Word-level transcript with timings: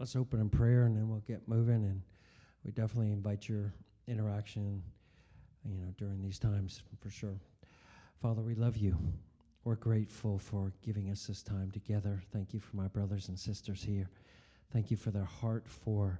let's 0.00 0.16
open 0.16 0.40
in 0.40 0.48
prayer 0.48 0.84
and 0.86 0.96
then 0.96 1.10
we'll 1.10 1.20
get 1.20 1.46
moving. 1.46 1.84
And 1.84 2.00
we 2.64 2.72
definitely 2.72 3.12
invite 3.12 3.48
your 3.48 3.74
interaction, 4.08 4.82
you 5.64 5.76
know, 5.76 5.92
during 5.98 6.22
these 6.22 6.38
times 6.38 6.82
for 6.98 7.10
sure. 7.10 7.38
Father, 8.22 8.40
we 8.40 8.54
love 8.54 8.78
you. 8.78 8.96
We're 9.62 9.76
grateful 9.76 10.38
for 10.38 10.72
giving 10.82 11.10
us 11.10 11.26
this 11.26 11.42
time 11.42 11.70
together. 11.70 12.22
Thank 12.32 12.54
you 12.54 12.60
for 12.60 12.76
my 12.76 12.88
brothers 12.88 13.28
and 13.28 13.38
sisters 13.38 13.82
here. 13.82 14.08
Thank 14.72 14.90
you 14.90 14.96
for 14.96 15.10
their 15.10 15.24
heart 15.24 15.68
for 15.68 16.18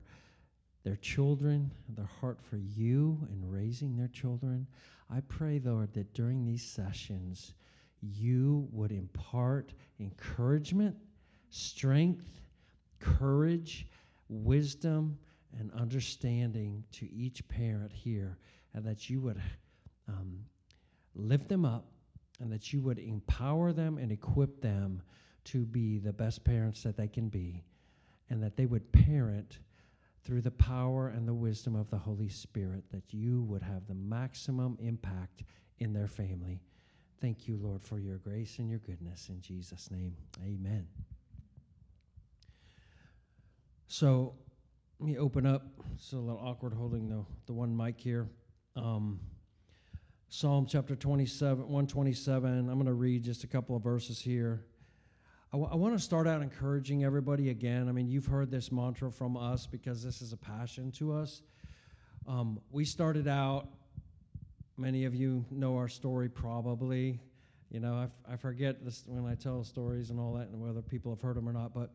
their 0.84 0.96
children, 0.96 1.70
their 1.88 2.08
heart 2.20 2.38
for 2.42 2.58
you 2.58 3.18
and 3.30 3.50
raising 3.50 3.96
their 3.96 4.08
children. 4.08 4.66
I 5.10 5.20
pray, 5.20 5.60
Lord, 5.64 5.94
that 5.94 6.12
during 6.12 6.44
these 6.44 6.62
sessions, 6.62 7.54
you 8.02 8.68
would 8.72 8.92
impart 8.92 9.72
encouragement, 9.98 10.96
strength, 11.48 12.40
courage, 13.00 13.86
wisdom, 14.28 15.18
and 15.58 15.72
understanding 15.72 16.84
to 16.92 17.12
each 17.12 17.46
parent 17.48 17.92
here, 17.92 18.38
and 18.74 18.84
that 18.84 19.10
you 19.10 19.20
would 19.20 19.40
um, 20.08 20.44
lift 21.14 21.48
them 21.48 21.64
up 21.64 21.86
and 22.40 22.50
that 22.50 22.72
you 22.72 22.80
would 22.80 22.98
empower 22.98 23.72
them 23.72 23.98
and 23.98 24.10
equip 24.10 24.60
them 24.60 25.02
to 25.44 25.64
be 25.66 25.98
the 25.98 26.12
best 26.12 26.44
parents 26.44 26.82
that 26.82 26.96
they 26.96 27.08
can 27.08 27.28
be, 27.28 27.62
and 28.30 28.42
that 28.42 28.56
they 28.56 28.66
would 28.66 28.90
parent 28.92 29.58
through 30.22 30.40
the 30.40 30.50
power 30.50 31.08
and 31.08 31.26
the 31.26 31.34
wisdom 31.34 31.74
of 31.74 31.90
the 31.90 31.98
Holy 31.98 32.28
Spirit, 32.28 32.84
that 32.90 33.12
you 33.12 33.42
would 33.42 33.62
have 33.62 33.86
the 33.86 33.94
maximum 33.94 34.76
impact 34.80 35.44
in 35.78 35.92
their 35.92 36.08
family. 36.08 36.60
Thank 37.20 37.48
you, 37.48 37.58
Lord, 37.60 37.82
for 37.82 37.98
your 37.98 38.18
grace 38.18 38.58
and 38.58 38.68
your 38.68 38.78
goodness. 38.80 39.28
In 39.28 39.40
Jesus' 39.40 39.90
name, 39.90 40.16
amen. 40.42 40.86
So 43.92 44.34
let 45.00 45.08
me 45.08 45.18
open 45.18 45.44
up. 45.44 45.66
It's 45.96 46.12
a 46.12 46.16
little 46.16 46.40
awkward 46.40 46.74
holding 46.74 47.08
the, 47.08 47.24
the 47.46 47.52
one 47.52 47.76
mic 47.76 47.98
here. 47.98 48.28
Um, 48.76 49.18
Psalm 50.28 50.64
chapter 50.64 50.94
27, 50.94 51.58
127. 51.58 52.48
I'm 52.48 52.74
going 52.74 52.86
to 52.86 52.92
read 52.92 53.24
just 53.24 53.42
a 53.42 53.48
couple 53.48 53.74
of 53.74 53.82
verses 53.82 54.20
here. 54.20 54.64
I, 55.52 55.56
w- 55.56 55.68
I 55.72 55.74
want 55.74 55.94
to 55.94 55.98
start 55.98 56.28
out 56.28 56.40
encouraging 56.40 57.02
everybody 57.02 57.50
again. 57.50 57.88
I 57.88 57.92
mean, 57.92 58.06
you've 58.06 58.26
heard 58.26 58.48
this 58.48 58.70
mantra 58.70 59.10
from 59.10 59.36
us 59.36 59.66
because 59.66 60.04
this 60.04 60.22
is 60.22 60.32
a 60.32 60.36
passion 60.36 60.92
to 60.92 61.12
us. 61.12 61.42
Um, 62.28 62.60
we 62.70 62.84
started 62.84 63.26
out, 63.26 63.70
many 64.76 65.04
of 65.04 65.16
you 65.16 65.44
know 65.50 65.76
our 65.76 65.88
story 65.88 66.28
probably. 66.28 67.18
You 67.72 67.80
know, 67.80 67.96
I, 67.96 68.04
f- 68.04 68.34
I 68.34 68.36
forget 68.36 68.84
this 68.84 69.02
when 69.08 69.26
I 69.28 69.34
tell 69.34 69.64
stories 69.64 70.10
and 70.10 70.20
all 70.20 70.34
that, 70.34 70.46
and 70.46 70.60
whether 70.60 70.80
people 70.80 71.12
have 71.12 71.20
heard 71.20 71.34
them 71.34 71.48
or 71.48 71.52
not, 71.52 71.74
but 71.74 71.90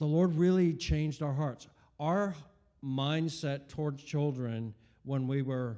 the 0.00 0.06
Lord 0.06 0.34
really 0.34 0.72
changed 0.72 1.22
our 1.22 1.34
hearts. 1.34 1.68
Our 2.00 2.34
mindset 2.82 3.68
towards 3.68 4.02
children 4.02 4.74
when 5.04 5.28
we 5.28 5.42
were 5.42 5.76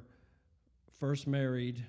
first 0.97 1.27
married 1.27 1.83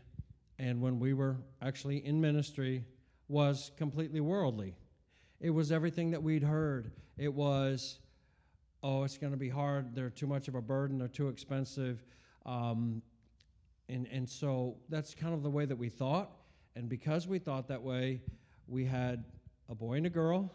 and 0.59 0.83
when 0.83 0.99
we 0.99 1.15
were 1.15 1.37
actually 1.63 2.05
in 2.05 2.21
ministry 2.21 2.85
was 3.29 3.71
completely 3.77 4.21
worldly. 4.21 4.75
It 5.41 5.51
was 5.51 5.71
everything 5.71 6.11
that 6.11 6.23
we'd 6.23 6.43
heard. 6.43 6.91
It 7.17 7.33
was, 7.33 8.01
oh, 8.83 9.05
it's 9.05 9.17
going 9.17 9.33
to 9.33 9.39
be 9.39 9.49
hard. 9.49 9.95
They're 9.95 10.11
too 10.11 10.27
much 10.27 10.49
of 10.49 10.57
a 10.57 10.61
burden. 10.61 10.99
They're 10.99 11.07
too 11.07 11.29
expensive. 11.29 12.03
Um, 12.45 13.01
and, 13.89 14.09
and 14.11 14.29
so 14.29 14.77
that's 14.89 15.15
kind 15.15 15.35
of 15.35 15.45
the 15.45 15.51
way 15.51 15.67
that 15.67 15.77
we 15.77 15.89
thought. 15.89 16.33
And 16.75 16.89
because 16.89 17.29
we 17.29 17.39
thought 17.39 17.69
that 17.69 17.83
way, 17.83 18.23
we 18.67 18.85
had 18.85 19.23
a 19.69 19.75
boy 19.77 19.95
and 19.95 20.07
a 20.07 20.11
girl. 20.11 20.53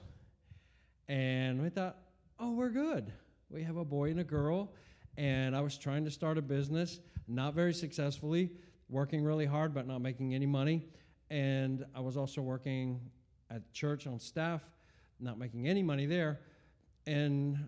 And 1.10 1.62
we 1.62 1.70
thought, 1.70 1.98
oh, 2.40 2.52
we're 2.54 2.70
good. 2.70 3.12
We 3.50 3.64
have 3.64 3.76
a 3.76 3.84
boy 3.84 4.12
and 4.12 4.20
a 4.20 4.24
girl. 4.24 4.72
And 5.18 5.56
I 5.56 5.62
was 5.62 5.78
trying 5.78 6.06
to 6.06 6.12
start 6.12 6.38
a 6.38 6.42
business 6.42 7.00
not 7.28 7.54
very 7.54 7.74
successfully, 7.74 8.52
working 8.90 9.24
really 9.24 9.46
hard 9.46 9.74
but 9.74 9.88
not 9.88 10.00
making 10.00 10.34
any 10.34 10.46
money. 10.46 10.86
And 11.30 11.84
I 11.96 12.00
was 12.00 12.16
also 12.16 12.42
working 12.42 13.02
at 13.50 13.74
church 13.74 14.08
on 14.08 14.20
staff, 14.20 14.62
not 15.20 15.38
making 15.38 15.68
any 15.68 15.84
money 15.84 16.06
there. 16.06 16.40
And 17.06 17.68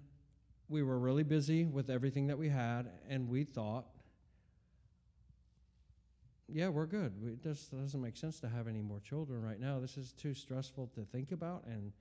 we 0.70 0.84
were 0.84 1.00
really 1.00 1.24
busy 1.24 1.66
with 1.66 1.90
everything 1.90 2.28
that 2.28 2.38
we 2.38 2.48
had, 2.48 2.90
and 3.10 3.28
we 3.28 3.44
thought, 3.44 3.88
yeah, 6.48 6.70
we're 6.70 6.86
good. 6.86 7.14
We, 7.22 7.36
this 7.44 7.68
doesn't 7.68 8.02
make 8.02 8.16
sense 8.16 8.40
to 8.42 8.50
have 8.50 8.68
any 8.68 8.82
more 8.82 9.00
children 9.00 9.42
right 9.42 9.60
now. 9.60 9.80
This 9.80 9.98
is 9.98 10.14
too 10.14 10.34
stressful 10.34 10.92
to 10.96 11.02
think 11.02 11.32
about. 11.32 11.66
And 11.66 11.92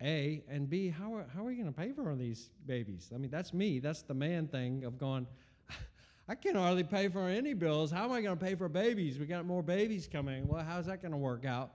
A, 0.00 0.44
and 0.48 0.70
B, 0.70 0.88
how 0.88 1.14
are, 1.14 1.26
how 1.34 1.42
are 1.42 1.46
we 1.46 1.54
going 1.54 1.66
to 1.66 1.72
pay 1.72 1.92
for 1.92 2.14
these 2.14 2.50
babies? 2.66 3.10
I 3.12 3.18
mean, 3.18 3.30
that's 3.30 3.52
me. 3.52 3.80
That's 3.80 4.02
the 4.02 4.14
man 4.14 4.46
thing 4.46 4.84
of 4.84 4.96
going, 4.96 5.26
I 6.28 6.36
can 6.36 6.54
hardly 6.54 6.84
pay 6.84 7.08
for 7.08 7.28
any 7.28 7.54
bills. 7.54 7.90
How 7.90 8.04
am 8.04 8.12
I 8.12 8.20
going 8.20 8.38
to 8.38 8.44
pay 8.44 8.54
for 8.54 8.68
babies? 8.68 9.18
We 9.18 9.26
got 9.26 9.44
more 9.44 9.62
babies 9.62 10.08
coming. 10.10 10.46
Well, 10.46 10.64
how's 10.64 10.86
that 10.86 11.02
going 11.02 11.12
to 11.12 11.18
work 11.18 11.44
out? 11.44 11.72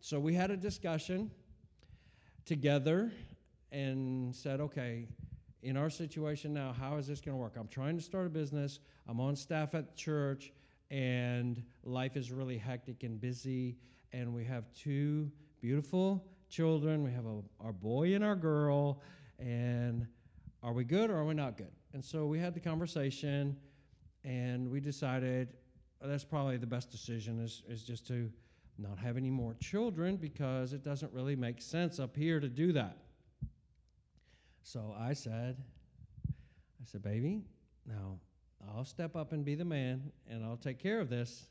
So 0.00 0.20
we 0.20 0.34
had 0.34 0.50
a 0.50 0.56
discussion 0.56 1.30
together 2.44 3.12
and 3.72 4.34
said, 4.34 4.60
okay, 4.60 5.08
in 5.62 5.76
our 5.76 5.90
situation 5.90 6.54
now, 6.54 6.72
how 6.72 6.96
is 6.96 7.08
this 7.08 7.20
going 7.20 7.36
to 7.36 7.40
work? 7.40 7.54
I'm 7.58 7.66
trying 7.66 7.96
to 7.96 8.02
start 8.02 8.26
a 8.26 8.30
business. 8.30 8.78
I'm 9.08 9.18
on 9.18 9.34
staff 9.34 9.74
at 9.74 9.96
church, 9.96 10.52
and 10.90 11.60
life 11.82 12.16
is 12.16 12.30
really 12.30 12.58
hectic 12.58 13.02
and 13.02 13.20
busy. 13.20 13.76
And 14.12 14.32
we 14.32 14.44
have 14.44 14.72
two 14.72 15.32
beautiful 15.60 16.24
children. 16.48 17.02
We 17.02 17.12
have 17.12 17.26
a, 17.26 17.40
our 17.60 17.72
boy 17.72 18.14
and 18.14 18.24
our 18.24 18.36
girl. 18.36 19.02
And 19.38 20.06
are 20.62 20.72
we 20.72 20.84
good 20.84 21.10
or 21.10 21.16
are 21.16 21.24
we 21.24 21.34
not 21.34 21.56
good? 21.56 21.72
And 21.92 22.04
so 22.04 22.26
we 22.26 22.38
had 22.38 22.54
the 22.54 22.60
conversation 22.60 23.56
and 24.24 24.70
we 24.70 24.80
decided 24.80 25.48
oh, 26.02 26.08
that's 26.08 26.24
probably 26.24 26.56
the 26.56 26.66
best 26.66 26.90
decision 26.90 27.40
is, 27.40 27.62
is 27.68 27.82
just 27.82 28.06
to 28.08 28.30
not 28.78 28.98
have 28.98 29.16
any 29.16 29.30
more 29.30 29.54
children 29.60 30.16
because 30.16 30.72
it 30.72 30.84
doesn't 30.84 31.12
really 31.12 31.36
make 31.36 31.62
sense 31.62 31.98
up 31.98 32.14
here 32.16 32.40
to 32.40 32.48
do 32.48 32.72
that. 32.72 32.98
So 34.62 34.94
I 34.98 35.12
said, 35.12 35.56
I 36.28 36.84
said, 36.84 37.02
baby, 37.02 37.42
now 37.86 38.18
I'll 38.74 38.84
step 38.84 39.16
up 39.16 39.32
and 39.32 39.44
be 39.44 39.54
the 39.54 39.64
man 39.64 40.10
and 40.28 40.44
I'll 40.44 40.56
take 40.56 40.78
care 40.78 41.00
of 41.00 41.08
this, 41.08 41.46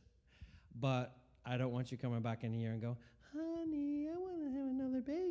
but 0.80 1.18
I 1.46 1.58
don't 1.58 1.72
want 1.72 1.92
you 1.92 1.98
coming 1.98 2.22
back 2.22 2.44
in 2.44 2.54
a 2.54 2.58
year 2.58 2.72
and 2.72 2.82
go, 2.82 2.98
honey, 3.34 4.08
I 4.14 4.18
want 4.18 4.38
to 4.44 4.60
have 4.60 4.68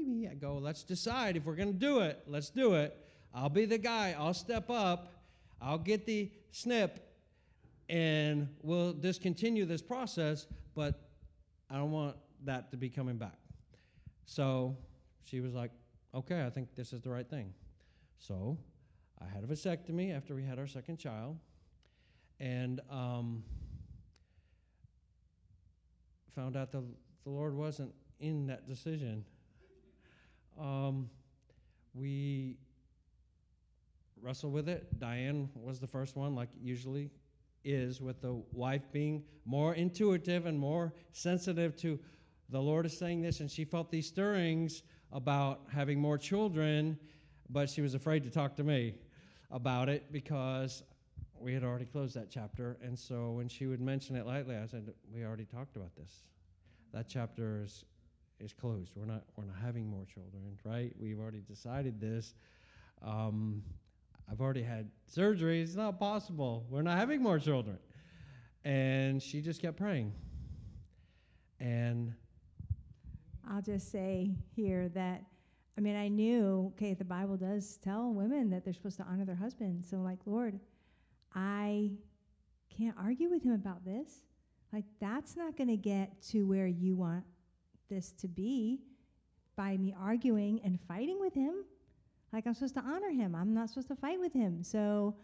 baby. 0.04 0.28
I 0.28 0.34
go, 0.34 0.58
let's 0.58 0.82
decide 0.82 1.36
if 1.36 1.44
we're 1.44 1.54
going 1.56 1.72
to 1.72 1.78
do 1.78 2.00
it. 2.00 2.22
Let's 2.26 2.50
do 2.50 2.74
it. 2.74 2.96
I'll 3.34 3.48
be 3.48 3.64
the 3.64 3.78
guy. 3.78 4.14
I'll 4.18 4.34
step 4.34 4.70
up. 4.70 5.12
I'll 5.60 5.78
get 5.78 6.06
the 6.06 6.30
snip 6.50 7.00
and 7.88 8.48
we'll 8.62 8.92
discontinue 8.92 9.66
this 9.66 9.82
process, 9.82 10.46
but 10.74 11.00
I 11.70 11.76
don't 11.76 11.90
want 11.90 12.16
that 12.44 12.70
to 12.70 12.76
be 12.76 12.88
coming 12.88 13.16
back. 13.16 13.38
So 14.26 14.76
she 15.24 15.40
was 15.40 15.52
like, 15.52 15.70
okay, 16.14 16.44
I 16.44 16.50
think 16.50 16.74
this 16.74 16.92
is 16.92 17.02
the 17.02 17.10
right 17.10 17.28
thing. 17.28 17.52
So 18.18 18.58
I 19.20 19.26
had 19.26 19.44
a 19.44 19.46
vasectomy 19.46 20.16
after 20.16 20.34
we 20.34 20.42
had 20.42 20.58
our 20.58 20.66
second 20.66 20.98
child, 20.98 21.38
and 22.40 22.80
um, 22.90 23.42
found 26.34 26.56
out 26.56 26.72
the, 26.72 26.82
the 27.24 27.30
Lord 27.30 27.54
wasn't 27.54 27.92
in 28.18 28.46
that 28.46 28.66
decision. 28.66 29.24
Um, 30.60 31.10
we 31.94 32.58
wrestled 34.20 34.52
with 34.52 34.68
it. 34.68 34.98
Diane 34.98 35.50
was 35.54 35.80
the 35.80 35.86
first 35.86 36.16
one, 36.16 36.34
like 36.34 36.48
usually 36.60 37.10
is 37.64 38.00
with 38.00 38.20
the 38.20 38.34
wife 38.52 38.82
being 38.92 39.24
more 39.44 39.74
intuitive 39.74 40.46
and 40.46 40.58
more 40.58 40.92
sensitive 41.12 41.76
to 41.76 41.98
the 42.50 42.60
Lord 42.60 42.86
is 42.86 42.96
saying 42.96 43.22
this, 43.22 43.40
and 43.40 43.50
she 43.50 43.64
felt 43.64 43.90
these 43.90 44.06
stirrings 44.06 44.82
about 45.12 45.62
having 45.72 45.98
more 45.98 46.18
children, 46.18 46.98
but 47.48 47.70
she 47.70 47.80
was 47.80 47.94
afraid 47.94 48.22
to 48.24 48.30
talk 48.30 48.54
to 48.56 48.64
me 48.64 48.94
about 49.50 49.88
it 49.88 50.12
because 50.12 50.82
we 51.38 51.54
had 51.54 51.64
already 51.64 51.84
closed 51.84 52.14
that 52.16 52.30
chapter. 52.30 52.76
And 52.82 52.98
so 52.98 53.32
when 53.32 53.48
she 53.48 53.66
would 53.66 53.80
mention 53.80 54.16
it 54.16 54.26
lightly, 54.26 54.56
I 54.56 54.66
said, 54.66 54.92
We 55.12 55.24
already 55.24 55.46
talked 55.46 55.76
about 55.76 55.94
this. 55.96 56.24
That 56.92 57.06
chapter 57.08 57.62
is, 57.64 57.84
is 58.44 58.52
closed. 58.52 58.92
We're 58.94 59.06
not, 59.06 59.24
we're 59.36 59.44
not 59.44 59.56
having 59.62 59.88
more 59.88 60.04
children, 60.04 60.42
right? 60.64 60.92
We've 60.98 61.18
already 61.18 61.40
decided 61.40 62.00
this. 62.00 62.34
Um, 63.02 63.62
I've 64.30 64.40
already 64.40 64.62
had 64.62 64.90
surgery. 65.06 65.62
It's 65.62 65.74
not 65.74 65.98
possible. 65.98 66.66
We're 66.68 66.82
not 66.82 66.98
having 66.98 67.22
more 67.22 67.38
children. 67.38 67.78
And 68.64 69.22
she 69.22 69.40
just 69.40 69.60
kept 69.60 69.76
praying. 69.76 70.12
And 71.60 72.14
I'll 73.50 73.62
just 73.62 73.90
say 73.90 74.34
here 74.54 74.88
that, 74.90 75.22
I 75.76 75.80
mean, 75.80 75.96
I 75.96 76.08
knew, 76.08 76.72
okay, 76.76 76.94
the 76.94 77.04
Bible 77.04 77.36
does 77.36 77.78
tell 77.78 78.12
women 78.12 78.50
that 78.50 78.64
they're 78.64 78.74
supposed 78.74 78.96
to 78.98 79.04
honor 79.04 79.24
their 79.24 79.34
husband. 79.34 79.84
So, 79.84 79.96
like, 79.96 80.18
Lord, 80.24 80.58
I 81.34 81.90
can't 82.76 82.96
argue 82.98 83.28
with 83.28 83.42
him 83.42 83.52
about 83.52 83.84
this. 83.84 84.24
Like, 84.72 84.84
that's 85.00 85.36
not 85.36 85.56
going 85.56 85.68
to 85.68 85.76
get 85.76 86.20
to 86.30 86.46
where 86.46 86.66
you 86.66 86.94
want 86.94 87.24
this 87.88 88.12
to 88.12 88.28
be 88.28 88.80
by 89.56 89.76
me 89.76 89.94
arguing 90.00 90.60
and 90.64 90.78
fighting 90.88 91.20
with 91.20 91.34
him. 91.34 91.64
Like 92.32 92.46
I'm 92.46 92.54
supposed 92.54 92.74
to 92.74 92.80
honor 92.80 93.10
him. 93.10 93.34
I'm 93.34 93.54
not 93.54 93.68
supposed 93.68 93.88
to 93.88 93.96
fight 93.96 94.18
with 94.18 94.32
him. 94.32 94.62
So 94.62 95.14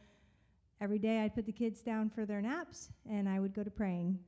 every 0.80 0.98
day 0.98 1.20
I'd 1.20 1.34
put 1.34 1.46
the 1.46 1.52
kids 1.52 1.82
down 1.82 2.10
for 2.10 2.24
their 2.24 2.40
naps 2.40 2.90
and 3.08 3.28
I 3.28 3.40
would 3.40 3.54
go 3.54 3.62
to 3.62 3.70
praying. 3.70 4.18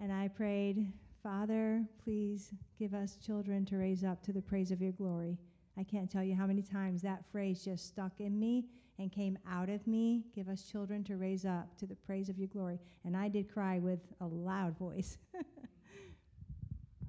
And 0.00 0.12
I 0.12 0.28
prayed, 0.28 0.92
Father, 1.22 1.84
please 2.02 2.52
give 2.78 2.94
us 2.94 3.16
children 3.16 3.64
to 3.66 3.76
raise 3.76 4.04
up 4.04 4.22
to 4.22 4.32
the 4.32 4.42
praise 4.42 4.70
of 4.70 4.80
your 4.80 4.92
glory. 4.92 5.38
I 5.78 5.82
can't 5.82 6.10
tell 6.10 6.22
you 6.22 6.34
how 6.34 6.46
many 6.46 6.62
times 6.62 7.02
that 7.02 7.24
phrase 7.30 7.64
just 7.64 7.86
stuck 7.86 8.20
in 8.20 8.38
me 8.38 8.64
and 8.98 9.12
came 9.12 9.38
out 9.50 9.68
of 9.68 9.86
me. 9.86 10.24
Give 10.34 10.48
us 10.48 10.62
children 10.62 11.04
to 11.04 11.16
raise 11.16 11.44
up 11.44 11.76
to 11.78 11.86
the 11.86 11.96
praise 11.96 12.28
of 12.28 12.38
your 12.38 12.48
glory. 12.48 12.78
And 13.04 13.16
I 13.16 13.28
did 13.28 13.52
cry 13.52 13.78
with 13.78 14.00
a 14.20 14.26
loud 14.26 14.78
voice. 14.78 15.18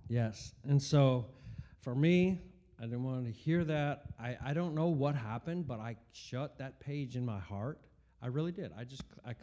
yes. 0.08 0.54
And 0.64 0.82
so 0.82 1.26
for 1.82 1.96
me, 1.96 2.40
I 2.80 2.84
didn't 2.84 3.04
want 3.04 3.26
to 3.26 3.32
hear 3.32 3.64
that. 3.64 4.04
I, 4.20 4.38
I 4.44 4.54
don't 4.54 4.76
know 4.76 4.88
what 4.88 5.16
happened, 5.16 5.68
but 5.68 5.80
I 5.80 5.96
shut 6.12 6.58
that 6.60 6.80
page 6.80 7.16
in 7.16 7.26
my 7.26 7.40
heart. 7.40 7.80
I 8.22 8.28
really 8.28 8.52
did. 8.52 8.72
I 8.78 8.84
just, 8.84 9.04
I, 9.26 9.34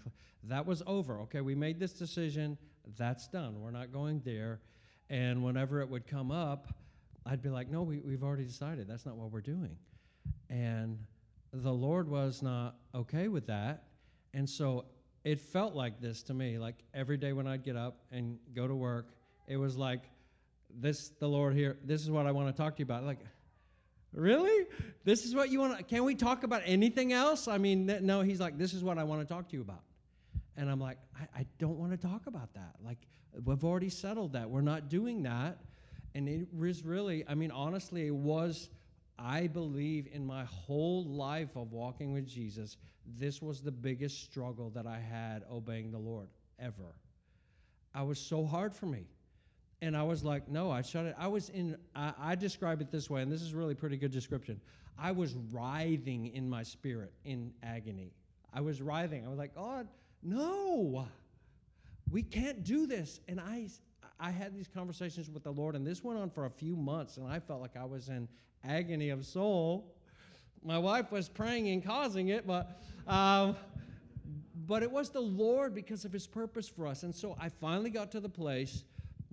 that 0.45 0.67
was 0.67 0.83
over. 0.87 1.21
Okay, 1.23 1.41
we 1.41 1.55
made 1.55 1.81
this 1.81 1.93
decision. 1.93 2.57
That's 2.97 3.27
done. 3.29 3.61
We're 3.61 3.71
not 3.71 3.93
going 3.93 4.21
there. 4.25 4.61
And 5.11 5.43
whenever 5.43 5.81
it 5.81 5.89
would 5.89 6.07
come 6.07 6.31
up, 6.31 6.75
I'd 7.27 7.43
be 7.43 7.49
like, 7.49 7.71
no, 7.71 7.83
we, 7.83 8.01
we've 8.01 8.23
already 8.23 8.45
decided. 8.45 8.87
That's 8.87 9.07
not 9.07 9.17
what 9.17 9.31
we're 9.31 9.41
doing. 9.41 9.77
And 10.51 10.99
the 11.53 11.73
Lord 11.73 12.09
was 12.09 12.43
not 12.43 12.77
okay 12.95 13.29
with 13.29 13.47
that. 13.47 13.85
And 14.33 14.49
so 14.49 14.85
it 15.25 15.41
felt 15.41 15.75
like 15.75 16.01
this 16.01 16.23
to 16.25 16.35
me. 16.35 16.59
Like 16.59 16.77
every 16.93 17.17
day 17.17 17.33
when 17.33 17.47
I'd 17.47 17.65
get 17.65 17.77
up 17.77 18.01
and 18.13 18.39
go 18.55 18.69
to 18.69 18.75
work, 18.75 19.09
it 19.49 19.57
was 19.57 19.77
like, 19.77 20.03
this, 20.81 21.11
the 21.21 21.29
Lord 21.29 21.55
here, 21.55 21.77
this 21.85 22.03
is 22.03 22.11
what 22.11 22.27
I 22.27 22.33
want 22.33 22.55
to 22.55 22.63
talk 22.63 22.77
to 22.77 22.81
you 22.81 22.85
about. 22.85 23.05
Like, 23.05 23.21
really? 24.13 24.67
This 25.05 25.25
is 25.25 25.35
what 25.35 25.51
you 25.51 25.61
want 25.61 25.79
to, 25.79 25.85
can 25.85 26.05
we 26.05 26.15
talk 26.15 26.43
about 26.43 26.63
anything 26.65 27.13
else? 27.13 27.49
I 27.49 27.59
mean, 27.59 27.87
th- 27.87 28.03
no, 28.03 28.23
he's 28.23 28.41
like, 28.41 28.59
this 28.59 28.73
is 28.73 28.83
what 28.83 28.99
I 28.99 29.05
want 29.05 29.27
to 29.27 29.27
talk 29.33 29.49
to 29.49 29.57
you 29.57 29.63
about. 29.63 29.83
And 30.57 30.71
I'm 30.71 30.81
like, 30.81 30.99
I, 31.19 31.41
I 31.41 31.47
don't 31.59 31.79
want 31.79 31.93
to 31.93 31.99
talk 31.99 32.27
about 32.27 32.55
that. 32.55 32.77
Like, 32.85 32.99
we've 33.45 33.65
already 33.65 33.91
settled 33.91 34.33
that. 34.35 34.49
We're 34.49 34.61
not 34.61 34.89
doing 34.89 35.23
that. 35.25 35.59
And 36.15 36.29
it 36.29 36.47
was 36.57 36.85
really, 36.85 37.25
I 37.29 37.35
mean, 37.35 37.51
honestly, 37.51 38.07
it 38.07 38.15
was 38.15 38.69
I 39.19 39.47
believe 39.47 40.09
in 40.13 40.27
my 40.27 40.45
whole 40.45 41.05
life 41.05 41.57
of 41.57 41.73
walking 41.73 42.13
with 42.13 42.27
Jesus, 42.27 42.77
this 43.19 43.41
was 43.41 43.61
the 43.61 43.71
biggest 43.71 44.23
struggle 44.25 44.71
that 44.71 44.87
I 44.87 44.99
had 44.99 45.45
obeying 45.51 45.93
the 45.93 45.99
Lord 45.99 46.29
ever. 46.59 46.97
I 47.95 48.03
was 48.03 48.19
so 48.19 48.45
hard 48.45 48.75
for 48.75 48.87
me. 48.87 49.07
And 49.85 49.95
I 49.95 50.03
was 50.03 50.25
like, 50.25 50.49
no, 50.49 50.71
I 50.71 50.81
shut 50.81 51.05
it. 51.05 51.15
I 51.19 51.29
was 51.29 51.51
in, 51.51 51.77
I, 51.95 52.15
I 52.19 52.35
describe 52.37 52.81
it 52.81 52.91
this 52.91 53.11
way, 53.11 53.21
and 53.21 53.31
this 53.31 53.43
is 53.43 53.53
really 53.53 53.75
pretty 53.75 53.99
good 53.99 54.13
description. 54.13 54.59
I 54.99 55.13
was 55.13 55.35
writhing 55.53 56.29
in 56.29 56.49
my 56.49 56.63
spirit 56.63 57.13
in 57.27 57.53
agony. 57.63 58.11
I 58.55 58.63
was 58.63 58.81
writhing. 58.81 59.27
I 59.27 59.29
was 59.29 59.37
like, 59.37 59.55
God, 59.55 59.87
no, 60.23 61.07
we 62.11 62.23
can't 62.23 62.65
do 62.65 62.87
this. 62.87 63.21
And 63.29 63.39
I, 63.39 63.69
I 64.19 64.31
had 64.31 64.55
these 64.55 64.69
conversations 64.69 65.29
with 65.29 65.45
the 65.45 65.53
Lord, 65.53 65.77
and 65.77 65.87
this 65.87 66.03
went 66.03 66.19
on 66.19 66.31
for 66.31 66.47
a 66.47 66.51
few 66.51 66.77
months, 66.77 67.19
and 67.19 67.29
I 67.29 67.39
felt 67.39 67.61
like 67.61 67.77
I 67.77 67.85
was 67.85 68.09
in 68.09 68.27
agony 68.65 69.11
of 69.11 69.27
soul. 69.27 69.93
My 70.65 70.79
wife 70.79 71.13
was 71.13 71.29
praying 71.29 71.69
and 71.69 71.85
causing 71.85 72.29
it, 72.29 72.47
but. 72.47 72.81
Um, 73.07 73.55
but 74.67 74.83
it 74.83 74.91
was 74.91 75.11
the 75.11 75.21
Lord 75.21 75.75
because 75.75 76.07
of 76.07 76.13
His 76.13 76.27
purpose 76.27 76.69
for 76.69 76.87
us. 76.87 77.03
And 77.03 77.15
so 77.15 77.37
I 77.39 77.51
finally 77.51 77.91
got 77.91 78.11
to 78.13 78.21
the 78.21 78.31
place 78.31 78.85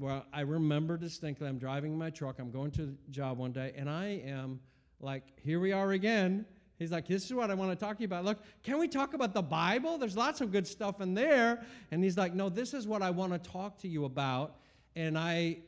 where 0.01 0.23
I 0.33 0.41
remember 0.41 0.97
distinctly 0.97 1.47
I'm 1.47 1.59
driving 1.59 1.95
my 1.95 2.09
truck, 2.09 2.39
I'm 2.39 2.49
going 2.49 2.71
to 2.71 2.87
the 2.87 2.95
job 3.11 3.37
one 3.37 3.51
day, 3.51 3.71
and 3.75 3.87
I 3.87 4.23
am 4.25 4.59
like, 4.99 5.23
here 5.43 5.59
we 5.59 5.71
are 5.73 5.91
again. 5.91 6.43
He's 6.79 6.91
like, 6.91 7.07
this 7.07 7.25
is 7.25 7.33
what 7.35 7.51
I 7.51 7.53
want 7.53 7.69
to 7.69 7.75
talk 7.75 7.97
to 7.97 8.01
you 8.01 8.07
about. 8.07 8.25
Look, 8.25 8.39
can 8.63 8.79
we 8.79 8.87
talk 8.87 9.13
about 9.13 9.35
the 9.35 9.43
Bible? 9.43 9.99
There's 9.99 10.17
lots 10.17 10.41
of 10.41 10.51
good 10.51 10.65
stuff 10.65 11.01
in 11.01 11.13
there. 11.13 11.61
And 11.91 12.03
he's 12.03 12.17
like, 12.17 12.33
no, 12.33 12.49
this 12.49 12.73
is 12.73 12.87
what 12.87 13.03
I 13.03 13.11
want 13.11 13.33
to 13.33 13.51
talk 13.51 13.77
to 13.81 13.87
you 13.87 14.05
about. 14.05 14.55
And 14.95 15.15
I, 15.15 15.59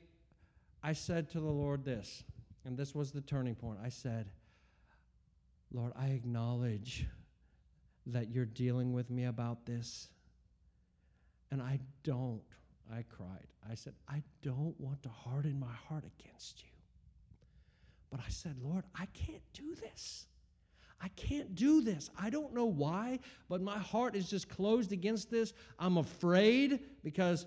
I 0.82 0.94
said 0.94 1.30
to 1.34 1.40
the 1.40 1.46
Lord 1.46 1.86
this 1.86 2.24
and 2.66 2.76
this 2.76 2.96
was 2.96 3.12
the 3.12 3.22
turning 3.22 3.54
point. 3.54 3.78
I 3.84 3.90
said, 3.90 4.32
Lord, 5.72 5.92
I 5.96 6.08
acknowledge 6.08 7.06
that 8.08 8.32
you're 8.32 8.46
dealing 8.46 8.94
with 8.94 9.12
me 9.12 9.26
about 9.26 9.68
this. 9.68 10.10
And 11.52 11.62
I 11.62 11.80
don't, 12.04 12.42
I 12.92 13.04
cried. 13.04 13.48
I 13.70 13.76
said, 13.76 13.94
I 14.08 14.22
don't 14.42 14.80
want 14.80 15.02
to 15.04 15.10
harden 15.10 15.60
my 15.60 15.74
heart 15.88 16.04
against 16.20 16.62
you. 16.62 16.70
But 18.12 18.20
I 18.20 18.30
said, 18.30 18.56
Lord, 18.62 18.84
I 18.94 19.06
can't 19.08 19.42
do 19.54 19.76
this. 19.76 20.28
I 21.02 21.08
can't 21.10 21.56
do 21.56 21.82
this. 21.82 22.10
I 22.20 22.30
don't 22.30 22.54
know 22.54 22.66
why, 22.66 23.20
but 23.50 23.62
my 23.62 23.78
heart 23.78 24.16
is 24.16 24.30
just 24.30 24.48
closed 24.48 24.92
against 24.92 25.30
this. 25.30 25.54
I'm 25.78 25.98
afraid 25.98 26.80
because 27.04 27.46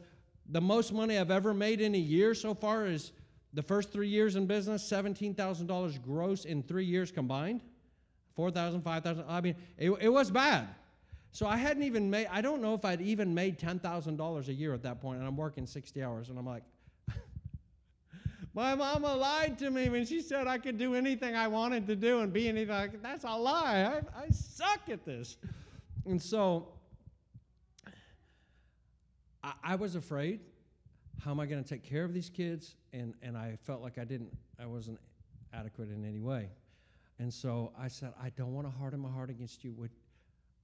the 0.50 0.60
most 0.60 0.92
money 0.92 1.18
I've 1.18 1.30
ever 1.30 1.54
made 1.54 1.80
in 1.80 1.94
a 1.94 1.98
year 1.98 2.34
so 2.34 2.54
far 2.54 2.86
is 2.86 3.12
the 3.54 3.62
first 3.62 3.92
three 3.92 4.08
years 4.08 4.36
in 4.36 4.46
business, 4.46 4.88
$17,000 4.90 6.02
gross 6.02 6.44
in 6.44 6.62
three 6.62 6.84
years 6.84 7.10
combined. 7.10 7.62
4,000, 8.34 8.82
5,000. 8.82 9.24
I 9.26 9.40
mean, 9.40 9.56
it, 9.78 9.90
it 10.00 10.08
was 10.10 10.30
bad. 10.30 10.68
So 11.36 11.46
I 11.46 11.58
hadn't 11.58 11.82
even 11.82 12.08
made, 12.08 12.28
I 12.32 12.40
don't 12.40 12.62
know 12.62 12.72
if 12.72 12.82
I'd 12.86 13.02
even 13.02 13.34
made 13.34 13.58
$10,000 13.58 14.48
a 14.48 14.54
year 14.54 14.72
at 14.72 14.82
that 14.84 15.02
point, 15.02 15.18
and 15.18 15.28
I'm 15.28 15.36
working 15.36 15.66
60 15.66 16.02
hours, 16.02 16.30
and 16.30 16.38
I'm 16.38 16.46
like, 16.46 16.62
my 18.54 18.74
mama 18.74 19.14
lied 19.14 19.58
to 19.58 19.70
me 19.70 19.90
when 19.90 20.06
she 20.06 20.22
said 20.22 20.46
I 20.46 20.56
could 20.56 20.78
do 20.78 20.94
anything 20.94 21.36
I 21.36 21.46
wanted 21.46 21.86
to 21.88 21.94
do 21.94 22.20
and 22.20 22.32
be 22.32 22.48
anything. 22.48 22.70
Like, 22.74 23.02
That's 23.02 23.24
a 23.24 23.36
lie. 23.36 24.00
I, 24.16 24.22
I 24.22 24.30
suck 24.30 24.88
at 24.88 25.04
this. 25.04 25.36
And 26.06 26.22
so 26.22 26.68
I, 29.44 29.52
I 29.62 29.74
was 29.74 29.94
afraid 29.94 30.40
how 31.22 31.32
am 31.32 31.40
I 31.40 31.44
going 31.44 31.62
to 31.62 31.68
take 31.68 31.82
care 31.82 32.04
of 32.04 32.14
these 32.14 32.30
kids? 32.30 32.76
And, 32.94 33.12
and 33.20 33.36
I 33.36 33.58
felt 33.62 33.82
like 33.82 33.98
I 33.98 34.04
didn't, 34.04 34.34
I 34.58 34.64
wasn't 34.64 35.00
adequate 35.52 35.90
in 35.90 36.02
any 36.02 36.20
way. 36.20 36.48
And 37.18 37.30
so 37.30 37.72
I 37.78 37.88
said, 37.88 38.14
I 38.22 38.30
don't 38.30 38.54
want 38.54 38.66
to 38.66 38.72
harden 38.78 39.00
my 39.00 39.10
heart 39.10 39.28
against 39.28 39.64
you. 39.64 39.74
Would, 39.74 39.90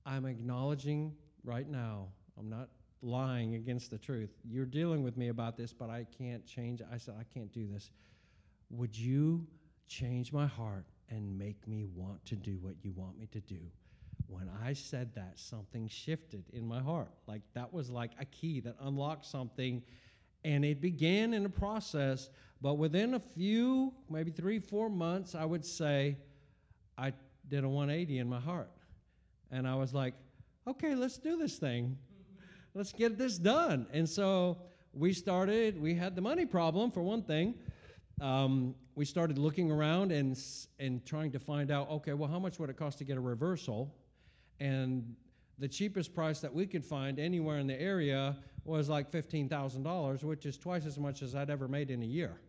I'm 0.04 0.26
acknowledging 0.26 1.14
right 1.44 1.68
now, 1.68 2.08
I'm 2.38 2.48
not 2.48 2.68
lying 3.02 3.54
against 3.56 3.90
the 3.90 3.98
truth. 3.98 4.30
You're 4.48 4.66
dealing 4.66 5.02
with 5.02 5.16
me 5.16 5.28
about 5.28 5.56
this, 5.56 5.72
but 5.72 5.90
I 5.90 6.06
can't 6.16 6.46
change. 6.46 6.80
I 6.92 6.96
said, 6.96 7.14
I 7.18 7.24
can't 7.34 7.52
do 7.52 7.66
this. 7.66 7.90
Would 8.70 8.96
you 8.96 9.46
change 9.88 10.32
my 10.32 10.46
heart 10.46 10.86
and 11.10 11.36
make 11.36 11.66
me 11.66 11.84
want 11.94 12.24
to 12.26 12.36
do 12.36 12.58
what 12.60 12.74
you 12.82 12.92
want 12.92 13.18
me 13.18 13.26
to 13.32 13.40
do? 13.40 13.60
When 14.28 14.48
I 14.64 14.72
said 14.72 15.14
that, 15.14 15.32
something 15.38 15.88
shifted 15.88 16.44
in 16.52 16.66
my 16.66 16.80
heart. 16.80 17.10
Like 17.26 17.42
that 17.54 17.72
was 17.72 17.90
like 17.90 18.12
a 18.18 18.24
key 18.24 18.60
that 18.60 18.76
unlocked 18.80 19.26
something 19.26 19.82
and 20.44 20.64
it 20.64 20.80
began 20.80 21.34
in 21.34 21.44
a 21.44 21.48
process, 21.48 22.30
but 22.60 22.74
within 22.74 23.14
a 23.14 23.20
few, 23.20 23.92
maybe 24.10 24.30
three, 24.30 24.58
four 24.58 24.88
months, 24.88 25.34
I 25.34 25.44
would 25.44 25.64
say, 25.64 26.16
I 26.98 27.12
did 27.48 27.64
a 27.64 27.68
180 27.68 28.18
in 28.18 28.28
my 28.28 28.40
heart. 28.40 28.70
And 29.52 29.68
I 29.68 29.74
was 29.74 29.92
like, 29.92 30.14
okay, 30.66 30.94
let's 30.94 31.18
do 31.18 31.36
this 31.36 31.58
thing. 31.58 31.98
Let's 32.74 32.92
get 32.92 33.18
this 33.18 33.36
done. 33.36 33.86
And 33.92 34.08
so 34.08 34.58
we 34.94 35.12
started, 35.12 35.80
we 35.80 35.94
had 35.94 36.16
the 36.16 36.22
money 36.22 36.46
problem 36.46 36.90
for 36.90 37.02
one 37.02 37.22
thing. 37.22 37.54
Um, 38.20 38.74
we 38.94 39.04
started 39.04 39.36
looking 39.36 39.70
around 39.70 40.10
and, 40.10 40.38
and 40.78 41.04
trying 41.04 41.32
to 41.32 41.38
find 41.38 41.70
out 41.70 41.90
okay, 41.90 42.14
well, 42.14 42.28
how 42.28 42.38
much 42.38 42.58
would 42.58 42.70
it 42.70 42.76
cost 42.76 42.98
to 42.98 43.04
get 43.04 43.16
a 43.16 43.20
reversal? 43.20 43.94
And 44.58 45.14
the 45.58 45.68
cheapest 45.68 46.14
price 46.14 46.40
that 46.40 46.52
we 46.52 46.66
could 46.66 46.84
find 46.84 47.18
anywhere 47.18 47.58
in 47.58 47.66
the 47.66 47.80
area 47.80 48.36
was 48.64 48.88
like 48.88 49.10
$15,000, 49.10 50.24
which 50.24 50.46
is 50.46 50.56
twice 50.56 50.86
as 50.86 50.98
much 50.98 51.22
as 51.22 51.34
I'd 51.34 51.50
ever 51.50 51.68
made 51.68 51.90
in 51.90 52.02
a 52.02 52.06
year. 52.06 52.40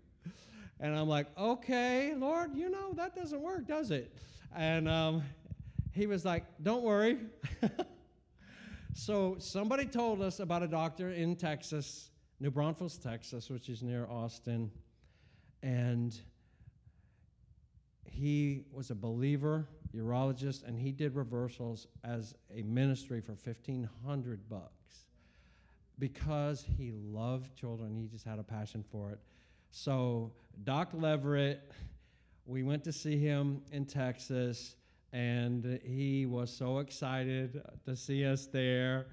And 0.80 0.96
I'm 0.96 1.08
like, 1.08 1.28
okay, 1.38 2.14
Lord, 2.16 2.56
you 2.56 2.70
know, 2.70 2.94
that 2.94 3.16
doesn't 3.16 3.42
work, 3.42 3.68
does 3.68 3.92
it? 3.92 4.16
And 4.56 4.88
um, 4.88 5.24
he 5.94 6.08
was 6.08 6.26
like, 6.26 6.44
don't 6.62 6.84
worry. 6.84 7.18
so 8.94 9.36
somebody 9.40 9.86
told 9.86 10.22
us 10.22 10.40
about 10.40 10.64
a 10.64 10.68
doctor 10.68 11.12
in 11.12 11.36
Texas, 11.36 12.10
New 12.40 12.52
Braunfels, 12.52 12.98
Texas, 12.98 13.50
which 13.50 13.70
is 13.70 13.84
near 13.84 14.08
Austin. 14.08 14.72
And 15.62 16.20
he 18.06 18.66
was 18.72 18.90
a 18.90 18.96
believer, 18.96 19.68
urologist, 19.96 20.68
and 20.68 20.78
he 20.78 20.92
did 20.92 21.16
reversals 21.16 21.88
as 22.04 22.34
a 22.56 22.64
ministry 22.64 23.22
for 23.22 23.34
1500 23.34 24.50
bucks 24.50 25.06
because 26.00 26.66
he 26.78 26.92
loved 26.92 27.56
children. 27.56 27.96
He 27.96 28.08
just 28.08 28.26
had 28.26 28.40
a 28.40 28.44
passion 28.44 28.84
for 28.92 29.12
it. 29.12 29.20
So, 29.72 30.32
Doc 30.64 30.90
Leverett, 30.94 31.72
we 32.46 32.64
went 32.64 32.84
to 32.84 32.92
see 32.92 33.18
him 33.18 33.62
in 33.72 33.86
Texas, 33.86 34.76
and 35.14 35.80
he 35.84 36.26
was 36.26 36.52
so 36.52 36.80
excited 36.80 37.62
to 37.86 37.96
see 37.96 38.26
us 38.26 38.48
there. 38.48 39.06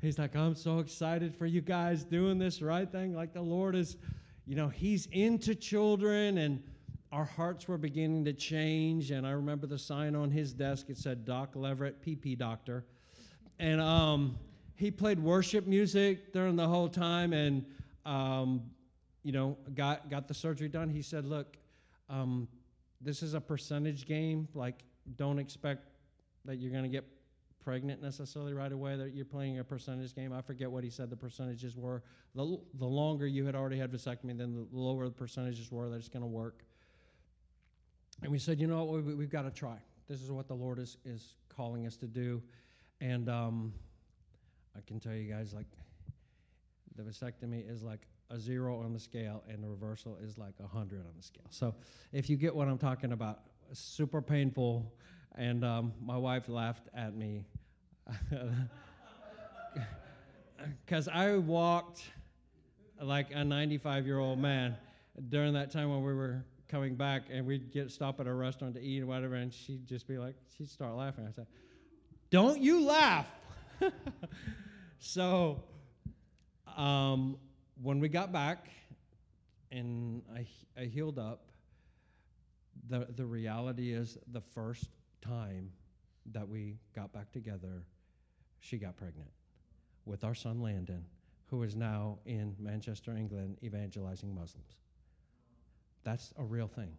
He's 0.00 0.16
like, 0.16 0.36
I'm 0.36 0.54
so 0.54 0.78
excited 0.78 1.34
for 1.34 1.46
you 1.46 1.60
guys 1.60 2.04
doing 2.04 2.38
this 2.38 2.62
right 2.62 2.90
thing. 2.90 3.12
Like 3.12 3.34
the 3.34 3.42
Lord 3.42 3.74
is, 3.74 3.96
you 4.46 4.54
know, 4.54 4.68
He's 4.68 5.06
into 5.06 5.56
children, 5.56 6.38
and 6.38 6.62
our 7.10 7.24
hearts 7.24 7.66
were 7.66 7.76
beginning 7.76 8.24
to 8.26 8.32
change. 8.32 9.10
And 9.10 9.26
I 9.26 9.32
remember 9.32 9.66
the 9.66 9.78
sign 9.78 10.14
on 10.14 10.30
his 10.30 10.52
desk, 10.52 10.90
it 10.90 10.96
said 10.96 11.24
Doc 11.24 11.50
Leverett, 11.56 12.00
PP 12.04 12.38
Doctor. 12.38 12.84
And 13.58 13.80
um, 13.80 14.38
he 14.76 14.92
played 14.92 15.18
worship 15.18 15.66
music 15.66 16.32
during 16.32 16.54
the 16.54 16.68
whole 16.68 16.88
time 16.88 17.32
and, 17.32 17.66
um, 18.06 18.62
you 19.24 19.32
know, 19.32 19.56
got, 19.74 20.08
got 20.08 20.28
the 20.28 20.34
surgery 20.34 20.68
done. 20.68 20.88
He 20.88 21.02
said, 21.02 21.24
Look, 21.24 21.56
um, 22.08 22.46
this 23.00 23.24
is 23.24 23.34
a 23.34 23.40
percentage 23.40 24.06
game. 24.06 24.46
Like, 24.54 24.84
don't 25.16 25.38
expect 25.38 25.86
that 26.44 26.56
you're 26.56 26.72
going 26.72 26.84
to 26.84 26.88
get 26.88 27.04
pregnant 27.62 28.00
necessarily 28.00 28.54
right 28.54 28.72
away, 28.72 28.96
that 28.96 29.14
you're 29.14 29.24
playing 29.24 29.58
a 29.58 29.64
percentage 29.64 30.14
game. 30.14 30.32
I 30.32 30.40
forget 30.40 30.70
what 30.70 30.84
he 30.84 30.90
said 30.90 31.10
the 31.10 31.16
percentages 31.16 31.76
were. 31.76 32.02
The, 32.34 32.58
the 32.78 32.86
longer 32.86 33.26
you 33.26 33.44
had 33.44 33.54
already 33.54 33.78
had 33.78 33.92
vasectomy, 33.92 34.38
then 34.38 34.54
the 34.54 34.66
lower 34.72 35.04
the 35.06 35.14
percentages 35.14 35.70
were 35.70 35.88
that 35.90 35.96
it's 35.96 36.08
going 36.08 36.22
to 36.22 36.26
work. 36.26 36.64
And 38.22 38.32
we 38.32 38.38
said, 38.38 38.58
you 38.58 38.66
know 38.66 38.84
what, 38.84 39.04
we, 39.04 39.14
we've 39.14 39.30
got 39.30 39.42
to 39.42 39.50
try. 39.50 39.76
This 40.08 40.22
is 40.22 40.30
what 40.30 40.48
the 40.48 40.54
Lord 40.54 40.78
is, 40.78 40.96
is 41.04 41.34
calling 41.54 41.86
us 41.86 41.96
to 41.98 42.06
do. 42.06 42.42
And 43.00 43.28
um, 43.28 43.72
I 44.76 44.80
can 44.86 44.98
tell 44.98 45.12
you 45.12 45.30
guys, 45.30 45.52
like, 45.52 45.66
the 46.96 47.02
vasectomy 47.02 47.70
is 47.70 47.82
like 47.82 48.00
a 48.30 48.38
zero 48.38 48.80
on 48.80 48.92
the 48.92 48.98
scale, 48.98 49.44
and 49.48 49.62
the 49.62 49.68
reversal 49.68 50.18
is 50.22 50.36
like 50.36 50.54
a 50.58 50.64
100 50.64 51.00
on 51.00 51.12
the 51.16 51.22
scale. 51.22 51.46
So 51.50 51.74
if 52.12 52.28
you 52.28 52.36
get 52.36 52.54
what 52.54 52.68
I'm 52.68 52.78
talking 52.78 53.12
about, 53.12 53.40
super 53.72 54.22
painful. 54.22 54.92
And 55.34 55.64
um, 55.64 55.92
my 56.00 56.16
wife 56.16 56.48
laughed 56.48 56.88
at 56.94 57.14
me 57.14 57.44
because 60.84 61.08
I 61.08 61.36
walked 61.36 62.02
like 63.00 63.28
a 63.32 63.44
95 63.44 64.06
year 64.06 64.18
old 64.18 64.38
man 64.38 64.76
during 65.28 65.54
that 65.54 65.70
time 65.70 65.90
when 65.90 66.02
we 66.02 66.14
were 66.14 66.44
coming 66.68 66.96
back 66.96 67.22
and 67.30 67.46
we'd 67.46 67.72
get 67.72 67.90
stop 67.90 68.20
at 68.20 68.26
a 68.26 68.32
restaurant 68.32 68.74
to 68.74 68.80
eat 68.80 69.02
or 69.02 69.06
whatever 69.06 69.34
and 69.36 69.52
she'd 69.52 69.86
just 69.86 70.06
be 70.06 70.18
like 70.18 70.34
she'd 70.56 70.68
start 70.68 70.94
laughing 70.94 71.26
i 71.26 71.32
said 71.32 71.46
don't 72.30 72.60
you 72.60 72.84
laugh 72.84 73.26
so 74.98 75.62
um, 76.76 77.38
when 77.82 78.00
we 78.00 78.08
got 78.08 78.32
back 78.32 78.68
and 79.72 80.22
I, 80.34 80.46
I 80.78 80.84
healed 80.84 81.18
up 81.18 81.47
the, 82.88 83.06
the 83.16 83.26
reality 83.26 83.92
is 83.92 84.18
the 84.32 84.40
first 84.40 84.88
time 85.20 85.70
that 86.32 86.48
we 86.48 86.76
got 86.94 87.12
back 87.12 87.32
together 87.32 87.84
she 88.60 88.76
got 88.76 88.96
pregnant 88.96 89.30
with 90.04 90.24
our 90.24 90.34
son 90.34 90.62
Landon, 90.62 91.04
who 91.46 91.62
is 91.62 91.76
now 91.76 92.18
in 92.26 92.56
Manchester, 92.58 93.14
England, 93.16 93.58
evangelizing 93.62 94.34
Muslims. 94.34 94.76
That's 96.04 96.32
a 96.38 96.44
real 96.44 96.68
thing. 96.68 96.96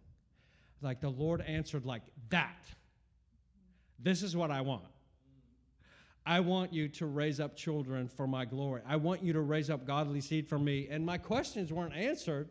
Like 0.82 1.02
the 1.02 1.10
Lord 1.10 1.42
answered, 1.42 1.86
like 1.86 2.04
that. 2.30 2.64
This 4.00 4.24
is 4.24 4.36
what 4.36 4.52
I 4.52 4.62
want. 4.62 4.86
I 6.26 6.42
want 6.42 6.72
you 6.72 6.88
to 6.90 7.06
raise 7.08 7.40
up 7.40 7.56
children 7.56 8.08
for 8.08 8.28
my 8.28 8.46
glory. 8.46 8.82
I 8.88 8.98
want 8.98 9.24
you 9.24 9.34
to 9.34 9.42
raise 9.42 9.70
up 9.70 9.86
godly 9.86 10.22
seed 10.22 10.48
for 10.48 10.60
me. 10.60 10.88
And 10.90 11.06
my 11.06 11.18
questions 11.18 11.74
weren't 11.74 11.96
answered. 11.96 12.50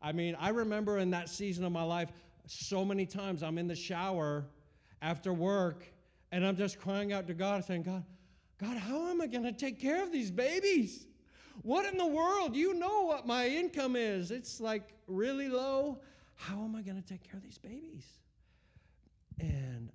I 0.00 0.12
mean, 0.12 0.36
I 0.40 0.48
remember 0.48 0.98
in 0.98 1.10
that 1.10 1.28
season 1.28 1.64
of 1.64 1.72
my 1.72 1.82
life, 1.82 2.10
so 2.46 2.84
many 2.84 3.06
times 3.06 3.42
I'm 3.42 3.58
in 3.58 3.66
the 3.66 3.76
shower 3.76 4.44
after 5.00 5.32
work 5.32 5.84
and 6.30 6.46
I'm 6.46 6.56
just 6.56 6.78
crying 6.80 7.12
out 7.12 7.26
to 7.26 7.34
God, 7.34 7.64
saying, 7.64 7.82
God, 7.82 8.04
God, 8.58 8.76
how 8.76 9.08
am 9.08 9.20
I 9.20 9.26
going 9.26 9.44
to 9.44 9.52
take 9.52 9.80
care 9.80 10.02
of 10.02 10.12
these 10.12 10.30
babies? 10.30 11.06
What 11.62 11.90
in 11.90 11.98
the 11.98 12.06
world? 12.06 12.56
You 12.56 12.74
know 12.74 13.02
what 13.02 13.26
my 13.26 13.46
income 13.46 13.96
is. 13.96 14.30
It's 14.30 14.60
like 14.60 14.94
really 15.06 15.48
low. 15.48 15.98
How 16.36 16.62
am 16.62 16.74
I 16.74 16.82
going 16.82 17.00
to 17.00 17.06
take 17.06 17.22
care 17.22 17.36
of 17.36 17.42
these 17.42 17.58
babies? 17.58 18.06
And 19.40 19.90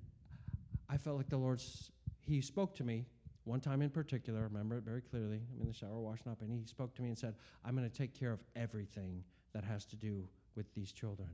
I 0.89 0.97
felt 0.97 1.17
like 1.17 1.29
the 1.29 1.37
Lord's, 1.37 1.91
He 2.21 2.41
spoke 2.41 2.75
to 2.75 2.83
me 2.83 3.05
one 3.47 3.61
time 3.61 3.81
in 3.81 3.89
particular, 3.89 4.41
I 4.41 4.43
remember 4.43 4.77
it 4.77 4.83
very 4.83 5.01
clearly. 5.01 5.39
I'm 5.53 5.61
in 5.61 5.67
the 5.67 5.73
shower 5.73 5.99
washing 5.99 6.29
up, 6.29 6.41
and 6.41 6.51
He 6.51 6.65
spoke 6.65 6.93
to 6.95 7.01
me 7.01 7.07
and 7.07 7.17
said, 7.17 7.33
I'm 7.63 7.75
going 7.75 7.89
to 7.89 7.97
take 7.97 8.13
care 8.13 8.33
of 8.33 8.43
everything 8.57 9.23
that 9.53 9.63
has 9.63 9.85
to 9.85 9.95
do 9.95 10.27
with 10.55 10.71
these 10.73 10.91
children. 10.91 11.29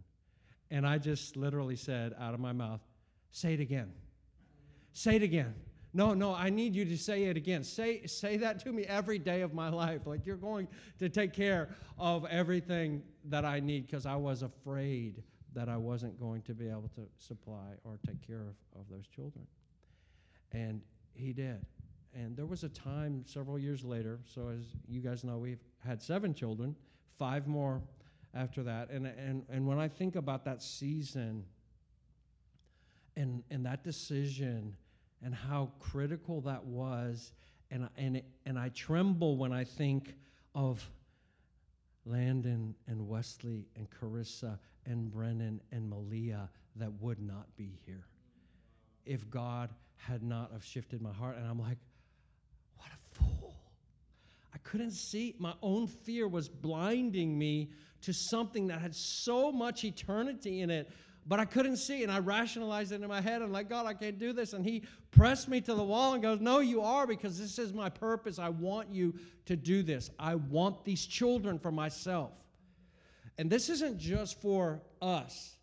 And 0.73 0.87
I 0.87 0.97
just 0.97 1.37
literally 1.37 1.75
said 1.75 2.15
out 2.19 2.33
of 2.33 2.39
my 2.39 2.51
mouth, 2.51 2.81
Say 3.31 3.53
it 3.53 3.59
again. 3.59 3.91
Say 4.91 5.15
it 5.15 5.23
again. 5.23 5.53
No, 5.93 6.15
no, 6.15 6.33
I 6.33 6.49
need 6.49 6.75
you 6.75 6.83
to 6.85 6.97
say 6.97 7.25
it 7.25 7.37
again. 7.37 7.63
Say, 7.63 8.05
say 8.07 8.37
that 8.37 8.59
to 8.61 8.71
me 8.71 8.83
every 8.83 9.19
day 9.19 9.41
of 9.41 9.53
my 9.53 9.69
life. 9.69 10.01
Like 10.05 10.25
you're 10.25 10.35
going 10.35 10.67
to 10.97 11.09
take 11.09 11.31
care 11.31 11.69
of 11.99 12.25
everything 12.25 13.03
that 13.25 13.45
I 13.45 13.59
need 13.59 13.85
because 13.85 14.07
I 14.07 14.15
was 14.15 14.41
afraid 14.41 15.21
that 15.53 15.69
I 15.69 15.77
wasn't 15.77 16.19
going 16.19 16.41
to 16.43 16.55
be 16.55 16.67
able 16.67 16.89
to 16.95 17.07
supply 17.19 17.75
or 17.83 17.99
take 18.07 18.25
care 18.25 18.41
of, 18.41 18.79
of 18.79 18.89
those 18.89 19.05
children. 19.07 19.45
And 20.51 20.81
he 21.13 21.33
did. 21.33 21.63
And 22.15 22.35
there 22.35 22.47
was 22.47 22.63
a 22.63 22.69
time 22.69 23.23
several 23.27 23.59
years 23.59 23.83
later, 23.83 24.19
so 24.25 24.49
as 24.49 24.65
you 24.87 25.01
guys 25.01 25.23
know, 25.23 25.37
we've 25.37 25.63
had 25.85 26.01
seven 26.01 26.33
children, 26.33 26.75
five 27.19 27.47
more 27.47 27.81
after 28.33 28.63
that. 28.63 28.89
And, 28.89 29.05
and, 29.05 29.45
and 29.49 29.67
when 29.67 29.79
I 29.79 29.87
think 29.87 30.15
about 30.15 30.45
that 30.45 30.61
season 30.61 31.45
and, 33.15 33.43
and 33.51 33.65
that 33.65 33.83
decision, 33.83 34.75
and 35.23 35.33
how 35.33 35.71
critical 35.79 36.41
that 36.41 36.63
was. 36.65 37.31
And, 37.71 37.89
and, 37.97 38.21
and 38.45 38.59
I 38.59 38.69
tremble 38.69 39.37
when 39.37 39.51
I 39.51 39.63
think 39.63 40.13
of 40.53 40.87
Landon 42.05 42.75
and 42.87 43.07
Wesley 43.07 43.65
and 43.75 43.87
Carissa 43.89 44.59
and 44.85 45.09
Brennan 45.09 45.61
and 45.71 45.89
Malia 45.89 46.49
that 46.75 46.91
would 47.01 47.19
not 47.19 47.55
be 47.55 47.79
here 47.85 48.05
if 49.05 49.29
God 49.29 49.69
had 49.95 50.21
not 50.21 50.51
have 50.51 50.63
shifted 50.63 51.01
my 51.01 51.13
heart. 51.13 51.37
And 51.37 51.47
I'm 51.47 51.59
like, 51.59 51.77
what 52.77 52.89
a 52.89 53.15
fool. 53.15 53.55
I 54.52 54.52
couldn't 54.63 54.91
see. 54.91 55.35
My 55.39 55.53
own 55.61 55.87
fear 55.87 56.27
was 56.27 56.49
blinding 56.49 57.37
me 57.37 57.71
to 58.01 58.13
something 58.13 58.67
that 58.67 58.81
had 58.81 58.95
so 58.95 59.51
much 59.51 59.83
eternity 59.83 60.61
in 60.61 60.69
it 60.69 60.89
but 61.25 61.39
I 61.39 61.45
couldn't 61.45 61.77
see. 61.77 62.03
And 62.03 62.11
I 62.11 62.19
rationalized 62.19 62.91
it 62.91 63.01
in 63.01 63.07
my 63.07 63.21
head. 63.21 63.41
I'm 63.41 63.51
like, 63.51 63.69
God, 63.69 63.85
I 63.85 63.93
can't 63.93 64.19
do 64.19 64.33
this. 64.33 64.53
And 64.53 64.65
he 64.65 64.83
pressed 65.11 65.47
me 65.47 65.61
to 65.61 65.73
the 65.73 65.83
wall 65.83 66.13
and 66.13 66.21
goes, 66.21 66.39
No, 66.39 66.59
you 66.59 66.81
are, 66.81 67.07
because 67.07 67.39
this 67.39 67.59
is 67.59 67.73
my 67.73 67.89
purpose. 67.89 68.39
I 68.39 68.49
want 68.49 68.89
you 68.91 69.13
to 69.45 69.55
do 69.55 69.83
this. 69.83 70.09
I 70.19 70.35
want 70.35 70.83
these 70.83 71.05
children 71.05 71.59
for 71.59 71.71
myself. 71.71 72.31
And 73.37 73.49
this 73.49 73.69
isn't 73.69 73.97
just 73.97 74.41
for 74.41 74.81
us, 75.01 75.55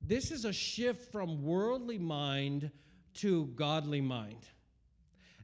this 0.00 0.30
is 0.30 0.44
a 0.44 0.52
shift 0.52 1.10
from 1.10 1.42
worldly 1.42 1.98
mind 1.98 2.70
to 3.14 3.46
godly 3.56 4.00
mind. 4.00 4.46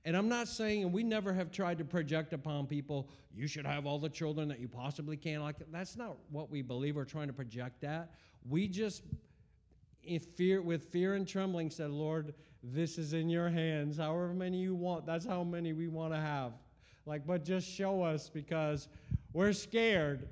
And 0.05 0.17
I'm 0.17 0.29
not 0.29 0.49
saying, 0.49 0.83
and 0.83 0.93
we 0.93 1.03
never 1.03 1.33
have 1.33 1.51
tried 1.51 1.79
to 1.79 1.85
project 1.85 2.33
upon 2.33 2.67
people, 2.67 3.09
you 3.35 3.47
should 3.47 3.67
have 3.67 3.87
all 3.87 3.99
the 3.99 4.09
children 4.09 4.49
that 4.49 4.59
you 4.59 4.69
possibly 4.69 5.17
can. 5.17 5.43
Like 5.43 5.57
that's 5.71 5.97
not 5.97 6.17
what 6.31 6.51
we 6.51 6.63
believe. 6.63 6.97
We're 6.97 7.05
trying 7.05 7.27
to 7.27 7.33
project 7.33 7.83
that. 7.83 8.15
We 8.49 8.67
just 8.67 9.03
in 10.03 10.21
fear, 10.21 10.63
with 10.63 10.85
fear 10.85 11.15
and 11.15 11.29
trembling, 11.29 11.71
said, 11.71 11.91
Lord, 11.91 12.35
this 12.63 12.99
is 12.99 13.13
in 13.13 13.29
your 13.29 13.49
hands. 13.49 13.99
However 13.99 14.33
many 14.33 14.59
you 14.59 14.75
want, 14.75 15.07
that's 15.07 15.27
how 15.27 15.45
many 15.45 15.73
we 15.73 15.89
want 15.89 16.13
to 16.15 16.21
have. 16.21 16.53
Like, 17.07 17.27
but 17.27 17.45
just 17.45 17.69
show 17.69 18.03
us 18.03 18.29
because 18.29 18.89
we're 19.33 19.53
scared. 19.53 20.29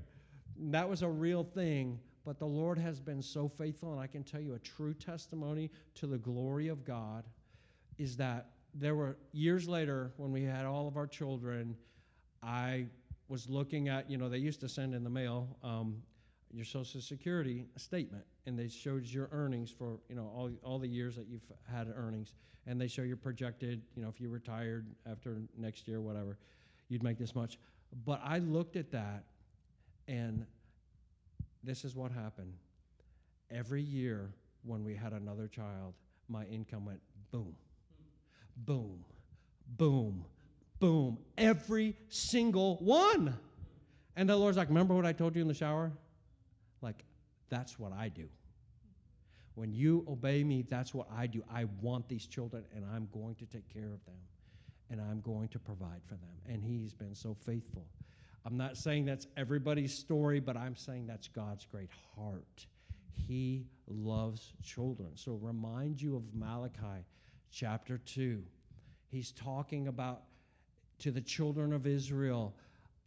That 0.59 0.89
was 0.89 1.03
a 1.03 1.09
real 1.09 1.45
thing. 1.45 1.99
But 2.25 2.39
the 2.39 2.47
Lord 2.47 2.79
has 2.79 3.01
been 3.01 3.23
so 3.23 3.49
faithful, 3.49 3.93
and 3.93 4.01
I 4.01 4.07
can 4.07 4.23
tell 4.23 4.41
you 4.41 4.55
a 4.55 4.59
true 4.59 4.93
testimony 4.93 5.71
to 5.95 6.07
the 6.07 6.19
glory 6.19 6.69
of 6.69 6.85
God 6.85 7.25
is 7.97 8.17
that 8.19 8.51
there 8.75 8.95
were 8.95 9.17
years 9.33 9.69
later 9.69 10.13
when 10.17 10.33
we 10.33 10.45
had 10.45 10.67
all 10.67 10.87
of 10.87 10.97
our 10.97 11.07
children, 11.07 11.77
I 12.43 12.87
was 13.29 13.49
looking 13.49 13.89
at, 13.89 14.11
you 14.11 14.17
know, 14.17 14.29
they 14.29 14.39
used 14.39 14.61
to 14.61 14.69
send 14.69 14.95
in 14.95 15.05
the 15.05 15.11
mail 15.11 15.57
um, 15.63 16.03
your 16.53 16.65
Social 16.65 17.01
Security 17.01 17.67
statement, 17.77 18.25
and 18.47 18.59
they 18.59 18.69
showed 18.69 19.05
your 19.05 19.29
earnings 19.33 19.71
for 19.71 19.99
you 20.09 20.15
know 20.15 20.31
all, 20.35 20.51
all 20.63 20.79
the 20.79 20.89
years 20.89 21.15
that 21.17 21.27
you've 21.29 21.43
had 21.71 21.93
earnings, 21.95 22.33
and 22.67 22.81
they 22.81 22.89
show 22.89 23.03
your 23.03 23.17
projected, 23.17 23.83
you 23.95 24.03
know, 24.03 24.09
if 24.09 24.21
you 24.21 24.29
retired 24.29 24.87
after 25.11 25.43
next 25.57 25.87
year, 25.87 26.01
whatever, 26.01 26.39
you'd 26.89 27.03
make 27.03 27.19
this 27.19 27.35
much. 27.35 27.59
But 28.05 28.21
I 28.25 28.39
looked 28.39 28.77
at 28.77 28.91
that, 28.93 29.25
and 30.07 30.47
this 31.63 31.85
is 31.85 31.95
what 31.95 32.13
happened. 32.13 32.55
Every 33.51 33.83
year 33.83 34.31
when 34.65 34.85
we 34.85 34.95
had 34.95 35.13
another 35.13 35.49
child, 35.49 35.95
my 36.29 36.45
income 36.45 36.85
went 36.85 37.01
boom, 37.31 37.55
boom, 38.65 39.05
boom, 39.77 40.25
boom, 40.79 41.19
every 41.37 41.97
single 42.09 42.77
one. 42.77 43.37
And 44.17 44.29
the 44.29 44.37
Lord's 44.37 44.57
like, 44.57 44.69
remember 44.69 44.95
what 44.95 45.07
I 45.07 45.13
told 45.13 45.37
you 45.37 45.43
in 45.43 45.49
the 45.49 45.55
shower? 45.55 45.93
Like, 46.83 47.05
that's 47.49 47.79
what 47.79 47.93
I 47.93 48.09
do. 48.09 48.29
When 49.55 49.73
you 49.73 50.05
obey 50.09 50.45
me, 50.45 50.65
that's 50.69 50.95
what 50.95 51.09
I 51.17 51.27
do. 51.27 51.43
I 51.53 51.67
want 51.81 52.09
these 52.09 52.27
children, 52.27 52.65
and 52.75 52.85
I'm 52.95 53.09
going 53.13 53.35
to 53.37 53.47
take 53.47 53.69
care 53.73 53.93
of 53.93 54.05
them, 54.05 54.15
and 54.91 55.01
I'm 55.01 55.21
going 55.21 55.49
to 55.49 55.59
provide 55.59 56.01
for 56.07 56.15
them. 56.15 56.35
And 56.49 56.63
He's 56.63 56.95
been 56.95 57.15
so 57.15 57.35
faithful. 57.35 57.87
I'm 58.45 58.57
not 58.57 58.77
saying 58.77 59.05
that's 59.05 59.27
everybody's 59.37 59.93
story, 59.93 60.41
but 60.41 60.57
I'm 60.57 60.77
saying 60.77 61.07
that's 61.07 61.29
God's 61.29 61.65
great 61.65 61.91
heart. 62.17 62.67
He 63.13 63.67
loves 63.89 64.53
children. 64.63 65.11
So 65.17 65.39
remind 65.43 66.01
you 66.01 66.17
of 66.17 66.23
Malachi 66.33 67.05
chapter 67.51 67.99
2. 67.99 68.43
He's 69.09 69.33
talking 69.33 69.89
about 69.89 70.23
to 71.01 71.11
the 71.11 71.21
children 71.21 71.73
of 71.73 71.87
Israel, 71.87 72.55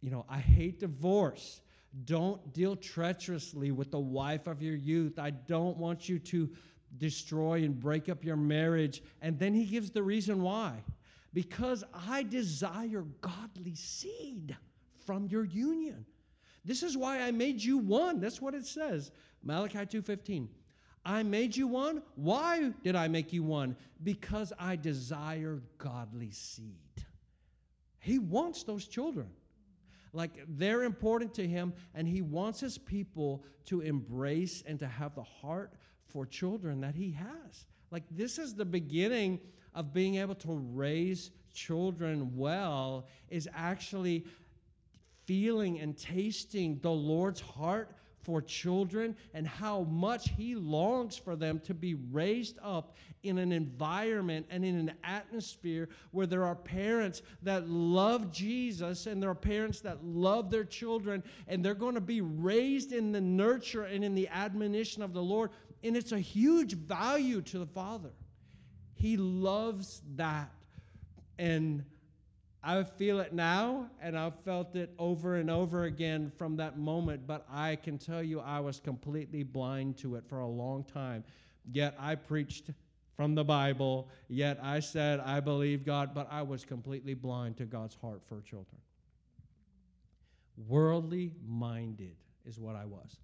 you 0.00 0.10
know, 0.10 0.24
I 0.28 0.38
hate 0.38 0.80
divorce. 0.80 1.60
Don't 2.04 2.52
deal 2.52 2.74
treacherously 2.74 3.70
with 3.70 3.90
the 3.90 4.00
wife 4.00 4.46
of 4.46 4.62
your 4.62 4.74
youth. 4.74 5.18
I 5.18 5.30
don't 5.30 5.76
want 5.76 6.08
you 6.08 6.18
to 6.18 6.50
destroy 6.98 7.64
and 7.64 7.78
break 7.78 8.08
up 8.08 8.24
your 8.24 8.36
marriage. 8.36 9.02
And 9.20 9.38
then 9.38 9.54
he 9.54 9.64
gives 9.64 9.90
the 9.90 10.02
reason 10.02 10.42
why. 10.42 10.82
Because 11.34 11.84
I 12.08 12.22
desire 12.22 13.04
godly 13.20 13.74
seed 13.74 14.56
from 15.04 15.26
your 15.26 15.44
union. 15.44 16.04
This 16.64 16.82
is 16.82 16.96
why 16.96 17.20
I 17.20 17.30
made 17.30 17.62
you 17.62 17.78
one. 17.78 18.20
That's 18.20 18.40
what 18.40 18.54
it 18.54 18.66
says. 18.66 19.10
Malachi 19.42 19.78
2:15. 19.78 20.48
I 21.04 21.22
made 21.22 21.56
you 21.56 21.66
one. 21.66 22.02
Why 22.14 22.72
did 22.82 22.94
I 22.94 23.08
make 23.08 23.32
you 23.32 23.42
one? 23.42 23.76
Because 24.02 24.52
I 24.58 24.76
desire 24.76 25.60
godly 25.78 26.30
seed. 26.30 27.04
He 27.98 28.18
wants 28.18 28.62
those 28.62 28.86
children. 28.86 29.28
Like 30.12 30.32
they're 30.46 30.82
important 30.82 31.34
to 31.34 31.46
him, 31.46 31.72
and 31.94 32.06
he 32.06 32.20
wants 32.20 32.60
his 32.60 32.76
people 32.76 33.44
to 33.66 33.80
embrace 33.80 34.62
and 34.66 34.78
to 34.78 34.86
have 34.86 35.14
the 35.14 35.22
heart 35.22 35.72
for 36.06 36.26
children 36.26 36.80
that 36.82 36.94
he 36.94 37.10
has. 37.12 37.66
Like 37.90 38.04
this 38.10 38.38
is 38.38 38.54
the 38.54 38.64
beginning 38.64 39.40
of 39.74 39.94
being 39.94 40.16
able 40.16 40.34
to 40.34 40.52
raise 40.52 41.30
children 41.54 42.36
well, 42.36 43.06
is 43.28 43.48
actually 43.54 44.26
feeling 45.24 45.80
and 45.80 45.96
tasting 45.96 46.78
the 46.82 46.90
Lord's 46.90 47.40
heart 47.40 47.96
for 48.22 48.40
children 48.40 49.16
and 49.34 49.46
how 49.46 49.82
much 49.84 50.30
He 50.30 50.54
longs 50.54 51.16
for 51.16 51.36
them 51.36 51.58
to 51.60 51.74
be 51.74 51.94
raised 51.94 52.58
up 52.62 52.96
in 53.22 53.38
an 53.38 53.52
environment 53.52 54.46
and 54.50 54.64
in 54.64 54.76
an 54.76 54.92
atmosphere 55.04 55.88
where 56.12 56.26
there 56.26 56.44
are 56.44 56.54
parents 56.54 57.22
that 57.42 57.68
love 57.68 58.32
Jesus 58.32 59.06
and 59.06 59.22
there 59.22 59.30
are 59.30 59.34
parents 59.34 59.80
that 59.80 60.04
love 60.04 60.50
their 60.50 60.64
children 60.64 61.22
and 61.48 61.64
they're 61.64 61.74
going 61.74 61.94
to 61.94 62.00
be 62.00 62.20
raised 62.20 62.92
in 62.92 63.12
the 63.12 63.20
nurture 63.20 63.84
and 63.84 64.04
in 64.04 64.14
the 64.14 64.28
admonition 64.28 65.02
of 65.02 65.12
the 65.12 65.22
Lord. 65.22 65.50
And 65.84 65.96
it's 65.96 66.12
a 66.12 66.20
huge 66.20 66.74
value 66.74 67.40
to 67.42 67.58
the 67.58 67.66
Father. 67.66 68.10
He 68.94 69.16
loves 69.16 70.02
that. 70.14 70.52
And 71.38 71.84
I 72.64 72.84
feel 72.84 73.18
it 73.18 73.32
now, 73.32 73.90
and 74.00 74.16
I've 74.16 74.38
felt 74.44 74.76
it 74.76 74.94
over 74.96 75.36
and 75.36 75.50
over 75.50 75.84
again 75.84 76.30
from 76.36 76.56
that 76.56 76.78
moment, 76.78 77.26
but 77.26 77.44
I 77.50 77.74
can 77.76 77.98
tell 77.98 78.22
you 78.22 78.38
I 78.38 78.60
was 78.60 78.78
completely 78.78 79.42
blind 79.42 79.96
to 79.98 80.14
it 80.14 80.24
for 80.28 80.40
a 80.40 80.46
long 80.46 80.84
time. 80.84 81.24
Yet 81.72 81.96
I 81.98 82.14
preached 82.14 82.70
from 83.16 83.34
the 83.34 83.44
Bible, 83.44 84.08
yet 84.28 84.60
I 84.62 84.78
said 84.78 85.18
I 85.20 85.40
believe 85.40 85.84
God, 85.84 86.14
but 86.14 86.28
I 86.30 86.42
was 86.42 86.64
completely 86.64 87.14
blind 87.14 87.56
to 87.56 87.64
God's 87.64 87.96
heart 87.96 88.22
for 88.28 88.40
children. 88.42 88.80
Worldly 90.68 91.32
minded 91.44 92.14
is 92.46 92.60
what 92.60 92.76
I 92.76 92.84
was. 92.84 93.16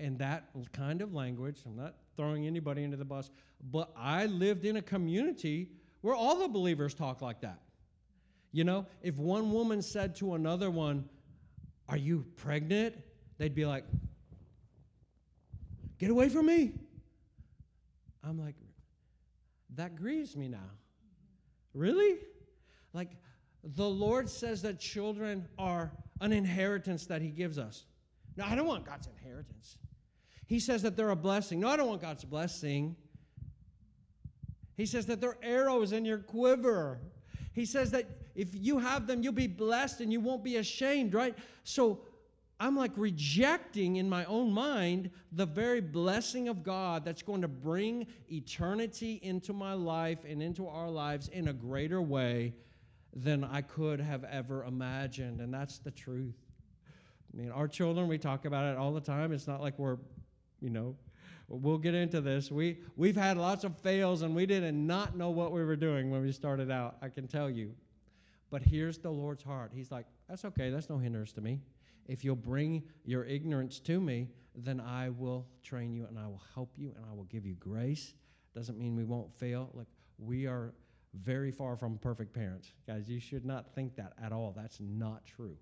And 0.00 0.18
that 0.18 0.48
kind 0.72 1.00
of 1.00 1.14
language, 1.14 1.60
I'm 1.64 1.76
not 1.76 1.94
throwing 2.16 2.46
anybody 2.46 2.82
into 2.82 2.96
the 2.96 3.04
bus, 3.04 3.30
but 3.70 3.92
I 3.96 4.26
lived 4.26 4.64
in 4.64 4.76
a 4.76 4.82
community 4.82 5.70
where 6.00 6.14
all 6.14 6.40
the 6.40 6.48
believers 6.48 6.94
talk 6.94 7.22
like 7.22 7.40
that. 7.42 7.60
You 8.52 8.64
know, 8.64 8.86
if 9.02 9.16
one 9.16 9.52
woman 9.52 9.82
said 9.82 10.16
to 10.16 10.34
another 10.34 10.70
one, 10.70 11.08
Are 11.88 11.96
you 11.96 12.26
pregnant? 12.36 12.96
They'd 13.38 13.54
be 13.54 13.66
like, 13.66 13.84
Get 15.98 16.10
away 16.10 16.28
from 16.28 16.46
me. 16.46 16.72
I'm 18.24 18.38
like, 18.38 18.56
That 19.76 19.96
grieves 19.96 20.36
me 20.36 20.48
now. 20.48 20.70
Really? 21.74 22.18
Like, 22.92 23.10
the 23.62 23.88
Lord 23.88 24.28
says 24.28 24.62
that 24.62 24.80
children 24.80 25.46
are 25.58 25.92
an 26.20 26.32
inheritance 26.32 27.06
that 27.06 27.22
He 27.22 27.28
gives 27.28 27.58
us. 27.58 27.84
No, 28.36 28.44
I 28.44 28.54
don't 28.54 28.66
want 28.66 28.84
God's 28.84 29.06
inheritance. 29.06 29.76
He 30.46 30.58
says 30.58 30.82
that 30.82 30.96
they're 30.96 31.10
a 31.10 31.16
blessing. 31.16 31.60
No, 31.60 31.68
I 31.68 31.76
don't 31.76 31.88
want 31.88 32.00
God's 32.00 32.24
blessing. 32.24 32.96
He 34.76 34.86
says 34.86 35.06
that 35.06 35.20
they're 35.20 35.38
arrows 35.42 35.92
in 35.92 36.04
your 36.04 36.18
quiver. 36.18 37.00
He 37.52 37.66
says 37.66 37.90
that 37.92 38.29
if 38.34 38.48
you 38.52 38.78
have 38.78 39.06
them, 39.06 39.22
you'll 39.22 39.32
be 39.32 39.46
blessed 39.46 40.00
and 40.00 40.12
you 40.12 40.20
won't 40.20 40.44
be 40.44 40.56
ashamed, 40.56 41.14
right? 41.14 41.36
So 41.64 42.00
I'm 42.60 42.76
like 42.76 42.92
rejecting 42.96 43.96
in 43.96 44.08
my 44.08 44.26
own 44.26 44.52
mind 44.52 45.10
the 45.32 45.46
very 45.46 45.80
blessing 45.80 46.48
of 46.48 46.62
God 46.62 47.04
that's 47.06 47.22
going 47.22 47.40
to 47.40 47.48
bring 47.48 48.06
eternity 48.30 49.18
into 49.22 49.54
my 49.54 49.72
life 49.72 50.18
and 50.28 50.42
into 50.42 50.68
our 50.68 50.90
lives 50.90 51.28
in 51.28 51.48
a 51.48 51.52
greater 51.54 52.02
way 52.02 52.52
than 53.14 53.44
I 53.44 53.62
could 53.62 53.98
have 53.98 54.24
ever 54.24 54.64
imagined. 54.64 55.40
And 55.40 55.52
that's 55.52 55.78
the 55.78 55.90
truth. 55.90 56.36
I 57.32 57.36
mean, 57.36 57.50
our 57.50 57.66
children, 57.66 58.08
we 58.08 58.18
talk 58.18 58.44
about 58.44 58.66
it 58.66 58.76
all 58.76 58.92
the 58.92 59.00
time. 59.00 59.32
It's 59.32 59.46
not 59.46 59.62
like 59.62 59.78
we're, 59.78 59.96
you 60.60 60.70
know, 60.70 60.96
we'll 61.48 61.78
get 61.78 61.94
into 61.94 62.20
this. 62.20 62.50
We, 62.50 62.78
we've 62.96 63.16
had 63.16 63.38
lots 63.38 63.64
of 63.64 63.76
fails 63.78 64.20
and 64.20 64.34
we 64.34 64.44
didn't 64.44 64.86
not 64.86 65.16
know 65.16 65.30
what 65.30 65.52
we 65.52 65.64
were 65.64 65.76
doing 65.76 66.10
when 66.10 66.22
we 66.22 66.32
started 66.32 66.70
out, 66.70 66.96
I 67.00 67.08
can 67.08 67.26
tell 67.26 67.48
you. 67.48 67.72
But 68.50 68.62
here's 68.62 68.98
the 68.98 69.10
Lord's 69.10 69.42
heart. 69.42 69.70
He's 69.74 69.90
like, 69.90 70.06
that's 70.28 70.44
okay, 70.44 70.70
that's 70.70 70.90
no 70.90 70.98
hindrance 70.98 71.32
to 71.32 71.40
me. 71.40 71.60
If 72.06 72.24
you'll 72.24 72.36
bring 72.36 72.82
your 73.04 73.24
ignorance 73.24 73.78
to 73.80 74.00
me, 74.00 74.28
then 74.54 74.80
I 74.80 75.10
will 75.10 75.46
train 75.62 75.94
you 75.94 76.06
and 76.06 76.18
I 76.18 76.26
will 76.26 76.42
help 76.54 76.72
you 76.76 76.92
and 76.96 77.04
I 77.08 77.14
will 77.14 77.24
give 77.24 77.46
you 77.46 77.54
grace. 77.54 78.14
Doesn't 78.54 78.78
mean 78.78 78.96
we 78.96 79.04
won't 79.04 79.32
fail. 79.32 79.70
Like, 79.74 79.86
we 80.18 80.46
are 80.46 80.74
very 81.14 81.50
far 81.50 81.76
from 81.76 81.98
perfect 81.98 82.34
parents. 82.34 82.72
Guys, 82.86 83.08
you 83.08 83.20
should 83.20 83.44
not 83.44 83.72
think 83.74 83.96
that 83.96 84.14
at 84.22 84.32
all. 84.32 84.52
That's 84.56 84.78
not 84.80 85.24
true. 85.24 85.56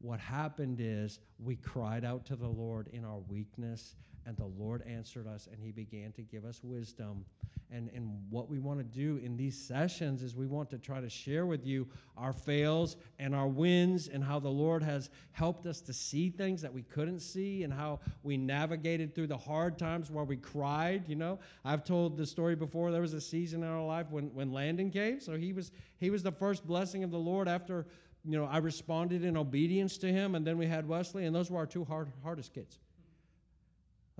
What 0.00 0.20
happened 0.20 0.78
is 0.80 1.18
we 1.38 1.56
cried 1.56 2.04
out 2.04 2.24
to 2.26 2.36
the 2.36 2.48
Lord 2.48 2.88
in 2.92 3.04
our 3.04 3.18
weakness 3.28 3.96
and 4.26 4.36
the 4.36 4.46
Lord 4.46 4.82
answered 4.86 5.26
us, 5.26 5.48
and 5.50 5.60
He 5.60 5.72
began 5.72 6.12
to 6.12 6.22
give 6.22 6.44
us 6.44 6.60
wisdom. 6.62 7.24
And, 7.72 7.88
and 7.94 8.10
what 8.30 8.50
we 8.50 8.58
want 8.58 8.78
to 8.80 8.84
do 8.84 9.20
in 9.24 9.36
these 9.36 9.56
sessions 9.56 10.22
is 10.22 10.34
we 10.34 10.46
want 10.46 10.68
to 10.70 10.78
try 10.78 11.00
to 11.00 11.08
share 11.08 11.46
with 11.46 11.64
you 11.64 11.86
our 12.16 12.32
fails 12.32 12.96
and 13.20 13.34
our 13.34 13.46
wins, 13.46 14.08
and 14.08 14.24
how 14.24 14.40
the 14.40 14.48
Lord 14.48 14.82
has 14.82 15.10
helped 15.32 15.66
us 15.66 15.80
to 15.82 15.92
see 15.92 16.30
things 16.30 16.60
that 16.62 16.72
we 16.72 16.82
couldn't 16.82 17.20
see, 17.20 17.62
and 17.62 17.72
how 17.72 18.00
we 18.22 18.36
navigated 18.36 19.14
through 19.14 19.28
the 19.28 19.38
hard 19.38 19.78
times 19.78 20.10
where 20.10 20.24
we 20.24 20.36
cried. 20.36 21.08
You 21.08 21.16
know, 21.16 21.38
I've 21.64 21.84
told 21.84 22.16
the 22.16 22.26
story 22.26 22.56
before. 22.56 22.90
There 22.90 23.02
was 23.02 23.14
a 23.14 23.20
season 23.20 23.62
in 23.62 23.68
our 23.68 23.84
life 23.86 24.06
when, 24.10 24.34
when 24.34 24.52
Landon 24.52 24.90
came, 24.90 25.20
so 25.20 25.36
he 25.36 25.52
was 25.52 25.70
he 25.98 26.10
was 26.10 26.22
the 26.22 26.32
first 26.32 26.66
blessing 26.66 27.04
of 27.04 27.10
the 27.10 27.18
Lord 27.18 27.46
after 27.46 27.86
you 28.24 28.36
know 28.36 28.44
I 28.44 28.58
responded 28.58 29.24
in 29.24 29.36
obedience 29.36 29.96
to 29.98 30.12
him, 30.12 30.34
and 30.34 30.46
then 30.46 30.58
we 30.58 30.66
had 30.66 30.86
Wesley, 30.88 31.24
and 31.26 31.34
those 31.34 31.50
were 31.50 31.58
our 31.58 31.66
two 31.66 31.84
hard, 31.84 32.08
hardest 32.22 32.52
kids. 32.52 32.78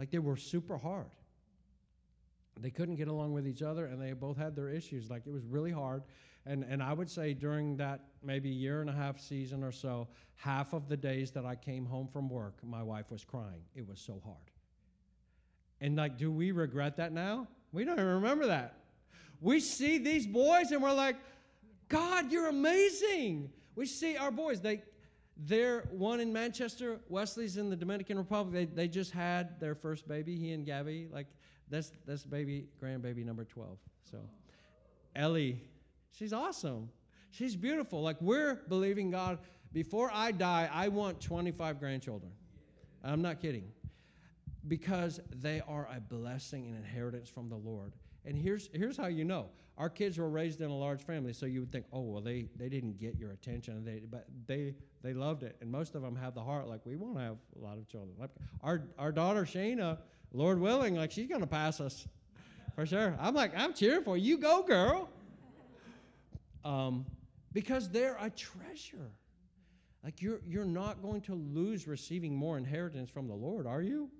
Like 0.00 0.10
they 0.10 0.18
were 0.18 0.38
super 0.38 0.78
hard. 0.78 1.10
They 2.58 2.70
couldn't 2.70 2.96
get 2.96 3.08
along 3.08 3.34
with 3.34 3.46
each 3.46 3.60
other 3.60 3.84
and 3.84 4.00
they 4.00 4.12
both 4.14 4.38
had 4.38 4.56
their 4.56 4.70
issues. 4.70 5.10
Like 5.10 5.26
it 5.26 5.30
was 5.30 5.44
really 5.44 5.70
hard. 5.70 6.04
And, 6.46 6.64
and 6.64 6.82
I 6.82 6.94
would 6.94 7.10
say 7.10 7.34
during 7.34 7.76
that 7.76 8.00
maybe 8.22 8.48
year 8.48 8.80
and 8.80 8.88
a 8.88 8.94
half 8.94 9.20
season 9.20 9.62
or 9.62 9.72
so, 9.72 10.08
half 10.36 10.72
of 10.72 10.88
the 10.88 10.96
days 10.96 11.32
that 11.32 11.44
I 11.44 11.54
came 11.54 11.84
home 11.84 12.08
from 12.08 12.30
work, 12.30 12.54
my 12.64 12.82
wife 12.82 13.10
was 13.10 13.26
crying. 13.26 13.60
It 13.74 13.86
was 13.86 14.00
so 14.00 14.22
hard. 14.24 14.38
And 15.82 15.96
like, 15.96 16.16
do 16.16 16.32
we 16.32 16.50
regret 16.50 16.96
that 16.96 17.12
now? 17.12 17.46
We 17.70 17.84
don't 17.84 17.98
even 17.98 18.06
remember 18.06 18.46
that. 18.46 18.76
We 19.42 19.60
see 19.60 19.98
these 19.98 20.26
boys 20.26 20.70
and 20.70 20.82
we're 20.82 20.94
like, 20.94 21.16
God, 21.90 22.32
you're 22.32 22.48
amazing. 22.48 23.50
We 23.74 23.84
see 23.84 24.16
our 24.16 24.30
boys, 24.30 24.62
they 24.62 24.80
they're 25.46 25.88
one 25.90 26.20
in 26.20 26.32
Manchester, 26.32 27.00
Wesley's 27.08 27.56
in 27.56 27.70
the 27.70 27.76
Dominican 27.76 28.18
Republic. 28.18 28.52
They, 28.52 28.82
they 28.82 28.88
just 28.88 29.12
had 29.12 29.58
their 29.58 29.74
first 29.74 30.06
baby, 30.06 30.36
he 30.36 30.52
and 30.52 30.66
Gabby. 30.66 31.08
Like, 31.10 31.26
that's, 31.70 31.92
that's 32.06 32.24
baby, 32.24 32.66
grandbaby 32.82 33.24
number 33.24 33.44
12. 33.44 33.78
So, 34.10 34.18
Ellie, 35.16 35.62
she's 36.12 36.32
awesome. 36.32 36.90
She's 37.30 37.56
beautiful. 37.56 38.02
Like, 38.02 38.20
we're 38.20 38.60
believing 38.68 39.10
God. 39.10 39.38
Before 39.72 40.10
I 40.12 40.32
die, 40.32 40.68
I 40.72 40.88
want 40.88 41.20
25 41.20 41.78
grandchildren. 41.78 42.32
I'm 43.02 43.22
not 43.22 43.40
kidding. 43.40 43.64
Because 44.68 45.20
they 45.30 45.62
are 45.66 45.88
a 45.94 46.00
blessing 46.00 46.66
and 46.66 46.76
inheritance 46.76 47.30
from 47.30 47.48
the 47.48 47.56
Lord. 47.56 47.94
And 48.26 48.36
here's, 48.36 48.68
here's 48.74 48.96
how 48.96 49.06
you 49.06 49.24
know 49.24 49.46
our 49.80 49.88
kids 49.88 50.18
were 50.18 50.28
raised 50.28 50.60
in 50.60 50.68
a 50.68 50.76
large 50.76 51.00
family, 51.00 51.32
so 51.32 51.46
you 51.46 51.60
would 51.60 51.72
think, 51.72 51.86
oh, 51.90 52.02
well, 52.02 52.20
they, 52.20 52.48
they 52.56 52.68
didn't 52.68 52.98
get 52.98 53.16
your 53.16 53.30
attention, 53.30 53.82
they, 53.82 54.02
but 54.10 54.26
they, 54.46 54.74
they 55.02 55.14
loved 55.14 55.42
it. 55.42 55.56
And 55.62 55.72
most 55.72 55.94
of 55.94 56.02
them 56.02 56.14
have 56.16 56.34
the 56.34 56.42
heart 56.42 56.68
like 56.68 56.84
we 56.84 56.96
want 56.96 57.16
to 57.16 57.22
have 57.22 57.36
a 57.58 57.64
lot 57.64 57.78
of 57.78 57.88
children. 57.88 58.14
Like 58.20 58.28
our, 58.62 58.82
our 58.98 59.10
daughter, 59.10 59.44
Shayna, 59.44 59.96
Lord 60.34 60.60
willing, 60.60 60.96
like 60.96 61.10
she's 61.10 61.28
to 61.28 61.46
pass 61.46 61.80
us 61.80 62.06
for 62.74 62.84
sure. 62.84 63.16
I'm 63.18 63.34
like, 63.34 63.52
I'm 63.56 63.72
cheering 63.72 64.04
for 64.04 64.18
you. 64.18 64.36
Go, 64.36 64.62
girl. 64.62 65.08
Um, 66.62 67.06
because 67.54 67.88
they're 67.88 68.18
a 68.20 68.28
treasure. 68.28 69.10
Like 70.04 70.20
you're, 70.20 70.42
you're 70.46 70.66
not 70.66 71.00
going 71.00 71.22
to 71.22 71.34
lose 71.34 71.88
receiving 71.88 72.36
more 72.36 72.58
inheritance 72.58 73.08
from 73.08 73.28
the 73.28 73.34
Lord, 73.34 73.66
are 73.66 73.80
you? 73.80 74.10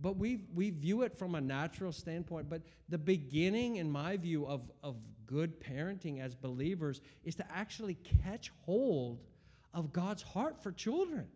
But 0.00 0.16
we 0.16 0.44
we 0.54 0.70
view 0.70 1.02
it 1.02 1.16
from 1.16 1.34
a 1.34 1.40
natural 1.40 1.92
standpoint. 1.92 2.48
But 2.48 2.62
the 2.88 2.98
beginning, 2.98 3.76
in 3.76 3.90
my 3.90 4.16
view, 4.16 4.46
of, 4.46 4.70
of 4.82 4.96
good 5.26 5.60
parenting 5.60 6.20
as 6.20 6.34
believers 6.34 7.00
is 7.24 7.34
to 7.36 7.44
actually 7.52 7.94
catch 8.22 8.50
hold 8.64 9.20
of 9.74 9.92
God's 9.92 10.22
heart 10.22 10.62
for 10.62 10.72
children. 10.72 11.26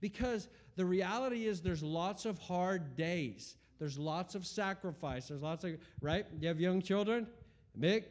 Because 0.00 0.48
the 0.76 0.84
reality 0.84 1.46
is 1.46 1.60
there's 1.60 1.82
lots 1.82 2.24
of 2.24 2.38
hard 2.38 2.96
days. 2.96 3.56
There's 3.78 3.98
lots 3.98 4.34
of 4.34 4.46
sacrifice. 4.46 5.28
There's 5.28 5.42
lots 5.42 5.64
of 5.64 5.78
right? 6.00 6.26
You 6.38 6.48
have 6.48 6.60
young 6.60 6.82
children? 6.82 7.26
Mick, 7.78 8.04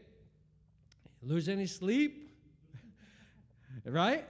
lose 1.21 1.49
any 1.49 1.67
sleep? 1.67 2.31
right? 3.85 4.25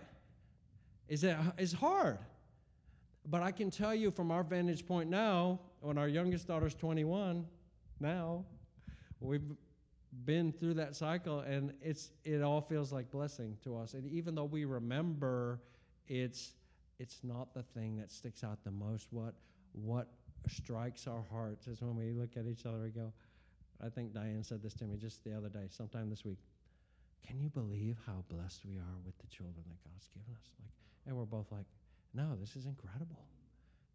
Is 1.07 1.23
it 1.23 1.37
is 1.57 1.73
hard. 1.73 2.19
But 3.29 3.43
I 3.43 3.51
can 3.51 3.69
tell 3.69 3.93
you 3.93 4.09
from 4.09 4.31
our 4.31 4.43
vantage 4.43 4.87
point 4.87 5.09
now, 5.09 5.59
when 5.81 5.97
our 5.97 6.07
youngest 6.07 6.47
daughter's 6.47 6.73
21, 6.73 7.45
now, 7.99 8.45
we've 9.19 9.43
been 10.25 10.51
through 10.51 10.73
that 10.73 10.95
cycle 10.95 11.41
and 11.41 11.71
it's 11.81 12.09
it 12.23 12.41
all 12.41 12.61
feels 12.61 12.91
like 12.91 13.11
blessing 13.11 13.55
to 13.63 13.77
us. 13.77 13.93
And 13.93 14.07
even 14.07 14.33
though 14.33 14.45
we 14.45 14.65
remember 14.65 15.61
it's 16.07 16.53
it's 16.97 17.19
not 17.23 17.53
the 17.53 17.61
thing 17.61 17.95
that 17.97 18.11
sticks 18.11 18.43
out 18.43 18.63
the 18.63 18.71
most. 18.71 19.07
What 19.11 19.35
what 19.73 20.07
strikes 20.47 21.05
our 21.05 21.23
hearts 21.31 21.67
is 21.67 21.81
when 21.81 21.95
we 21.95 22.11
look 22.11 22.35
at 22.37 22.47
each 22.47 22.65
other 22.65 22.85
and 22.85 22.95
go, 22.95 23.13
I 23.83 23.89
think 23.89 24.13
Diane 24.13 24.43
said 24.43 24.63
this 24.63 24.73
to 24.75 24.85
me 24.85 24.97
just 24.97 25.23
the 25.23 25.37
other 25.37 25.49
day, 25.49 25.67
sometime 25.69 26.09
this 26.09 26.25
week. 26.25 26.39
Can 27.25 27.39
you 27.39 27.49
believe 27.49 27.97
how 28.05 28.23
blessed 28.29 28.65
we 28.65 28.77
are 28.77 28.97
with 29.05 29.17
the 29.19 29.27
children 29.27 29.63
that 29.67 29.83
God's 29.83 30.07
given 30.07 30.33
us? 30.33 30.49
Like, 30.59 30.71
and 31.05 31.15
we're 31.15 31.25
both 31.25 31.51
like, 31.51 31.65
no, 32.13 32.35
this 32.39 32.55
is 32.55 32.65
incredible. 32.65 33.25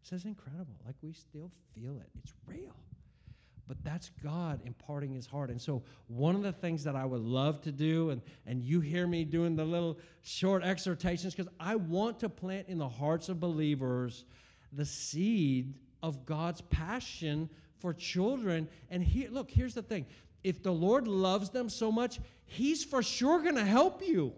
This 0.01 0.19
is 0.19 0.25
incredible. 0.25 0.75
Like 0.85 0.95
we 1.01 1.13
still 1.13 1.51
feel 1.73 1.97
it. 1.97 2.09
It's 2.23 2.33
real. 2.45 2.75
But 3.67 3.83
that's 3.83 4.11
God 4.23 4.61
imparting 4.65 5.11
his 5.11 5.25
heart. 5.25 5.49
And 5.49 5.59
so 5.59 5.81
one 6.07 6.35
of 6.35 6.43
the 6.43 6.51
things 6.51 6.83
that 6.83 6.95
I 6.95 7.03
would 7.03 7.21
love 7.21 7.61
to 7.61 7.71
do, 7.71 8.11
and, 8.11 8.21
and 8.45 8.61
you 8.61 8.79
hear 8.79 9.07
me 9.07 9.25
doing 9.25 9.55
the 9.55 9.65
little 9.65 9.97
short 10.21 10.63
exhortations, 10.63 11.33
because 11.33 11.51
I 11.59 11.75
want 11.75 12.19
to 12.19 12.29
plant 12.29 12.67
in 12.67 12.77
the 12.77 12.87
hearts 12.87 13.27
of 13.27 13.39
believers 13.39 14.25
the 14.71 14.85
seed 14.85 15.73
of 16.03 16.25
God's 16.25 16.61
passion 16.61 17.49
for 17.79 17.93
children. 17.93 18.67
And 18.91 19.03
here, 19.03 19.29
look, 19.31 19.49
here's 19.49 19.73
the 19.73 19.81
thing. 19.81 20.05
If 20.43 20.61
the 20.61 20.71
Lord 20.71 21.07
loves 21.07 21.49
them 21.49 21.69
so 21.69 21.91
much, 21.91 22.19
He's 22.45 22.83
for 22.83 23.01
sure 23.01 23.41
going 23.41 23.55
to 23.55 23.65
help 23.65 24.05
you. 24.05 24.33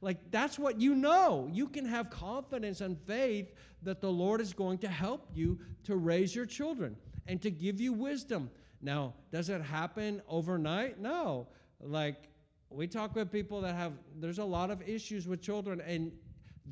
Like, 0.00 0.30
that's 0.30 0.58
what 0.58 0.80
you 0.80 0.94
know. 0.94 1.48
You 1.52 1.68
can 1.68 1.84
have 1.84 2.10
confidence 2.10 2.80
and 2.80 2.98
faith 3.06 3.52
that 3.82 4.00
the 4.00 4.10
Lord 4.10 4.40
is 4.40 4.52
going 4.52 4.78
to 4.78 4.88
help 4.88 5.28
you 5.34 5.58
to 5.84 5.96
raise 5.96 6.34
your 6.34 6.46
children 6.46 6.96
and 7.26 7.40
to 7.42 7.50
give 7.50 7.80
you 7.80 7.92
wisdom. 7.92 8.50
Now, 8.80 9.14
does 9.30 9.50
it 9.50 9.60
happen 9.60 10.22
overnight? 10.28 10.98
No. 10.98 11.48
Like, 11.80 12.28
we 12.70 12.86
talk 12.86 13.14
with 13.14 13.30
people 13.30 13.60
that 13.60 13.74
have, 13.74 13.92
there's 14.18 14.38
a 14.38 14.44
lot 14.44 14.70
of 14.70 14.80
issues 14.88 15.28
with 15.28 15.42
children, 15.42 15.82
and 15.82 16.12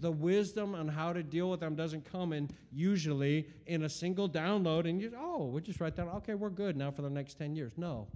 the 0.01 0.11
wisdom 0.11 0.75
on 0.75 0.89
how 0.89 1.13
to 1.13 1.23
deal 1.23 1.51
with 1.51 1.61
them 1.61 1.75
doesn't 1.75 2.11
come 2.11 2.33
in 2.33 2.49
usually 2.73 3.49
in 3.67 3.83
a 3.83 3.89
single 3.89 4.29
download, 4.29 4.89
and 4.89 5.03
you, 5.03 5.13
oh, 5.19 5.47
we 5.47 5.61
just 5.61 5.81
write 5.81 5.97
down, 5.97 6.09
okay, 6.09 6.35
we're 6.35 6.51
good 6.51 6.77
now 6.77 6.91
for 6.91 7.03
the 7.03 7.11
next 7.11 7.35
10 7.35 7.55
years. 7.57 7.73
No. 7.77 8.07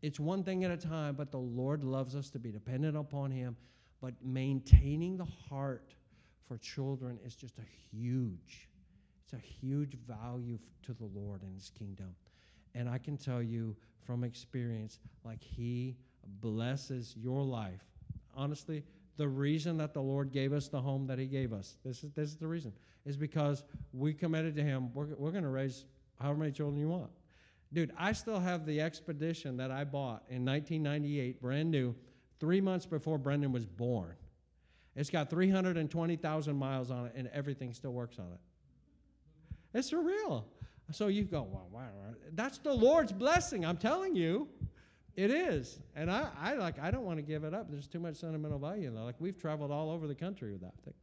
It's 0.00 0.20
one 0.20 0.42
thing 0.42 0.64
at 0.64 0.70
a 0.70 0.76
time, 0.76 1.16
but 1.16 1.32
the 1.32 1.38
Lord 1.38 1.82
loves 1.82 2.14
us 2.14 2.30
to 2.30 2.38
be 2.38 2.50
dependent 2.50 2.96
upon 2.96 3.30
Him 3.30 3.56
but 4.04 4.12
maintaining 4.22 5.16
the 5.16 5.26
heart 5.48 5.94
for 6.46 6.58
children 6.58 7.18
is 7.24 7.34
just 7.34 7.56
a 7.56 7.96
huge, 7.96 8.68
it's 9.24 9.32
a 9.32 9.38
huge 9.38 9.96
value 10.06 10.58
to 10.82 10.92
the 10.92 11.06
Lord 11.06 11.40
and 11.40 11.54
His 11.54 11.70
kingdom. 11.70 12.14
And 12.74 12.86
I 12.86 12.98
can 12.98 13.16
tell 13.16 13.42
you 13.42 13.74
from 14.06 14.22
experience, 14.22 14.98
like 15.24 15.42
He 15.42 15.96
blesses 16.42 17.14
your 17.16 17.42
life. 17.42 17.80
Honestly, 18.34 18.84
the 19.16 19.26
reason 19.26 19.78
that 19.78 19.94
the 19.94 20.02
Lord 20.02 20.32
gave 20.32 20.52
us 20.52 20.68
the 20.68 20.82
home 20.82 21.06
that 21.06 21.18
He 21.18 21.24
gave 21.24 21.54
us, 21.54 21.78
this 21.82 22.04
is, 22.04 22.12
this 22.12 22.28
is 22.28 22.36
the 22.36 22.46
reason, 22.46 22.74
is 23.06 23.16
because 23.16 23.64
we 23.94 24.12
committed 24.12 24.54
to 24.56 24.62
Him. 24.62 24.92
We're, 24.92 25.14
we're 25.16 25.30
going 25.30 25.44
to 25.44 25.48
raise 25.48 25.86
however 26.20 26.40
many 26.40 26.52
children 26.52 26.78
you 26.78 26.88
want. 26.88 27.10
Dude, 27.72 27.90
I 27.96 28.12
still 28.12 28.38
have 28.38 28.66
the 28.66 28.82
expedition 28.82 29.56
that 29.56 29.70
I 29.70 29.84
bought 29.84 30.24
in 30.28 30.44
1998, 30.44 31.40
brand 31.40 31.70
new 31.70 31.94
three 32.44 32.60
months 32.60 32.84
before 32.84 33.16
Brendan 33.16 33.52
was 33.52 33.64
born. 33.64 34.14
It's 34.94 35.08
got 35.08 35.30
320,000 35.30 36.54
miles 36.54 36.90
on 36.90 37.06
it, 37.06 37.12
and 37.16 37.26
everything 37.28 37.72
still 37.72 37.92
works 37.92 38.18
on 38.18 38.26
it. 38.26 39.78
It's 39.78 39.90
surreal. 39.90 40.44
So 40.92 41.06
you 41.06 41.24
go, 41.24 41.40
wow, 41.40 41.62
wow, 41.70 41.80
wow. 41.80 42.14
That's 42.34 42.58
the 42.58 42.74
Lord's 42.74 43.12
blessing. 43.12 43.64
I'm 43.64 43.78
telling 43.78 44.14
you, 44.14 44.46
it 45.16 45.30
is. 45.30 45.78
And 45.96 46.10
I, 46.10 46.28
I 46.38 46.52
like, 46.54 46.78
I 46.78 46.90
don't 46.90 47.04
want 47.04 47.16
to 47.16 47.22
give 47.22 47.44
it 47.44 47.54
up. 47.54 47.70
There's 47.70 47.86
too 47.86 47.98
much 47.98 48.16
sentimental 48.16 48.58
value 48.58 48.88
in 48.88 48.94
that. 48.94 49.00
Like 49.00 49.16
we've 49.18 49.40
traveled 49.40 49.70
all 49.70 49.90
over 49.90 50.06
the 50.06 50.14
country 50.14 50.52
with 50.52 50.60
that 50.60 50.74
thing. 50.84 50.94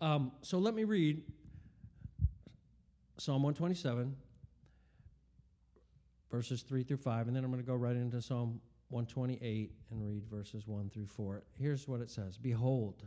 Um, 0.00 0.32
so 0.40 0.56
let 0.56 0.74
me 0.74 0.84
read 0.84 1.22
Psalm 3.18 3.42
127, 3.42 4.16
verses 6.30 6.62
3 6.62 6.82
through 6.82 6.96
5, 6.96 7.26
and 7.26 7.36
then 7.36 7.44
I'm 7.44 7.50
going 7.50 7.62
to 7.62 7.66
go 7.66 7.74
right 7.74 7.94
into 7.94 8.22
Psalm 8.22 8.62
128 8.90 9.72
and 9.92 10.04
read 10.04 10.24
verses 10.28 10.66
1 10.66 10.90
through 10.90 11.06
4. 11.06 11.44
Here's 11.58 11.86
what 11.86 12.00
it 12.00 12.10
says 12.10 12.36
Behold, 12.36 13.04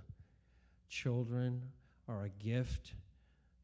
children 0.88 1.62
are 2.08 2.24
a 2.24 2.30
gift. 2.30 2.94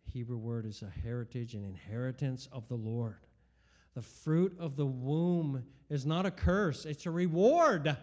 Hebrew 0.03 0.37
word 0.37 0.65
is 0.65 0.81
a 0.81 0.89
heritage, 1.01 1.53
an 1.53 1.63
inheritance 1.63 2.49
of 2.51 2.67
the 2.67 2.75
Lord. 2.75 3.19
The 3.95 4.01
fruit 4.01 4.55
of 4.59 4.75
the 4.75 4.85
womb 4.85 5.63
is 5.89 6.05
not 6.05 6.25
a 6.25 6.31
curse, 6.31 6.85
it's 6.85 7.05
a 7.05 7.11
reward. 7.11 7.95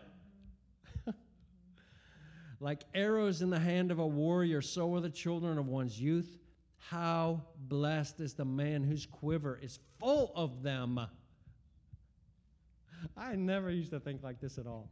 like 2.60 2.84
arrows 2.94 3.42
in 3.42 3.50
the 3.50 3.58
hand 3.58 3.90
of 3.90 3.98
a 3.98 4.06
warrior, 4.06 4.62
so 4.62 4.94
are 4.94 5.00
the 5.00 5.10
children 5.10 5.58
of 5.58 5.66
one's 5.66 6.00
youth. 6.00 6.38
How 6.78 7.42
blessed 7.58 8.20
is 8.20 8.34
the 8.34 8.44
man 8.44 8.82
whose 8.82 9.04
quiver 9.04 9.58
is 9.60 9.78
full 9.98 10.32
of 10.34 10.62
them. 10.62 11.00
I 13.16 13.34
never 13.34 13.70
used 13.70 13.90
to 13.90 14.00
think 14.00 14.22
like 14.22 14.40
this 14.40 14.58
at 14.58 14.66
all. 14.66 14.88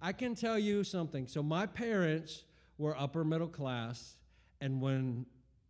I 0.00 0.12
can 0.12 0.34
tell 0.34 0.58
you 0.58 0.84
something. 0.84 1.26
So, 1.26 1.42
my 1.42 1.66
parents 1.66 2.44
were 2.78 2.98
upper 2.98 3.24
middle 3.24 3.48
class, 3.48 4.16
and 4.60 4.80
when 4.80 5.26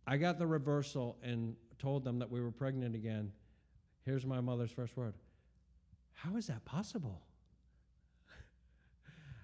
I 0.07 0.17
got 0.17 0.39
the 0.39 0.47
reversal 0.47 1.17
and 1.23 1.55
told 1.79 2.03
them 2.03 2.19
that 2.19 2.29
we 2.29 2.41
were 2.41 2.51
pregnant 2.51 2.95
again, 2.95 3.31
here's 4.05 4.25
my 4.25 4.41
mother's 4.41 4.71
first 4.71 4.97
word 4.97 5.13
How 6.13 6.35
is 6.35 6.47
that 6.47 6.65
possible? 6.65 7.21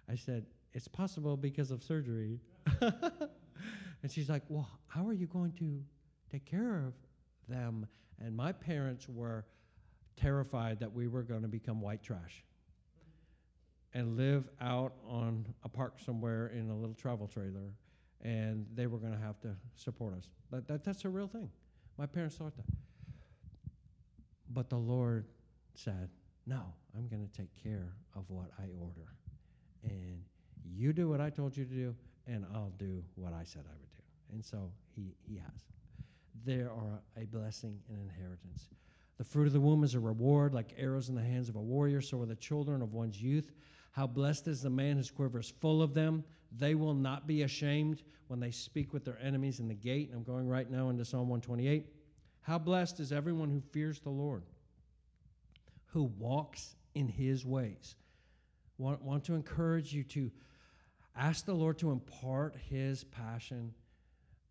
I 0.10 0.16
said, 0.16 0.46
It's 0.74 0.88
possible 0.88 1.38
because 1.38 1.72
of 1.72 1.84
surgery. 1.84 2.40
and 2.82 4.10
she's 4.10 4.30
like, 4.30 4.44
Well, 4.50 4.70
how 4.88 5.08
are 5.08 5.14
you 5.14 5.28
going 5.28 5.54
to 5.60 5.84
take 6.32 6.46
care 6.46 6.78
of 6.78 6.94
them? 7.48 7.88
And 8.20 8.36
my 8.36 8.52
parents 8.52 9.08
were 9.08 9.46
terrified 10.20 10.80
that 10.80 10.94
we 10.94 11.08
were 11.08 11.24
going 11.24 11.42
to 11.42 11.48
become 11.48 11.82
white 11.82 12.04
trash 12.04 12.44
and 13.94 14.18
live 14.18 14.48
out 14.62 14.94
on 15.08 15.46
a 15.64 15.70
park 15.70 15.96
somewhere 16.04 16.48
in 16.48 16.70
a 16.70 16.76
little 16.76 16.94
travel 16.94 17.28
trailer, 17.28 17.74
and 18.22 18.66
they 18.76 18.88
were 18.88 18.98
going 18.98 19.14
to 19.14 19.20
have 19.20 19.40
to 19.42 19.50
support 19.76 20.14
us. 20.14 20.30
That, 20.52 20.68
that, 20.68 20.84
that's 20.84 21.06
a 21.06 21.10
real 21.10 21.28
thing. 21.28 21.50
My 21.98 22.06
parents 22.06 22.36
thought 22.36 22.56
that. 22.56 22.66
But 24.52 24.70
the 24.70 24.78
Lord 24.78 25.26
said, 25.74 26.10
No, 26.46 26.62
I'm 26.96 27.08
going 27.08 27.28
to 27.28 27.38
take 27.38 27.50
care 27.64 27.94
of 28.16 28.24
what 28.30 28.52
I 28.60 28.64
order. 28.80 29.14
And 29.84 30.22
you 30.64 30.94
do 30.94 31.10
what 31.10 31.22
I 31.22 31.30
told 31.30 31.56
you 31.56 31.66
to 31.66 31.74
do, 31.74 31.96
and 32.28 32.46
I'll 32.54 32.74
do 32.78 33.04
what 33.16 33.34
I 33.34 33.44
said 33.44 33.64
I 33.66 33.74
would 33.80 33.92
do. 33.92 34.34
And 34.34 34.46
so 34.46 34.72
he, 34.96 35.16
he 35.28 35.38
has. 35.38 35.66
There 36.46 36.70
are 36.72 37.02
a 37.18 37.26
blessing 37.26 37.80
and 37.90 37.98
inheritance. 38.00 38.70
Fruit 39.30 39.46
of 39.46 39.54
the 39.54 39.60
womb 39.60 39.84
is 39.84 39.94
a 39.94 40.00
reward, 40.00 40.56
like 40.56 40.74
arrows 40.76 41.10
in 41.10 41.16
the 41.16 41.22
hands 41.22 41.50
of 41.50 41.56
a 41.56 41.62
warrior. 41.62 42.02
So 42.02 42.20
are 42.22 42.26
the 42.26 42.36
children 42.36 42.82
of 42.82 42.94
one's 42.94 43.22
youth. 43.22 43.52
How 43.92 44.08
blessed 44.08 44.48
is 44.48 44.64
the 44.64 44.72
man 44.72 44.98
whose 44.98 45.12
quiver 45.12 45.40
is 45.40 45.54
full 45.62 45.84
of 45.84 45.94
them. 45.94 46.24
They 46.58 46.74
will 46.74 46.96
not 46.96 47.28
be 47.28 47.44
ashamed 47.44 48.02
when 48.28 48.40
they 48.40 48.50
speak 48.50 48.92
with 48.92 49.06
their 49.06 49.20
enemies 49.22 49.60
in 49.60 49.68
the 49.68 49.76
gate. 49.76 50.10
And 50.10 50.18
I'm 50.18 50.24
going 50.24 50.48
right 50.48 50.70
now 50.70 50.90
into 50.90 51.06
Psalm 51.06 51.30
128. 51.30 51.86
How 52.42 52.58
blessed 52.58 53.00
is 53.00 53.12
everyone 53.12 53.52
who 53.52 53.62
fears 53.72 54.00
the 54.00 54.10
Lord, 54.10 54.42
who 55.86 56.06
walks 56.18 56.76
in 56.96 57.08
his 57.08 57.46
ways. 57.46 57.96
Want, 58.80 59.04
want 59.04 59.26
to 59.26 59.36
encourage 59.36 59.94
you 59.94 60.04
to 60.06 60.32
ask 61.16 61.46
the 61.46 61.54
Lord 61.54 61.78
to 61.80 61.92
impart 61.92 62.56
his 62.68 63.04
passion. 63.04 63.74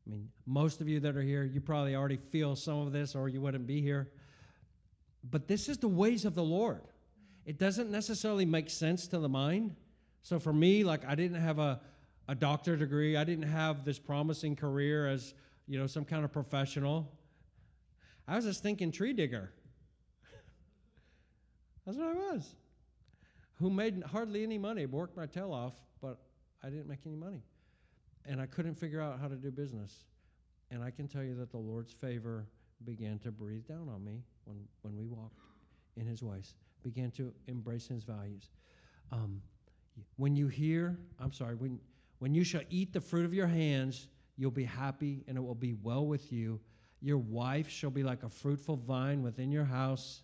I 0.06 0.10
mean, 0.10 0.28
most 0.46 0.80
of 0.80 0.88
you 0.88 1.00
that 1.00 1.16
are 1.16 1.22
here, 1.22 1.42
you 1.42 1.60
probably 1.60 1.96
already 1.96 2.18
feel 2.30 2.54
some 2.54 2.78
of 2.78 2.92
this 2.92 3.16
or 3.16 3.28
you 3.28 3.40
wouldn't 3.40 3.66
be 3.66 3.80
here. 3.80 4.08
But 5.24 5.48
this 5.48 5.68
is 5.68 5.78
the 5.78 5.88
ways 5.88 6.24
of 6.24 6.34
the 6.34 6.42
Lord. 6.42 6.82
It 7.44 7.58
doesn't 7.58 7.90
necessarily 7.90 8.44
make 8.44 8.70
sense 8.70 9.06
to 9.08 9.18
the 9.18 9.28
mind. 9.28 9.74
So 10.22 10.38
for 10.38 10.52
me, 10.52 10.84
like 10.84 11.06
I 11.06 11.14
didn't 11.14 11.40
have 11.40 11.58
a, 11.58 11.80
a 12.28 12.34
doctor 12.34 12.76
degree, 12.76 13.16
I 13.16 13.24
didn't 13.24 13.48
have 13.48 13.84
this 13.84 13.98
promising 13.98 14.56
career 14.56 15.08
as, 15.08 15.34
you 15.66 15.78
know, 15.78 15.86
some 15.86 16.04
kind 16.04 16.24
of 16.24 16.32
professional. 16.32 17.10
I 18.26 18.36
was 18.36 18.44
a 18.44 18.52
stinking 18.52 18.92
tree 18.92 19.12
digger. 19.12 19.50
That's 21.86 21.96
what 21.96 22.08
I 22.08 22.32
was. 22.32 22.54
Who 23.54 23.70
made 23.70 24.02
hardly 24.02 24.42
any 24.42 24.58
money, 24.58 24.86
worked 24.86 25.16
my 25.16 25.26
tail 25.26 25.52
off, 25.52 25.74
but 26.00 26.18
I 26.62 26.68
didn't 26.68 26.86
make 26.86 27.00
any 27.06 27.16
money. 27.16 27.42
And 28.26 28.40
I 28.40 28.46
couldn't 28.46 28.74
figure 28.74 29.00
out 29.00 29.18
how 29.20 29.28
to 29.28 29.36
do 29.36 29.50
business. 29.50 30.04
And 30.70 30.82
I 30.82 30.90
can 30.90 31.08
tell 31.08 31.22
you 31.24 31.34
that 31.36 31.50
the 31.50 31.56
Lord's 31.56 31.92
favor 31.92 32.46
began 32.84 33.18
to 33.20 33.32
breathe 33.32 33.66
down 33.66 33.88
on 33.88 34.04
me 34.04 34.22
when, 34.48 34.58
when 34.82 34.96
we 34.96 35.06
walked 35.06 35.38
in 35.96 36.06
His 36.06 36.22
ways, 36.22 36.54
began 36.82 37.10
to 37.12 37.32
embrace 37.46 37.86
His 37.86 38.02
values. 38.02 38.50
Um, 39.12 39.40
when 40.16 40.34
you 40.34 40.48
hear, 40.48 40.98
I'm 41.20 41.32
sorry, 41.32 41.54
when, 41.54 41.78
when 42.18 42.34
you 42.34 42.44
shall 42.44 42.62
eat 42.70 42.92
the 42.92 43.00
fruit 43.00 43.24
of 43.24 43.34
your 43.34 43.46
hands, 43.46 44.08
you'll 44.36 44.50
be 44.50 44.64
happy 44.64 45.24
and 45.28 45.36
it 45.36 45.40
will 45.40 45.54
be 45.54 45.74
well 45.82 46.06
with 46.06 46.32
you. 46.32 46.60
Your 47.00 47.18
wife 47.18 47.68
shall 47.68 47.90
be 47.90 48.02
like 48.02 48.22
a 48.22 48.28
fruitful 48.28 48.76
vine 48.76 49.22
within 49.22 49.50
your 49.50 49.64
house. 49.64 50.22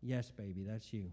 Yes, 0.00 0.30
baby, 0.30 0.64
that's 0.66 0.92
you. 0.92 1.12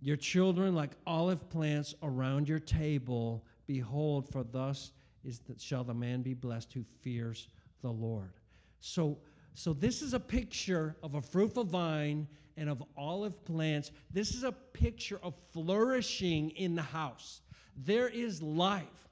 Your 0.00 0.16
children 0.16 0.74
like 0.74 0.92
olive 1.06 1.48
plants 1.50 1.94
around 2.02 2.48
your 2.48 2.60
table. 2.60 3.44
Behold, 3.66 4.28
for 4.30 4.44
thus 4.44 4.92
is 5.24 5.40
that 5.40 5.60
shall 5.60 5.82
the 5.82 5.94
man 5.94 6.22
be 6.22 6.34
blessed 6.34 6.72
who 6.72 6.84
fears 7.00 7.48
the 7.82 7.90
Lord. 7.90 8.32
So, 8.80 9.18
so 9.54 9.72
this 9.72 10.02
is 10.02 10.14
a 10.14 10.20
picture 10.20 10.96
of 11.02 11.14
a 11.14 11.20
fruitful 11.20 11.64
vine 11.64 12.26
and 12.56 12.68
of 12.68 12.82
olive 12.96 13.44
plants. 13.44 13.90
This 14.10 14.34
is 14.34 14.44
a 14.44 14.52
picture 14.52 15.18
of 15.22 15.34
flourishing 15.52 16.50
in 16.50 16.74
the 16.74 16.82
house. 16.82 17.40
There 17.76 18.08
is 18.08 18.42
life. 18.42 19.08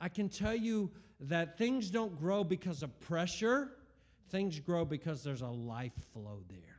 I 0.00 0.08
can 0.08 0.28
tell 0.28 0.54
you 0.54 0.90
that 1.20 1.58
things 1.58 1.90
don't 1.90 2.18
grow 2.18 2.44
because 2.44 2.82
of 2.82 2.98
pressure, 3.00 3.72
things 4.30 4.60
grow 4.60 4.84
because 4.84 5.22
there's 5.22 5.42
a 5.42 5.48
life 5.48 5.92
flow 6.12 6.42
there. 6.48 6.78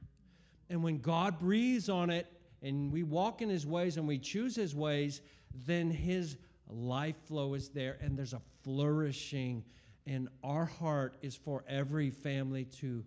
And 0.70 0.84
when 0.84 1.00
God 1.00 1.40
breathes 1.40 1.90
on 1.90 2.10
it 2.10 2.28
and 2.62 2.92
we 2.92 3.04
walk 3.04 3.42
in 3.42 3.50
his 3.50 3.66
ways 3.66 3.98
and 3.98 4.08
we 4.08 4.18
choose 4.18 4.56
his 4.56 4.76
ways, 4.76 5.22
then 5.66 5.90
his 5.92 6.38
life 6.70 7.16
flow 7.28 7.54
is 7.54 7.70
there 7.70 7.98
and 8.02 8.18
there's 8.18 8.34
a 8.34 8.42
flourishing. 8.64 9.64
And 10.08 10.30
our 10.44 10.66
heart 10.66 11.18
is 11.22 11.36
for 11.36 11.64
every 11.68 12.10
family 12.10 12.66
to 12.80 13.04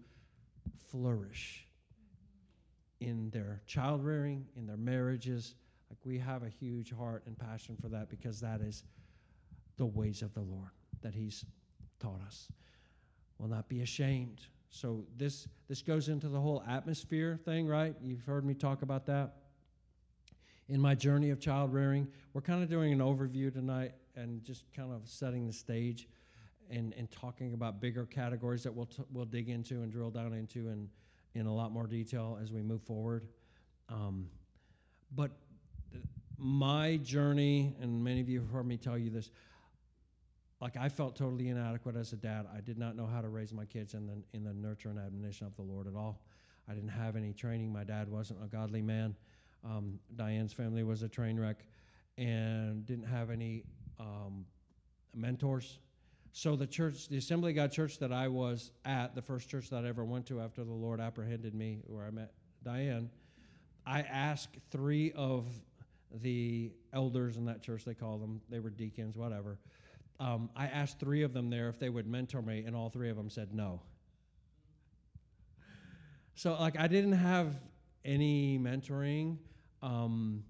flourish 0.91 1.65
in 3.01 3.31
their 3.31 3.63
child 3.67 4.05
rearing, 4.05 4.47
in 4.57 4.67
their 4.67 4.77
marriages. 4.77 5.55
Like 5.91 5.99
we 6.05 6.19
have 6.19 6.43
a 6.43 6.49
huge 6.49 6.93
heart 6.93 7.23
and 7.27 7.39
passion 7.39 7.77
for 7.81 7.89
that 7.89 8.09
because 8.09 8.41
that 8.41 8.61
is 8.61 8.83
the 9.77 9.87
ways 9.87 10.23
of 10.23 10.35
the 10.35 10.41
Lord 10.41 10.71
that 11.03 11.15
He's 11.15 11.45
taught 12.01 12.21
us. 12.27 12.49
Will 13.39 13.49
not 13.49 13.69
be 13.69 13.83
ashamed. 13.83 14.41
So 14.71 15.05
this 15.17 15.47
this 15.69 15.81
goes 15.83 16.09
into 16.09 16.29
the 16.29 16.41
whole 16.41 16.63
atmosphere 16.69 17.39
thing, 17.45 17.67
right? 17.67 17.95
You've 18.03 18.25
heard 18.25 18.45
me 18.45 18.55
talk 18.55 18.83
about 18.83 19.07
that. 19.07 19.37
In 20.69 20.81
my 20.81 20.95
journey 20.95 21.31
of 21.31 21.41
child 21.41 21.73
rearing, 21.73 22.09
we're 22.35 22.43
kind 22.43 22.63
of 22.63 22.69
doing 22.69 22.93
an 22.93 22.99
overview 22.99 23.53
tonight 23.53 23.93
and 24.17 24.43
just 24.45 24.65
kind 24.75 24.93
of 24.93 25.03
setting 25.05 25.47
the 25.47 25.53
stage 25.53 26.09
and, 26.71 26.95
and 26.97 27.11
talking 27.11 27.55
about 27.55 27.81
bigger 27.81 28.07
categories 28.07 28.63
that 28.63 28.75
we'll, 28.75 28.87
t- 28.87 29.05
we'll 29.13 29.25
dig 29.25 29.49
into 29.49 29.83
and 29.83 29.91
drill 29.91 30.11
down 30.11 30.33
into 30.33 30.69
in, 30.69 30.89
in 31.35 31.47
a 31.47 31.55
lot 31.55 31.73
more 31.73 31.87
detail 31.87 32.39
as 32.43 32.53
we 32.53 32.63
move 32.63 32.83
forward. 32.83 33.27
Um, 33.89 34.29
but 35.15 35.31
my 36.37 36.99
journey, 36.99 37.75
and 37.81 38.03
many 38.03 38.21
of 38.21 38.29
you 38.29 38.41
have 38.41 38.51
heard 38.51 38.67
me 38.67 38.77
tell 38.77 38.99
you 38.99 39.11
this, 39.11 39.31
like 40.61 40.77
I 40.77 40.89
felt 40.89 41.17
totally 41.17 41.49
inadequate 41.49 41.97
as 41.97 42.13
a 42.13 42.17
dad. 42.17 42.47
I 42.55 42.61
did 42.61 42.79
not 42.79 42.97
know 42.97 43.07
how 43.07 43.21
to 43.21 43.29
raise 43.29 43.53
my 43.53 43.65
kids 43.65 43.95
in 43.95 44.07
the 44.07 44.23
in 44.33 44.45
the 44.45 44.53
nurture 44.53 44.89
and 44.89 44.99
admonition 44.99 45.47
of 45.47 45.55
the 45.57 45.63
Lord 45.63 45.87
at 45.87 45.95
all. 45.95 46.21
I 46.69 46.75
didn't 46.75 46.91
have 46.91 47.17
any 47.17 47.33
training. 47.33 47.73
My 47.73 47.85
dad 47.85 48.09
wasn't 48.11 48.43
a 48.43 48.47
godly 48.49 48.83
man. 48.83 49.15
Um, 49.65 49.99
Diane's 50.17 50.53
family 50.53 50.83
was 50.83 51.03
a 51.03 51.09
train 51.09 51.39
wreck, 51.39 51.65
and 52.17 52.85
didn't 52.87 53.07
have 53.07 53.31
any 53.31 53.65
um, 53.99 54.45
mentors. 55.15 55.79
So 56.33 56.57
the 56.57 56.67
church, 56.67 57.09
the 57.09 57.19
Assembly 57.19 57.51
of 57.51 57.57
God 57.57 57.73
church 57.73 57.99
that 57.99 58.13
I 58.13 58.29
was 58.29 58.71
at, 58.85 59.15
the 59.15 59.23
first 59.23 59.49
church 59.49 59.71
that 59.71 59.85
I 59.85 59.89
ever 59.89 60.05
went 60.05 60.27
to 60.27 60.41
after 60.41 60.63
the 60.63 60.73
Lord 60.73 61.01
apprehended 61.01 61.55
me, 61.55 61.81
where 61.87 62.05
I 62.05 62.11
met 62.11 62.33
Diane, 62.63 63.11
I 63.87 64.03
asked 64.03 64.57
three 64.71 65.13
of 65.13 65.47
the 66.23 66.73
elders 66.93 67.37
in 67.37 67.47
that 67.47 67.63
church. 67.63 67.85
They 67.85 67.95
call 67.95 68.19
them. 68.19 68.41
They 68.49 68.61
were 68.61 68.71
deacons, 68.71 69.17
whatever 69.17 69.59
um, 70.21 70.51
I 70.57 70.67
asked 70.67 70.99
three 70.99 71.23
of 71.23 71.33
them 71.33 71.51
there 71.51 71.69
if 71.69 71.79
they 71.79 71.89
would 71.89 72.07
mentor 72.07 72.43
me, 72.43 72.65
and 72.67 72.75
all 72.75 72.91
three 72.91 73.11
of 73.11 73.17
them 73.17 73.31
said 73.31 73.55
no. 73.55 73.81
So, 76.35 76.57
like, 76.59 76.79
I 76.79 76.89
didn't 76.89 77.13
have 77.13 77.55
any 78.05 78.59
mentoring. 78.59 79.39
Um, 79.83 80.45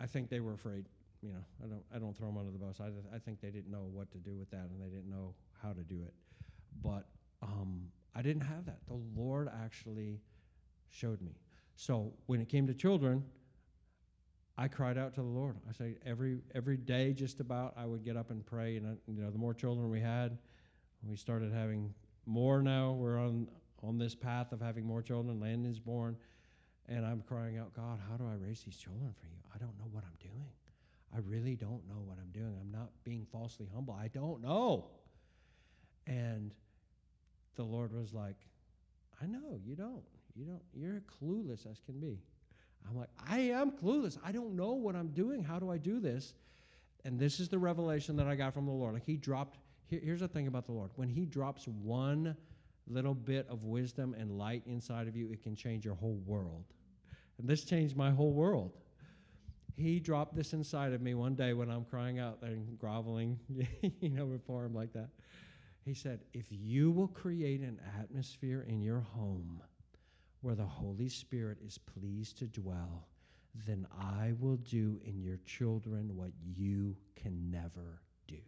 I 0.00 0.06
think 0.06 0.30
they 0.30 0.40
were 0.40 0.52
afraid. 0.52 0.86
You 1.22 1.32
know, 1.32 1.44
I 1.62 1.66
don't, 1.66 1.82
I 1.94 1.98
don't 1.98 2.16
throw 2.16 2.28
them 2.28 2.38
under 2.38 2.50
the 2.50 2.58
bus. 2.58 2.80
I, 2.80 2.88
I 3.14 3.18
think 3.18 3.40
they 3.40 3.50
didn't 3.50 3.70
know 3.70 3.88
what 3.92 4.10
to 4.12 4.18
do 4.18 4.36
with 4.36 4.50
that, 4.50 4.68
and 4.70 4.80
they 4.80 4.88
didn't 4.88 5.10
know 5.10 5.34
how 5.62 5.72
to 5.72 5.82
do 5.82 6.02
it. 6.06 6.14
But 6.82 7.06
um, 7.42 7.88
I 8.14 8.22
didn't 8.22 8.42
have 8.42 8.64
that. 8.66 8.78
The 8.86 8.98
Lord 9.16 9.50
actually 9.62 10.20
showed 10.88 11.20
me. 11.20 11.32
So 11.76 12.12
when 12.26 12.40
it 12.40 12.48
came 12.48 12.66
to 12.66 12.74
children, 12.74 13.24
I 14.56 14.68
cried 14.68 14.98
out 14.98 15.14
to 15.14 15.20
the 15.22 15.26
Lord. 15.26 15.56
I 15.68 15.72
say 15.72 15.96
every 16.04 16.40
every 16.54 16.76
day, 16.76 17.12
just 17.12 17.40
about, 17.40 17.74
I 17.76 17.86
would 17.86 18.04
get 18.04 18.16
up 18.16 18.30
and 18.30 18.44
pray. 18.44 18.76
And 18.76 18.98
you 19.06 19.22
know, 19.22 19.30
the 19.30 19.38
more 19.38 19.54
children 19.54 19.90
we 19.90 20.00
had, 20.00 20.36
we 21.02 21.16
started 21.16 21.52
having 21.52 21.94
more. 22.26 22.62
Now 22.62 22.92
we're 22.92 23.18
on 23.18 23.48
on 23.82 23.96
this 23.96 24.14
path 24.14 24.52
of 24.52 24.60
having 24.60 24.84
more 24.84 25.00
children. 25.00 25.40
Landon's 25.40 25.78
born, 25.78 26.16
and 26.88 27.06
I'm 27.06 27.22
crying 27.22 27.56
out, 27.56 27.72
God, 27.74 27.98
how 28.10 28.16
do 28.16 28.24
I 28.26 28.34
raise 28.34 28.62
these 28.62 28.76
children 28.76 29.14
for 29.18 29.26
you? 29.26 29.38
I 29.54 29.58
don't 29.58 29.78
know 29.78 29.88
what 29.90 30.04
I'm 30.04 30.18
doing. 30.20 30.50
I 31.14 31.18
really 31.26 31.56
don't 31.56 31.86
know 31.88 32.02
what 32.04 32.18
I'm 32.18 32.30
doing. 32.30 32.56
I'm 32.60 32.70
not 32.70 32.90
being 33.04 33.26
falsely 33.32 33.68
humble. 33.74 33.94
I 34.00 34.08
don't 34.08 34.42
know. 34.42 34.90
And 36.06 36.52
the 37.56 37.64
Lord 37.64 37.92
was 37.92 38.14
like, 38.14 38.36
I 39.20 39.26
know 39.26 39.58
you 39.64 39.74
don't. 39.74 40.04
You 40.36 40.44
don't. 40.44 40.62
You're 40.72 41.02
clueless 41.20 41.70
as 41.70 41.80
can 41.84 41.98
be. 41.98 42.18
I'm 42.88 42.96
like, 42.96 43.10
I 43.28 43.40
am 43.40 43.72
clueless. 43.72 44.18
I 44.24 44.32
don't 44.32 44.54
know 44.54 44.72
what 44.72 44.96
I'm 44.96 45.08
doing. 45.08 45.42
How 45.42 45.58
do 45.58 45.70
I 45.70 45.76
do 45.76 46.00
this? 46.00 46.34
And 47.04 47.18
this 47.18 47.40
is 47.40 47.48
the 47.48 47.58
revelation 47.58 48.16
that 48.16 48.26
I 48.26 48.34
got 48.34 48.54
from 48.54 48.66
the 48.66 48.72
Lord. 48.72 48.94
Like 48.94 49.04
he 49.04 49.16
dropped, 49.16 49.58
here, 49.86 50.00
here's 50.02 50.20
the 50.20 50.28
thing 50.28 50.46
about 50.46 50.66
the 50.66 50.72
Lord. 50.72 50.90
When 50.96 51.08
he 51.08 51.26
drops 51.26 51.66
one 51.66 52.36
little 52.86 53.14
bit 53.14 53.46
of 53.48 53.64
wisdom 53.64 54.14
and 54.18 54.38
light 54.38 54.62
inside 54.66 55.08
of 55.08 55.16
you, 55.16 55.30
it 55.30 55.42
can 55.42 55.54
change 55.54 55.84
your 55.84 55.94
whole 55.94 56.20
world. 56.24 56.64
And 57.38 57.48
this 57.48 57.64
changed 57.64 57.96
my 57.96 58.10
whole 58.10 58.32
world. 58.32 58.72
He 59.76 60.00
dropped 60.00 60.34
this 60.34 60.52
inside 60.52 60.92
of 60.92 61.00
me 61.00 61.14
one 61.14 61.34
day 61.34 61.52
when 61.52 61.70
I'm 61.70 61.84
crying 61.84 62.18
out 62.18 62.38
and 62.42 62.78
groveling, 62.78 63.38
you 64.00 64.10
know, 64.10 64.26
before 64.26 64.64
him 64.64 64.74
like 64.74 64.92
that. 64.92 65.08
He 65.84 65.94
said, 65.94 66.20
If 66.32 66.46
you 66.50 66.90
will 66.90 67.08
create 67.08 67.60
an 67.60 67.80
atmosphere 67.98 68.64
in 68.68 68.80
your 68.82 69.00
home 69.00 69.62
where 70.42 70.54
the 70.54 70.64
Holy 70.64 71.08
Spirit 71.08 71.58
is 71.64 71.78
pleased 71.78 72.38
to 72.38 72.46
dwell, 72.46 73.06
then 73.66 73.86
I 73.98 74.32
will 74.38 74.56
do 74.56 75.00
in 75.04 75.20
your 75.22 75.38
children 75.44 76.16
what 76.16 76.30
you 76.42 76.96
can 77.16 77.50
never 77.50 78.00
do. 78.26 78.38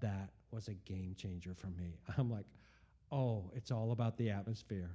That 0.00 0.30
was 0.50 0.68
a 0.68 0.74
game 0.74 1.14
changer 1.16 1.54
for 1.54 1.68
me. 1.68 1.98
I'm 2.18 2.30
like, 2.30 2.46
oh, 3.10 3.50
it's 3.54 3.70
all 3.70 3.92
about 3.92 4.16
the 4.16 4.30
atmosphere. 4.30 4.90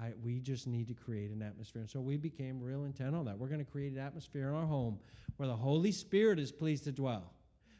I, 0.00 0.12
we 0.22 0.38
just 0.40 0.66
need 0.66 0.86
to 0.88 0.94
create 0.94 1.30
an 1.30 1.42
atmosphere. 1.42 1.82
And 1.82 1.90
so 1.90 2.00
we 2.00 2.16
became 2.16 2.62
real 2.62 2.84
intent 2.84 3.16
on 3.16 3.24
that. 3.24 3.38
We're 3.38 3.48
going 3.48 3.64
to 3.64 3.70
create 3.70 3.92
an 3.92 3.98
atmosphere 3.98 4.48
in 4.48 4.54
our 4.54 4.66
home 4.66 4.98
where 5.36 5.48
the 5.48 5.56
Holy 5.56 5.92
Spirit 5.92 6.38
is 6.38 6.52
pleased 6.52 6.84
to 6.84 6.92
dwell. 6.92 7.32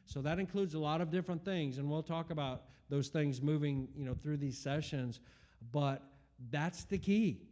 So 0.06 0.22
that 0.22 0.38
includes 0.38 0.74
a 0.74 0.78
lot 0.78 1.00
of 1.00 1.10
different 1.10 1.44
things, 1.44 1.78
and 1.78 1.88
we'll 1.88 2.02
talk 2.02 2.30
about 2.30 2.62
those 2.88 3.08
things 3.08 3.42
moving, 3.42 3.88
you 3.94 4.06
know, 4.06 4.14
through 4.14 4.38
these 4.38 4.56
sessions. 4.56 5.20
But 5.70 6.02
that's 6.50 6.84
the 6.84 6.98
key. 6.98 7.42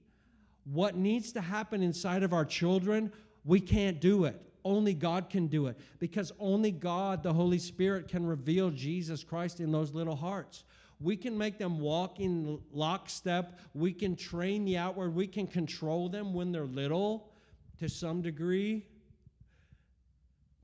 What 0.64 0.96
needs 0.96 1.32
to 1.32 1.40
happen 1.40 1.82
inside 1.82 2.22
of 2.22 2.32
our 2.32 2.44
children, 2.44 3.12
we 3.44 3.60
can't 3.60 4.00
do 4.00 4.24
it. 4.24 4.40
Only 4.64 4.94
God 4.94 5.30
can 5.30 5.46
do 5.46 5.66
it 5.66 5.78
because 6.00 6.32
only 6.40 6.72
God, 6.72 7.22
the 7.22 7.32
Holy 7.32 7.58
Spirit, 7.58 8.08
can 8.08 8.26
reveal 8.26 8.70
Jesus 8.70 9.22
Christ 9.22 9.60
in 9.60 9.70
those 9.70 9.92
little 9.92 10.16
hearts. 10.16 10.64
We 11.00 11.16
can 11.16 11.36
make 11.36 11.58
them 11.58 11.78
walk 11.78 12.20
in 12.20 12.58
lockstep. 12.72 13.58
We 13.74 13.92
can 13.92 14.16
train 14.16 14.64
the 14.64 14.78
outward. 14.78 15.14
We 15.14 15.26
can 15.26 15.46
control 15.46 16.08
them 16.08 16.32
when 16.32 16.52
they're 16.52 16.64
little 16.64 17.30
to 17.78 17.88
some 17.88 18.22
degree. 18.22 18.86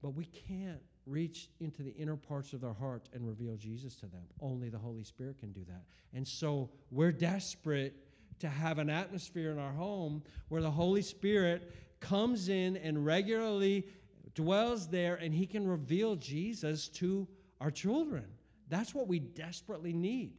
But 0.01 0.11
we 0.11 0.25
can't 0.25 0.81
reach 1.07 1.49
into 1.61 1.83
the 1.83 1.91
inner 1.91 2.17
parts 2.17 2.53
of 2.53 2.61
their 2.61 2.73
heart 2.73 3.09
and 3.13 3.27
reveal 3.27 3.57
Jesus 3.57 3.95
to 3.97 4.07
them. 4.07 4.23
Only 4.41 4.69
the 4.69 4.79
Holy 4.79 5.05
Spirit 5.05 5.39
can 5.39 5.53
do 5.53 5.65
that. 5.69 5.83
And 6.15 6.27
so 6.27 6.71
we're 6.91 7.13
desperate 7.13 7.95
to 8.39 8.49
have 8.49 8.79
an 8.79 8.89
atmosphere 8.89 9.51
in 9.51 9.59
our 9.59 9.73
home 9.73 10.23
where 10.49 10.63
the 10.63 10.71
Holy 10.71 11.03
Spirit 11.03 11.73
comes 12.01 12.49
in 12.49 12.77
and 12.79 13.05
regularly 13.05 13.87
dwells 14.35 14.89
there 14.89 15.17
and 15.17 15.35
he 15.35 15.47
can 15.47 15.67
reveal 15.67 16.17
Jesus 16.17 16.89
to 16.89 17.29
our 17.61 17.71
children. 17.71 18.25
That's 18.73 18.95
what 18.95 19.07
we 19.07 19.19
desperately 19.19 19.93
need. 19.93 20.33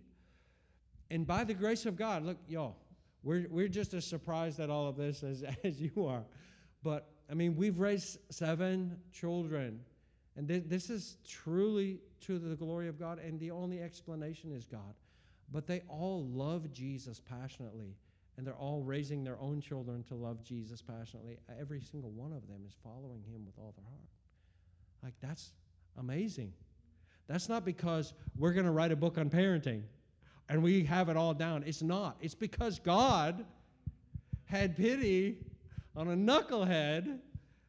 and 1.11 1.27
by 1.27 1.43
the 1.43 1.53
grace 1.53 1.85
of 1.85 1.95
God, 1.95 2.25
look, 2.25 2.37
y'all, 2.47 2.75
we're, 3.21 3.45
we're 3.47 3.67
just 3.67 3.93
as 3.93 4.05
surprised 4.05 4.59
at 4.59 4.71
all 4.71 4.87
of 4.87 4.97
this 4.97 5.21
as, 5.21 5.43
as 5.63 5.79
you 5.79 6.07
are. 6.07 6.23
But, 6.81 7.11
I 7.29 7.35
mean, 7.35 7.55
we've 7.55 7.77
raised 7.77 8.17
seven 8.31 8.97
children. 9.11 9.81
And 10.35 10.47
th- 10.47 10.63
this 10.65 10.89
is 10.89 11.17
truly 11.27 11.99
to 12.21 12.39
the 12.39 12.55
glory 12.55 12.87
of 12.87 12.99
God, 12.99 13.19
and 13.19 13.39
the 13.39 13.51
only 13.51 13.79
explanation 13.79 14.51
is 14.51 14.65
God. 14.65 14.95
But 15.51 15.67
they 15.67 15.83
all 15.87 16.25
love 16.25 16.73
Jesus 16.73 17.19
passionately, 17.19 17.95
and 18.35 18.47
they're 18.47 18.55
all 18.55 18.81
raising 18.81 19.23
their 19.23 19.39
own 19.39 19.61
children 19.61 20.01
to 20.05 20.15
love 20.15 20.43
Jesus 20.43 20.81
passionately. 20.81 21.37
Every 21.59 21.81
single 21.81 22.09
one 22.09 22.33
of 22.33 22.47
them 22.47 22.63
is 22.67 22.73
following 22.83 23.21
him 23.31 23.45
with 23.45 23.59
all 23.59 23.75
their 23.77 23.85
heart. 23.85 24.09
Like, 25.03 25.13
that's 25.21 25.51
amazing. 25.99 26.51
That's 27.27 27.49
not 27.49 27.65
because 27.65 28.13
we're 28.37 28.53
going 28.53 28.65
to 28.65 28.71
write 28.71 28.91
a 28.91 28.95
book 28.95 29.17
on 29.17 29.29
parenting 29.29 29.83
and 30.49 30.61
we 30.61 30.83
have 30.83 31.09
it 31.09 31.17
all 31.17 31.33
down. 31.33 31.63
It's 31.65 31.81
not. 31.81 32.17
It's 32.21 32.35
because 32.35 32.79
God 32.79 33.45
had 34.45 34.75
pity 34.75 35.37
on 35.95 36.09
a 36.09 36.15
knucklehead 36.15 37.19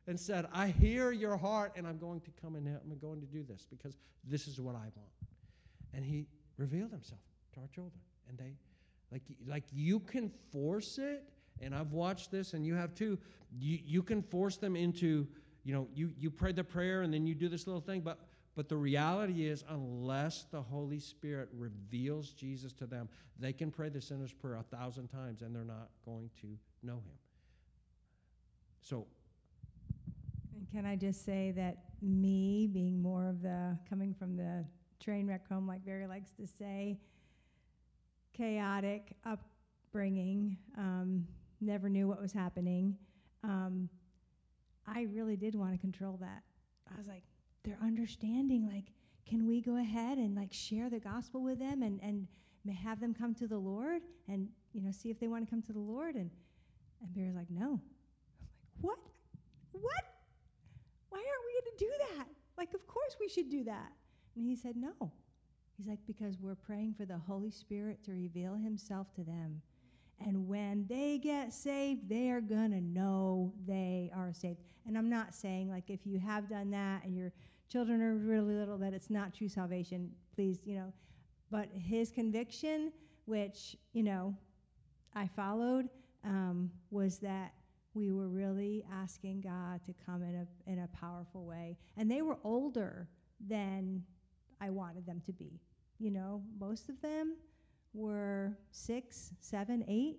and 0.07 0.21
said, 0.21 0.47
I 0.53 0.69
hear 0.69 1.13
your 1.13 1.37
heart 1.37 1.73
and 1.77 1.87
I'm 1.87 1.99
going 1.99 2.21
to 2.23 2.31
come 2.43 2.57
and 2.57 2.67
I'm 2.69 2.99
going 2.99 3.21
to 3.21 3.27
do 3.27 3.43
this 3.43 3.67
because 3.71 3.97
this 4.25 4.47
is 4.47 4.61
what 4.61 4.75
I 4.75 4.81
want. 4.97 5.13
And 5.93 6.05
he 6.05 6.27
revealed 6.59 6.91
himself 6.91 7.21
to 7.55 7.61
our 7.61 7.69
children. 7.69 8.01
And 8.29 8.37
they, 8.37 8.57
like, 9.13 9.23
like 9.47 9.65
you 9.73 10.01
can 10.01 10.31
force 10.51 10.99
it, 10.99 11.23
and 11.61 11.75
I've 11.75 11.93
watched 11.93 12.31
this 12.31 12.55
and 12.55 12.67
you 12.67 12.75
have 12.75 12.95
too, 12.95 13.19
you, 13.57 13.79
you 13.85 14.03
can 14.03 14.23
force 14.23 14.57
them 14.57 14.77
into, 14.77 15.27
you 15.65 15.73
know, 15.73 15.87
you, 15.95 16.13
you 16.19 16.31
pray 16.31 16.53
the 16.53 16.65
prayer 16.65 17.03
and 17.03 17.15
then 17.15 17.27
you 17.27 17.35
do 17.35 17.49
this 17.49 17.67
little 17.67 17.81
thing, 17.81 18.01
but 18.01 18.19
but 18.57 18.69
the 18.69 18.77
reality 18.77 19.47
is, 19.47 19.65
unless 19.69 20.45
the 20.51 20.63
Holy 20.63 21.01
Spirit 21.01 21.49
reveals 21.53 22.31
Jesus 22.31 22.73
to 22.75 22.87
them, 22.87 23.09
they 23.39 23.53
can 23.53 23.71
pray 23.71 23.89
the 23.89 24.01
sinner's 24.01 24.33
prayer 24.33 24.57
a 24.57 24.77
thousand 24.77 25.09
times 25.09 25.43
and 25.43 25.55
they're 25.55 25.65
not 25.65 25.89
going 26.05 26.31
to 26.41 26.47
know 26.83 26.95
him. 26.95 27.19
So. 28.81 29.07
And 30.55 30.71
can 30.71 30.87
I 30.87 30.95
just 30.95 31.25
say 31.25 31.53
that 31.57 31.79
me 32.01 32.69
being 32.73 33.03
more 33.03 33.27
of 33.27 33.43
the 33.43 33.77
coming 33.89 34.15
from 34.15 34.37
the 34.37 34.65
train 35.01 35.27
wreck 35.27 35.49
home, 35.49 35.67
like 35.67 35.85
Barry 35.85 36.07
likes 36.07 36.33
to 36.35 36.47
say, 36.47 36.99
chaotic 38.35 39.17
upbringing, 39.25 40.57
um, 40.79 41.27
never 41.61 41.89
knew 41.89 42.07
what 42.07 42.21
was 42.21 42.33
happening. 42.33 42.97
Um, 43.43 43.89
I 44.87 45.07
really 45.13 45.37
did 45.37 45.55
want 45.55 45.73
to 45.73 45.79
control 45.79 46.19
that. 46.21 46.43
I 46.93 46.99
was 46.99 47.09
like, 47.09 47.25
they're 47.65 47.79
understanding 47.83 48.69
like 48.71 48.93
can 49.27 49.47
we 49.47 49.61
go 49.61 49.79
ahead 49.79 50.19
and 50.19 50.37
like 50.37 50.53
share 50.53 50.91
the 50.91 51.01
gospel 51.01 51.43
with 51.43 51.59
them 51.59 51.83
and 51.83 52.01
and 52.03 52.27
have 52.77 53.01
them 53.01 53.15
come 53.15 53.35
to 53.35 53.47
the 53.47 53.59
lord 53.59 54.03
and 54.29 54.49
you 54.73 54.83
know 54.83 54.91
see 54.91 55.11
if 55.11 55.19
they 55.19 55.29
want 55.29 55.45
to 55.45 55.51
come 55.51 55.63
to 55.63 55.73
the 55.73 55.79
lord? 55.79 56.15
And 56.15 56.31
and 57.01 57.15
Barry's 57.15 57.35
like 57.35 57.51
no. 57.51 57.81
I'm 58.39 58.49
like 58.49 58.81
what? 58.81 58.99
What? 59.73 60.05
Why 61.11 61.19
aren't 61.19 61.47
we 61.47 61.53
going 61.61 61.77
to 61.77 61.85
do 61.85 62.17
that? 62.17 62.27
Like 62.59 62.75
of 62.75 62.87
course 62.87 63.17
we 63.21 63.29
should 63.29 63.51
do 63.51 63.65
that. 63.65 63.93
And 64.37 64.47
he 64.47 64.57
said 64.57 64.77
no. 64.77 65.13
He's 65.77 65.87
like 65.87 66.01
because 66.07 66.39
we're 66.41 66.55
praying 66.55 66.95
for 66.95 67.05
the 67.05 67.19
holy 67.19 67.51
spirit 67.51 68.03
to 68.05 68.13
reveal 68.13 68.55
himself 68.55 69.13
to 69.15 69.23
them. 69.23 69.61
And 70.25 70.47
when 70.47 70.87
they 70.89 71.19
get 71.19 71.53
saved, 71.53 72.09
they 72.09 72.31
are 72.31 72.41
going 72.41 72.71
to 72.71 72.81
know 72.81 73.53
they 73.67 74.11
are 74.15 74.33
saved. 74.33 74.61
And 74.87 74.97
I'm 74.97 75.11
not 75.11 75.35
saying, 75.35 75.69
like, 75.69 75.91
if 75.91 76.07
you 76.07 76.21
have 76.21 76.49
done 76.49 76.71
that 76.71 77.05
and 77.05 77.17
you're 77.17 77.33
children 77.69 78.01
are 78.03 78.15
really 78.15 78.55
little 78.55 78.79
that 78.79 78.93
it's 78.93 79.11
not 79.11 79.35
true 79.35 79.49
salvation, 79.49 80.11
please, 80.35 80.61
you 80.65 80.77
know. 80.77 80.93
But 81.51 81.69
his 81.77 82.11
conviction, 82.11 82.93
which, 83.27 83.77
you 83.93 84.03
know, 84.03 84.35
I 85.15 85.27
followed, 85.27 85.89
um, 86.25 86.71
was 86.91 87.19
that 87.19 87.55
we 87.95 88.11
were 88.11 88.29
really 88.29 88.85
asking 88.93 89.41
God 89.41 89.81
to 89.87 89.95
come 90.05 90.23
in 90.23 90.35
a, 90.35 90.71
in 90.71 90.81
a 90.81 90.89
powerful 90.89 91.45
way. 91.45 91.77
And 91.97 92.11
they 92.11 92.23
were 92.23 92.39
older 92.43 93.09
than 93.47 94.03
I 94.61 94.71
wanted 94.71 95.07
them 95.07 95.23
to 95.27 95.33
be. 95.33 95.61
You 95.99 96.11
know, 96.11 96.43
most 96.59 96.89
of 96.89 97.01
them 97.01 97.37
were 97.93 98.59
six, 98.73 99.33
seven, 99.41 99.85
eight, 99.87 100.19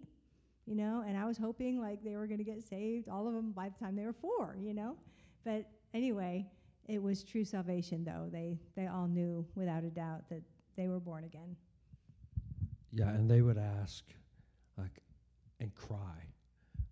you 0.66 0.76
know, 0.76 1.04
and 1.06 1.18
I 1.18 1.26
was 1.26 1.38
hoping 1.38 1.80
like 1.80 2.04
they 2.04 2.16
were 2.16 2.28
going 2.28 2.40
to 2.40 2.46
get 2.46 2.64
saved, 2.64 3.10
all 3.10 3.28
of 3.28 3.34
them 3.34 3.52
by 3.52 3.70
the 3.70 3.78
time 3.78 3.96
they 3.96 4.06
were 4.06 4.14
four, 4.14 4.58
you 4.60 4.74
know. 4.74 4.96
But 5.44 5.66
anyway, 5.94 6.48
it 6.88 7.02
was 7.02 7.24
true 7.24 7.46
salvation, 7.46 8.04
though. 8.04 8.30
They, 8.32 8.60
they 8.76 8.88
all 8.88 9.08
knew 9.08 9.46
without 9.56 9.84
a 9.84 9.90
doubt 9.90 10.30
that 10.30 10.42
they 10.76 10.88
were 10.88 11.00
born 11.00 11.24
again. 11.24 11.56
Yeah, 12.92 13.10
and 13.10 13.30
they 13.30 13.42
would 13.42 13.58
ask, 13.58 14.04
like, 14.78 15.02
and 15.60 15.74
cry, 15.76 15.98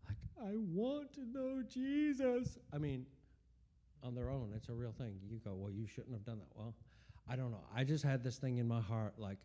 like, 0.08 0.18
I 0.42 0.56
want 0.56 1.14
to 1.14 1.26
know 1.26 1.64
Jesus. 1.68 2.58
I 2.74 2.78
mean, 2.78 3.06
on 4.04 4.16
their 4.16 4.30
own, 4.30 4.52
it's 4.56 4.70
a 4.70 4.74
real 4.74 4.94
thing. 4.98 5.16
You 5.30 5.40
go, 5.44 5.54
well, 5.54 5.72
you 5.72 5.88
shouldn't 5.88 6.14
have 6.14 6.26
done 6.26 6.40
that. 6.40 6.48
Well, 6.56 6.74
I 7.30 7.36
don't 7.36 7.52
know. 7.52 7.64
I 7.74 7.84
just 7.84 8.04
had 8.04 8.24
this 8.24 8.38
thing 8.38 8.58
in 8.58 8.68
my 8.68 8.82
heart, 8.82 9.14
like, 9.18 9.38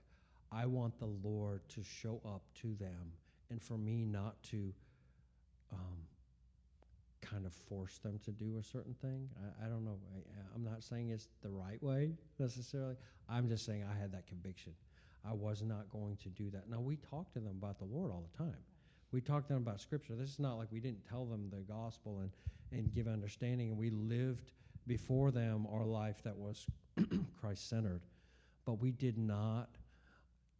I 0.50 0.66
want 0.66 0.98
the 0.98 1.06
Lord 1.06 1.60
to 1.68 1.82
show 1.82 2.20
up 2.24 2.42
to 2.62 2.74
them 2.74 3.12
and 3.50 3.62
for 3.62 3.76
me 3.76 4.04
not 4.04 4.42
to 4.44 4.72
um, 5.72 5.98
kind 7.30 7.46
of 7.46 7.52
force 7.52 7.98
them 7.98 8.18
to 8.24 8.30
do 8.32 8.58
a 8.58 8.62
certain 8.62 8.94
thing. 8.94 9.28
I, 9.36 9.66
I 9.66 9.68
don't 9.68 9.84
know. 9.84 9.98
I, 10.14 10.54
am 10.54 10.64
not 10.64 10.82
saying 10.82 11.10
it's 11.10 11.28
the 11.42 11.50
right 11.50 11.82
way 11.82 12.12
necessarily. 12.38 12.96
I'm 13.28 13.48
just 13.48 13.64
saying 13.66 13.84
I 13.84 13.98
had 13.98 14.12
that 14.12 14.26
conviction. 14.26 14.72
I 15.28 15.32
was 15.32 15.62
not 15.62 15.90
going 15.90 16.16
to 16.22 16.28
do 16.28 16.50
that. 16.50 16.70
Now, 16.70 16.80
we 16.80 16.96
talk 16.96 17.32
to 17.32 17.40
them 17.40 17.56
about 17.58 17.78
the 17.78 17.84
Lord 17.84 18.10
all 18.10 18.24
the 18.32 18.38
time. 18.38 18.56
We 19.12 19.20
talk 19.20 19.46
to 19.48 19.52
them 19.54 19.62
about 19.62 19.80
Scripture. 19.80 20.14
This 20.14 20.30
is 20.30 20.38
not 20.38 20.58
like 20.58 20.68
we 20.70 20.80
didn't 20.80 21.04
tell 21.08 21.24
them 21.24 21.50
the 21.50 21.62
gospel 21.72 22.20
and, 22.20 22.30
and 22.72 22.92
give 22.92 23.08
understanding, 23.08 23.70
and 23.70 23.78
we 23.78 23.90
lived 23.90 24.52
before 24.86 25.30
them 25.30 25.66
our 25.72 25.84
life 25.84 26.22
that 26.24 26.36
was 26.36 26.66
Christ 27.40 27.68
centered. 27.68 28.02
But 28.64 28.80
we 28.80 28.90
did 28.90 29.18
not, 29.18 29.70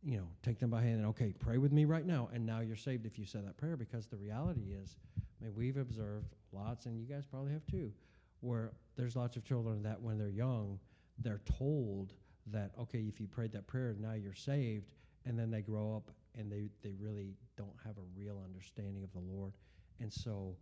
you 0.03 0.19
know, 0.19 0.29
take 0.43 0.59
them 0.59 0.71
by 0.71 0.83
hand 0.83 0.97
and, 0.97 1.07
okay, 1.09 1.35
pray 1.39 1.59
with 1.59 1.73
me 1.73 1.85
right 1.85 2.07
now, 2.07 2.29
and 2.33 2.45
now 2.45 2.61
you're 2.61 2.77
saved 2.77 3.07
if 3.07 3.19
you 3.19 3.27
said 3.27 3.47
that 3.47 3.57
prayer, 3.57 3.77
because 3.77 4.07
the 4.07 4.17
reality 4.17 4.73
is, 4.83 4.97
I 5.41 5.45
mean, 5.45 5.55
we've 5.57 5.77
observed 5.77 6.35
lots, 6.53 6.87
and 6.87 6.99
you 6.99 7.07
guys 7.07 7.27
probably 7.27 7.53
have 7.53 7.67
too, 7.67 7.93
where 8.41 8.73
there's 8.97 9.17
lots 9.17 9.37
of 9.37 9.45
children 9.45 9.83
that 9.83 10.01
when 10.01 10.19
they're 10.19 10.29
young, 10.29 10.79
they're 11.19 11.41
told 11.59 12.15
that, 12.47 12.73
okay, 12.81 13.01
if 13.01 13.21
you 13.21 13.27
prayed 13.27 13.53
that 13.53 13.67
prayer, 13.67 13.95
now 13.99 14.15
you're 14.15 14.35
saved, 14.35 14.93
and 15.27 15.39
then 15.39 15.51
they 15.51 15.61
grow 15.61 15.95
up 15.95 16.11
and 16.39 16.51
they, 16.51 16.69
they 16.83 16.95
really 17.01 17.35
don't 17.57 17.75
have 17.85 17.97
a 17.99 18.07
real 18.17 18.41
understanding 18.45 19.03
of 19.03 19.13
the 19.13 19.19
Lord, 19.19 19.53
and 20.01 20.13
so 20.13 20.57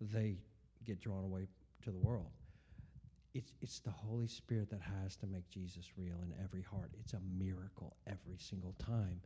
they 0.00 0.36
get 0.84 1.00
drawn 1.00 1.24
away 1.24 1.46
to 1.82 1.90
the 1.90 1.98
world. 1.98 2.30
It's, 3.34 3.52
it's 3.60 3.80
the 3.80 3.90
Holy 3.90 4.28
Spirit 4.28 4.70
that 4.70 4.80
has 5.02 5.16
to 5.16 5.26
make 5.26 5.48
Jesus 5.48 5.86
real 5.96 6.16
in 6.22 6.32
every 6.42 6.62
heart. 6.62 6.90
It's 7.00 7.14
a 7.14 7.20
miracle 7.36 7.96
every 8.06 8.36
single 8.38 8.74
time. 8.78 9.20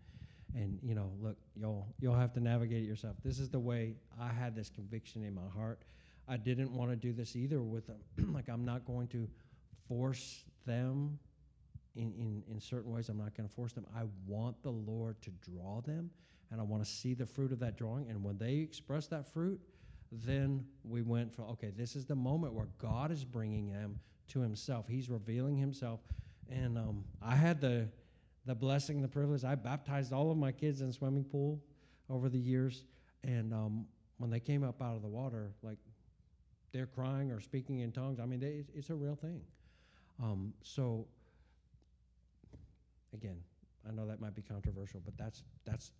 And 0.54 0.78
you 0.82 0.94
know, 0.94 1.12
look, 1.20 1.36
you'll 1.54 1.86
you'll 2.00 2.16
have 2.16 2.32
to 2.34 2.40
navigate 2.40 2.82
it 2.82 2.86
yourself. 2.86 3.16
This 3.24 3.38
is 3.38 3.50
the 3.50 3.58
way 3.58 3.94
I 4.20 4.28
had 4.28 4.54
this 4.56 4.70
conviction 4.70 5.22
in 5.24 5.34
my 5.34 5.48
heart. 5.54 5.82
I 6.26 6.36
didn't 6.36 6.72
want 6.72 6.90
to 6.90 6.96
do 6.96 7.12
this 7.12 7.36
either 7.36 7.62
with 7.62 7.86
them. 7.86 8.00
like 8.34 8.48
I'm 8.48 8.64
not 8.64 8.84
going 8.86 9.08
to 9.08 9.28
force 9.88 10.44
them 10.66 11.18
in, 11.96 12.12
in, 12.12 12.42
in 12.50 12.60
certain 12.60 12.92
ways. 12.92 13.08
I'm 13.08 13.18
not 13.18 13.34
going 13.34 13.48
to 13.48 13.54
force 13.54 13.72
them. 13.72 13.86
I 13.96 14.02
want 14.26 14.62
the 14.62 14.70
Lord 14.70 15.20
to 15.22 15.30
draw 15.30 15.80
them, 15.80 16.10
and 16.50 16.60
I 16.60 16.64
want 16.64 16.84
to 16.84 16.90
see 16.90 17.14
the 17.14 17.26
fruit 17.26 17.52
of 17.52 17.58
that 17.60 17.76
drawing. 17.76 18.08
And 18.08 18.22
when 18.22 18.38
they 18.38 18.56
express 18.56 19.06
that 19.08 19.32
fruit, 19.32 19.60
then 20.10 20.64
we 20.84 21.02
went 21.02 21.34
for 21.34 21.42
okay, 21.42 21.70
this 21.76 21.96
is 21.96 22.06
the 22.06 22.14
moment 22.14 22.54
where 22.54 22.68
God 22.78 23.10
is 23.10 23.24
bringing 23.24 23.70
them 23.70 23.98
to 24.28 24.40
Himself. 24.40 24.86
He's 24.88 25.10
revealing 25.10 25.56
Himself, 25.56 26.00
and 26.50 26.78
um, 26.78 27.04
I 27.22 27.34
had 27.34 27.60
the 27.60 27.88
the 28.48 28.54
blessing, 28.54 29.02
the 29.02 29.08
privilege. 29.08 29.44
I 29.44 29.54
baptized 29.54 30.10
all 30.10 30.30
of 30.30 30.38
my 30.38 30.52
kids 30.52 30.80
in 30.80 30.90
swimming 30.90 31.24
pool 31.24 31.60
over 32.08 32.30
the 32.30 32.38
years, 32.38 32.82
and 33.22 33.52
um, 33.52 33.84
when 34.16 34.30
they 34.30 34.40
came 34.40 34.64
up 34.64 34.80
out 34.80 34.96
of 34.96 35.02
the 35.02 35.08
water, 35.08 35.52
like 35.62 35.76
they're 36.72 36.86
crying 36.86 37.30
or 37.30 37.40
speaking 37.40 37.80
in 37.80 37.92
tongues. 37.92 38.18
I 38.18 38.24
mean, 38.24 38.40
they, 38.40 38.64
it's 38.74 38.88
a 38.88 38.94
real 38.94 39.16
thing. 39.16 39.42
Um, 40.22 40.54
so, 40.62 41.06
again, 43.12 43.36
I 43.86 43.92
know 43.92 44.06
that 44.06 44.18
might 44.18 44.34
be 44.34 44.42
controversial, 44.42 45.02
but 45.04 45.18
that's 45.18 45.44
that's 45.66 45.92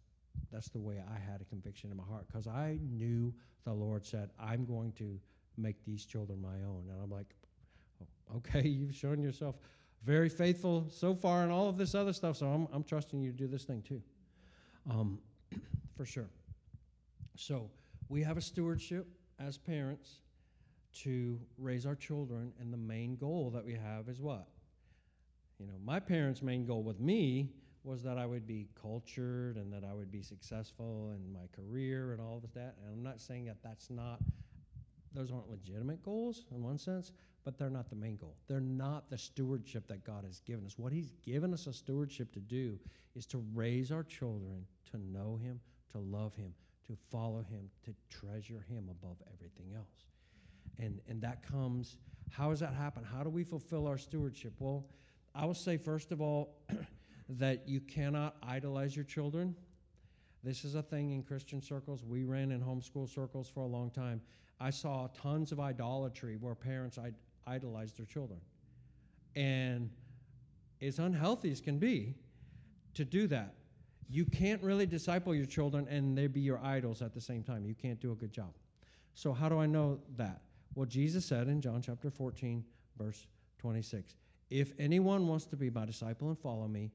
that's 0.50 0.70
the 0.70 0.80
way 0.80 1.02
I 1.06 1.18
had 1.18 1.42
a 1.42 1.44
conviction 1.44 1.90
in 1.90 1.98
my 1.98 2.04
heart 2.04 2.26
because 2.28 2.46
I 2.46 2.78
knew 2.80 3.34
the 3.66 3.74
Lord 3.74 4.06
said, 4.06 4.30
"I'm 4.40 4.64
going 4.64 4.92
to 4.92 5.20
make 5.58 5.84
these 5.84 6.06
children 6.06 6.40
my 6.40 6.64
own," 6.66 6.86
and 6.90 6.98
I'm 7.02 7.10
like, 7.10 7.34
oh, 8.00 8.36
"Okay, 8.38 8.66
you've 8.68 8.94
shown 8.94 9.20
yourself." 9.20 9.56
Very 10.04 10.28
faithful 10.28 10.86
so 10.90 11.14
far 11.14 11.42
and 11.42 11.52
all 11.52 11.68
of 11.68 11.76
this 11.76 11.94
other 11.94 12.12
stuff. 12.12 12.36
So 12.36 12.46
I'm, 12.46 12.68
I'm 12.72 12.84
trusting 12.84 13.20
you 13.20 13.30
to 13.30 13.36
do 13.36 13.46
this 13.46 13.64
thing 13.64 13.82
too, 13.82 14.02
um, 14.90 15.18
for 15.96 16.04
sure. 16.04 16.28
So 17.36 17.70
we 18.08 18.22
have 18.22 18.36
a 18.36 18.40
stewardship 18.40 19.06
as 19.38 19.58
parents 19.58 20.22
to 21.02 21.38
raise 21.58 21.86
our 21.86 21.94
children, 21.94 22.52
and 22.60 22.72
the 22.72 22.78
main 22.78 23.16
goal 23.16 23.50
that 23.54 23.64
we 23.64 23.74
have 23.74 24.08
is 24.08 24.20
what? 24.20 24.48
You 25.60 25.66
know, 25.66 25.74
my 25.84 26.00
parents' 26.00 26.42
main 26.42 26.64
goal 26.64 26.82
with 26.82 26.98
me 26.98 27.50
was 27.84 28.02
that 28.02 28.18
I 28.18 28.26
would 28.26 28.46
be 28.46 28.68
cultured 28.80 29.56
and 29.56 29.72
that 29.72 29.82
I 29.88 29.94
would 29.94 30.10
be 30.10 30.22
successful 30.22 31.12
in 31.14 31.32
my 31.32 31.46
career 31.54 32.12
and 32.12 32.20
all 32.20 32.40
of 32.42 32.52
that. 32.54 32.76
And 32.82 32.92
I'm 32.92 33.02
not 33.02 33.20
saying 33.20 33.46
that 33.46 33.56
that's 33.62 33.90
not, 33.90 34.20
those 35.14 35.30
aren't 35.30 35.50
legitimate 35.50 36.02
goals 36.02 36.44
in 36.54 36.62
one 36.62 36.78
sense, 36.78 37.12
but 37.44 37.58
they're 37.58 37.70
not 37.70 37.88
the 37.88 37.96
main 37.96 38.16
goal. 38.16 38.36
They're 38.46 38.60
not 38.60 39.08
the 39.08 39.18
stewardship 39.18 39.86
that 39.88 40.04
God 40.04 40.24
has 40.24 40.40
given 40.40 40.66
us. 40.66 40.78
What 40.78 40.92
He's 40.92 41.12
given 41.24 41.54
us 41.54 41.66
a 41.66 41.72
stewardship 41.72 42.32
to 42.32 42.40
do 42.40 42.78
is 43.14 43.26
to 43.26 43.42
raise 43.54 43.90
our 43.90 44.02
children 44.02 44.66
to 44.90 44.98
know 44.98 45.38
Him, 45.42 45.60
to 45.92 45.98
love 45.98 46.34
Him, 46.34 46.52
to 46.86 46.96
follow 47.10 47.44
Him, 47.48 47.70
to 47.84 47.94
treasure 48.10 48.64
Him 48.68 48.88
above 48.90 49.16
everything 49.32 49.74
else. 49.76 50.06
And, 50.78 51.00
and 51.08 51.20
that 51.22 51.42
comes, 51.42 51.96
how 52.30 52.50
does 52.50 52.60
that 52.60 52.74
happen? 52.74 53.02
How 53.02 53.22
do 53.22 53.30
we 53.30 53.44
fulfill 53.44 53.86
our 53.86 53.98
stewardship? 53.98 54.52
Well, 54.58 54.84
I 55.34 55.44
will 55.44 55.54
say, 55.54 55.76
first 55.76 56.12
of 56.12 56.20
all, 56.20 56.56
that 57.30 57.68
you 57.68 57.80
cannot 57.80 58.36
idolize 58.42 58.94
your 58.94 59.04
children. 59.04 59.54
This 60.44 60.64
is 60.64 60.74
a 60.74 60.82
thing 60.82 61.12
in 61.12 61.22
Christian 61.22 61.60
circles. 61.60 62.04
We 62.04 62.24
ran 62.24 62.52
in 62.52 62.60
homeschool 62.60 63.12
circles 63.12 63.48
for 63.48 63.60
a 63.60 63.66
long 63.66 63.90
time. 63.90 64.20
I 64.60 64.70
saw 64.70 65.08
tons 65.20 65.52
of 65.52 65.60
idolatry 65.60 66.36
where 66.36 66.54
parents 66.54 66.98
Id- 66.98 67.14
idolize 67.46 67.92
their 67.92 68.06
children. 68.06 68.40
And 69.34 69.90
as 70.80 70.98
unhealthy 70.98 71.50
as 71.50 71.60
can 71.60 71.78
be 71.78 72.14
to 72.94 73.04
do 73.04 73.26
that. 73.28 73.54
You 74.10 74.24
can't 74.24 74.62
really 74.62 74.86
disciple 74.86 75.34
your 75.34 75.46
children 75.46 75.86
and 75.88 76.16
they 76.16 76.26
be 76.26 76.40
your 76.40 76.58
idols 76.64 77.02
at 77.02 77.12
the 77.12 77.20
same 77.20 77.42
time. 77.42 77.64
You 77.64 77.74
can't 77.74 78.00
do 78.00 78.12
a 78.12 78.14
good 78.14 78.32
job. 78.32 78.52
So, 79.14 79.32
how 79.32 79.48
do 79.48 79.58
I 79.58 79.66
know 79.66 79.98
that? 80.16 80.40
Well, 80.74 80.86
Jesus 80.86 81.24
said 81.24 81.48
in 81.48 81.60
John 81.60 81.82
chapter 81.82 82.10
14, 82.10 82.64
verse 82.96 83.26
26 83.58 84.14
If 84.50 84.72
anyone 84.78 85.26
wants 85.26 85.46
to 85.46 85.56
be 85.56 85.70
my 85.70 85.84
disciple 85.84 86.28
and 86.28 86.38
follow 86.38 86.66
me, 86.68 86.90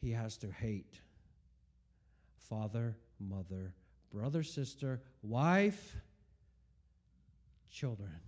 he 0.00 0.10
has 0.12 0.36
to 0.38 0.50
hate 0.50 1.00
father, 2.48 2.96
mother, 3.18 3.74
brother, 4.12 4.42
sister, 4.42 5.00
wife, 5.22 5.96
children, 7.70 8.20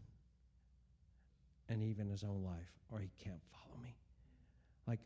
and 1.69 1.83
even 1.83 2.09
his 2.09 2.23
own 2.23 2.43
life, 2.45 2.73
or 2.91 3.01
he 3.01 3.11
can't 3.23 3.41
follow 3.51 3.81
me. 3.83 3.97
Like, 4.87 5.01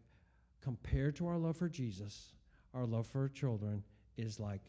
compared 0.62 1.16
to 1.16 1.26
our 1.28 1.38
love 1.38 1.56
for 1.56 1.68
Jesus, 1.68 2.32
our 2.74 2.84
love 2.84 3.06
for 3.06 3.28
children 3.28 3.82
is 4.16 4.38
like 4.40 4.62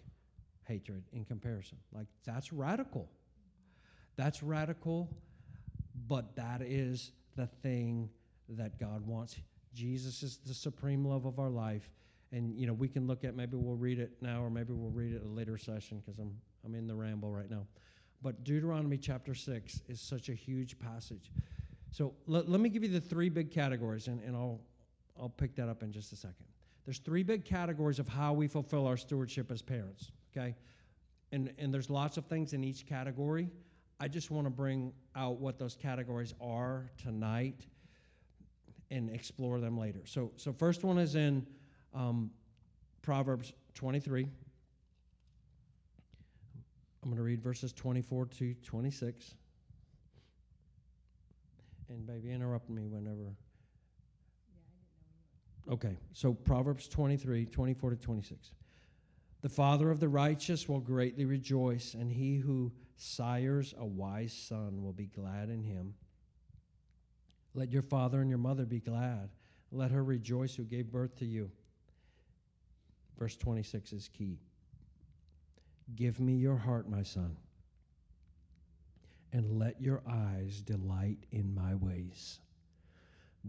hatred 0.64 1.04
in 1.12 1.26
comparison. 1.26 1.78
Like, 1.94 2.08
that's 2.26 2.54
radical. 2.54 3.10
That's 4.16 4.42
radical, 4.42 5.10
but 6.08 6.36
that 6.36 6.62
is 6.62 7.12
the 7.36 7.48
thing 7.48 8.10
that 8.50 8.80
God 8.80 9.06
wants. 9.06 9.36
Jesus 9.74 10.24
is 10.24 10.38
the 10.38 10.54
supreme 10.54 11.06
love 11.06 11.26
of 11.26 11.40
our 11.40 11.50
life. 11.50 11.90
And, 12.32 12.58
you 12.58 12.68
know, 12.68 12.74
we 12.74 12.90
can 12.90 13.08
look 13.08 13.24
at, 13.24 13.36
maybe 13.36 13.56
we'll 13.56 13.76
read 13.76 14.00
it 14.00 14.12
now 14.22 14.44
or 14.44 14.50
maybe 14.50 14.74
we'll 14.74 14.92
read 14.92 15.14
it 15.14 15.24
a 15.24 15.28
later 15.28 15.58
session 15.58 16.02
because 16.06 16.20
I'm, 16.20 16.36
I'm 16.66 16.76
in 16.76 16.88
the 16.88 16.96
ramble 16.96 17.32
right 17.32 17.50
now. 17.50 17.66
But 18.22 18.44
Deuteronomy 18.44 18.98
chapter 18.98 19.34
6 19.34 19.82
is 19.88 20.02
such 20.02 20.30
a 20.30 20.34
huge 20.34 20.78
passage. 20.80 21.32
So 21.92 22.14
let, 22.26 22.50
let 22.50 22.60
me 22.60 22.70
give 22.70 22.84
you 22.84 22.90
the 22.90 23.02
three 23.02 23.30
big 23.30 23.52
categories, 23.52 24.08
and, 24.08 24.22
and 24.22 24.36
I'll, 24.36 24.60
I'll 25.20 25.30
pick 25.30 25.56
that 25.56 25.70
up 25.70 25.84
in 25.84 25.92
just 25.92 26.12
a 26.12 26.16
second. 26.16 26.46
There's 26.86 27.00
three 27.00 27.24
big 27.24 27.46
categories 27.46 28.00
of 28.00 28.08
how 28.08 28.34
we 28.34 28.48
fulfill 28.48 28.88
our 28.88 28.98
stewardship 28.98 29.52
as 29.52 29.62
parents, 29.62 30.12
okay? 30.36 30.56
And, 31.32 31.54
and 31.58 31.74
there's 31.74 31.90
lots 31.90 32.18
of 32.18 32.26
things 32.26 32.54
in 32.54 32.64
each 32.64 32.86
category. 32.86 33.50
I 34.00 34.08
just 34.08 34.32
want 34.32 34.46
to 34.46 34.52
bring 34.52 34.94
out 35.16 35.40
what 35.40 35.58
those 35.58 35.76
categories 35.76 36.34
are 36.40 36.90
tonight 37.02 37.66
and 38.90 39.10
explore 39.10 39.60
them 39.60 39.78
later. 39.78 40.02
So, 40.06 40.32
so 40.38 40.54
first 40.54 40.84
one 40.84 40.98
is 40.98 41.16
in 41.16 41.46
um, 41.98 42.30
Proverbs 43.02 43.54
23. 43.74 44.28
I'm 47.04 47.10
going 47.10 47.18
to 47.18 47.24
read 47.24 47.42
verses 47.42 47.74
24 47.74 48.28
to 48.38 48.54
26. 48.54 49.34
And 51.90 52.06
baby, 52.06 52.32
interrupt 52.32 52.70
me 52.70 52.86
whenever. 52.88 53.34
Okay, 55.72 55.98
so 56.14 56.34
Proverbs 56.34 56.88
23, 56.88 57.46
24 57.46 57.90
to 57.92 57.96
26. 57.96 58.52
The 59.42 59.50
father 59.50 59.90
of 59.90 60.00
the 60.00 60.10
righteous 60.10 60.68
will 60.68 60.80
greatly 60.80 61.26
rejoice, 61.26 61.94
and 61.94 62.12
he 62.12 62.38
who 62.38 62.72
sires 62.96 63.74
a 63.78 63.86
wise 63.86 64.34
son 64.34 64.84
will 64.84 64.94
be 64.94 65.08
glad 65.08 65.50
in 65.50 65.64
him. 65.64 65.94
Let 67.54 67.72
your 67.72 67.82
father 67.82 68.22
and 68.22 68.30
your 68.30 68.40
mother 68.40 68.66
be 68.66 68.80
glad. 68.80 69.30
Let 69.72 69.92
her 69.92 70.04
rejoice 70.04 70.56
who 70.56 70.64
gave 70.64 70.92
birth 70.92 71.16
to 71.18 71.26
you. 71.26 71.52
Verse 73.18 73.36
26 73.36 73.94
is 73.94 74.10
key. 74.10 74.40
Give 75.96 76.20
me 76.20 76.34
your 76.34 76.58
heart, 76.58 76.90
my 76.90 77.04
son, 77.04 77.38
and 79.32 79.58
let 79.58 79.82
your 79.82 80.02
eyes 80.08 80.62
delight 80.62 81.26
in 81.32 81.54
my 81.54 81.76
ways. 81.76 82.40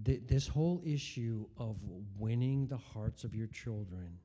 Th- 0.04 0.22
this 0.26 0.46
whole 0.46 0.80
issue 0.84 1.46
of 1.58 1.76
winning 2.18 2.66
the 2.68 2.76
hearts 2.76 3.24
of 3.24 3.34
your 3.34 3.48
children 3.48 4.18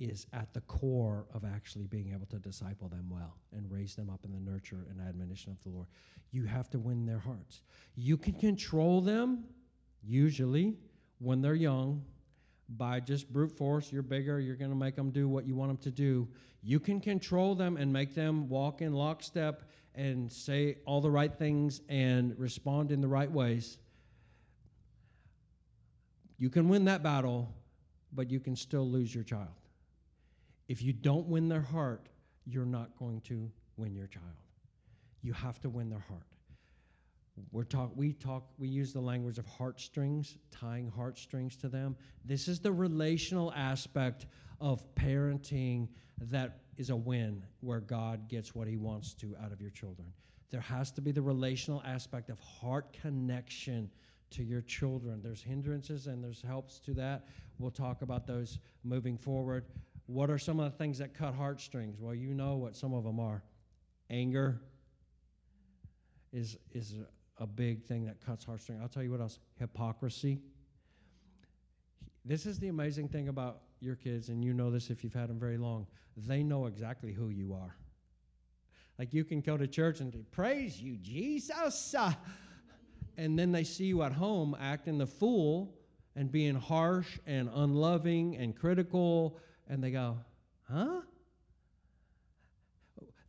is 0.00 0.26
at 0.32 0.52
the 0.52 0.60
core 0.62 1.26
of 1.32 1.44
actually 1.44 1.86
being 1.86 2.12
able 2.12 2.26
to 2.26 2.38
disciple 2.38 2.88
them 2.88 3.06
well 3.08 3.36
and 3.56 3.70
raise 3.70 3.94
them 3.94 4.10
up 4.10 4.24
in 4.24 4.32
the 4.32 4.50
nurture 4.50 4.86
and 4.90 5.00
admonition 5.00 5.52
of 5.52 5.62
the 5.62 5.70
Lord. 5.70 5.86
You 6.32 6.44
have 6.44 6.68
to 6.70 6.78
win 6.78 7.06
their 7.06 7.20
hearts. 7.20 7.62
You 7.94 8.16
can 8.16 8.34
control 8.34 9.00
them, 9.00 9.44
usually, 10.02 10.76
when 11.20 11.40
they're 11.40 11.54
young, 11.54 12.02
by 12.68 13.00
just 13.00 13.32
brute 13.32 13.52
force. 13.52 13.92
You're 13.92 14.02
bigger, 14.02 14.40
you're 14.40 14.56
going 14.56 14.70
to 14.70 14.76
make 14.76 14.96
them 14.96 15.10
do 15.10 15.28
what 15.28 15.46
you 15.46 15.54
want 15.54 15.70
them 15.70 15.76
to 15.78 15.90
do. 15.90 16.28
You 16.62 16.80
can 16.80 17.00
control 17.00 17.54
them 17.54 17.76
and 17.76 17.92
make 17.92 18.14
them 18.14 18.48
walk 18.48 18.80
in 18.80 18.92
lockstep 18.92 19.68
and 19.94 20.32
say 20.32 20.78
all 20.86 21.00
the 21.00 21.10
right 21.10 21.32
things 21.32 21.80
and 21.88 22.38
respond 22.38 22.90
in 22.90 23.00
the 23.00 23.08
right 23.08 23.30
ways. 23.30 23.78
You 26.38 26.50
can 26.50 26.68
win 26.68 26.86
that 26.86 27.02
battle, 27.02 27.54
but 28.12 28.30
you 28.30 28.40
can 28.40 28.56
still 28.56 28.88
lose 28.88 29.14
your 29.14 29.24
child. 29.24 29.48
If 30.68 30.82
you 30.82 30.92
don't 30.92 31.26
win 31.26 31.48
their 31.48 31.60
heart, 31.60 32.08
you're 32.46 32.66
not 32.66 32.96
going 32.98 33.20
to 33.22 33.50
win 33.76 33.94
your 33.94 34.06
child. 34.06 34.24
You 35.22 35.32
have 35.32 35.60
to 35.60 35.68
win 35.68 35.90
their 35.90 36.04
heart. 36.08 36.33
We're 37.50 37.64
talk, 37.64 37.92
we 37.94 38.12
talk, 38.12 38.44
we 38.58 38.68
use 38.68 38.92
the 38.92 39.00
language 39.00 39.38
of 39.38 39.46
heartstrings, 39.46 40.36
tying 40.50 40.88
heartstrings 40.88 41.56
to 41.56 41.68
them. 41.68 41.96
This 42.24 42.48
is 42.48 42.60
the 42.60 42.72
relational 42.72 43.52
aspect 43.54 44.26
of 44.60 44.82
parenting 44.94 45.88
that 46.30 46.60
is 46.76 46.90
a 46.90 46.96
win 46.96 47.44
where 47.60 47.80
God 47.80 48.28
gets 48.28 48.54
what 48.54 48.68
he 48.68 48.76
wants 48.76 49.14
to 49.14 49.34
out 49.42 49.52
of 49.52 49.60
your 49.60 49.70
children. 49.70 50.08
There 50.50 50.60
has 50.60 50.92
to 50.92 51.00
be 51.00 51.10
the 51.10 51.22
relational 51.22 51.82
aspect 51.84 52.30
of 52.30 52.38
heart 52.38 52.96
connection 53.00 53.90
to 54.30 54.44
your 54.44 54.60
children. 54.62 55.20
There's 55.22 55.42
hindrances 55.42 56.06
and 56.06 56.22
there's 56.22 56.42
helps 56.42 56.78
to 56.80 56.94
that. 56.94 57.26
We'll 57.58 57.70
talk 57.70 58.02
about 58.02 58.26
those 58.26 58.58
moving 58.84 59.16
forward. 59.16 59.64
What 60.06 60.30
are 60.30 60.38
some 60.38 60.60
of 60.60 60.70
the 60.70 60.78
things 60.78 60.98
that 60.98 61.14
cut 61.14 61.34
heartstrings? 61.34 61.98
Well, 61.98 62.14
you 62.14 62.34
know 62.34 62.56
what 62.56 62.76
some 62.76 62.94
of 62.94 63.04
them 63.04 63.18
are. 63.18 63.42
Anger 64.10 64.60
is, 66.32 66.58
is 66.72 66.94
a 67.38 67.46
big 67.46 67.82
thing 67.82 68.04
that 68.06 68.24
cuts 68.24 68.44
heartstrings. 68.44 68.80
I'll 68.82 68.88
tell 68.88 69.02
you 69.02 69.10
what 69.10 69.20
else 69.20 69.38
hypocrisy. 69.58 70.40
This 72.24 72.46
is 72.46 72.58
the 72.58 72.68
amazing 72.68 73.08
thing 73.08 73.28
about 73.28 73.60
your 73.80 73.96
kids, 73.96 74.28
and 74.28 74.44
you 74.44 74.54
know 74.54 74.70
this 74.70 74.90
if 74.90 75.04
you've 75.04 75.14
had 75.14 75.28
them 75.28 75.38
very 75.38 75.58
long. 75.58 75.86
They 76.16 76.42
know 76.42 76.66
exactly 76.66 77.12
who 77.12 77.28
you 77.28 77.54
are. 77.54 77.76
Like 78.98 79.12
you 79.12 79.24
can 79.24 79.40
go 79.40 79.56
to 79.56 79.66
church 79.66 80.00
and 80.00 80.24
praise 80.30 80.80
you, 80.80 80.96
Jesus. 80.96 81.94
And 83.16 83.38
then 83.38 83.52
they 83.52 83.62
see 83.62 83.84
you 83.84 84.02
at 84.02 84.10
home 84.10 84.56
acting 84.58 84.98
the 84.98 85.06
fool 85.06 85.72
and 86.16 86.32
being 86.32 86.56
harsh 86.56 87.18
and 87.26 87.48
unloving 87.54 88.36
and 88.36 88.56
critical, 88.56 89.38
and 89.68 89.82
they 89.82 89.92
go, 89.92 90.18
huh? 90.68 91.00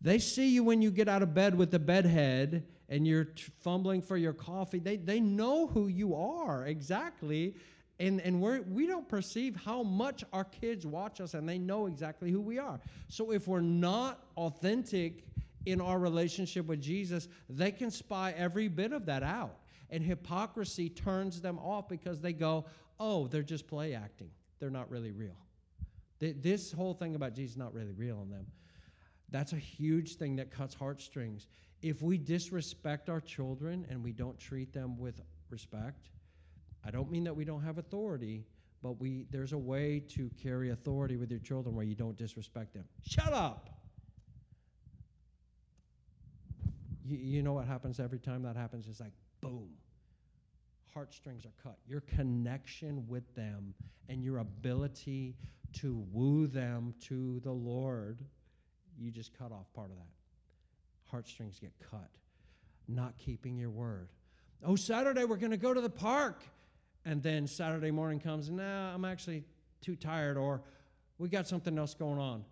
They 0.01 0.19
see 0.19 0.49
you 0.49 0.63
when 0.63 0.81
you 0.81 0.91
get 0.91 1.07
out 1.07 1.21
of 1.21 1.33
bed 1.33 1.55
with 1.55 1.69
the 1.69 1.79
bedhead 1.79 2.65
and 2.89 3.07
you're 3.07 3.25
t- 3.25 3.51
fumbling 3.61 4.01
for 4.01 4.17
your 4.17 4.33
coffee. 4.33 4.79
They, 4.79 4.97
they 4.97 5.19
know 5.19 5.67
who 5.67 5.87
you 5.87 6.15
are 6.15 6.65
exactly. 6.67 7.55
And, 7.99 8.21
and 8.21 8.41
we're, 8.41 8.61
we 8.61 8.87
don't 8.87 9.07
perceive 9.07 9.55
how 9.55 9.83
much 9.83 10.23
our 10.33 10.43
kids 10.43 10.85
watch 10.85 11.21
us 11.21 11.33
and 11.33 11.47
they 11.47 11.57
know 11.57 11.87
exactly 11.87 12.29
who 12.29 12.41
we 12.41 12.59
are. 12.59 12.79
So 13.07 13.31
if 13.31 13.47
we're 13.47 13.61
not 13.61 14.23
authentic 14.37 15.23
in 15.65 15.81
our 15.81 15.97
relationship 15.97 16.67
with 16.67 16.81
Jesus, 16.81 17.27
they 17.49 17.71
can 17.71 17.89
spy 17.89 18.33
every 18.37 18.67
bit 18.67 18.93
of 18.93 19.05
that 19.07 19.23
out. 19.23 19.59
And 19.89 20.03
hypocrisy 20.03 20.89
turns 20.89 21.41
them 21.41 21.57
off 21.59 21.87
because 21.87 22.19
they 22.19 22.33
go, 22.33 22.65
oh, 22.99 23.27
they're 23.27 23.43
just 23.43 23.67
play 23.67 23.93
acting. 23.93 24.29
They're 24.59 24.69
not 24.69 24.89
really 24.89 25.11
real. 25.11 25.37
This 26.19 26.71
whole 26.71 26.93
thing 26.93 27.15
about 27.15 27.33
Jesus 27.33 27.57
not 27.57 27.73
really 27.73 27.91
real 27.91 28.21
in 28.23 28.29
them. 28.29 28.47
That's 29.29 29.53
a 29.53 29.57
huge 29.57 30.15
thing 30.15 30.37
that 30.37 30.49
cuts 30.49 30.73
heartstrings. 30.73 31.47
If 31.85 32.01
we 32.01 32.17
disrespect 32.17 33.09
our 33.09 33.21
children 33.21 33.85
and 33.91 34.03
we 34.03 34.11
don't 34.11 34.39
treat 34.39 34.73
them 34.73 34.97
with 34.97 35.21
respect, 35.51 36.09
I 36.83 36.89
don't 36.89 37.11
mean 37.11 37.23
that 37.25 37.35
we 37.35 37.45
don't 37.45 37.61
have 37.61 37.77
authority, 37.77 38.43
but 38.81 38.99
we 38.99 39.27
there's 39.29 39.53
a 39.53 39.57
way 39.59 39.99
to 40.15 40.31
carry 40.41 40.71
authority 40.71 41.15
with 41.15 41.29
your 41.29 41.41
children 41.41 41.75
where 41.75 41.85
you 41.85 41.93
don't 41.93 42.17
disrespect 42.17 42.73
them. 42.73 42.85
Shut 43.03 43.31
up. 43.31 43.69
You, 47.05 47.17
you 47.17 47.43
know 47.43 47.53
what 47.53 47.67
happens 47.67 47.99
every 47.99 48.17
time 48.17 48.41
that 48.41 48.55
happens? 48.55 48.87
It's 48.87 48.99
like 48.99 49.13
boom. 49.39 49.69
Heartstrings 50.91 51.45
are 51.45 51.53
cut. 51.61 51.77
Your 51.87 52.01
connection 52.01 53.07
with 53.07 53.35
them 53.35 53.75
and 54.09 54.23
your 54.23 54.39
ability 54.39 55.35
to 55.73 56.03
woo 56.11 56.47
them 56.47 56.95
to 57.01 57.41
the 57.41 57.51
Lord, 57.51 58.25
you 58.97 59.11
just 59.11 59.37
cut 59.37 59.51
off 59.51 59.71
part 59.75 59.91
of 59.91 59.97
that. 59.97 60.24
Heartstrings 61.11 61.59
get 61.59 61.73
cut. 61.91 62.09
Not 62.87 63.17
keeping 63.17 63.57
your 63.57 63.69
word. 63.69 64.09
Oh, 64.63 64.75
Saturday 64.75 65.25
we're 65.25 65.37
going 65.37 65.51
to 65.51 65.57
go 65.57 65.73
to 65.73 65.81
the 65.81 65.89
park. 65.89 66.43
And 67.05 67.21
then 67.21 67.45
Saturday 67.45 67.91
morning 67.91 68.19
comes, 68.19 68.47
and 68.47 68.57
nah, 68.57 68.93
I'm 68.93 69.05
actually 69.05 69.43
too 69.81 69.95
tired, 69.95 70.37
or 70.37 70.61
we 71.19 71.29
got 71.29 71.47
something 71.47 71.77
else 71.77 71.93
going 71.93 72.19
on. 72.19 72.43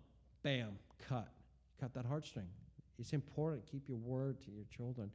Bam, 0.44 0.78
cut. 1.08 1.28
Cut 1.80 1.92
that 1.94 2.08
heartstring. 2.08 2.46
It's 2.98 3.12
important. 3.12 3.66
Keep 3.66 3.88
your 3.88 3.98
word 3.98 4.40
to 4.42 4.52
your 4.52 4.64
children. 4.74 5.10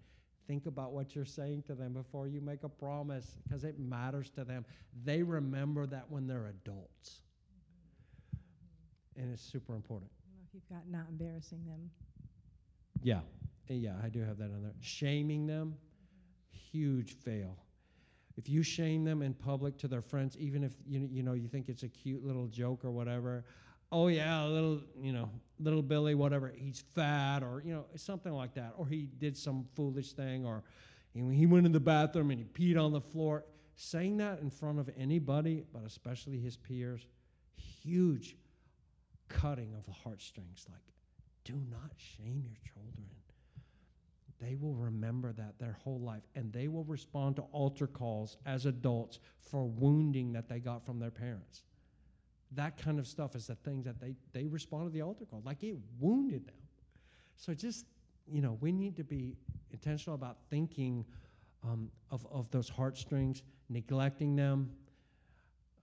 Think 0.46 0.66
about 0.66 0.92
what 0.92 1.16
you're 1.16 1.26
saying 1.26 1.64
to 1.68 1.76
them 1.76 1.94
before 1.94 2.28
you 2.28 2.42
make 2.42 2.64
a 2.64 2.70
promise 2.70 3.38
because 3.44 3.64
it 3.64 3.80
matters 3.80 4.30
to 4.32 4.44
them. 4.44 4.66
They 5.06 5.24
remember 5.24 5.86
that 5.86 6.06
when 6.10 6.28
they're 6.28 6.48
adults. 6.48 7.22
And 9.16 9.32
it's 9.32 9.44
super 9.44 9.76
important. 9.76 10.12
I 10.26 10.42
if 10.48 10.54
you've 10.54 10.70
got 10.70 10.90
not 10.90 11.06
embarrassing 11.10 11.64
them. 11.66 11.92
Yeah. 13.02 13.20
Yeah, 13.68 13.94
I 14.04 14.10
do 14.10 14.22
have 14.22 14.38
that 14.40 14.46
on 14.46 14.64
there. 14.64 14.74
Shaming 14.82 15.46
them, 15.46 15.76
huge 16.72 17.14
fail. 17.14 17.56
If 18.36 18.50
you 18.50 18.64
shame 18.64 19.04
them 19.04 19.22
in 19.22 19.34
public 19.34 19.78
to 19.80 19.88
their 19.88 20.02
friends, 20.02 20.38
even 20.38 20.64
if 20.64 20.74
you 20.88 21.08
you 21.12 21.24
know 21.24 21.34
you 21.34 21.48
think 21.48 21.70
it's 21.70 21.84
a 21.84 21.88
cute 21.88 22.26
little 22.26 22.48
joke 22.48 22.84
or 22.84 22.90
whatever, 22.90 23.44
oh 23.92 24.08
yeah, 24.08 24.44
little 24.46 24.82
you 25.00 25.14
know 25.14 25.30
little 25.60 25.84
Billy, 25.84 26.16
whatever, 26.16 26.52
he's 26.56 26.84
fat 26.96 27.44
or 27.44 27.62
you 27.64 27.74
know 27.74 27.86
something 27.96 28.34
like 28.34 28.56
that, 28.56 28.74
or 28.78 28.88
he 28.88 29.10
did 29.20 29.38
some 29.38 29.68
foolish 29.76 30.14
thing, 30.14 30.46
or 30.46 30.64
he 31.14 31.46
went 31.46 31.66
in 31.66 31.72
the 31.72 31.80
bathroom 31.80 32.32
and 32.32 32.40
he 32.40 32.46
peed 32.46 32.82
on 32.82 32.92
the 32.92 33.02
floor. 33.02 33.44
Saying 33.76 34.18
that 34.18 34.40
in 34.40 34.50
front 34.50 34.80
of 34.80 34.90
anybody, 34.98 35.64
but 35.72 35.84
especially 35.86 36.40
his 36.40 36.58
peers, 36.58 37.08
huge 37.56 38.36
cutting 39.30 39.74
of 39.74 39.86
the 39.86 39.94
heartstrings. 39.94 40.66
Like, 40.70 40.82
do 41.50 41.56
not 41.70 41.92
shame 41.98 42.44
your 42.46 42.58
children 42.74 43.10
they 44.40 44.56
will 44.56 44.74
remember 44.74 45.34
that 45.34 45.60
their 45.60 45.78
whole 45.84 46.00
life 46.00 46.24
and 46.34 46.52
they 46.54 46.68
will 46.68 46.86
respond 46.86 47.36
to 47.36 47.42
altar 47.52 47.88
calls 47.88 48.38
as 48.46 48.66
adults 48.66 49.20
for 49.42 49.66
wounding 49.66 50.32
that 50.34 50.48
they 50.48 50.60
got 50.60 50.86
from 50.86 51.00
their 51.00 51.12
parents. 51.12 51.64
That 52.54 52.78
kind 52.82 53.00
of 53.00 53.08
stuff 53.08 53.36
is 53.36 53.48
the 53.48 53.56
things 53.56 53.86
that 53.86 54.00
they, 54.00 54.16
they 54.32 54.48
respond 54.48 54.88
to 54.88 54.94
the 54.94 55.02
altar 55.02 55.26
call, 55.26 55.42
like 55.46 55.62
it 55.64 55.78
wounded 56.00 56.48
them. 56.48 56.56
So 57.36 57.54
just, 57.54 57.86
you 58.32 58.42
know, 58.42 58.58
we 58.62 58.72
need 58.72 58.96
to 58.96 59.04
be 59.04 59.36
intentional 59.72 60.16
about 60.16 60.38
thinking 60.50 61.06
um, 61.64 61.92
of, 62.10 62.26
of 62.32 62.50
those 62.50 62.70
heartstrings, 62.70 63.44
neglecting 63.68 64.36
them, 64.36 64.72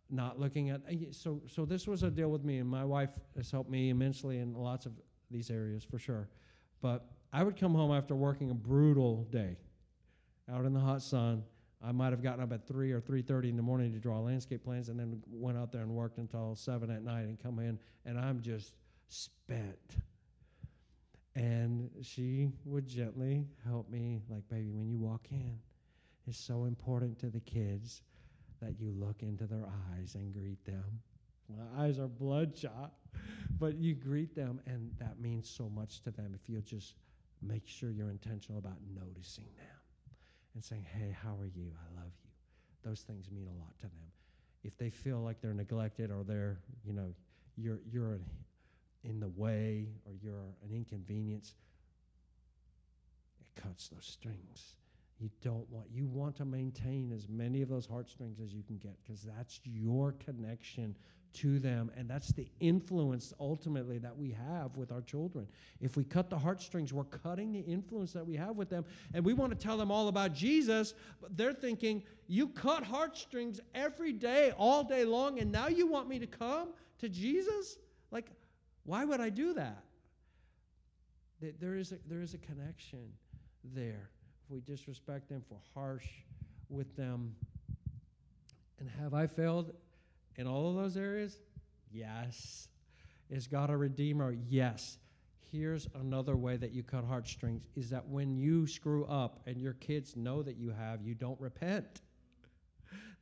not 0.09 0.41
looking 0.41 0.71
at. 0.71 0.81
So, 1.11 1.43
so 1.47 1.67
this 1.67 1.87
was 1.87 2.03
a 2.03 2.11
deal 2.11 2.31
with 2.31 2.43
me, 2.43 2.59
and 2.59 2.69
my 2.69 2.85
wife 2.85 3.11
has 3.37 3.51
helped 3.51 3.71
me 3.71 3.91
immensely 3.91 4.39
in 4.39 4.55
lots 4.55 4.87
of 4.87 4.93
these 5.31 5.51
areas 5.51 5.85
for 5.85 5.99
sure. 5.99 6.29
But 6.81 7.07
I 7.33 7.43
would 7.43 7.57
come 7.59 7.74
home 7.74 7.93
after 7.93 8.14
working 8.14 8.51
a 8.51 8.55
brutal 8.55 9.24
day 9.31 9.57
out 10.51 10.64
in 10.64 10.72
the 10.72 10.81
hot 10.81 11.03
sun. 11.03 11.43
I 11.85 11.93
might 11.93 12.11
have 12.11 12.22
gotten 12.22 12.43
up 12.43 12.53
at 12.53 12.66
3 12.66 12.93
or 12.93 13.01
3.30 13.01 13.51
in 13.51 13.57
the 13.57 13.62
morning 13.62 13.93
to 13.93 13.99
draw 13.99 14.18
landscape 14.20 14.64
plans 14.64 14.89
and 14.89 14.99
then 14.99 15.22
went 15.31 15.59
out 15.59 15.72
there 15.72 15.83
and 15.83 15.91
worked 15.91 16.18
until 16.18 16.55
7 16.55 16.91
at 16.91 17.03
night 17.03 17.27
and 17.27 17.39
come 17.41 17.59
in, 17.59 17.79
and 18.05 18.18
I'm 18.18 18.41
just 18.41 18.72
spent. 19.09 19.97
And 21.35 21.91
she 22.03 22.49
would 22.64 22.87
gently 22.87 23.47
help 23.66 23.91
me, 23.91 24.22
like, 24.31 24.49
baby, 24.49 24.70
when 24.72 24.89
you 24.89 24.99
walk 24.99 25.27
in, 25.31 25.59
it's 26.27 26.39
so 26.39 26.64
important 26.64 27.18
to 27.20 27.27
the 27.27 27.41
kids 27.41 28.01
that 28.62 28.81
you 28.81 28.91
look 28.99 29.22
into 29.22 29.47
their 29.47 29.66
eyes 29.93 30.14
and 30.14 30.33
greet 30.33 30.64
them. 30.64 31.01
My 31.49 31.85
eyes 31.85 31.99
are 31.99 32.09
bloodshot, 32.09 32.95
but 33.59 33.77
you 33.77 33.95
greet 33.95 34.35
them, 34.35 34.61
and 34.67 34.91
that 34.99 35.21
means 35.21 35.49
so 35.49 35.69
much 35.69 36.03
to 36.03 36.11
them 36.11 36.33
if 36.35 36.49
you'll 36.49 36.62
just 36.62 36.95
make 37.43 37.67
sure 37.67 37.91
you're 37.91 38.11
intentional 38.11 38.59
about 38.59 38.77
noticing 38.95 39.45
them 39.57 39.77
and 40.55 40.64
saying, 40.64 40.87
hey, 40.91 41.14
how 41.23 41.37
are 41.39 41.47
you? 41.47 41.71
I 41.75 42.01
love 42.01 42.12
you. 42.23 42.31
Those 42.83 43.03
things 43.03 43.31
mean 43.31 43.47
a 43.47 43.59
lot 43.59 43.77
to 43.79 43.87
them. 43.87 44.11
If 44.64 44.77
they 44.79 44.91
feel 44.91 45.21
like 45.21 45.41
they're 45.41 45.55
neglected 45.55 46.11
or 46.11 46.25
they're, 46.25 46.59
you 46.85 46.93
know, 46.93 47.14
you're, 47.57 47.81
you're 47.91 48.21
in 49.05 49.21
the 49.21 49.29
way 49.29 49.89
or 50.07 50.12
you're 50.23 50.55
an 50.64 50.75
inconvenience, 50.75 51.55
it 53.41 53.61
cuts 53.61 53.89
those 53.89 54.07
strings. 54.07 54.77
You 55.19 55.31
don't 55.43 55.69
want, 55.71 55.87
you 55.93 56.07
want 56.07 56.37
to 56.37 56.45
maintain 56.45 57.12
as 57.12 57.29
many 57.29 57.62
of 57.62 57.69
those 57.69 57.87
heartstrings 57.87 58.39
as 58.41 58.53
you 58.53 58.62
can 58.62 58.77
get 58.77 58.97
because 59.03 59.23
that's 59.23 59.61
your 59.64 60.12
connection 60.12 60.95
to 61.37 61.59
them. 61.59 61.91
And 61.97 62.09
that's 62.09 62.32
the 62.32 62.49
influence 62.61 63.32
ultimately 63.39 63.99
that 63.99 64.16
we 64.16 64.30
have 64.30 64.76
with 64.76 64.91
our 64.91 65.03
children. 65.03 65.47
If 65.80 65.97
we 65.97 66.05
cut 66.05 66.30
the 66.30 66.39
heartstrings, 66.39 66.93
we're 66.93 67.05
cutting 67.05 67.53
the 67.53 67.61
influence 67.61 68.12
that 68.12 68.26
we 68.26 68.37
have 68.37 68.57
with 68.57 68.68
them. 68.68 68.84
And 69.14 69.24
we 69.24 69.32
want 69.32 69.53
to 69.53 69.59
tell 69.59 69.76
them 69.76 69.91
all 69.91 70.09
about 70.09 70.32
Jesus, 70.32 70.95
but 71.20 71.37
they're 71.37 71.53
thinking, 71.53 72.03
you 72.26 72.49
cut 72.49 72.82
heartstrings 72.82 73.61
every 73.74 74.12
day, 74.12 74.53
all 74.57 74.82
day 74.82 75.05
long, 75.05 75.39
and 75.39 75.53
now 75.53 75.68
you 75.68 75.87
want 75.87 76.09
me 76.09 76.18
to 76.18 76.26
come 76.26 76.70
to 76.99 77.09
Jesus? 77.09 77.78
Like, 78.11 78.30
why 78.84 79.05
would 79.05 79.20
I 79.20 79.30
do 79.30 79.55
that? 79.55 79.82
There 81.61 81.76
is 81.76 81.93
a, 81.93 81.97
there 82.09 82.22
is 82.22 82.34
a 82.34 82.39
connection 82.39 83.12
there. 83.74 84.11
If 84.45 84.51
we 84.51 84.61
disrespect 84.61 85.28
them, 85.28 85.43
if 85.45 85.51
we're 85.51 85.82
harsh 85.82 86.07
with 86.68 86.97
them. 86.97 87.34
And 88.78 88.89
have 89.01 89.14
I 89.14 89.26
failed 89.26 89.72
in 90.37 90.47
all 90.47 90.70
of 90.70 90.76
those 90.76 90.97
areas? 90.97 91.39
Yes. 91.91 92.68
Is 93.30 93.47
God 93.47 93.70
a 93.70 93.76
redeemer? 93.76 94.37
Yes. 94.49 94.99
Here's 95.51 95.89
another 95.95 96.37
way 96.37 96.57
that 96.57 96.72
you 96.72 96.82
cut 96.82 97.05
heartstrings 97.05 97.62
is 97.76 97.91
that 97.91 98.07
when 98.09 98.37
you 98.37 98.66
screw 98.66 99.05
up 99.07 99.41
and 99.47 99.61
your 99.61 99.74
kids 99.74 100.16
know 100.16 100.43
that 100.43 100.57
you 100.57 100.70
have, 100.70 101.03
you 101.03 101.14
don't 101.14 101.41
repent. 101.41 102.03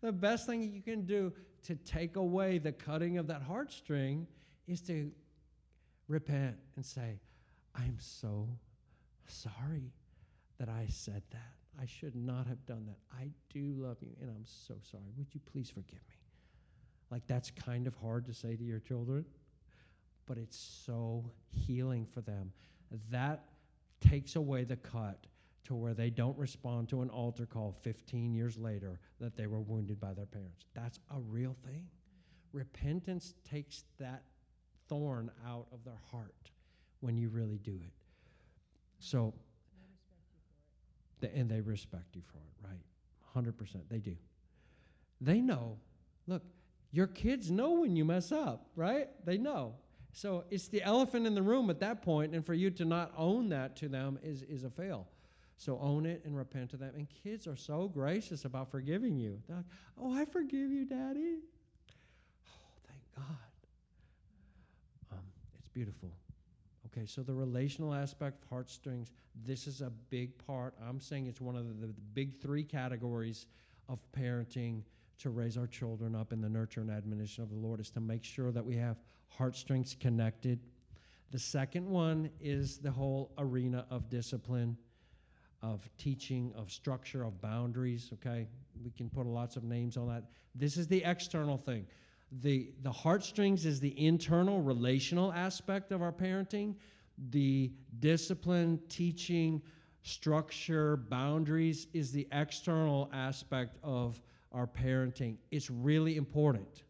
The 0.01 0.13
best 0.13 0.47
thing 0.47 0.61
you 0.61 0.83
can 0.83 1.07
do 1.07 1.33
to 1.63 1.77
take 1.77 2.17
away 2.17 2.59
the 2.59 2.73
cutting 2.73 3.17
of 3.17 3.27
that 3.29 3.43
heartstring 3.43 4.27
is 4.67 4.83
to 4.83 5.11
repent 6.09 6.57
and 6.77 6.85
say, 6.85 7.21
I'm 7.75 7.97
so 7.99 8.47
sorry 9.27 9.95
that 10.59 10.69
I 10.69 10.87
said 10.91 11.23
that. 11.31 11.55
I 11.81 11.87
should 11.87 12.15
not 12.15 12.47
have 12.47 12.65
done 12.67 12.87
that. 12.87 12.99
I 13.13 13.31
do 13.53 13.75
love 13.77 13.97
you, 14.01 14.11
and 14.21 14.31
I'm 14.31 14.45
so 14.45 14.75
sorry. 14.83 15.05
Would 15.17 15.29
you 15.33 15.41
please 15.51 15.71
forgive 15.71 16.01
me? 16.09 16.14
Like, 17.11 17.27
that's 17.27 17.51
kind 17.51 17.87
of 17.87 17.95
hard 17.97 18.27
to 18.27 18.35
say 18.35 18.57
to 18.57 18.65
your 18.65 18.81
children, 18.81 19.25
but 20.27 20.39
it's 20.39 20.57
so 20.85 21.31
healing 21.51 22.07
for 22.07 22.21
them. 22.23 22.53
That 23.11 23.45
takes 24.01 24.37
away 24.37 24.65
the 24.65 24.77
cut 24.77 25.27
to 25.65 25.75
where 25.75 25.95
they 25.95 26.11
don't 26.11 26.37
respond 26.37 26.89
to 26.91 27.03
an 27.03 27.11
altar 27.11 27.47
call 27.47 27.75
15 27.83 28.35
years 28.35 28.59
later 28.59 29.01
that 29.21 29.37
they 29.37 29.47
were 29.47 29.61
wounded 29.61 29.99
by 29.99 30.13
their 30.13 30.27
parents. 30.27 30.67
That's 30.75 30.99
a 31.15 31.21
real 31.21 31.57
thing. 31.65 31.87
Repentance 32.53 33.35
takes 33.49 33.85
that 33.99 34.23
thorn 34.89 35.31
out 35.47 35.67
of 35.73 35.85
their 35.85 36.01
heart 36.11 36.51
when 37.01 37.17
you 37.17 37.29
really 37.29 37.59
do 37.59 37.81
it. 37.85 37.93
So, 38.99 39.35
and 41.35 41.49
they 41.49 41.61
respect 41.61 42.15
you 42.15 42.23
for 42.27 42.39
it, 42.39 42.69
right? 42.69 42.81
100%. 43.35 43.89
They 43.91 43.99
do. 43.99 44.17
They 45.21 45.41
know, 45.41 45.79
look, 46.27 46.43
your 46.95 47.09
kids 47.09 47.51
know 47.51 47.73
when 47.73 47.97
you 47.97 48.05
mess 48.05 48.31
up, 48.31 48.69
right? 48.77 49.09
They 49.25 49.37
know. 49.37 49.75
So 50.13 50.45
it's 50.49 50.69
the 50.69 50.81
elephant 50.81 51.27
in 51.27 51.35
the 51.35 51.43
room 51.43 51.69
at 51.69 51.81
that 51.81 52.03
point, 52.03 52.37
and 52.37 52.47
for 52.47 52.55
you 52.55 52.71
to 52.71 52.85
not 52.85 53.13
own 53.17 53.49
that 53.49 53.75
to 53.77 53.89
them 53.89 54.17
is, 54.23 54.43
is 54.43 54.63
a 54.63 54.71
fail. 54.71 55.09
So 55.57 55.77
own 55.81 56.07
it 56.07 56.23
and 56.25 56.37
repent 56.37 56.71
to 56.71 56.77
them. 56.77 56.93
And 56.95 57.09
kids 57.25 57.49
are 57.49 57.57
so 57.57 57.89
gracious 57.89 58.45
about 58.45 58.71
forgiving 58.71 59.19
you. 59.19 59.43
They're 59.49 59.57
like, 59.57 59.67
oh, 60.01 60.15
I 60.17 60.25
forgive 60.25 60.71
you, 60.71 60.85
Daddy. 60.85 61.39
Oh, 62.47 62.77
thank 62.87 63.01
God. 63.17 63.37
Um, 65.11 65.25
it's 65.59 65.69
beautiful. 65.69 66.13
Okay, 66.87 67.07
so 67.07 67.23
the 67.23 67.35
relational 67.35 67.93
aspect, 67.93 68.45
of 68.45 68.51
heartstrings, 68.51 69.11
this 69.45 69.67
is 69.67 69.81
a 69.81 69.91
big 70.11 70.39
part. 70.47 70.75
I'm 70.89 71.01
saying 71.01 71.27
it's 71.27 71.41
one 71.41 71.57
of 71.57 71.67
the, 71.67 71.89
the 71.89 71.93
big 72.13 72.41
three 72.41 72.63
categories 72.63 73.47
of 73.89 73.99
parenting 74.17 74.83
to 75.19 75.31
raise 75.31 75.57
our 75.57 75.67
children 75.67 76.15
up 76.15 76.33
in 76.33 76.41
the 76.41 76.49
nurture 76.49 76.81
and 76.81 76.91
admonition 76.91 77.43
of 77.43 77.51
the 77.51 77.57
Lord 77.57 77.81
is 77.81 77.91
to 77.91 78.01
make 78.01 78.25
sure 78.25 78.51
that 78.53 78.65
we 78.65 78.77
have 78.77 78.97
heartstrings 79.29 79.97
connected. 79.99 80.61
The 81.31 81.39
second 81.39 81.89
one 81.89 82.31
is 82.41 82.79
the 82.79 82.91
whole 82.91 83.33
arena 83.39 83.87
of 83.91 84.09
discipline. 84.09 84.77
of 85.63 85.89
teaching, 85.97 86.53
of 86.55 86.71
structure, 86.71 87.25
of 87.25 87.41
boundaries, 87.41 88.11
okay? 88.13 88.47
We 88.85 88.91
can 88.91 89.09
put 89.09 89.27
lots 89.27 89.57
of 89.57 89.65
names 89.65 89.97
on 89.97 90.09
that. 90.09 90.25
This 90.55 90.77
is 90.77 90.87
the 90.87 91.03
external 91.05 91.57
thing. 91.57 91.87
The, 92.43 92.73
the 92.83 92.93
heartstrings 92.93 93.65
is 93.65 93.81
the 93.81 93.99
internal 93.99 94.61
relational 94.61 95.33
aspect 95.33 95.91
of 95.91 96.03
our 96.03 96.13
parenting. 96.13 96.75
The 97.31 97.73
discipline, 98.01 98.79
teaching, 98.91 99.63
structure, 100.03 100.99
boundaries 100.99 101.87
is 101.95 102.13
the 102.13 102.29
external 102.33 103.09
aspect 103.15 103.79
of 103.83 104.21
our 104.55 104.67
parenting. 104.67 105.37
It's 105.51 105.69
really 105.69 106.17
important. 106.17 106.85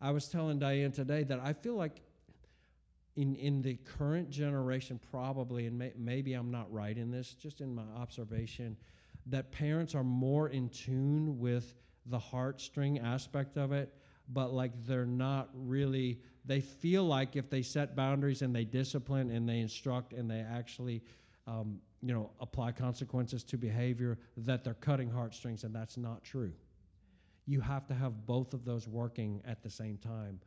I 0.00 0.10
was 0.10 0.28
telling 0.28 0.58
Diane 0.58 0.92
today 0.92 1.24
that 1.24 1.40
I 1.40 1.52
feel 1.52 1.74
like 1.74 2.00
in, 3.16 3.34
in 3.36 3.62
the 3.62 3.76
current 3.98 4.30
generation, 4.30 5.00
probably, 5.10 5.66
and 5.66 5.76
may, 5.78 5.92
maybe 5.96 6.34
I'm 6.34 6.50
not 6.50 6.72
right 6.72 6.96
in 6.96 7.10
this, 7.10 7.34
just 7.34 7.60
in 7.60 7.74
my 7.74 7.82
observation, 7.96 8.76
that 9.26 9.50
parents 9.50 9.94
are 9.94 10.04
more 10.04 10.48
in 10.48 10.68
tune 10.68 11.38
with 11.38 11.74
the 12.06 12.18
heartstring 12.18 13.02
aspect 13.02 13.56
of 13.56 13.72
it, 13.72 13.94
but 14.32 14.52
like 14.52 14.72
they're 14.86 15.04
not 15.04 15.50
really, 15.54 16.20
they 16.44 16.60
feel 16.60 17.04
like 17.04 17.36
if 17.36 17.50
they 17.50 17.62
set 17.62 17.96
boundaries 17.96 18.42
and 18.42 18.54
they 18.54 18.64
discipline 18.64 19.30
and 19.30 19.48
they 19.48 19.58
instruct 19.60 20.12
and 20.12 20.30
they 20.30 20.40
actually, 20.40 21.02
um, 21.46 21.78
you 22.00 22.14
know, 22.14 22.30
apply 22.40 22.72
consequences 22.72 23.42
to 23.44 23.58
behavior, 23.58 24.18
that 24.36 24.64
they're 24.64 24.74
cutting 24.74 25.10
heartstrings, 25.10 25.64
and 25.64 25.74
that's 25.74 25.96
not 25.96 26.22
true. 26.22 26.52
You 27.50 27.60
have 27.62 27.88
to 27.88 27.94
have 27.94 28.26
both 28.26 28.54
of 28.54 28.64
those 28.64 28.86
working 28.86 29.42
at 29.44 29.60
the 29.60 29.70
same 29.70 29.98
time 29.98 30.38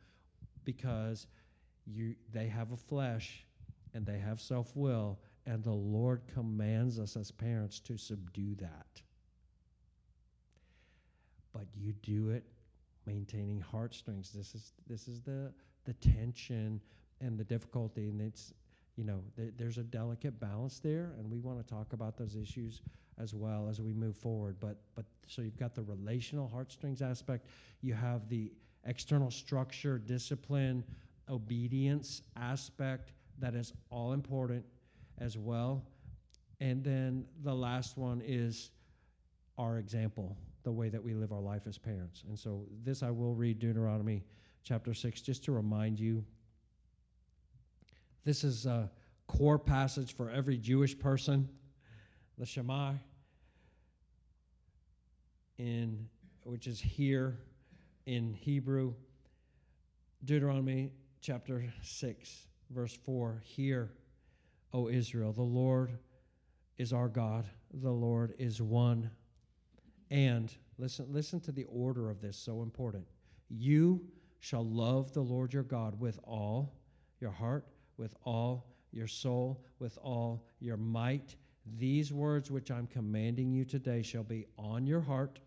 because 0.64 1.26
you 1.84 2.14
they 2.32 2.46
have 2.46 2.72
a 2.72 2.78
flesh 2.78 3.44
and 3.92 4.06
they 4.06 4.18
have 4.18 4.40
self-will 4.40 5.18
and 5.44 5.62
the 5.62 5.70
lord 5.70 6.22
commands 6.32 6.98
us 6.98 7.14
as 7.14 7.30
parents 7.30 7.78
to 7.80 7.98
subdue 7.98 8.54
that. 8.54 9.02
But 11.52 11.66
you 11.74 11.92
do 11.92 12.30
it 12.30 12.46
maintaining 13.04 13.60
heartstrings 13.60 14.32
this 14.32 14.54
is 14.54 14.72
this 14.88 15.06
is 15.06 15.20
the 15.20 15.52
the 15.84 15.92
tension 15.92 16.80
and 17.20 17.38
the 17.38 17.44
difficulty 17.44 18.08
and 18.08 18.22
it's 18.22 18.54
you 18.96 19.04
know 19.04 19.20
th- 19.36 19.52
there's 19.58 19.76
a 19.76 19.82
delicate 19.82 20.40
balance 20.40 20.78
there 20.78 21.12
and 21.18 21.30
we 21.30 21.38
want 21.38 21.58
to 21.58 21.70
talk 21.70 21.92
about 21.92 22.16
those 22.16 22.34
issues 22.34 22.80
as 23.20 23.34
well 23.34 23.68
as 23.68 23.80
we 23.80 23.92
move 23.92 24.16
forward 24.16 24.56
but 24.60 24.76
but 24.94 25.04
so 25.26 25.42
you've 25.42 25.56
got 25.56 25.74
the 25.74 25.82
relational 25.82 26.48
heartstrings 26.48 27.02
aspect 27.02 27.46
you 27.80 27.94
have 27.94 28.28
the 28.28 28.50
external 28.84 29.30
structure 29.30 29.98
discipline 29.98 30.84
obedience 31.28 32.22
aspect 32.36 33.12
that 33.38 33.54
is 33.54 33.72
all 33.90 34.12
important 34.12 34.64
as 35.18 35.36
well. 35.36 35.82
And 36.60 36.82
then 36.84 37.26
the 37.42 37.54
last 37.54 37.96
one 37.96 38.22
is 38.24 38.70
our 39.58 39.78
example, 39.78 40.36
the 40.62 40.72
way 40.72 40.88
that 40.88 41.02
we 41.02 41.14
live 41.14 41.32
our 41.32 41.40
life 41.40 41.66
as 41.66 41.78
parents. 41.78 42.24
And 42.28 42.38
so 42.38 42.66
this 42.84 43.02
I 43.02 43.10
will 43.10 43.34
read 43.34 43.58
Deuteronomy 43.58 44.22
chapter 44.62 44.94
6 44.94 45.20
just 45.20 45.44
to 45.44 45.52
remind 45.52 45.98
you. 45.98 46.24
This 48.24 48.44
is 48.44 48.66
a 48.66 48.90
core 49.26 49.58
passage 49.58 50.14
for 50.14 50.30
every 50.30 50.56
Jewish 50.56 50.98
person, 50.98 51.48
the 52.38 52.46
Shema 52.46 52.94
in 55.58 56.08
which 56.42 56.66
is 56.66 56.80
here 56.80 57.38
in 58.06 58.34
Hebrew. 58.34 58.94
Deuteronomy 60.24 60.92
chapter 61.20 61.64
6, 61.82 62.46
verse 62.70 62.98
4 63.04 63.42
Hear, 63.44 63.90
O 64.72 64.88
Israel, 64.88 65.32
the 65.32 65.42
Lord 65.42 65.90
is 66.78 66.92
our 66.92 67.08
God, 67.08 67.46
the 67.72 67.90
Lord 67.90 68.34
is 68.38 68.60
one. 68.60 69.10
And 70.10 70.52
listen, 70.78 71.06
listen 71.10 71.40
to 71.40 71.52
the 71.52 71.64
order 71.64 72.10
of 72.10 72.20
this, 72.20 72.36
so 72.36 72.62
important. 72.62 73.06
You 73.48 74.00
shall 74.40 74.66
love 74.66 75.12
the 75.12 75.22
Lord 75.22 75.52
your 75.52 75.62
God 75.62 75.98
with 75.98 76.18
all 76.24 76.74
your 77.20 77.30
heart, 77.30 77.66
with 77.96 78.14
all 78.24 78.66
your 78.92 79.06
soul, 79.06 79.62
with 79.78 79.98
all 80.02 80.44
your 80.60 80.76
might. 80.76 81.36
These 81.78 82.12
words 82.12 82.50
which 82.50 82.70
I'm 82.70 82.86
commanding 82.86 83.52
you 83.52 83.64
today 83.64 84.02
shall 84.02 84.22
be 84.22 84.46
on 84.58 84.86
your 84.86 85.00
heart, 85.00 85.38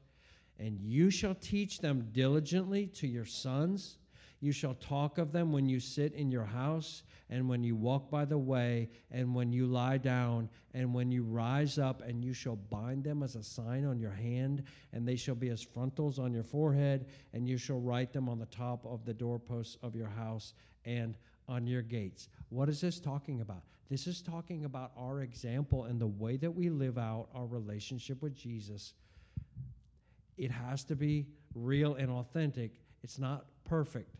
and 0.59 0.79
you 0.79 1.09
shall 1.09 1.35
teach 1.35 1.79
them 1.79 2.09
diligently 2.11 2.87
to 2.87 3.07
your 3.07 3.25
sons 3.25 3.97
you 4.39 4.51
shall 4.51 4.75
talk 4.75 5.17
of 5.17 5.31
them 5.31 5.51
when 5.51 5.67
you 5.67 5.79
sit 5.79 6.13
in 6.13 6.31
your 6.31 6.45
house, 6.45 7.01
and 7.29 7.49
when 7.49 7.63
you 7.63 7.75
walk 7.75 8.11
by 8.11 8.23
the 8.23 8.37
way, 8.37 8.89
and 9.09 9.33
when 9.33 9.51
you 9.51 9.65
lie 9.65 9.97
down, 9.97 10.49
and 10.75 10.93
when 10.93 11.11
you 11.11 11.23
rise 11.23 11.79
up, 11.79 12.03
and 12.03 12.23
you 12.23 12.33
shall 12.33 12.55
bind 12.55 13.03
them 13.03 13.23
as 13.23 13.35
a 13.35 13.41
sign 13.41 13.83
on 13.83 13.99
your 13.99 14.11
hand, 14.11 14.63
and 14.93 15.07
they 15.07 15.15
shall 15.15 15.33
be 15.33 15.49
as 15.49 15.63
frontals 15.63 16.19
on 16.19 16.33
your 16.33 16.43
forehead, 16.43 17.07
and 17.33 17.47
you 17.47 17.57
shall 17.57 17.79
write 17.79 18.13
them 18.13 18.29
on 18.29 18.37
the 18.37 18.45
top 18.45 18.85
of 18.85 19.05
the 19.05 19.13
doorposts 19.13 19.77
of 19.81 19.95
your 19.95 20.09
house 20.09 20.53
and 20.85 21.17
on 21.47 21.65
your 21.65 21.81
gates. 21.81 22.29
What 22.49 22.69
is 22.69 22.79
this 22.79 22.99
talking 22.99 23.41
about? 23.41 23.63
This 23.89 24.05
is 24.05 24.21
talking 24.21 24.65
about 24.65 24.91
our 24.97 25.21
example 25.21 25.85
and 25.85 25.99
the 25.99 26.07
way 26.07 26.35
that 26.37 26.51
we 26.51 26.69
live 26.69 26.97
out 26.97 27.29
our 27.33 27.45
relationship 27.45 28.21
with 28.21 28.35
Jesus. 28.35 28.93
It 30.37 30.51
has 30.51 30.83
to 30.85 30.95
be 30.95 31.27
real 31.55 31.95
and 31.95 32.11
authentic. 32.11 32.81
It's 33.01 33.17
not 33.17 33.45
perfect. 33.63 34.17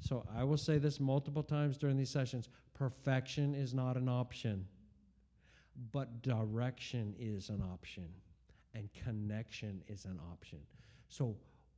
So 0.00 0.26
I 0.34 0.44
will 0.44 0.56
say 0.56 0.78
this 0.78 0.98
multiple 0.98 1.42
times 1.42 1.76
during 1.76 1.96
these 1.96 2.10
sessions 2.10 2.48
perfection 2.72 3.54
is 3.54 3.74
not 3.74 3.96
an 3.98 4.08
option, 4.08 4.66
but 5.92 6.22
direction 6.22 7.14
is 7.18 7.50
an 7.50 7.62
option, 7.62 8.08
and 8.74 8.88
connection 8.94 9.82
is 9.86 10.06
an 10.06 10.18
option. 10.32 10.58
So 11.10 11.36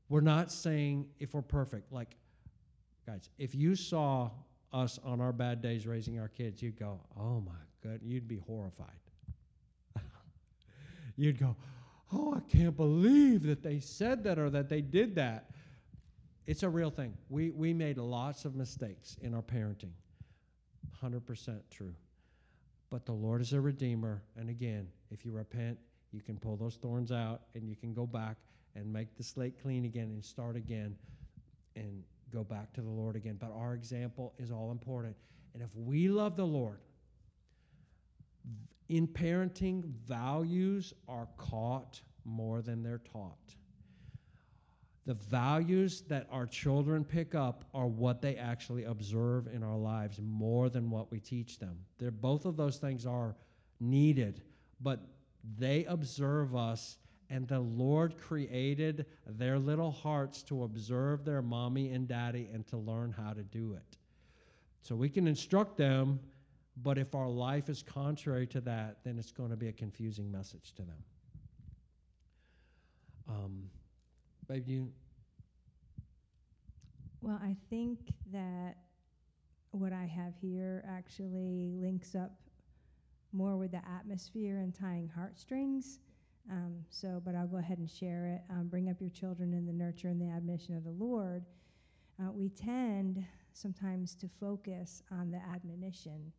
we're 0.09 0.20
not 0.20 0.53
saying 0.53 1.07
if 1.18 1.34
we're 1.34 1.43
perfect. 1.43 1.93
Like, 1.93 2.16
guys, 3.05 3.30
if 3.38 3.53
you 3.53 3.74
saw 3.74 4.30
us 4.72 4.98
on 5.04 5.20
our 5.20 5.32
bad 5.32 5.60
days 5.60 5.86
raising 5.86 6.18
our 6.18 6.28
kids, 6.28 6.62
you'd 6.62 6.78
go, 6.78 7.00
oh 7.18 7.40
my 7.40 7.52
God, 7.82 8.00
you'd 8.02 8.28
be 8.28 8.38
horrified. 8.38 8.88
you'd 11.16 11.38
go, 11.38 11.56
oh, 12.12 12.34
I 12.34 12.40
can't 12.50 12.76
believe 12.76 13.42
that 13.44 13.62
they 13.62 13.80
said 13.80 14.24
that 14.24 14.38
or 14.38 14.50
that 14.50 14.68
they 14.68 14.80
did 14.80 15.14
that 15.16 15.50
it's 16.46 16.62
a 16.62 16.68
real 16.68 16.90
thing. 16.90 17.14
We, 17.28 17.50
we 17.50 17.72
made 17.72 17.98
lots 17.98 18.44
of 18.44 18.54
mistakes 18.54 19.16
in 19.22 19.34
our 19.34 19.42
parenting. 19.42 19.92
100% 21.02 21.60
true. 21.70 21.94
But 22.90 23.06
the 23.06 23.12
Lord 23.12 23.40
is 23.40 23.52
a 23.52 23.60
redeemer. 23.60 24.22
And 24.36 24.50
again, 24.50 24.88
if 25.10 25.24
you 25.24 25.32
repent, 25.32 25.78
you 26.10 26.20
can 26.20 26.36
pull 26.36 26.56
those 26.56 26.76
thorns 26.76 27.12
out 27.12 27.42
and 27.54 27.68
you 27.68 27.76
can 27.76 27.94
go 27.94 28.06
back 28.06 28.36
and 28.74 28.92
make 28.92 29.16
the 29.16 29.22
slate 29.22 29.60
clean 29.62 29.84
again 29.84 30.04
and 30.04 30.24
start 30.24 30.56
again 30.56 30.96
and 31.76 32.02
go 32.33 32.45
back 32.45 32.72
to 32.74 32.80
the 32.80 32.91
Lord 32.91 33.16
again. 33.16 33.37
But 33.39 33.53
our 33.55 33.74
example 33.74 34.35
is 34.39 34.51
all 34.51 34.70
important. 34.70 35.16
And 35.55 35.62
if 35.62 35.74
we 35.76 36.09
love 36.09 36.37
the 36.37 36.47
Lord, 36.47 36.80
in 38.89 39.07
parenting, 39.07 39.85
values 39.85 40.93
are 41.09 41.28
caught 41.37 42.01
more 42.24 42.62
than 42.62 42.83
they're 42.83 43.03
taught 43.12 43.55
the 45.05 45.14
values 45.14 46.03
that 46.03 46.28
our 46.30 46.47
children 46.47 47.05
pick 47.05 47.35
up 47.35 47.64
are 47.74 47.87
what 47.87 48.22
they 48.22 48.37
actually 48.37 48.85
observe 48.85 49.49
in 49.49 49.62
our 49.62 49.76
lives 49.76 50.20
more 50.22 50.68
than 50.68 50.91
what 50.91 51.11
we 51.11 51.18
teach 51.18 51.59
them. 51.59 51.76
They're, 51.99 52.12
both 52.12 52.45
of 52.45 52.57
those 52.57 52.76
things 52.76 53.05
are 53.05 53.35
needed, 53.80 54.43
but 54.80 55.01
they 55.59 55.85
observe 55.87 56.55
us, 56.55 56.99
and 57.33 57.49
the 57.49 57.61
Lord 57.61 58.18
created 58.18 59.07
their 59.26 59.59
little 59.59 59.91
hearts 59.91 60.43
to 60.43 60.64
observe 60.64 61.24
their 61.24 61.41
mommy 61.41 61.91
and 61.91 62.07
daddy 62.07 62.51
and 62.53 62.66
to 62.66 62.76
learn 62.76 63.11
how 63.11 63.33
to 63.33 63.43
do 63.43 63.72
it. 63.72 63.97
So 64.83 64.95
we 64.95 65.09
can 65.09 65.26
instruct 65.26 65.78
them, 65.78 66.20
but 66.83 66.99
if 66.99 67.14
our 67.14 67.30
life 67.30 67.70
is 67.70 67.83
contrary 67.83 68.47
to 68.49 68.61
that, 68.61 68.99
then 69.03 69.18
it's 69.18 69.33
going 69.33 69.49
to 69.49 69.57
be 69.57 69.68
a 69.68 69.72
confusing 69.72 70.30
message 70.30 70.74
to 70.74 70.83
them. 70.83 71.05
Um, 73.30 73.70
Babe, 74.47 74.68
you. 74.68 74.93
Well, 77.22 77.41
I 77.43 77.57
think 77.70 77.99
that 78.30 78.74
what 79.70 79.95
I 79.95 80.05
have 80.05 80.35
here 80.39 80.85
actually 80.87 81.70
links 81.80 82.14
up 82.14 82.33
more 83.33 83.57
with 83.57 83.70
the 83.70 83.80
atmosphere 83.89 84.59
and 84.59 84.74
tying 84.74 85.09
heartstrings. 85.09 85.99
Um, 86.51 86.84
so, 86.90 87.22
but 87.24 87.34
I'll 87.34 87.47
go 87.47 87.59
ahead 87.59 87.78
and 87.78 87.90
share 87.90 88.26
it. 88.26 88.43
Um, 88.51 88.68
bring 88.68 88.88
up 88.90 89.01
your 89.01 89.11
children 89.11 89.53
in 89.55 89.64
the 89.66 89.72
nurture 89.72 90.09
and 90.09 90.20
the 90.20 90.28
admonition 90.28 90.76
of 90.76 90.84
the 90.84 90.90
Lord. 90.90 91.45
Uh, 92.20 92.30
we 92.32 92.49
tend 92.51 93.24
sometimes 93.53 94.14
to 94.16 94.28
focus 94.28 95.03
on 95.11 95.30
the 95.30 95.38
admonition. 95.55 96.32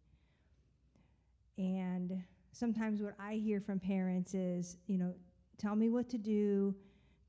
And 1.57 2.21
sometimes 2.51 3.01
what 3.01 3.15
I 3.19 3.35
hear 3.35 3.59
from 3.61 3.79
parents 3.79 4.33
is, 4.33 4.77
you 4.87 4.97
know, 4.97 5.13
tell 5.57 5.75
me 5.75 5.89
what 5.89 6.09
to 6.09 6.17
do, 6.17 6.75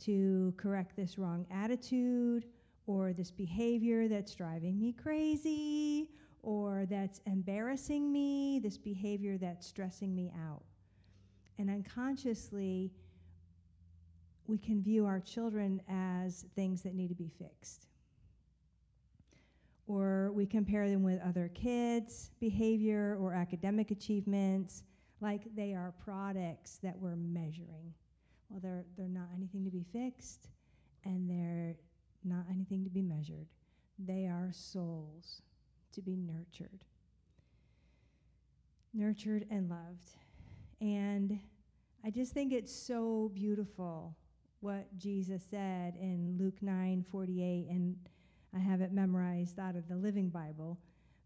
to 0.00 0.52
correct 0.56 0.96
this 0.96 1.18
wrong 1.18 1.46
attitude 1.50 2.46
or 2.86 3.12
this 3.12 3.30
behavior 3.30 4.08
that's 4.08 4.34
driving 4.34 4.78
me 4.78 4.92
crazy 4.92 6.10
or 6.42 6.86
that's 6.90 7.20
embarrassing 7.26 8.12
me, 8.12 8.60
this 8.62 8.76
behavior 8.76 9.38
that's 9.38 9.66
stressing 9.66 10.14
me 10.14 10.30
out. 10.46 10.62
And 11.58 11.70
unconsciously, 11.70 12.90
we 14.46 14.58
can 14.58 14.82
view 14.82 15.06
our 15.06 15.20
children 15.20 15.80
as 15.88 16.44
things 16.54 16.82
that 16.82 16.94
need 16.94 17.08
to 17.08 17.14
be 17.14 17.30
fixed. 17.38 17.86
Or 19.86 20.32
we 20.32 20.46
compare 20.46 20.88
them 20.88 21.02
with 21.02 21.20
other 21.22 21.50
kids' 21.54 22.30
behavior 22.40 23.16
or 23.20 23.34
academic 23.34 23.90
achievements, 23.90 24.82
like 25.20 25.42
they 25.54 25.74
are 25.74 25.94
products 26.04 26.78
that 26.82 26.98
we're 26.98 27.16
measuring. 27.16 27.92
Well, 28.48 28.60
they're, 28.62 28.84
they're 28.96 29.08
not 29.08 29.28
anything 29.36 29.64
to 29.64 29.70
be 29.70 29.84
fixed, 29.92 30.48
and 31.04 31.28
they're 31.28 31.76
not 32.24 32.44
anything 32.50 32.84
to 32.84 32.90
be 32.90 33.02
measured. 33.02 33.46
They 33.98 34.26
are 34.26 34.50
souls 34.52 35.42
to 35.92 36.02
be 36.02 36.16
nurtured. 36.16 36.80
Nurtured 38.92 39.46
and 39.50 39.68
loved. 39.68 40.10
And 40.80 41.38
I 42.04 42.10
just 42.10 42.32
think 42.32 42.52
it's 42.52 42.74
so 42.74 43.30
beautiful 43.34 44.16
what 44.60 44.86
Jesus 44.96 45.42
said 45.50 45.94
in 46.00 46.36
Luke 46.38 46.62
9 46.62 47.04
48, 47.10 47.66
and 47.68 47.96
I 48.54 48.58
have 48.58 48.80
it 48.80 48.92
memorized 48.92 49.58
out 49.58 49.76
of 49.76 49.88
the 49.88 49.96
Living 49.96 50.28
Bible. 50.28 50.78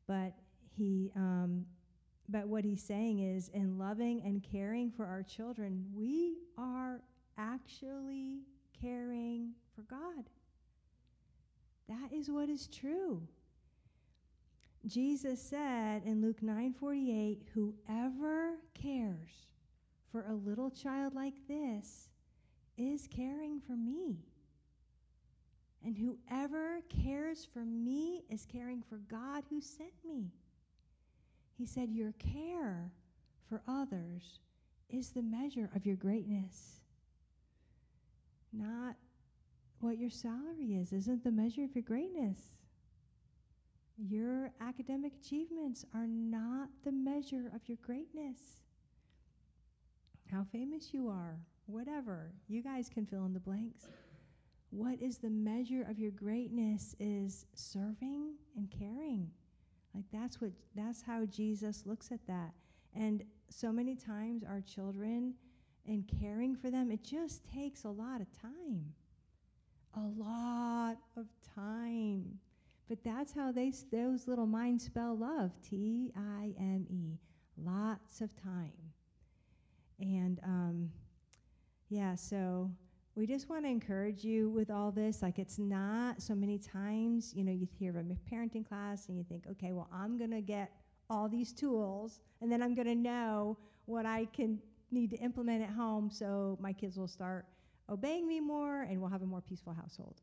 But 0.07 0.34
he, 0.76 1.12
um, 1.14 1.66
but 2.28 2.49
what 2.49 2.64
he's 2.64 2.82
saying 2.82 3.20
is, 3.20 3.49
in 3.49 3.78
loving 3.78 4.22
and 4.24 4.42
caring 4.42 4.90
for 4.90 5.07
our 5.07 5.22
children, 5.22 5.86
we 5.94 6.38
are 6.57 7.01
actually 7.36 8.40
caring 8.80 9.53
for 9.74 9.82
God. 9.82 10.30
That 11.88 12.12
is 12.12 12.30
what 12.30 12.49
is 12.49 12.66
true. 12.66 13.22
Jesus 14.86 15.42
said 15.42 16.04
in 16.04 16.20
Luke 16.20 16.42
9:48, 16.42 17.42
"Whoever 17.52 18.58
cares 18.74 19.48
for 20.10 20.22
a 20.22 20.34
little 20.34 20.70
child 20.70 21.14
like 21.14 21.46
this 21.46 22.10
is 22.76 23.06
caring 23.08 23.60
for 23.60 23.76
me. 23.76 24.24
And 25.82 25.96
whoever 25.96 26.80
cares 26.82 27.44
for 27.44 27.64
me 27.64 28.24
is 28.28 28.46
caring 28.46 28.82
for 28.82 28.98
God 28.98 29.44
who 29.44 29.60
sent 29.60 30.04
me." 30.04 30.32
He 31.54 31.66
said, 31.66 31.90
"Your 31.90 32.12
care 32.12 32.92
for 33.44 33.62
others 33.66 34.40
is 34.88 35.10
the 35.10 35.22
measure 35.22 35.70
of 35.74 35.84
your 35.84 35.96
greatness." 35.96 36.80
Not 38.52 38.96
what 39.80 39.98
your 39.98 40.10
salary 40.10 40.74
is, 40.74 40.92
isn't 40.92 41.22
the 41.22 41.30
measure 41.30 41.64
of 41.64 41.74
your 41.74 41.82
greatness. 41.82 42.54
Your 44.01 44.53
academic 44.61 45.12
achievements 45.20 45.84
are 45.92 46.07
not 46.07 46.68
the 46.84 46.92
measure 46.92 47.51
of 47.53 47.62
your 47.66 47.78
greatness. 47.82 48.38
How 50.30 50.44
famous 50.53 50.94
you 50.94 51.09
are, 51.09 51.40
whatever. 51.66 52.30
You 52.46 52.62
guys 52.62 52.88
can 52.88 53.07
fill 53.07 53.26
in 53.26 53.32
the 53.32 53.40
blanks. 53.40 53.88
What 54.70 55.03
is 55.03 55.18
the 55.18 55.30
measure 55.30 55.84
of 55.90 55.99
your 55.99 56.12
greatness 56.12 56.94
is 57.01 57.46
serving 57.55 58.34
and 58.57 58.70
caring. 58.70 59.30
Like 59.94 60.05
that's 60.12 60.40
what 60.40 60.53
that's 60.76 61.03
how 61.03 61.24
Jesus 61.24 61.84
looks 61.84 62.12
at 62.12 62.24
that. 62.28 62.53
And 62.94 63.24
so 63.49 63.72
many 63.72 63.96
times 63.96 64.44
our 64.44 64.61
children 64.61 65.34
and 65.86 66.05
caring 66.20 66.55
for 66.55 66.70
them, 66.70 66.92
it 66.92 67.03
just 67.03 67.42
takes 67.53 67.84
a 67.84 67.88
lot 67.88 68.20
of 68.20 68.28
time. 68.40 68.92
A 69.96 70.07
lot 70.22 70.99
of 71.16 71.26
time. 71.57 72.38
But 72.89 73.05
that's 73.05 73.32
how 73.32 73.53
they 73.53 73.72
those 73.93 74.26
little 74.26 74.47
minds 74.47 74.84
spell 74.84 75.16
love. 75.16 75.53
T 75.62 76.12
I 76.16 76.55
M 76.59 76.86
E. 76.91 77.18
Lots 77.57 78.20
of 78.20 78.30
time. 78.43 78.72
And 80.01 80.41
um, 80.45 80.91
yeah, 81.91 82.14
so 82.14 82.70
we 83.14 83.26
just 83.26 83.49
want 83.49 83.64
to 83.64 83.68
encourage 83.68 84.22
you 84.22 84.49
with 84.49 84.70
all 84.70 84.93
this. 84.93 85.22
Like, 85.22 85.39
it's 85.41 85.59
not 85.59 86.22
so 86.22 86.34
many 86.34 86.57
times, 86.57 87.34
you 87.34 87.43
know, 87.43 87.51
you 87.51 87.66
hear 87.78 87.91
of 87.99 88.07
a 88.11 88.32
parenting 88.32 88.66
class 88.66 89.09
and 89.09 89.18
you 89.18 89.24
think, 89.24 89.45
okay, 89.51 89.72
well, 89.72 89.89
I'm 89.93 90.16
going 90.16 90.30
to 90.30 90.41
get 90.41 90.70
all 91.11 91.28
these 91.28 91.53
tools 91.53 92.20
and 92.41 92.53
then 92.53 92.62
I'm 92.62 92.74
going 92.74 92.86
to 92.86 92.95
know 92.95 93.59
what 93.86 94.07
I 94.07 94.26
can 94.32 94.61
need 94.93 95.11
to 95.11 95.16
implement 95.16 95.64
at 95.64 95.70
home 95.70 96.11
so 96.11 96.57
my 96.61 96.72
kids 96.72 96.97
will 96.97 97.09
start 97.09 97.47
obeying 97.91 98.28
me 98.28 98.39
more 98.39 98.82
and 98.82 99.01
we'll 99.01 99.11
have 99.11 99.22
a 99.22 99.26
more 99.26 99.41
peaceful 99.41 99.72
household. 99.72 100.20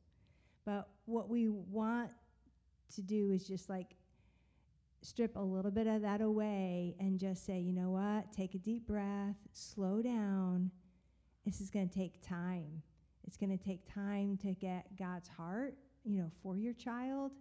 But 0.66 0.88
what 1.05 1.30
we 1.30 1.49
want 1.49 2.11
to 2.95 3.01
do 3.01 3.31
is 3.31 3.47
just 3.47 3.69
like 3.69 3.95
strip 5.01 5.36
a 5.36 5.39
little 5.39 5.71
bit 5.71 5.88
of 5.88 6.01
that 6.01 6.21
away 6.21 6.95
and 6.99 7.19
just 7.19 7.45
say, 7.45 7.59
you 7.59 7.73
know 7.73 7.91
what, 7.91 8.31
take 8.33 8.55
a 8.55 8.57
deep 8.57 8.88
breath, 8.88 9.36
slow 9.53 10.01
down. 10.01 10.71
This 11.45 11.61
is 11.61 11.69
going 11.69 11.88
to 11.88 11.93
take 11.93 12.27
time. 12.27 12.81
It's 13.25 13.38
going 13.38 13.55
to 13.55 13.63
take 13.63 13.91
time 13.91 14.38
to 14.38 14.53
get 14.53 14.86
God's 14.97 15.27
heart, 15.27 15.75
you 16.03 16.19
know, 16.19 16.31
for 16.41 16.57
your 16.57 16.73
child 16.73 17.31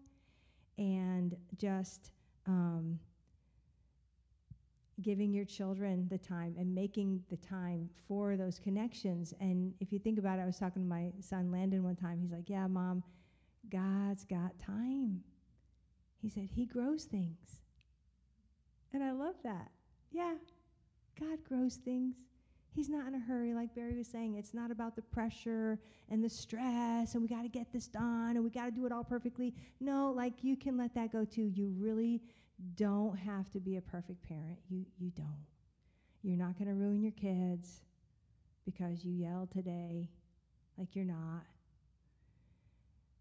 and 0.79 1.37
just 1.57 2.11
um, 2.47 2.99
giving 5.03 5.33
your 5.33 5.45
children 5.45 6.07
the 6.11 6.19
time 6.19 6.55
and 6.59 6.75
making 6.75 7.23
the 7.31 7.37
time 7.37 7.89
for 8.07 8.37
those 8.37 8.59
connections. 8.59 9.35
And 9.41 9.75
if 9.81 9.93
you 9.93 9.99
think 9.99 10.19
about 10.19 10.39
it, 10.39 10.43
I 10.43 10.47
was 10.47 10.59
talking 10.59 10.83
to 10.83 10.89
my 10.89 11.13
son 11.21 11.51
Landon 11.51 11.83
one 11.83 11.97
time. 11.97 12.19
He's 12.21 12.33
like, 12.33 12.49
Yeah, 12.49 12.67
mom, 12.67 13.03
God's 13.71 14.25
got 14.25 14.59
time. 14.59 15.21
He 16.25 16.31
said, 16.31 16.49
He 16.51 16.65
grows 16.65 17.05
things. 17.05 17.61
And 18.95 19.05
I 19.05 19.13
love 19.13 19.35
that. 19.43 19.71
Yeah, 20.11 20.33
God 21.21 21.39
grows 21.47 21.75
things. 21.75 22.15
He's 22.75 22.89
not 22.89 23.07
in 23.07 23.15
a 23.15 23.19
hurry, 23.19 23.53
like 23.53 23.75
Barry 23.75 23.95
was 23.95 24.09
saying. 24.09 24.37
It's 24.37 24.55
not 24.55 24.71
about 24.71 24.97
the 24.97 25.03
pressure 25.03 25.79
and 26.09 26.25
the 26.25 26.31
stress, 26.31 27.13
and 27.13 27.23
we 27.23 27.29
got 27.29 27.43
to 27.43 27.49
get 27.49 27.71
this 27.75 27.89
done, 27.89 28.37
and 28.37 28.43
we 28.43 28.49
got 28.49 28.65
to 28.65 28.71
do 28.71 28.87
it 28.87 28.91
all 28.91 29.05
perfectly. 29.05 29.55
No, 29.81 30.13
like 30.17 30.33
you 30.43 30.57
can 30.57 30.79
let 30.79 30.95
that 30.95 31.13
go 31.13 31.27
too. 31.27 31.53
You 31.55 31.75
really 31.79 32.23
don't 32.75 33.17
have 33.19 33.51
to 33.53 33.61
be 33.61 33.77
a 33.77 33.83
perfect 33.83 34.27
parent. 34.27 34.59
You, 34.71 34.87
you 34.99 35.11
don't. 35.11 35.45
You're 36.23 36.39
not 36.39 36.57
going 36.57 36.69
to 36.69 36.75
ruin 36.75 37.03
your 37.03 37.13
kids 37.13 37.83
because 38.65 39.05
you 39.05 39.13
yelled 39.13 39.51
today 39.51 40.09
like 40.79 40.97
you're 40.97 41.05
not. 41.05 41.43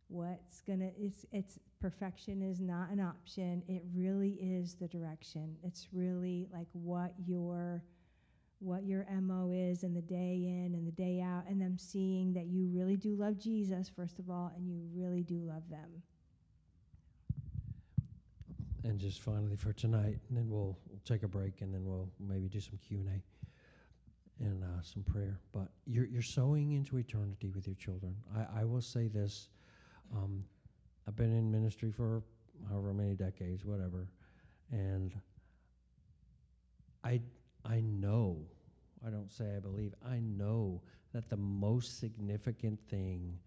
What's 0.07 0.61
to, 0.61 0.91
it's, 0.99 1.25
it's 1.31 1.59
perfection 1.79 2.41
is 2.41 2.59
not 2.59 2.89
an 2.91 2.99
option. 2.99 3.63
It 3.67 3.83
really 3.95 4.37
is 4.41 4.75
the 4.75 4.87
direction. 4.87 5.55
It's 5.63 5.87
really 5.91 6.47
like 6.53 6.67
what 6.73 7.13
your, 7.25 7.83
what 8.59 8.85
your 8.85 9.05
MO 9.21 9.51
is 9.51 9.83
and 9.83 9.95
the 9.95 10.01
day 10.01 10.43
in 10.45 10.75
and 10.75 10.87
the 10.87 10.91
day 10.91 11.21
out, 11.21 11.43
and 11.49 11.59
them 11.59 11.77
seeing 11.77 12.33
that 12.33 12.45
you 12.45 12.67
really 12.71 12.95
do 12.95 13.15
love 13.15 13.37
Jesus, 13.37 13.89
first 13.89 14.19
of 14.19 14.29
all, 14.29 14.51
and 14.55 14.67
you 14.67 14.81
really 14.93 15.23
do 15.23 15.39
love 15.39 15.63
them. 15.69 16.03
And 18.85 18.99
just 18.99 19.21
finally 19.21 19.55
for 19.55 19.71
tonight, 19.71 20.19
and 20.27 20.37
then 20.37 20.49
we'll, 20.49 20.77
we'll 20.89 20.99
take 21.05 21.23
a 21.23 21.27
break, 21.27 21.61
and 21.61 21.73
then 21.73 21.85
we'll 21.85 22.09
maybe 22.19 22.49
do 22.49 22.59
some 22.59 22.77
Q 22.85 22.97
and 22.97 23.07
A 23.07 23.21
and 24.39 24.63
uh, 24.63 24.81
some 24.81 25.03
prayer. 25.03 25.39
But 25.53 25.69
you're 25.85 26.05
you're 26.05 26.21
sowing 26.21 26.73
into 26.73 26.97
eternity 26.97 27.49
with 27.49 27.67
your 27.67 27.75
children. 27.75 28.15
I, 28.35 28.61
I 28.61 28.63
will 28.65 28.81
say 28.81 29.07
this: 29.07 29.49
um, 30.15 30.43
I've 31.07 31.15
been 31.15 31.35
in 31.35 31.51
ministry 31.51 31.91
for 31.91 32.23
however 32.69 32.93
many 32.93 33.15
decades, 33.15 33.65
whatever, 33.65 34.07
and 34.71 35.13
I 37.03 37.21
I 37.65 37.81
know, 37.81 38.37
I 39.05 39.09
don't 39.09 39.31
say 39.31 39.55
I 39.55 39.59
believe, 39.59 39.93
I 40.05 40.19
know 40.19 40.81
that 41.13 41.29
the 41.29 41.37
most 41.37 41.99
significant 41.99 42.79
thing 42.89 43.37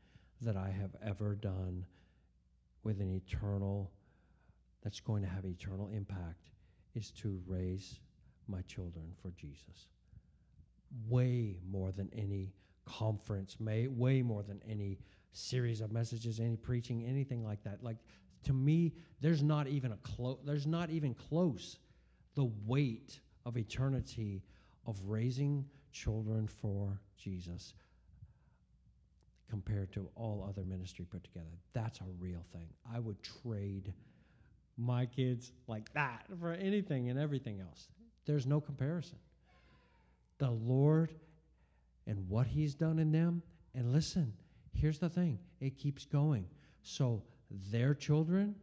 that 0.40 0.56
I 0.56 0.70
have 0.70 0.94
ever 1.02 1.34
done 1.34 1.84
with 2.82 3.00
an 3.00 3.10
eternal 3.10 3.90
that's 4.82 5.00
going 5.00 5.22
to 5.22 5.28
have 5.28 5.44
eternal 5.44 5.88
impact 5.88 6.50
is 6.94 7.10
to 7.10 7.40
raise 7.46 8.00
my 8.48 8.62
children 8.62 9.12
for 9.20 9.32
Jesus. 9.32 9.88
Way 11.08 11.58
more 11.68 11.90
than 11.90 12.08
any 12.16 12.52
conference, 12.84 13.56
may, 13.58 13.88
way 13.88 14.22
more 14.22 14.42
than 14.42 14.62
any 14.68 14.98
series 15.36 15.80
of 15.80 15.92
messages, 15.92 16.40
any 16.40 16.56
preaching, 16.56 17.04
anything 17.04 17.44
like 17.44 17.62
that. 17.64 17.82
Like 17.82 17.98
to 18.44 18.52
me, 18.52 18.92
there's 19.20 19.42
not 19.42 19.66
even 19.66 19.92
a 19.92 19.96
close 19.96 20.38
there's 20.44 20.66
not 20.66 20.90
even 20.90 21.14
close 21.14 21.78
the 22.34 22.50
weight 22.66 23.20
of 23.44 23.56
eternity 23.56 24.42
of 24.86 24.98
raising 25.04 25.64
children 25.92 26.46
for 26.46 27.00
Jesus 27.16 27.74
compared 29.48 29.92
to 29.92 30.08
all 30.16 30.44
other 30.48 30.64
ministry 30.64 31.06
put 31.10 31.24
together. 31.24 31.46
That's 31.72 32.00
a 32.00 32.06
real 32.18 32.44
thing. 32.52 32.68
I 32.92 32.98
would 32.98 33.16
trade 33.22 33.92
my 34.76 35.06
kids 35.06 35.52
like 35.66 35.92
that 35.94 36.26
for 36.40 36.52
anything 36.52 37.08
and 37.08 37.18
everything 37.18 37.60
else. 37.60 37.88
There's 38.26 38.46
no 38.46 38.60
comparison. 38.60 39.18
The 40.38 40.50
Lord 40.50 41.14
and 42.06 42.28
what 42.28 42.46
He's 42.46 42.74
done 42.74 42.98
in 42.98 43.12
them, 43.12 43.42
and 43.74 43.92
listen, 43.92 44.32
here's 44.76 44.98
the 44.98 45.08
thing 45.08 45.38
it 45.60 45.78
keeps 45.78 46.04
going. 46.04 46.46
So 46.82 47.22
their 47.70 47.94
children 47.94 48.54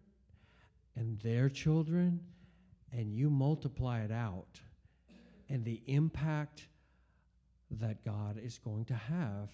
and 0.96 1.20
their 1.20 1.50
children, 1.50 2.20
and 2.92 3.14
you 3.14 3.30
multiply 3.30 4.02
it 4.02 4.12
out, 4.12 4.60
and 5.50 5.66
the 5.66 5.82
impact 5.88 6.68
that 7.72 8.06
God 8.06 8.40
is 8.42 8.60
going 8.60 8.86
to 8.86 8.94
have 8.94 9.50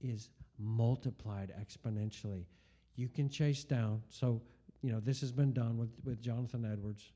is 0.00 0.30
multiplied 0.58 1.52
exponentially. 1.60 2.44
You 2.96 3.08
can 3.08 3.28
chase 3.28 3.64
down. 3.64 4.02
So, 4.08 4.42
you 4.82 4.90
know, 4.90 5.00
this 5.00 5.20
has 5.20 5.32
been 5.32 5.52
done 5.52 5.76
with, 5.76 5.90
with 6.04 6.20
Jonathan 6.20 6.64
Edwards, 6.70 7.12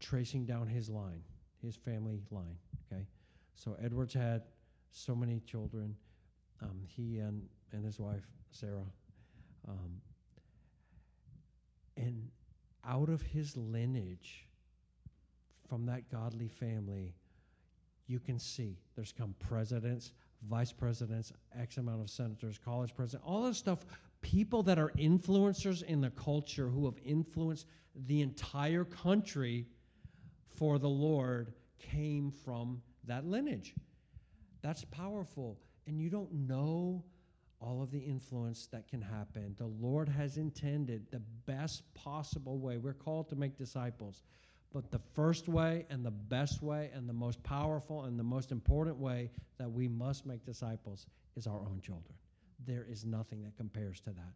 tracing 0.00 0.44
down 0.44 0.66
his 0.66 0.88
line, 0.88 1.22
his 1.62 1.76
family 1.76 2.20
line. 2.30 2.56
Okay. 2.86 3.06
So, 3.54 3.76
Edwards 3.82 4.14
had 4.14 4.42
so 4.90 5.14
many 5.14 5.40
children. 5.40 5.96
Um, 6.62 6.82
he 6.86 7.18
and, 7.18 7.42
and 7.74 7.84
his 7.84 7.98
wife, 7.98 8.26
Sarah. 8.50 8.86
Um, 9.68 10.00
and 11.96 12.30
out 12.86 13.08
of 13.08 13.22
his 13.22 13.56
lineage, 13.56 14.46
from 15.68 15.86
that 15.86 16.10
godly 16.10 16.48
family, 16.48 17.14
you 18.06 18.20
can 18.20 18.38
see 18.38 18.78
there's 18.94 19.12
come 19.12 19.34
presidents, 19.38 20.12
vice 20.48 20.72
presidents, 20.72 21.32
X 21.58 21.78
amount 21.78 22.02
of 22.02 22.10
senators, 22.10 22.58
college 22.62 22.94
presidents, 22.94 23.26
all 23.26 23.42
this 23.42 23.58
stuff. 23.58 23.80
People 24.20 24.62
that 24.62 24.78
are 24.78 24.90
influencers 24.98 25.82
in 25.82 26.00
the 26.00 26.10
culture 26.10 26.68
who 26.68 26.84
have 26.84 26.98
influenced 27.04 27.66
the 28.06 28.22
entire 28.22 28.84
country 28.84 29.66
for 30.54 30.78
the 30.78 30.88
Lord 30.88 31.52
came 31.78 32.30
from 32.30 32.82
that 33.06 33.26
lineage. 33.26 33.74
That's 34.62 34.84
powerful. 34.84 35.58
And 35.86 36.00
you 36.00 36.08
don't 36.08 36.32
know 36.32 37.04
all 37.64 37.82
of 37.82 37.90
the 37.90 37.98
influence 37.98 38.66
that 38.66 38.88
can 38.88 39.00
happen. 39.00 39.54
The 39.56 39.66
Lord 39.66 40.08
has 40.08 40.36
intended 40.36 41.06
the 41.10 41.22
best 41.46 41.82
possible 41.94 42.58
way. 42.58 42.76
We're 42.76 42.92
called 42.92 43.28
to 43.30 43.36
make 43.36 43.56
disciples. 43.56 44.22
But 44.72 44.90
the 44.90 45.00
first 45.14 45.48
way 45.48 45.86
and 45.88 46.04
the 46.04 46.10
best 46.10 46.62
way 46.62 46.90
and 46.94 47.08
the 47.08 47.12
most 47.12 47.42
powerful 47.42 48.04
and 48.04 48.18
the 48.18 48.24
most 48.24 48.52
important 48.52 48.96
way 48.96 49.30
that 49.58 49.70
we 49.70 49.88
must 49.88 50.26
make 50.26 50.44
disciples 50.44 51.06
is 51.36 51.46
our 51.46 51.60
own 51.60 51.80
children. 51.80 52.14
There 52.66 52.86
is 52.90 53.04
nothing 53.04 53.42
that 53.44 53.56
compares 53.56 54.00
to 54.00 54.10
that. 54.10 54.34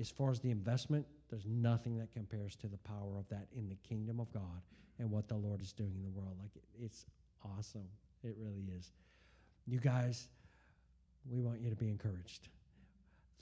As 0.00 0.10
far 0.10 0.30
as 0.30 0.40
the 0.40 0.50
investment, 0.50 1.06
there's 1.28 1.46
nothing 1.46 1.98
that 1.98 2.12
compares 2.12 2.56
to 2.56 2.66
the 2.66 2.78
power 2.78 3.18
of 3.18 3.28
that 3.28 3.46
in 3.56 3.68
the 3.68 3.76
kingdom 3.88 4.20
of 4.20 4.32
God 4.32 4.62
and 4.98 5.10
what 5.10 5.28
the 5.28 5.36
Lord 5.36 5.60
is 5.60 5.72
doing 5.72 5.92
in 5.94 6.02
the 6.02 6.10
world. 6.10 6.36
Like 6.40 6.50
it's 6.80 7.04
awesome. 7.44 7.88
It 8.24 8.34
really 8.38 8.64
is. 8.76 8.92
You 9.66 9.80
guys, 9.80 10.28
we 11.30 11.40
want 11.40 11.60
you 11.60 11.70
to 11.70 11.76
be 11.76 11.88
encouraged. 11.88 12.48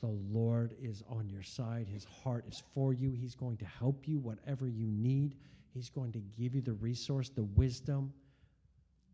The 0.01 0.09
Lord 0.31 0.75
is 0.81 1.03
on 1.09 1.29
your 1.29 1.43
side. 1.43 1.89
His 1.89 2.05
heart 2.23 2.45
is 2.49 2.63
for 2.75 2.93
you. 2.93 3.13
He's 3.13 3.35
going 3.35 3.57
to 3.59 3.65
help 3.65 4.07
you 4.07 4.19
whatever 4.19 4.69
you 4.69 4.87
need. 4.87 5.37
He's 5.73 5.89
going 5.89 6.13
to 6.13 6.21
give 6.39 6.55
you 6.55 6.61
the 6.61 6.75
resource, 6.75 7.29
the 7.29 7.45
wisdom, 7.45 8.13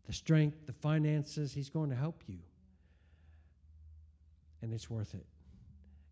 the 0.05 0.13
strength, 0.13 0.65
the 0.65 0.73
finances. 0.73 1.53
He's 1.53 1.69
going 1.69 1.89
to 1.89 1.95
help 1.95 2.23
you. 2.27 2.39
And 4.61 4.73
it's 4.73 4.89
worth 4.89 5.13
it. 5.13 5.25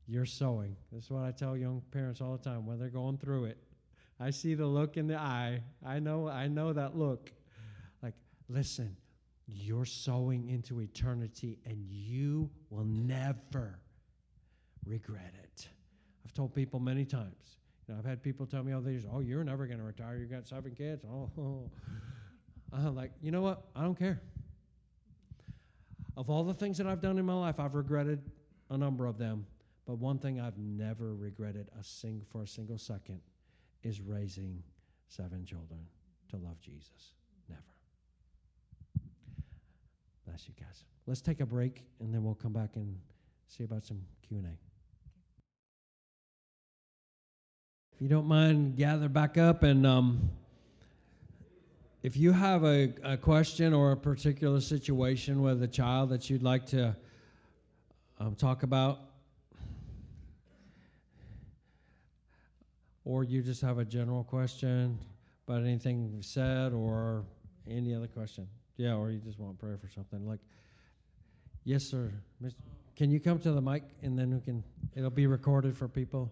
You're 0.08 0.26
sowing. 0.26 0.76
This 0.92 1.06
is 1.06 1.12
what 1.12 1.24
I 1.24 1.32
tell 1.32 1.56
young 1.56 1.82
parents 1.92 2.22
all 2.22 2.38
the 2.38 2.44
time 2.44 2.66
when 2.66 2.80
they're 2.80 2.90
going 2.90 3.18
through 3.18 3.46
it. 3.46 3.58
I 4.20 4.30
see 4.30 4.56
the 4.56 4.66
look 4.66 4.98
in 4.98 5.08
the 5.08 5.18
eye. 5.18 5.64
I 5.86 6.00
know 6.00 6.28
I 6.28 6.48
know 6.48 6.74
that 6.74 6.96
look. 6.96 7.32
Like, 8.04 8.14
listen, 8.50 8.96
you're 9.54 9.86
sowing 9.86 10.48
into 10.50 10.82
eternity 10.82 11.60
and 11.66 11.84
you 11.90 12.50
will 12.70 12.86
never 12.86 13.80
regret 14.86 15.34
it. 15.44 15.68
I've 16.26 16.34
told 16.34 16.54
people 16.54 16.80
many 16.80 17.06
times 17.06 17.58
You 17.88 17.94
know, 17.94 18.00
I've 18.00 18.06
had 18.06 18.24
people 18.24 18.46
tell 18.46 18.64
me 18.64 18.74
all 18.74 18.82
these, 18.82 19.06
oh, 19.12 19.20
you're 19.20 19.44
never 19.44 19.66
going 19.68 19.80
to 19.80 19.86
retire. 19.86 20.18
You've 20.18 20.32
got 20.32 20.48
seven 20.48 20.74
kids. 20.74 21.04
Oh. 21.06 21.70
I'm 22.74 22.96
like, 22.96 23.12
you 23.22 23.32
know 23.32 23.42
what? 23.42 23.64
I 23.76 23.82
don't 23.84 24.00
care. 24.00 24.22
Of 26.16 26.30
all 26.30 26.44
the 26.44 26.54
things 26.54 26.78
that 26.78 26.88
I've 26.88 27.02
done 27.02 27.18
in 27.18 27.26
my 27.26 27.34
life, 27.34 27.60
I've 27.60 27.76
regretted 27.76 28.22
a 28.70 28.78
number 28.78 29.06
of 29.06 29.18
them. 29.18 29.46
But 29.86 29.98
one 29.98 30.20
thing 30.20 30.40
I've 30.40 30.58
never 30.58 31.16
regretted 31.16 31.68
a 31.78 31.84
sing 31.84 32.22
for 32.32 32.44
a 32.44 32.48
single 32.48 32.78
second 32.78 33.20
is 33.84 34.00
raising 34.00 34.64
seven 35.08 35.46
children 35.46 35.80
to 36.30 36.38
love 36.38 36.62
Jesus. 36.62 37.16
Never. 37.50 37.62
Bless 40.32 40.48
you 40.48 40.54
guys. 40.58 40.86
Let's 41.08 41.20
take 41.20 41.42
a 41.42 41.46
break 41.46 41.84
and 42.00 42.14
then 42.14 42.24
we'll 42.24 42.36
come 42.36 42.54
back 42.54 42.70
and 42.76 42.98
see 43.48 43.66
about 43.66 43.84
some 43.84 44.02
Q&A. 44.26 44.48
If 47.94 48.02
you 48.02 48.08
don't 48.08 48.28
mind, 48.28 48.78
gather 48.78 49.10
back 49.10 49.38
up 49.38 49.64
and 49.64 49.86
um, 49.86 50.30
if 52.02 52.16
you 52.16 52.32
have 52.32 52.64
a, 52.64 52.94
a 53.04 53.18
question 53.18 53.74
or 53.74 53.92
a 53.92 53.98
particular 53.98 54.62
situation 54.62 55.42
with 55.42 55.62
a 55.64 55.68
child 55.68 56.12
that 56.12 56.30
you'd 56.30 56.44
like 56.44 56.66
to 56.68 56.96
um, 58.18 58.34
talk 58.36 58.64
about, 58.64 59.02
or 63.04 63.26
you 63.26 63.42
just 63.42 63.62
have 63.62 63.80
a 63.80 63.86
general 63.86 64.24
question 64.24 64.98
about 65.46 65.64
anything 65.64 66.20
said 66.22 66.72
or 66.72 67.26
any 67.70 67.94
other 67.94 68.08
question, 68.08 68.48
yeah, 68.78 68.96
or 68.96 69.12
you 69.12 69.20
just 69.20 69.40
want 69.40 69.60
prayer 69.60 69.78
for 69.78 69.90
something, 69.90 70.28
like, 70.28 70.40
yes, 71.64 71.84
sir. 71.84 72.12
Can 72.96 73.12
you 73.12 73.20
come 73.20 73.40
to 73.40 73.52
the 73.52 73.62
mic 73.62 73.84
and 74.02 74.18
then 74.18 74.34
we 74.34 74.42
can? 74.42 74.64
It'll 74.96 75.10
be 75.10 75.28
recorded 75.28 75.78
for 75.78 75.88
people. 75.88 76.32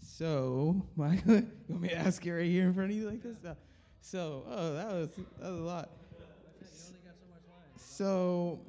So, 0.00 0.82
Michael, 0.96 1.36
you 1.36 1.46
want 1.68 1.82
me 1.82 1.88
to 1.88 1.96
ask 1.96 2.24
it 2.26 2.32
right 2.32 2.46
here 2.46 2.64
in 2.64 2.74
front 2.74 2.90
of 2.90 2.96
you 2.96 3.08
like 3.08 3.22
this? 3.22 3.36
No. 3.42 3.56
So, 4.00 4.44
oh, 4.48 4.74
that 4.74 4.92
was 4.92 5.08
that 5.40 5.50
was 5.50 5.60
a 5.60 5.62
lot. 5.62 5.90
So, 7.76 8.60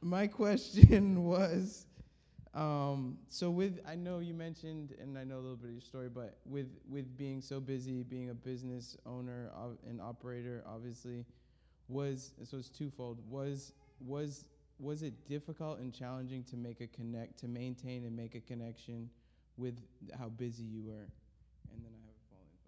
my 0.00 0.26
question 0.26 1.24
was, 1.26 1.86
um, 2.54 3.18
so 3.28 3.50
with 3.50 3.80
I 3.86 3.94
know 3.94 4.18
you 4.18 4.34
mentioned, 4.34 4.94
and 5.00 5.16
I 5.16 5.24
know 5.24 5.36
a 5.36 5.42
little 5.42 5.56
bit 5.56 5.68
of 5.68 5.72
your 5.72 5.80
story, 5.80 6.08
but 6.08 6.38
with 6.44 6.68
with 6.88 7.16
being 7.16 7.40
so 7.40 7.60
busy, 7.60 8.02
being 8.02 8.30
a 8.30 8.34
business 8.34 8.96
owner 9.06 9.50
and 9.88 10.00
operator, 10.00 10.64
obviously, 10.66 11.24
was 11.88 12.32
so 12.44 12.58
it's 12.58 12.68
twofold. 12.68 13.18
Was 13.28 13.72
was 14.00 14.46
was 14.78 15.02
it 15.02 15.26
difficult 15.26 15.78
and 15.78 15.92
challenging 15.92 16.42
to 16.44 16.56
make 16.56 16.80
a 16.80 16.86
connect, 16.86 17.38
to 17.40 17.48
maintain 17.48 18.04
and 18.04 18.16
make 18.16 18.34
a 18.34 18.40
connection? 18.40 19.10
with 19.60 19.78
how 20.18 20.28
busy 20.28 20.64
you 20.64 20.82
were? 20.82 21.06
And 21.72 21.84
then 21.84 21.92
I 21.94 22.00
have 22.06 22.16
a 22.16 22.62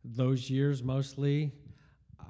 those 0.04 0.50
years 0.50 0.84
mostly, 0.84 1.54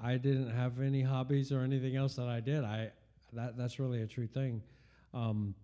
I 0.04 0.18
didn't 0.18 0.52
have 0.52 0.82
any 0.82 1.02
hobbies 1.02 1.52
or 1.52 1.62
anything 1.62 1.96
else 1.96 2.16
that 2.16 2.28
I 2.28 2.40
did. 2.40 2.64
I 2.64 2.92
that 3.34 3.58
that's 3.58 3.80
really 3.80 4.02
a 4.02 4.08
true 4.08 4.28
thing. 4.28 4.62
Um, 5.14 5.56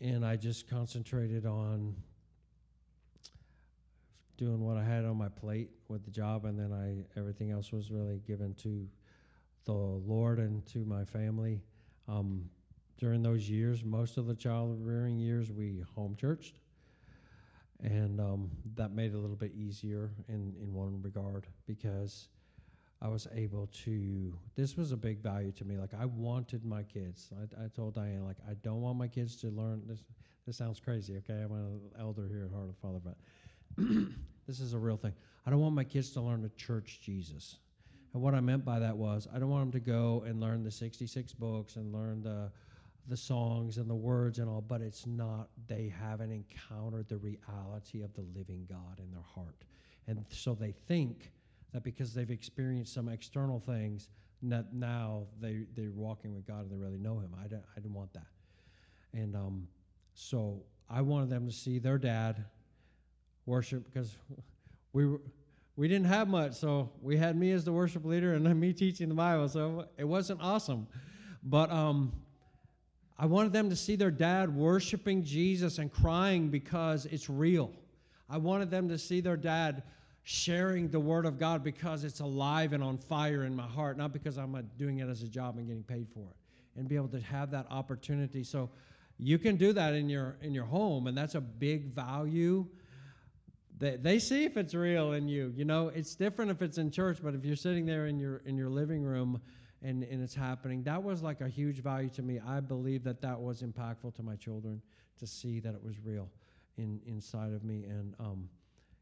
and 0.00 0.24
I 0.24 0.36
just 0.36 0.68
concentrated 0.68 1.46
on 1.46 1.94
doing 4.38 4.64
what 4.64 4.76
I 4.76 4.84
had 4.84 5.04
on 5.04 5.16
my 5.16 5.28
plate 5.28 5.70
with 5.88 6.04
the 6.04 6.10
job, 6.10 6.44
and 6.44 6.58
then 6.58 6.72
I 6.72 7.18
everything 7.18 7.50
else 7.50 7.72
was 7.72 7.90
really 7.90 8.20
given 8.26 8.54
to 8.62 8.88
the 9.64 9.72
Lord 9.72 10.38
and 10.38 10.64
to 10.66 10.84
my 10.84 11.04
family. 11.04 11.60
Um, 12.08 12.48
during 12.98 13.22
those 13.22 13.48
years, 13.48 13.84
most 13.84 14.18
of 14.18 14.26
the 14.26 14.34
child 14.34 14.78
rearing 14.82 15.18
years, 15.18 15.50
we 15.50 15.82
home 15.94 16.16
churched. 16.20 16.58
And 17.82 18.20
um, 18.20 18.50
that 18.76 18.92
made 18.92 19.12
it 19.12 19.14
a 19.14 19.18
little 19.18 19.36
bit 19.36 19.52
easier 19.54 20.10
in, 20.28 20.54
in 20.62 20.74
one 20.74 21.00
regard 21.00 21.46
because 21.66 22.28
I 23.02 23.08
was 23.08 23.26
able 23.34 23.68
to. 23.84 24.36
This 24.56 24.76
was 24.76 24.92
a 24.92 24.96
big 24.96 25.22
value 25.22 25.52
to 25.52 25.64
me. 25.64 25.78
Like, 25.78 25.94
I 25.98 26.04
wanted 26.04 26.64
my 26.64 26.82
kids. 26.82 27.30
I, 27.34 27.64
I 27.64 27.68
told 27.68 27.94
Diane, 27.94 28.24
like, 28.24 28.36
I 28.48 28.54
don't 28.54 28.82
want 28.82 28.98
my 28.98 29.08
kids 29.08 29.36
to 29.36 29.48
learn. 29.48 29.82
This, 29.86 30.04
this 30.46 30.56
sounds 30.56 30.80
crazy, 30.80 31.16
okay? 31.18 31.42
I'm 31.42 31.52
an 31.52 31.80
elder 31.98 32.28
here 32.28 32.44
at 32.44 32.54
Heart 32.54 32.68
of 32.68 32.76
Father, 32.76 33.00
but 33.02 33.16
this 34.46 34.60
is 34.60 34.74
a 34.74 34.78
real 34.78 34.96
thing. 34.96 35.14
I 35.46 35.50
don't 35.50 35.60
want 35.60 35.74
my 35.74 35.84
kids 35.84 36.10
to 36.10 36.20
learn 36.20 36.42
to 36.42 36.50
church 36.50 37.00
Jesus. 37.02 37.56
And 38.12 38.22
what 38.22 38.34
I 38.34 38.40
meant 38.40 38.64
by 38.64 38.78
that 38.80 38.96
was 38.96 39.28
I 39.32 39.38
don't 39.38 39.50
want 39.50 39.72
them 39.72 39.80
to 39.80 39.86
go 39.86 40.24
and 40.26 40.40
learn 40.40 40.62
the 40.62 40.70
66 40.70 41.32
books 41.34 41.76
and 41.76 41.92
learn 41.92 42.22
the 42.22 42.50
the 43.08 43.16
songs 43.16 43.78
and 43.78 43.88
the 43.88 43.94
words 43.94 44.38
and 44.38 44.48
all, 44.48 44.60
but 44.60 44.80
it's 44.80 45.06
not 45.06 45.48
they 45.66 45.92
haven't 46.00 46.30
encountered 46.30 47.08
the 47.08 47.16
reality 47.16 48.02
of 48.02 48.12
the 48.14 48.24
living 48.36 48.66
God 48.68 48.98
in 48.98 49.10
their 49.10 49.24
heart. 49.34 49.64
And 50.06 50.24
so 50.28 50.54
they 50.54 50.72
think 50.86 51.32
that 51.72 51.82
because 51.84 52.14
they've 52.14 52.30
experienced 52.30 52.92
some 52.94 53.08
external 53.08 53.60
things, 53.60 54.08
that 54.42 54.72
now 54.72 55.26
they 55.40 55.64
they're 55.76 55.90
walking 55.92 56.34
with 56.34 56.46
God 56.46 56.62
and 56.62 56.70
they 56.70 56.76
really 56.76 56.98
know 56.98 57.18
him. 57.18 57.34
I 57.38 57.44
didn't, 57.44 57.64
I 57.76 57.80
didn't 57.80 57.94
want 57.94 58.12
that. 58.14 58.26
And 59.12 59.36
um, 59.36 59.68
so 60.14 60.62
I 60.88 61.02
wanted 61.02 61.30
them 61.30 61.46
to 61.46 61.52
see 61.52 61.78
their 61.78 61.98
dad 61.98 62.44
worship 63.46 63.84
because 63.84 64.16
we 64.92 65.06
were 65.06 65.20
we 65.76 65.88
didn't 65.88 66.08
have 66.08 66.28
much, 66.28 66.54
so 66.54 66.90
we 67.00 67.16
had 67.16 67.36
me 67.36 67.52
as 67.52 67.64
the 67.64 67.72
worship 67.72 68.04
leader 68.04 68.34
and 68.34 68.44
then 68.44 68.60
me 68.60 68.72
teaching 68.72 69.08
the 69.08 69.14
Bible. 69.14 69.48
So 69.48 69.86
it 69.96 70.04
wasn't 70.04 70.42
awesome, 70.42 70.86
but 71.42 71.70
um, 71.70 72.12
I 73.18 73.26
wanted 73.26 73.52
them 73.52 73.70
to 73.70 73.76
see 73.76 73.96
their 73.96 74.10
dad 74.10 74.54
worshiping 74.54 75.24
Jesus 75.24 75.78
and 75.78 75.90
crying 75.90 76.48
because 76.48 77.06
it's 77.06 77.30
real. 77.30 77.70
I 78.28 78.36
wanted 78.36 78.70
them 78.70 78.88
to 78.88 78.98
see 78.98 79.20
their 79.20 79.36
dad 79.36 79.82
sharing 80.30 80.88
the 80.88 81.00
word 81.00 81.26
of 81.26 81.40
God 81.40 81.64
because 81.64 82.04
it's 82.04 82.20
alive 82.20 82.72
and 82.72 82.84
on 82.84 82.96
fire 82.96 83.42
in 83.42 83.56
my 83.56 83.66
heart, 83.66 83.98
not 83.98 84.12
because 84.12 84.38
I'm 84.38 84.54
uh, 84.54 84.62
doing 84.78 84.98
it 84.98 85.08
as 85.08 85.24
a 85.24 85.28
job 85.28 85.58
and 85.58 85.66
getting 85.66 85.82
paid 85.82 86.06
for 86.14 86.20
it. 86.20 86.36
And 86.76 86.88
be 86.88 86.94
able 86.94 87.08
to 87.08 87.20
have 87.20 87.50
that 87.50 87.66
opportunity. 87.68 88.44
So 88.44 88.70
you 89.18 89.38
can 89.38 89.56
do 89.56 89.72
that 89.72 89.92
in 89.92 90.08
your 90.08 90.36
in 90.40 90.54
your 90.54 90.66
home, 90.66 91.08
and 91.08 91.18
that's 91.18 91.34
a 91.34 91.40
big 91.40 91.92
value. 91.92 92.64
They, 93.76 93.96
they 93.96 94.18
see 94.20 94.44
if 94.44 94.56
it's 94.56 94.72
real 94.72 95.12
in 95.12 95.26
you. 95.26 95.52
You 95.56 95.64
know, 95.64 95.88
it's 95.88 96.14
different 96.14 96.52
if 96.52 96.62
it's 96.62 96.78
in 96.78 96.92
church, 96.92 97.18
but 97.20 97.34
if 97.34 97.44
you're 97.44 97.56
sitting 97.56 97.84
there 97.84 98.06
in 98.06 98.20
your 98.20 98.36
in 98.46 98.56
your 98.56 98.70
living 98.70 99.02
room 99.02 99.40
and, 99.82 100.04
and 100.04 100.22
it's 100.22 100.34
happening, 100.34 100.84
that 100.84 101.02
was 101.02 101.24
like 101.24 101.40
a 101.40 101.48
huge 101.48 101.82
value 101.82 102.08
to 102.10 102.22
me. 102.22 102.38
I 102.46 102.60
believe 102.60 103.02
that 103.02 103.20
that 103.22 103.38
was 103.38 103.62
impactful 103.62 104.14
to 104.14 104.22
my 104.22 104.36
children 104.36 104.80
to 105.18 105.26
see 105.26 105.58
that 105.58 105.74
it 105.74 105.82
was 105.82 105.96
real 106.04 106.28
in 106.78 107.00
inside 107.04 107.52
of 107.52 107.64
me. 107.64 107.84
And 107.84 108.14
um, 108.20 108.48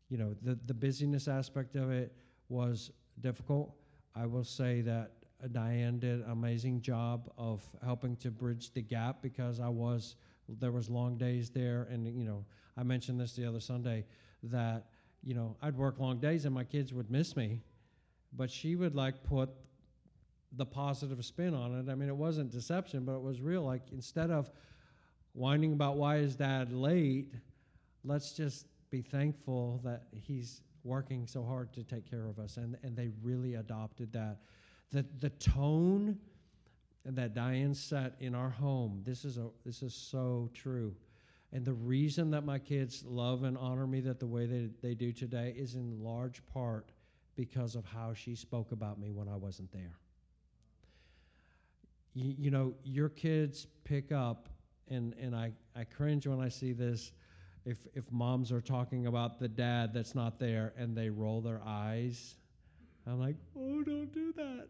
you 0.08 0.18
know, 0.18 0.34
the 0.42 0.58
the 0.66 0.74
busyness 0.74 1.28
aspect 1.28 1.76
of 1.76 1.90
it 1.90 2.12
was 2.48 2.90
difficult. 3.20 3.74
I 4.14 4.26
will 4.26 4.44
say 4.44 4.80
that 4.82 5.12
Diane 5.52 5.98
did 5.98 6.20
an 6.20 6.30
amazing 6.30 6.80
job 6.80 7.30
of 7.38 7.62
helping 7.84 8.16
to 8.16 8.30
bridge 8.30 8.72
the 8.72 8.82
gap 8.82 9.22
because 9.22 9.60
I 9.60 9.68
was 9.68 10.16
there 10.48 10.72
was 10.72 10.88
long 10.88 11.16
days 11.16 11.50
there, 11.50 11.86
and 11.90 12.06
you 12.06 12.24
know 12.24 12.44
I 12.76 12.82
mentioned 12.82 13.20
this 13.20 13.34
the 13.34 13.44
other 13.46 13.60
Sunday 13.60 14.04
that 14.44 14.86
you 15.22 15.34
know 15.34 15.56
I'd 15.62 15.76
work 15.76 15.98
long 15.98 16.18
days 16.18 16.44
and 16.44 16.54
my 16.54 16.64
kids 16.64 16.92
would 16.92 17.10
miss 17.10 17.36
me, 17.36 17.60
but 18.32 18.50
she 18.50 18.76
would 18.76 18.94
like 18.94 19.22
put 19.22 19.50
the 20.52 20.64
positive 20.64 21.22
spin 21.24 21.54
on 21.54 21.74
it. 21.78 21.90
I 21.90 21.94
mean, 21.94 22.08
it 22.08 22.16
wasn't 22.16 22.50
deception, 22.50 23.04
but 23.04 23.16
it 23.16 23.22
was 23.22 23.40
real. 23.40 23.62
Like 23.62 23.82
instead 23.92 24.30
of 24.30 24.50
whining 25.34 25.74
about 25.74 25.96
why 25.96 26.16
is 26.16 26.36
dad 26.36 26.72
late, 26.72 27.34
let's 28.02 28.32
just 28.32 28.66
be 28.90 29.02
thankful 29.02 29.80
that 29.84 30.04
he's 30.12 30.62
working 30.84 31.26
so 31.26 31.44
hard 31.44 31.72
to 31.74 31.82
take 31.82 32.08
care 32.08 32.26
of 32.26 32.38
us, 32.38 32.56
and 32.56 32.76
and 32.82 32.96
they 32.96 33.10
really 33.22 33.54
adopted 33.54 34.12
that 34.12 34.38
the, 34.90 35.04
the 35.20 35.30
tone 35.30 36.18
that 37.04 37.34
Diane 37.34 37.74
set 37.74 38.14
in 38.20 38.34
our 38.34 38.50
home, 38.50 39.02
this 39.04 39.24
is, 39.24 39.38
a, 39.38 39.48
this 39.64 39.82
is 39.82 39.94
so 39.94 40.50
true. 40.54 40.94
And 41.52 41.64
the 41.64 41.72
reason 41.72 42.30
that 42.32 42.44
my 42.44 42.58
kids 42.58 43.04
love 43.06 43.44
and 43.44 43.56
honor 43.56 43.86
me 43.86 44.00
that 44.00 44.20
the 44.20 44.26
way 44.26 44.46
they, 44.46 44.68
they 44.82 44.94
do 44.94 45.12
today 45.12 45.54
is 45.56 45.74
in 45.74 46.02
large 46.02 46.42
part 46.52 46.90
because 47.36 47.74
of 47.74 47.84
how 47.86 48.12
she 48.12 48.34
spoke 48.34 48.72
about 48.72 48.98
me 48.98 49.10
when 49.10 49.28
I 49.28 49.36
wasn't 49.36 49.72
there. 49.72 49.96
You, 52.14 52.34
you 52.36 52.50
know, 52.50 52.74
your 52.82 53.08
kids 53.08 53.66
pick 53.84 54.12
up, 54.12 54.48
and, 54.88 55.14
and 55.20 55.34
I, 55.34 55.52
I 55.76 55.84
cringe 55.84 56.26
when 56.26 56.40
I 56.40 56.48
see 56.48 56.72
this. 56.72 57.12
If, 57.68 57.86
if 57.94 58.10
moms 58.10 58.50
are 58.50 58.62
talking 58.62 59.08
about 59.08 59.38
the 59.38 59.46
dad 59.46 59.92
that's 59.92 60.14
not 60.14 60.38
there 60.38 60.72
and 60.78 60.96
they 60.96 61.10
roll 61.10 61.42
their 61.42 61.60
eyes, 61.66 62.36
I'm 63.06 63.20
like, 63.20 63.36
oh, 63.54 63.82
don't 63.82 64.10
do 64.10 64.32
that. 64.36 64.68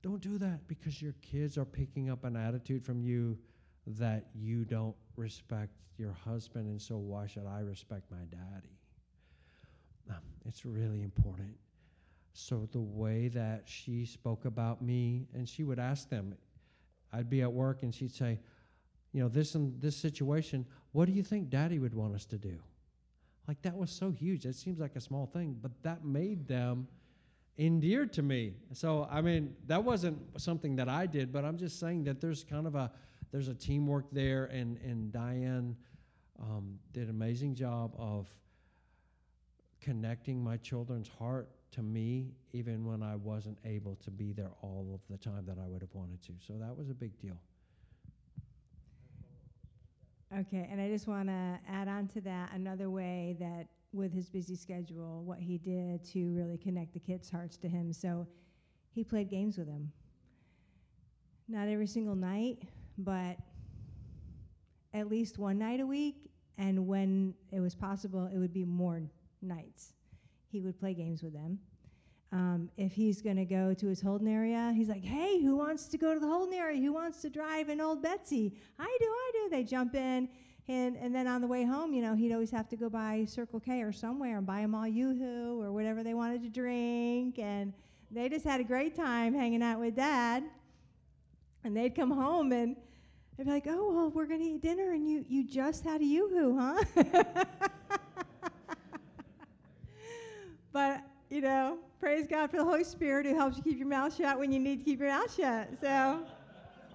Don't 0.00 0.22
do 0.22 0.38
that 0.38 0.66
because 0.68 1.02
your 1.02 1.12
kids 1.20 1.58
are 1.58 1.66
picking 1.66 2.08
up 2.08 2.24
an 2.24 2.34
attitude 2.34 2.82
from 2.82 3.02
you 3.02 3.36
that 3.86 4.24
you 4.34 4.64
don't 4.64 4.96
respect 5.16 5.72
your 5.98 6.12
husband, 6.24 6.66
and 6.66 6.80
so 6.80 6.96
why 6.96 7.26
should 7.26 7.46
I 7.46 7.60
respect 7.60 8.10
my 8.10 8.24
daddy? 8.30 8.78
Um, 10.08 10.16
it's 10.46 10.64
really 10.64 11.02
important. 11.02 11.56
So, 12.32 12.68
the 12.72 12.80
way 12.80 13.28
that 13.28 13.64
she 13.66 14.06
spoke 14.06 14.46
about 14.46 14.80
me, 14.80 15.26
and 15.34 15.46
she 15.46 15.62
would 15.62 15.78
ask 15.78 16.08
them, 16.08 16.34
I'd 17.12 17.28
be 17.28 17.42
at 17.42 17.52
work 17.52 17.82
and 17.82 17.94
she'd 17.94 18.14
say, 18.14 18.38
You 19.12 19.22
know, 19.22 19.28
this 19.28 19.54
and 19.56 19.78
this 19.80 19.96
situation, 19.96 20.64
what 20.92 21.06
do 21.06 21.12
you 21.12 21.22
think 21.22 21.50
daddy 21.50 21.78
would 21.78 21.94
want 21.94 22.14
us 22.14 22.24
to 22.26 22.38
do? 22.38 22.58
Like, 23.46 23.62
that 23.62 23.76
was 23.76 23.90
so 23.90 24.10
huge. 24.10 24.44
It 24.44 24.54
seems 24.54 24.78
like 24.78 24.96
a 24.96 25.00
small 25.00 25.26
thing, 25.26 25.56
but 25.60 25.70
that 25.82 26.04
made 26.04 26.46
them 26.46 26.86
endeared 27.58 28.12
to 28.14 28.22
me. 28.22 28.54
So 28.72 29.08
I 29.10 29.20
mean, 29.20 29.54
that 29.66 29.82
wasn't 29.82 30.18
something 30.40 30.76
that 30.76 30.88
I 30.88 31.06
did, 31.06 31.32
but 31.32 31.44
I'm 31.44 31.58
just 31.58 31.80
saying 31.80 32.04
that 32.04 32.20
there's 32.20 32.44
kind 32.44 32.66
of 32.66 32.74
a 32.74 32.90
there's 33.30 33.48
a 33.48 33.54
teamwork 33.54 34.06
there, 34.12 34.44
and 34.46 34.78
and 34.78 35.12
Diane 35.12 35.76
um, 36.40 36.78
did 36.92 37.04
an 37.04 37.10
amazing 37.10 37.54
job 37.54 37.94
of 37.98 38.28
connecting 39.80 40.42
my 40.42 40.56
children's 40.58 41.08
heart 41.08 41.48
to 41.72 41.82
me, 41.82 42.32
even 42.52 42.84
when 42.86 43.02
I 43.02 43.16
wasn't 43.16 43.58
able 43.64 43.96
to 43.96 44.10
be 44.10 44.32
there 44.32 44.50
all 44.62 44.90
of 44.94 45.00
the 45.10 45.18
time 45.18 45.44
that 45.46 45.58
I 45.58 45.68
would 45.68 45.82
have 45.82 45.94
wanted 45.94 46.22
to. 46.22 46.32
So 46.46 46.54
that 46.54 46.76
was 46.76 46.88
a 46.88 46.94
big 46.94 47.18
deal. 47.18 47.36
Okay, 50.36 50.68
and 50.70 50.78
I 50.78 50.88
just 50.88 51.08
want 51.08 51.28
to 51.28 51.58
add 51.66 51.88
on 51.88 52.06
to 52.08 52.20
that 52.20 52.52
another 52.52 52.90
way 52.90 53.36
that 53.40 53.66
with 53.94 54.12
his 54.12 54.28
busy 54.28 54.54
schedule, 54.54 55.22
what 55.24 55.38
he 55.38 55.56
did 55.56 56.04
to 56.12 56.34
really 56.34 56.58
connect 56.58 56.92
the 56.92 56.98
kids' 56.98 57.30
hearts 57.30 57.56
to 57.58 57.68
him. 57.68 57.92
So 57.94 58.26
he 58.90 59.02
played 59.02 59.30
games 59.30 59.56
with 59.56 59.66
them. 59.66 59.90
Not 61.48 61.68
every 61.68 61.86
single 61.86 62.14
night, 62.14 62.58
but 62.98 63.38
at 64.92 65.08
least 65.08 65.38
one 65.38 65.58
night 65.58 65.80
a 65.80 65.86
week. 65.86 66.30
And 66.58 66.86
when 66.86 67.32
it 67.50 67.60
was 67.60 67.74
possible, 67.74 68.28
it 68.32 68.36
would 68.36 68.52
be 68.52 68.64
more 68.64 69.00
nights. 69.40 69.94
He 70.50 70.60
would 70.60 70.78
play 70.78 70.92
games 70.92 71.22
with 71.22 71.32
them. 71.32 71.58
Um, 72.30 72.68
if 72.76 72.92
he's 72.92 73.22
going 73.22 73.36
to 73.36 73.46
go 73.46 73.72
to 73.72 73.86
his 73.86 74.00
holding 74.02 74.28
area, 74.28 74.72
he's 74.76 74.88
like, 74.88 75.04
hey, 75.04 75.40
who 75.40 75.56
wants 75.56 75.86
to 75.86 75.96
go 75.96 76.12
to 76.12 76.20
the 76.20 76.26
holding 76.26 76.58
area? 76.58 76.78
Who 76.80 76.92
wants 76.92 77.22
to 77.22 77.30
drive 77.30 77.70
an 77.70 77.80
old 77.80 78.02
Betsy? 78.02 78.54
I 78.78 78.96
do, 79.00 79.06
I 79.06 79.30
do. 79.32 79.50
They 79.50 79.64
jump 79.64 79.94
in 79.94 80.28
and, 80.68 80.96
and 80.98 81.14
then 81.14 81.26
on 81.26 81.40
the 81.40 81.46
way 81.46 81.64
home, 81.64 81.94
you 81.94 82.02
know, 82.02 82.14
he'd 82.14 82.30
always 82.32 82.50
have 82.50 82.68
to 82.68 82.76
go 82.76 82.90
by 82.90 83.24
Circle 83.24 83.58
K 83.60 83.80
or 83.80 83.90
somewhere 83.90 84.36
and 84.36 84.46
buy 84.46 84.60
them 84.60 84.74
all 84.74 84.86
Yoo-Hoo 84.86 85.62
or 85.62 85.72
whatever 85.72 86.02
they 86.02 86.12
wanted 86.12 86.42
to 86.42 86.50
drink. 86.50 87.38
And 87.38 87.72
they 88.10 88.28
just 88.28 88.44
had 88.44 88.60
a 88.60 88.64
great 88.64 88.94
time 88.94 89.32
hanging 89.32 89.62
out 89.62 89.80
with 89.80 89.96
Dad. 89.96 90.44
And 91.64 91.74
they'd 91.74 91.94
come 91.94 92.10
home 92.10 92.52
and 92.52 92.76
they'd 93.36 93.44
be 93.44 93.50
like, 93.50 93.66
oh, 93.66 93.92
well, 93.94 94.10
we're 94.10 94.26
going 94.26 94.40
to 94.40 94.46
eat 94.46 94.60
dinner 94.60 94.92
and 94.92 95.08
you, 95.08 95.24
you 95.26 95.42
just 95.42 95.84
had 95.84 96.02
a 96.02 96.04
Yoo-Hoo, 96.04 96.58
huh? 96.58 96.84
but, 100.72 101.02
you 101.30 101.40
know, 101.40 101.78
praise 102.00 102.26
God 102.26 102.50
for 102.50 102.56
the 102.56 102.64
Holy 102.64 102.84
Spirit 102.84 103.26
who 103.26 103.34
helps 103.34 103.56
you 103.56 103.62
keep 103.62 103.78
your 103.78 103.88
mouth 103.88 104.16
shut 104.16 104.38
when 104.38 104.50
you 104.50 104.58
need 104.58 104.78
to 104.78 104.84
keep 104.84 105.00
your 105.00 105.10
mouth 105.10 105.34
shut. 105.34 105.68
So 105.80 106.20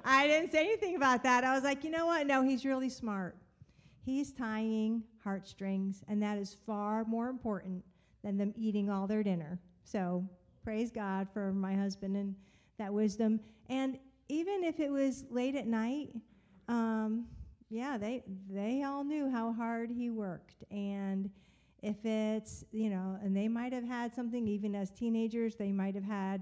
I 0.04 0.28
didn't 0.28 0.52
say 0.52 0.66
anything 0.66 0.96
about 0.96 1.24
that. 1.24 1.44
I 1.44 1.54
was 1.54 1.64
like, 1.64 1.84
you 1.84 1.92
know 1.92 2.08
what? 2.08 2.26
No, 2.28 2.44
he's 2.44 2.66
really 2.66 2.90
smart. 2.90 3.36
He's 4.06 4.34
tying 4.34 5.04
heartstrings, 5.24 6.04
and 6.10 6.22
that 6.22 6.38
is 6.38 6.58
far 6.66 7.06
more 7.06 7.30
important 7.30 7.84
than 8.24 8.38
them 8.38 8.54
eating 8.58 8.90
all 8.90 9.08
their 9.08 9.24
dinner. 9.24 9.60
So 9.84 10.28
praise 10.64 10.92
God 10.92 11.28
for 11.34 11.54
my 11.54 11.76
husband 11.76 12.18
and 12.18 12.36
that 12.78 12.94
wisdom. 12.94 13.40
And 13.70 13.98
even 14.30 14.64
if 14.64 14.80
it 14.80 14.92
was 14.92 15.26
late 15.30 15.56
at 15.56 15.68
night, 15.68 16.10
um, 16.68 17.26
yeah, 17.70 17.98
they 17.98 18.24
they 18.50 18.84
all 18.84 19.04
knew 19.04 19.30
how 19.30 19.54
hard 19.54 19.90
he 19.90 20.10
worked. 20.10 20.64
And 20.72 21.30
if 21.84 22.04
it's 22.04 22.64
you 22.72 22.90
know, 22.90 23.20
and 23.22 23.38
they 23.38 23.48
might 23.48 23.74
have 23.74 23.84
had 23.84 24.16
something 24.16 24.48
even 24.48 24.74
as 24.74 24.90
teenagers, 24.90 25.56
they 25.56 25.72
might 25.72 25.94
have 25.94 26.04
had 26.04 26.42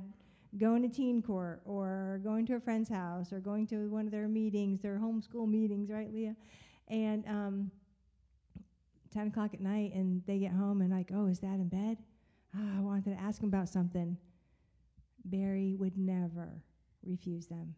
going 0.57 0.81
to 0.81 0.89
teen 0.89 1.21
court 1.21 1.61
or 1.65 2.19
going 2.23 2.45
to 2.45 2.55
a 2.55 2.59
friend's 2.59 2.89
house 2.89 3.33
or 3.33 3.39
going 3.39 3.65
to 3.67 3.89
one 3.89 4.05
of 4.05 4.11
their 4.11 4.27
meetings, 4.27 4.81
their 4.81 4.97
homeschool 4.97 5.47
meetings, 5.47 5.89
right, 5.89 6.13
Leah? 6.13 6.35
And 6.87 7.25
um, 7.27 7.71
10 9.13 9.27
o'clock 9.27 9.53
at 9.53 9.61
night, 9.61 9.93
and 9.93 10.21
they 10.25 10.39
get 10.39 10.51
home 10.51 10.81
and, 10.81 10.91
like, 10.91 11.11
oh, 11.13 11.27
is 11.27 11.39
Dad 11.39 11.55
in 11.55 11.67
bed? 11.67 11.97
Oh, 12.55 12.77
I 12.77 12.81
wanted 12.81 13.05
to 13.05 13.21
ask 13.21 13.41
him 13.41 13.49
about 13.49 13.69
something. 13.69 14.17
Barry 15.25 15.75
would 15.77 15.97
never 15.97 16.61
refuse 17.05 17.47
them. 17.47 17.75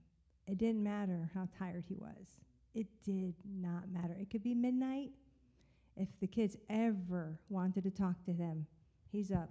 It 0.48 0.58
didn't 0.58 0.84
matter 0.84 1.30
how 1.34 1.48
tired 1.58 1.86
he 1.88 1.96
was. 1.96 2.38
It 2.74 2.88
did 3.06 3.36
not 3.46 3.90
matter. 3.92 4.16
It 4.20 4.30
could 4.32 4.44
be 4.44 4.56
midnight. 4.56 5.12
If 5.96 6.08
the 6.20 6.28
kids 6.28 6.58
ever 6.70 7.40
wanted 7.50 7.84
to 7.84 7.92
talk 7.92 8.24
to 8.26 8.34
him, 8.34 8.66
he's 9.12 9.32
up. 9.32 9.50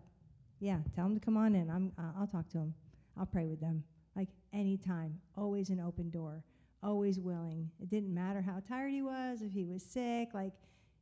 Yeah, 0.61 0.79
tell 0.95 1.07
him 1.07 1.15
to 1.15 1.21
come 1.21 1.37
on 1.37 1.55
in. 1.55 1.71
I'm, 1.71 1.93
uh, 1.99 2.21
I'll 2.21 2.27
talk 2.27 2.49
to 2.51 2.59
him. 2.59 2.75
I'll 3.19 3.27
pray 3.27 3.47
with 3.47 3.61
them. 3.61 3.85
Like 4.15 4.29
anytime, 4.53 5.19
always 5.37 5.71
an 5.71 5.81
open 5.81 6.11
door 6.11 6.45
always 6.83 7.21
willing. 7.21 7.71
It 7.81 7.91
didn't 7.91 8.13
matter 8.13 8.43
how 8.43 8.61
tired 8.69 8.91
he 8.91 9.03
was, 9.03 9.43
if 9.43 9.53
he 9.53 9.65
was 9.65 9.83
sick, 9.83 10.31
like 10.35 10.53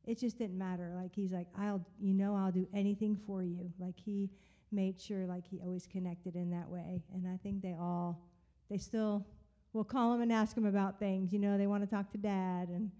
it 0.05 0.19
just 0.19 0.37
didn't 0.37 0.57
matter. 0.57 0.93
Like 0.95 1.13
he's 1.13 1.31
like, 1.31 1.47
I'll 1.57 1.85
you 1.99 2.13
know, 2.13 2.35
I'll 2.35 2.51
do 2.51 2.67
anything 2.73 3.17
for 3.25 3.43
you. 3.43 3.71
Like 3.79 3.99
he 3.99 4.29
made 4.71 4.99
sure 4.99 5.25
like 5.25 5.47
he 5.47 5.59
always 5.61 5.87
connected 5.87 6.35
in 6.35 6.49
that 6.51 6.69
way. 6.69 7.03
And 7.13 7.27
I 7.27 7.37
think 7.37 7.61
they 7.61 7.75
all 7.79 8.21
they 8.69 8.77
still 8.77 9.25
will 9.73 9.83
call 9.83 10.13
him 10.13 10.21
and 10.21 10.31
ask 10.31 10.55
him 10.55 10.65
about 10.65 10.99
things. 10.99 11.33
You 11.33 11.39
know, 11.39 11.57
they 11.57 11.67
want 11.67 11.83
to 11.83 11.89
talk 11.89 12.11
to 12.11 12.17
dad 12.17 12.69
and 12.69 12.91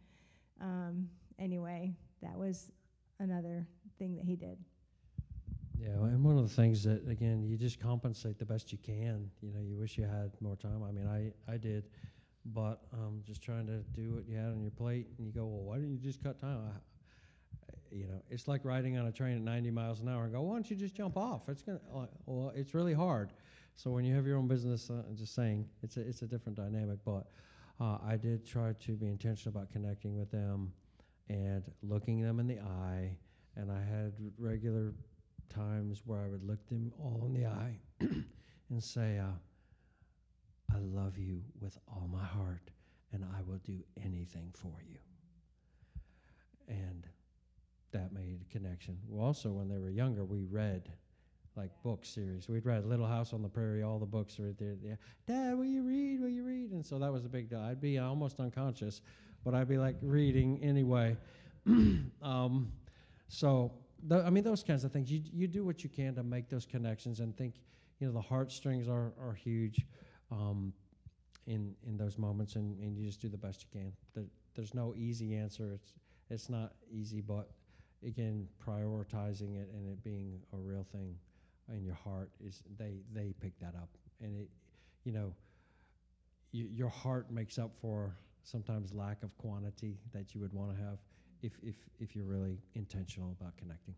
um, 0.60 1.10
anyway, 1.39 1.92
that 2.22 2.38
was 2.38 2.72
another 3.20 3.68
thing 3.98 4.16
that 4.16 4.26
he 4.26 4.36
did. 4.36 4.58
Yeah, 5.80 5.90
and 5.90 6.24
one 6.24 6.38
of 6.38 6.48
the 6.48 6.56
things 6.56 6.84
that 6.84 7.08
again, 7.08 7.44
you 7.44 7.58
just 7.58 7.80
compensate 7.80 8.38
the 8.38 8.46
best 8.46 8.72
you 8.72 8.78
can. 8.78 9.32
You 9.42 9.52
know, 9.52 9.62
you 9.62 9.78
wish 9.78 9.98
you 9.98 10.04
had 10.04 10.32
more 10.40 10.56
time. 10.56 10.84
I 10.88 10.92
mean, 10.92 11.08
I 11.08 11.52
I 11.52 11.58
did 11.58 11.86
but 12.46 12.82
um, 12.94 13.22
just 13.26 13.42
trying 13.42 13.68
to 13.68 13.80
do 13.94 14.14
what 14.14 14.28
you 14.28 14.36
had 14.36 14.48
on 14.48 14.62
your 14.62 14.72
plate, 14.72 15.08
and 15.18 15.28
you 15.28 15.34
go, 15.34 15.46
well, 15.46 15.64
why 15.64 15.76
didn't 15.76 15.92
you 15.92 16.00
just 16.00 16.24
cut 16.24 16.40
time? 16.40 16.60
I, 16.60 17.74
you 17.92 18.08
know, 18.08 18.22
it's 18.30 18.48
like 18.48 18.64
riding 18.64 18.98
on 18.98 19.06
a 19.06 19.12
train 19.12 19.36
at 19.36 19.42
90 19.42 19.72
miles 19.72 20.00
an 20.02 20.10
hour 20.10 20.24
and 20.24 20.34
go, 20.34 20.42
why 20.42 20.54
don't 20.54 20.70
you 20.70 20.76
just 20.76 20.96
jump 20.96 21.18
off? 21.18 21.50
It's 21.50 21.62
gonna, 21.62 21.80
uh, 21.94 22.06
well, 22.26 22.52
it's 22.56 22.74
really 22.74 22.94
hard. 22.94 23.34
So 23.76 23.92
when 23.92 24.06
you 24.06 24.16
have 24.16 24.26
your 24.26 24.38
own 24.38 24.48
business, 24.48 24.90
uh, 24.90 25.04
I'm 25.08 25.16
just 25.16 25.36
saying, 25.36 25.68
it's 25.84 25.98
a, 25.98 26.02
it's 26.02 26.22
a 26.22 26.28
different 26.28 26.58
dynamic. 26.58 27.00
But 27.06 27.28
uh, 27.80 27.98
I 28.06 28.16
did 28.16 28.46
try 28.46 28.74
to 28.74 28.92
be 28.94 29.08
intentional 29.08 29.58
about 29.58 29.72
connecting 29.72 30.18
with 30.18 30.32
them 30.32 30.72
and 31.32 31.64
looking 31.82 32.22
them 32.22 32.40
in 32.40 32.48
the 32.48 32.60
eye. 32.60 33.16
And 33.56 33.72
I 33.72 33.80
had 33.80 34.14
regular 34.38 34.94
times 35.50 36.04
where 36.06 36.20
I 36.20 36.28
would 36.28 36.44
look 36.44 36.66
them 36.68 36.92
all 37.00 37.24
in 37.26 37.34
the 37.34 37.48
eye 37.48 37.80
and 38.70 38.84
say, 38.84 39.18
uh, 39.18 39.34
I 40.74 40.80
love 40.80 41.18
you 41.18 41.42
with 41.60 41.78
all 41.88 42.10
my 42.12 42.24
heart, 42.24 42.72
and 43.12 43.26
I 43.26 43.42
will 43.44 43.60
do 43.60 43.80
anything 44.02 44.52
for 44.54 44.82
you. 44.90 44.98
And 46.68 47.06
that 47.92 48.14
made 48.14 48.40
a 48.42 48.52
connection. 48.52 48.98
Well, 49.08 49.26
also, 49.26 49.50
when 49.50 49.68
they 49.68 49.78
were 49.78 49.90
younger, 49.90 50.24
we 50.24 50.44
read 50.44 50.90
like 51.58 51.72
book 51.84 52.06
series. 52.06 52.48
We'd 52.48 52.66
read 52.66 52.86
Little 52.86 53.06
House 53.08 53.34
on 53.34 53.42
the 53.42 53.50
Prairie, 53.50 53.84
all 53.84 54.00
the 54.00 54.06
books 54.06 54.40
right 54.40 54.58
there. 54.58 54.78
Yeah. 54.82 54.96
Dad, 55.28 55.58
will 55.58 55.66
you 55.66 55.84
read? 55.84 56.22
Will 56.22 56.30
you 56.30 56.46
read? 56.46 56.72
And 56.72 56.86
so 56.86 56.98
that 57.00 57.12
was 57.12 57.26
a 57.26 57.30
big 57.30 57.50
deal. 57.50 57.60
I'd 57.60 57.82
be 57.82 58.00
almost 58.00 58.40
unconscious, 58.40 59.02
but 59.44 59.54
I'd 59.54 59.68
be 59.68 59.78
like 59.78 59.96
reading 60.02 60.60
anyway. 60.64 61.18
um, 62.22 62.72
so, 63.28 63.72
I 64.12 64.30
mean, 64.30 64.44
those 64.44 64.64
kinds 64.64 64.84
of 64.84 64.92
things. 64.92 65.12
You, 65.12 65.22
you 65.32 65.48
do 65.48 65.64
what 65.64 65.84
you 65.84 65.89
can 65.89 66.16
to 66.16 66.24
make 66.24 66.50
those 66.50 66.66
connections 66.66 67.20
and 67.20 67.36
think, 67.36 67.56
you 68.00 68.08
know, 68.08 68.14
the 68.14 68.22
heartstrings 68.22 68.88
are, 68.88 69.14
are 69.22 69.34
huge 69.34 69.86
um, 70.32 70.74
in, 71.48 71.76
in 71.88 71.98
those 71.98 72.18
moments, 72.18 72.56
and, 72.56 72.80
and 72.80 72.98
you 72.98 73.06
just 73.06 73.22
do 73.22 73.30
the 73.30 73.38
best 73.38 73.64
you 73.64 73.80
can. 73.80 73.92
There, 74.14 74.26
there's 74.56 74.74
no 74.74 74.94
easy 74.98 75.36
answer. 75.36 75.72
It's, 75.74 75.94
it's 76.30 76.50
not 76.50 76.74
easy, 76.92 77.22
but 77.22 77.50
again, 78.06 78.48
prioritizing 78.66 79.56
it 79.62 79.70
and 79.74 79.88
it 79.88 80.04
being 80.04 80.39
a 80.54 80.58
real 80.58 80.86
thing 80.92 81.16
in 81.70 81.84
your 81.84 81.96
heart 81.96 82.30
is 82.46 82.64
they 82.78 83.02
they 83.14 83.34
pick 83.39 83.58
that 83.60 83.76
up 83.76 83.89
and 84.22 84.36
it 84.36 84.50
you 85.04 85.12
know 85.12 85.34
y- 86.54 86.68
your 86.72 86.89
heart 86.89 87.32
makes 87.32 87.58
up 87.58 87.72
for 87.82 88.16
sometimes 88.44 88.94
lack 88.94 89.24
of 89.24 89.36
quantity 89.38 89.98
that 90.14 90.34
you 90.34 90.42
would 90.42 90.54
want 90.54 90.76
to 90.76 90.84
have 90.84 91.00
if 91.42 91.54
if 91.64 91.76
if 92.00 92.16
you're 92.16 92.26
really 92.26 92.60
intentional 92.76 93.32
about 93.39 93.56
connecting 93.58 93.96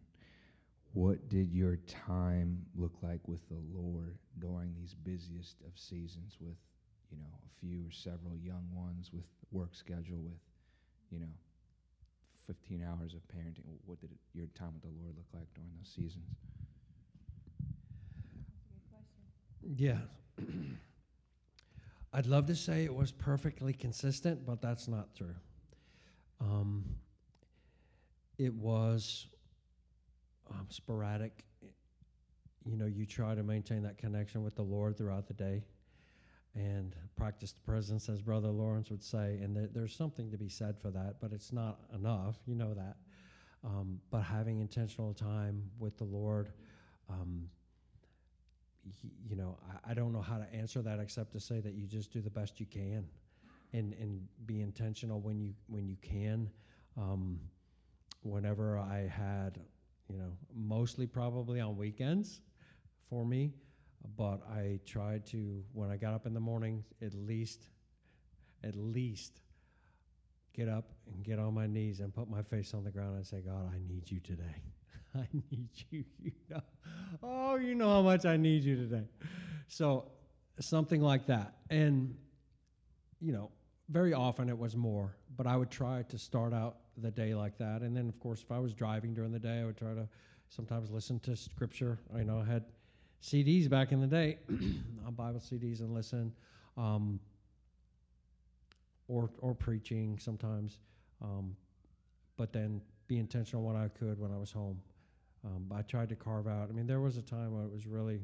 what 0.93 1.29
did 1.29 1.53
your 1.53 1.77
time 1.87 2.65
look 2.75 2.93
like 3.03 3.27
with 3.27 3.47
the 3.49 3.61
Lord 3.73 4.19
during 4.39 4.75
these 4.75 4.95
busiest 4.95 5.61
of 5.63 5.79
seasons 5.79 6.37
with, 6.41 6.57
you 7.11 7.19
know, 7.19 7.25
a 7.47 7.61
few 7.61 7.87
or 7.87 7.91
several 7.91 8.37
young 8.37 8.67
ones 8.75 9.11
with 9.13 9.25
work 9.51 9.75
schedule 9.75 10.19
with, 10.19 10.41
you 11.11 11.21
know, 11.21 11.33
15 12.47 12.83
hours 12.83 13.15
of 13.15 13.21
parenting? 13.29 13.65
What 13.87 14.01
did 14.01 14.11
it, 14.11 14.19
your 14.35 14.47
time 14.49 14.73
with 14.75 14.83
the 14.83 15.01
Lord 15.01 15.17
look 15.17 15.27
like 15.33 15.53
during 15.55 15.71
those 15.79 15.89
seasons? 15.95 16.27
Yeah. 19.77 19.99
I'd 22.13 22.27
love 22.27 22.47
to 22.47 22.57
say 22.57 22.85
it 22.85 22.95
was 22.95 23.13
perfectly 23.13 23.73
consistent, 23.73 24.45
but 24.45 24.61
that's 24.61 24.89
not 24.89 25.15
true. 25.15 25.35
Um, 26.41 26.85
it 28.39 28.55
was 28.55 29.27
um, 30.51 30.67
sporadic. 30.69 31.45
You 32.65 32.77
know, 32.77 32.87
you 32.87 33.07
try 33.07 33.35
to 33.35 33.43
maintain 33.43 33.83
that 33.83 33.99
connection 33.99 34.43
with 34.43 34.55
the 34.55 34.63
Lord 34.63 34.97
throughout 34.97 35.27
the 35.27 35.35
day 35.35 35.65
and 36.55 36.95
practice 37.17 37.53
the 37.53 37.61
presence, 37.61 38.09
as 38.09 38.21
Brother 38.21 38.49
Lawrence 38.49 38.91
would 38.91 39.03
say. 39.03 39.39
And 39.43 39.57
there, 39.57 39.69
there's 39.73 39.95
something 39.95 40.31
to 40.31 40.37
be 40.37 40.49
said 40.49 40.79
for 40.79 40.91
that, 40.91 41.17
but 41.21 41.33
it's 41.33 41.53
not 41.53 41.81
enough. 41.95 42.37
You 42.47 42.55
know 42.55 42.75
that. 42.75 42.97
Um, 43.65 44.01
but 44.11 44.23
having 44.23 44.61
intentional 44.61 45.15
time 45.15 45.63
with 45.79 45.97
the 45.97 46.05
Lord. 46.05 46.51
Um, 47.09 47.49
y- 48.85 49.11
you 49.25 49.37
know, 49.37 49.59
I, 49.87 49.93
I 49.93 49.95
don't 49.95 50.13
know 50.13 50.21
how 50.21 50.39
to 50.39 50.47
answer 50.55 50.83
that 50.83 50.99
except 50.99 51.33
to 51.33 51.41
say 51.41 51.61
that 51.61 51.75
you 51.75 51.87
just 51.87 52.13
do 52.13 52.21
the 52.21 52.31
best 52.31 52.61
you 52.61 52.67
can, 52.67 53.07
and 53.73 53.95
and 53.95 54.27
be 54.47 54.61
intentional 54.61 55.21
when 55.21 55.41
you 55.41 55.55
when 55.69 55.89
you 55.89 55.97
can. 56.03 56.51
Um, 56.99 57.41
whenever 58.23 58.79
I 58.79 59.09
had, 59.09 59.59
you 60.09 60.19
know, 60.19 60.33
mostly 60.55 61.07
probably 61.07 61.61
on 61.61 61.77
weekends, 61.77 62.41
for 63.13 63.27
me, 63.27 63.53
but 64.17 64.41
I 64.51 64.81
tried 64.87 65.27
to 65.27 65.63
when 65.75 65.91
I 65.91 65.99
got 65.99 66.15
up 66.15 66.25
in 66.25 66.33
the 66.33 66.41
morning 66.41 66.83
at 67.03 67.13
least, 67.13 67.69
at 68.65 68.75
least. 68.75 69.41
Get 70.55 70.67
up 70.67 70.93
and 71.13 71.23
get 71.23 71.39
on 71.39 71.53
my 71.53 71.67
knees 71.67 72.01
and 72.01 72.15
put 72.15 72.31
my 72.31 72.41
face 72.41 72.73
on 72.73 72.85
the 72.85 72.91
ground 72.91 73.17
and 73.17 73.27
say, 73.27 73.43
God, 73.43 73.71
I 73.71 73.79
need 73.87 74.11
you 74.11 74.19
today. 74.21 74.63
I 75.15 75.29
need 75.51 75.69
you. 75.91 76.05
You 76.23 76.33
know, 76.49 76.61
oh, 77.23 77.57
you 77.57 77.75
know 77.75 77.91
how 77.91 78.01
much 78.01 78.25
I 78.25 78.39
need 78.39 78.65
you 78.65 78.77
today. 78.77 79.05
So 79.69 80.11
something 80.59 81.03
like 81.03 81.27
that. 81.27 81.57
And, 81.69 82.17
you 83.21 83.33
know, 83.33 83.51
very 83.91 84.15
often 84.15 84.49
it 84.49 84.57
was 84.57 84.75
more, 84.75 85.15
but 85.37 85.47
I 85.47 85.55
would 85.59 85.71
try 85.71 86.05
to 86.09 86.19
start 86.19 86.55
out 86.55 86.77
the 86.97 87.11
day 87.11 87.35
like 87.35 87.59
that. 87.59 87.83
And 87.83 87.97
then, 87.97 88.09
of 88.09 88.19
course, 88.21 88.43
if 88.43 88.51
I 88.53 88.59
was 88.59 88.75
driving 88.75 89.15
during 89.15 89.33
the 89.33 89.39
day, 89.39 89.61
I 89.61 89.65
would 89.65 89.77
try 89.77 89.95
to 89.95 90.09
sometimes 90.49 90.91
listen 90.91 91.19
to 91.21 91.37
scripture. 91.37 91.99
I 92.15 92.23
know 92.23 92.41
I 92.41 92.51
had 92.51 92.65
CDs 93.23 93.69
back 93.69 93.93
in 93.93 94.01
the 94.01 94.07
day, 94.07 94.39
Bible 95.17 95.41
CDs 95.41 95.81
and 95.81 95.95
listen, 95.95 96.33
um, 96.77 97.21
or, 99.09 99.31
or 99.39 99.55
preaching 99.55 100.19
sometimes. 100.19 100.79
Um, 101.23 101.57
but 102.37 102.53
then 102.53 102.81
be 103.07 103.19
intentional 103.19 103.63
when 103.63 103.77
I 103.77 103.89
could 103.89 104.19
when 104.19 104.33
I 104.33 104.39
was 104.39 104.51
home. 104.51 104.81
Um, 105.45 105.67
I 105.75 105.83
tried 105.83 106.09
to 106.11 106.17
carve 106.17 106.47
out. 106.47 106.69
I 106.71 106.73
mean, 106.73 106.87
there 106.87 107.01
was 107.01 107.17
a 107.17 107.23
time 107.23 107.55
where 107.55 107.65
it 107.65 107.73
was 107.73 107.87
really. 107.87 108.21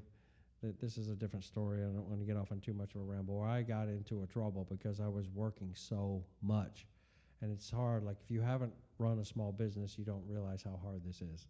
That 0.61 0.81
this 0.81 0.99
is 0.99 1.09
a 1.09 1.15
different 1.15 1.45
story. 1.45 1.83
I 1.83 1.85
don't 1.85 2.09
want 2.09 2.19
to 2.19 2.27
get 2.27 2.37
off 2.37 2.51
on 2.51 2.59
too 2.59 2.73
much 2.73 2.97
of 2.97 3.03
a 3.03 3.05
ramble. 3.05 3.41
I 3.41 3.63
got 3.63 3.87
into 3.87 4.25
a 4.25 4.27
trouble 4.27 4.67
because 4.69 4.99
I 4.99 5.07
was 5.07 5.29
working 5.33 5.71
so 5.73 6.25
much, 6.43 6.85
and 7.41 7.53
it's 7.53 7.71
hard. 7.71 8.05
Like 8.05 8.17
if 8.23 8.31
you 8.31 8.41
haven't 8.41 8.73
run 8.99 9.19
a 9.19 9.25
small 9.25 9.53
business, 9.53 9.97
you 9.99 10.05
don't 10.05 10.25
realize 10.27 10.63
how 10.63 10.79
hard 10.83 11.03
this 11.05 11.21
is. 11.21 11.47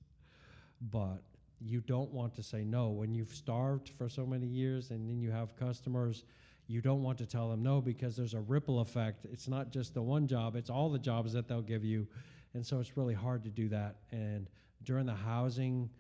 But 0.91 1.23
you 1.61 1.81
don't 1.81 2.13
want 2.13 2.35
to 2.35 2.43
say 2.43 2.65
no 2.65 2.89
when 2.89 3.15
you've 3.15 3.35
starved 3.35 3.89
for 3.89 4.09
so 4.09 4.25
many 4.25 4.47
years, 4.47 4.91
and 4.91 5.09
then 5.09 5.21
you 5.21 5.31
have 5.31 5.57
customers. 5.57 6.25
You 6.67 6.81
don't 6.81 7.03
want 7.03 7.19
to 7.19 7.27
tell 7.27 7.49
them 7.49 7.63
no 7.63 7.81
because 7.81 8.17
there's 8.17 8.35
a 8.35 8.41
ripple 8.41 8.81
effect. 8.81 9.25
It's 9.33 9.49
not 9.49 9.71
just 9.71 9.95
the 9.95 10.03
one 10.03 10.27
job; 10.27 10.55
it's 10.55 10.71
all 10.71 10.91
the 10.91 10.99
jobs 10.99 11.33
that 11.33 11.49
they'll 11.49 11.63
give 11.63 11.85
you, 11.85 12.07
and 12.55 12.65
so 12.65 12.79
it's 12.79 12.97
really 12.97 13.15
hard 13.15 13.43
to 13.45 13.51
do 13.51 13.69
that. 13.71 13.97
And 14.13 14.49
during 14.85 15.07
the 15.07 15.15
housing 15.15 15.91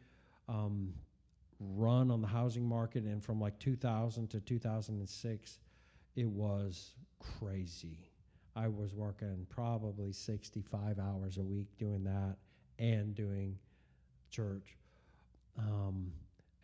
um, 0.48 0.94
run 1.59 2.10
on 2.10 2.20
the 2.20 2.28
housing 2.28 2.65
market, 2.65 3.05
and 3.05 3.23
from 3.24 3.40
like 3.40 3.59
2000 3.59 4.28
to 4.31 4.40
2006, 4.40 5.59
it 6.15 6.28
was 6.28 6.94
crazy. 7.19 8.07
I 8.59 8.66
was 8.66 8.93
working 8.94 9.47
probably 9.48 10.12
65 10.12 10.98
hours 10.98 11.36
a 11.39 11.43
week 11.43 11.68
doing 11.78 12.02
that 12.05 12.36
and 12.78 13.14
doing 13.14 13.56
church. 14.30 14.76
Um, 15.59 16.10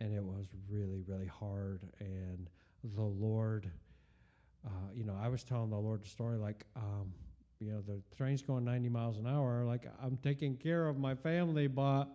and 0.00 0.12
it 0.12 0.22
was 0.22 0.46
really, 0.68 1.02
really 1.06 1.26
hard. 1.26 1.82
And 2.00 2.48
the 2.96 3.02
Lord, 3.02 3.70
uh, 4.66 4.90
you 4.92 5.04
know, 5.04 5.16
I 5.20 5.28
was 5.28 5.44
telling 5.44 5.70
the 5.70 5.78
Lord 5.78 6.04
the 6.04 6.08
story 6.08 6.36
like, 6.36 6.64
um, 6.74 7.12
you 7.60 7.70
know, 7.70 7.80
the 7.80 8.00
train's 8.16 8.42
going 8.42 8.64
90 8.64 8.88
miles 8.88 9.18
an 9.18 9.26
hour. 9.26 9.64
Like, 9.64 9.86
I'm 10.02 10.16
taking 10.16 10.56
care 10.56 10.88
of 10.88 10.98
my 10.98 11.14
family, 11.14 11.68
but 11.68 12.06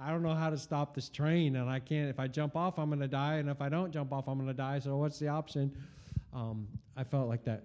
I 0.00 0.10
don't 0.10 0.22
know 0.22 0.34
how 0.34 0.50
to 0.50 0.58
stop 0.58 0.94
this 0.94 1.08
train, 1.08 1.56
and 1.56 1.70
I 1.70 1.78
can't. 1.78 2.10
If 2.10 2.18
I 2.18 2.26
jump 2.26 2.56
off, 2.56 2.78
I'm 2.78 2.88
going 2.88 3.00
to 3.00 3.08
die, 3.08 3.36
and 3.36 3.48
if 3.48 3.60
I 3.60 3.68
don't 3.68 3.92
jump 3.92 4.12
off, 4.12 4.28
I'm 4.28 4.36
going 4.36 4.48
to 4.48 4.54
die. 4.54 4.80
So 4.80 4.96
what's 4.96 5.18
the 5.18 5.28
option? 5.28 5.74
Um, 6.34 6.66
I 6.96 7.04
felt 7.04 7.28
like 7.28 7.44
that. 7.44 7.62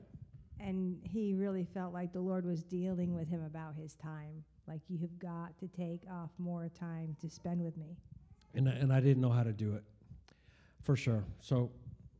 And 0.65 0.97
he 1.03 1.33
really 1.33 1.65
felt 1.73 1.93
like 1.93 2.13
the 2.13 2.21
Lord 2.21 2.45
was 2.45 2.63
dealing 2.63 3.13
with 3.13 3.27
him 3.27 3.43
about 3.43 3.75
his 3.75 3.95
time. 3.95 4.43
Like, 4.65 4.79
you 4.87 4.97
have 4.99 5.19
got 5.19 5.57
to 5.59 5.67
take 5.67 6.01
off 6.09 6.29
more 6.37 6.69
time 6.79 7.17
to 7.19 7.29
spend 7.29 7.61
with 7.61 7.75
me. 7.75 7.97
and 8.55 8.67
and 8.67 8.93
I 8.93 9.01
didn't 9.01 9.21
know 9.21 9.29
how 9.29 9.43
to 9.43 9.51
do 9.51 9.73
it, 9.73 9.83
for 10.81 10.95
sure. 10.95 11.23
So, 11.39 11.69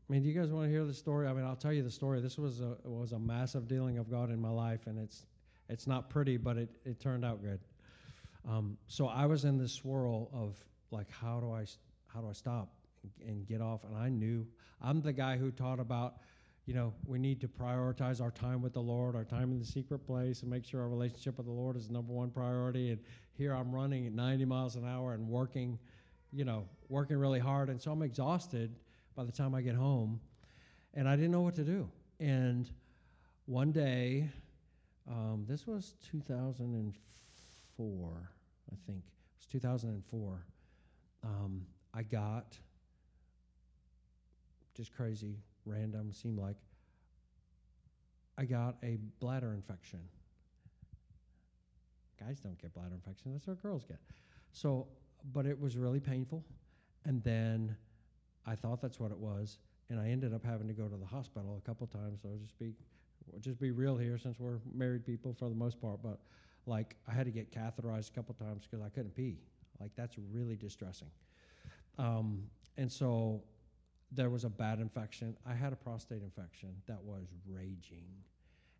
I 0.08 0.12
mean, 0.12 0.22
do 0.22 0.28
you 0.28 0.38
guys 0.38 0.50
want 0.50 0.66
to 0.66 0.70
hear 0.70 0.84
the 0.84 0.92
story? 0.92 1.26
I 1.26 1.32
mean, 1.32 1.44
I'll 1.46 1.56
tell 1.56 1.72
you 1.72 1.82
the 1.82 1.90
story. 1.90 2.20
This 2.20 2.36
was 2.38 2.60
a 2.60 2.76
was 2.84 3.12
a 3.12 3.18
massive 3.18 3.66
dealing 3.66 3.96
of 3.98 4.10
God 4.10 4.30
in 4.30 4.40
my 4.40 4.50
life, 4.50 4.86
and 4.86 4.98
it's 4.98 5.24
it's 5.70 5.86
not 5.86 6.10
pretty, 6.10 6.36
but 6.36 6.58
it 6.58 6.68
it 6.84 7.00
turned 7.00 7.24
out 7.24 7.42
good. 7.42 7.60
Um, 8.46 8.76
so 8.88 9.08
I 9.08 9.24
was 9.24 9.44
in 9.46 9.56
this 9.56 9.72
swirl 9.72 10.28
of 10.34 10.62
like, 10.90 11.10
how 11.10 11.40
do 11.40 11.50
I 11.52 11.64
how 12.08 12.20
do 12.20 12.28
I 12.28 12.32
stop 12.34 12.68
and 13.26 13.46
get 13.46 13.62
off? 13.62 13.84
And 13.84 13.96
I 13.96 14.10
knew 14.10 14.46
I'm 14.82 15.00
the 15.00 15.12
guy 15.14 15.38
who 15.38 15.50
taught 15.50 15.80
about, 15.80 16.16
you 16.66 16.74
know, 16.74 16.92
we 17.06 17.18
need 17.18 17.40
to 17.42 17.48
prioritize 17.48 18.22
our 18.22 18.30
time 18.30 18.62
with 18.62 18.72
the 18.72 18.80
Lord, 18.80 19.14
our 19.14 19.24
time 19.24 19.52
in 19.52 19.58
the 19.58 19.64
secret 19.64 20.06
place, 20.06 20.42
and 20.42 20.50
make 20.50 20.64
sure 20.64 20.80
our 20.80 20.88
relationship 20.88 21.36
with 21.36 21.46
the 21.46 21.52
Lord 21.52 21.76
is 21.76 21.88
the 21.88 21.92
number 21.92 22.12
one 22.12 22.30
priority. 22.30 22.90
And 22.90 23.00
here 23.34 23.54
I'm 23.54 23.70
running 23.70 24.06
at 24.06 24.12
90 24.12 24.46
miles 24.46 24.76
an 24.76 24.86
hour 24.86 25.12
and 25.12 25.28
working, 25.28 25.78
you 26.32 26.44
know, 26.44 26.64
working 26.88 27.18
really 27.18 27.40
hard, 27.40 27.68
and 27.68 27.80
so 27.80 27.92
I'm 27.92 28.02
exhausted 28.02 28.74
by 29.14 29.24
the 29.24 29.32
time 29.32 29.54
I 29.54 29.60
get 29.60 29.74
home, 29.74 30.20
and 30.94 31.08
I 31.08 31.16
didn't 31.16 31.32
know 31.32 31.42
what 31.42 31.56
to 31.56 31.64
do. 31.64 31.90
And 32.18 32.70
one 33.46 33.72
day, 33.72 34.30
um, 35.06 35.44
this 35.46 35.66
was 35.66 35.94
2004, 36.10 38.30
I 38.72 38.76
think. 38.86 39.00
It 39.00 39.36
was 39.36 39.46
2004. 39.46 40.46
Um, 41.24 41.66
I 41.92 42.02
got 42.02 42.56
just 44.74 44.96
crazy, 44.96 45.36
random, 45.66 46.12
seemed 46.12 46.38
like 46.38 46.56
I 48.36 48.44
got 48.44 48.76
a 48.82 48.98
bladder 49.20 49.52
infection. 49.52 50.00
Guys 52.18 52.40
don't 52.40 52.60
get 52.60 52.74
bladder 52.74 52.94
infection, 52.94 53.32
that's 53.32 53.46
what 53.46 53.62
girls 53.62 53.84
get. 53.84 53.98
So, 54.52 54.86
but 55.32 55.46
it 55.46 55.58
was 55.58 55.76
really 55.76 56.00
painful. 56.00 56.44
And 57.04 57.22
then 57.22 57.76
I 58.46 58.54
thought 58.54 58.80
that's 58.80 58.98
what 58.98 59.10
it 59.10 59.18
was, 59.18 59.58
and 59.90 60.00
I 60.00 60.08
ended 60.08 60.32
up 60.32 60.44
having 60.44 60.66
to 60.68 60.74
go 60.74 60.88
to 60.88 60.96
the 60.96 61.06
hospital 61.06 61.60
a 61.62 61.66
couple 61.66 61.86
times. 61.86 62.20
So 62.22 62.30
just 62.40 62.58
be, 62.58 62.72
just 63.40 63.60
be 63.60 63.70
real 63.70 63.96
here, 63.96 64.18
since 64.18 64.38
we're 64.38 64.58
married 64.72 65.04
people 65.04 65.34
for 65.38 65.48
the 65.48 65.54
most 65.54 65.80
part. 65.80 66.02
But 66.02 66.18
like, 66.66 66.96
I 67.06 67.12
had 67.12 67.26
to 67.26 67.32
get 67.32 67.52
catheterized 67.52 68.10
a 68.10 68.12
couple 68.12 68.34
times 68.34 68.66
because 68.68 68.84
I 68.84 68.88
couldn't 68.88 69.14
pee. 69.14 69.38
Like 69.80 69.90
that's 69.96 70.16
really 70.32 70.56
distressing. 70.56 71.10
Um, 71.98 72.44
and 72.76 72.90
so 72.90 73.42
there 74.14 74.30
was 74.30 74.44
a 74.44 74.48
bad 74.48 74.80
infection. 74.80 75.36
I 75.46 75.54
had 75.54 75.72
a 75.72 75.76
prostate 75.76 76.22
infection 76.22 76.70
that 76.86 77.02
was 77.02 77.26
raging, 77.46 78.06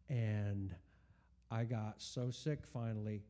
and 0.08 0.74
I 1.50 1.64
got 1.64 1.94
so 1.98 2.30
sick 2.30 2.66
finally. 2.66 3.22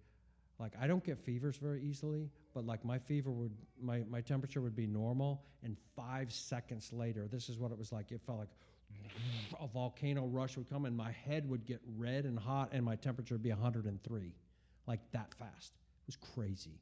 Like 0.59 0.73
I 0.81 0.87
don't 0.87 1.03
get 1.03 1.19
fevers 1.19 1.57
very 1.57 1.83
easily, 1.83 2.31
but 2.55 2.65
like 2.65 2.85
my 2.85 2.99
fever 2.99 3.31
would, 3.31 3.53
my, 3.81 4.03
my 4.09 4.21
temperature 4.21 4.61
would 4.61 4.77
be 4.77 4.87
normal, 4.87 5.43
and 5.63 5.77
five 5.97 6.33
seconds 6.33 6.93
later, 6.93 7.27
this 7.31 7.49
is 7.49 7.59
what 7.59 7.73
it 7.73 7.79
was 7.79 7.93
like. 7.93 8.13
It 8.13 8.21
felt 8.25 8.39
like 8.39 8.49
a 9.61 9.67
volcano 9.67 10.27
rush 10.27 10.57
would 10.57 10.69
come, 10.69 10.85
and 10.85 10.97
my 10.97 11.11
head 11.11 11.49
would 11.49 11.67
get 11.67 11.81
red 11.97 12.25
and 12.25 12.39
hot, 12.39 12.71
and 12.73 12.85
my 12.85 12.97
temperature 12.97 13.35
would 13.35 13.43
be 13.43 13.51
103, 13.51 14.35
like 14.87 15.01
that 15.13 15.35
fast. 15.35 15.73
It 15.75 16.07
was 16.07 16.17
crazy. 16.35 16.81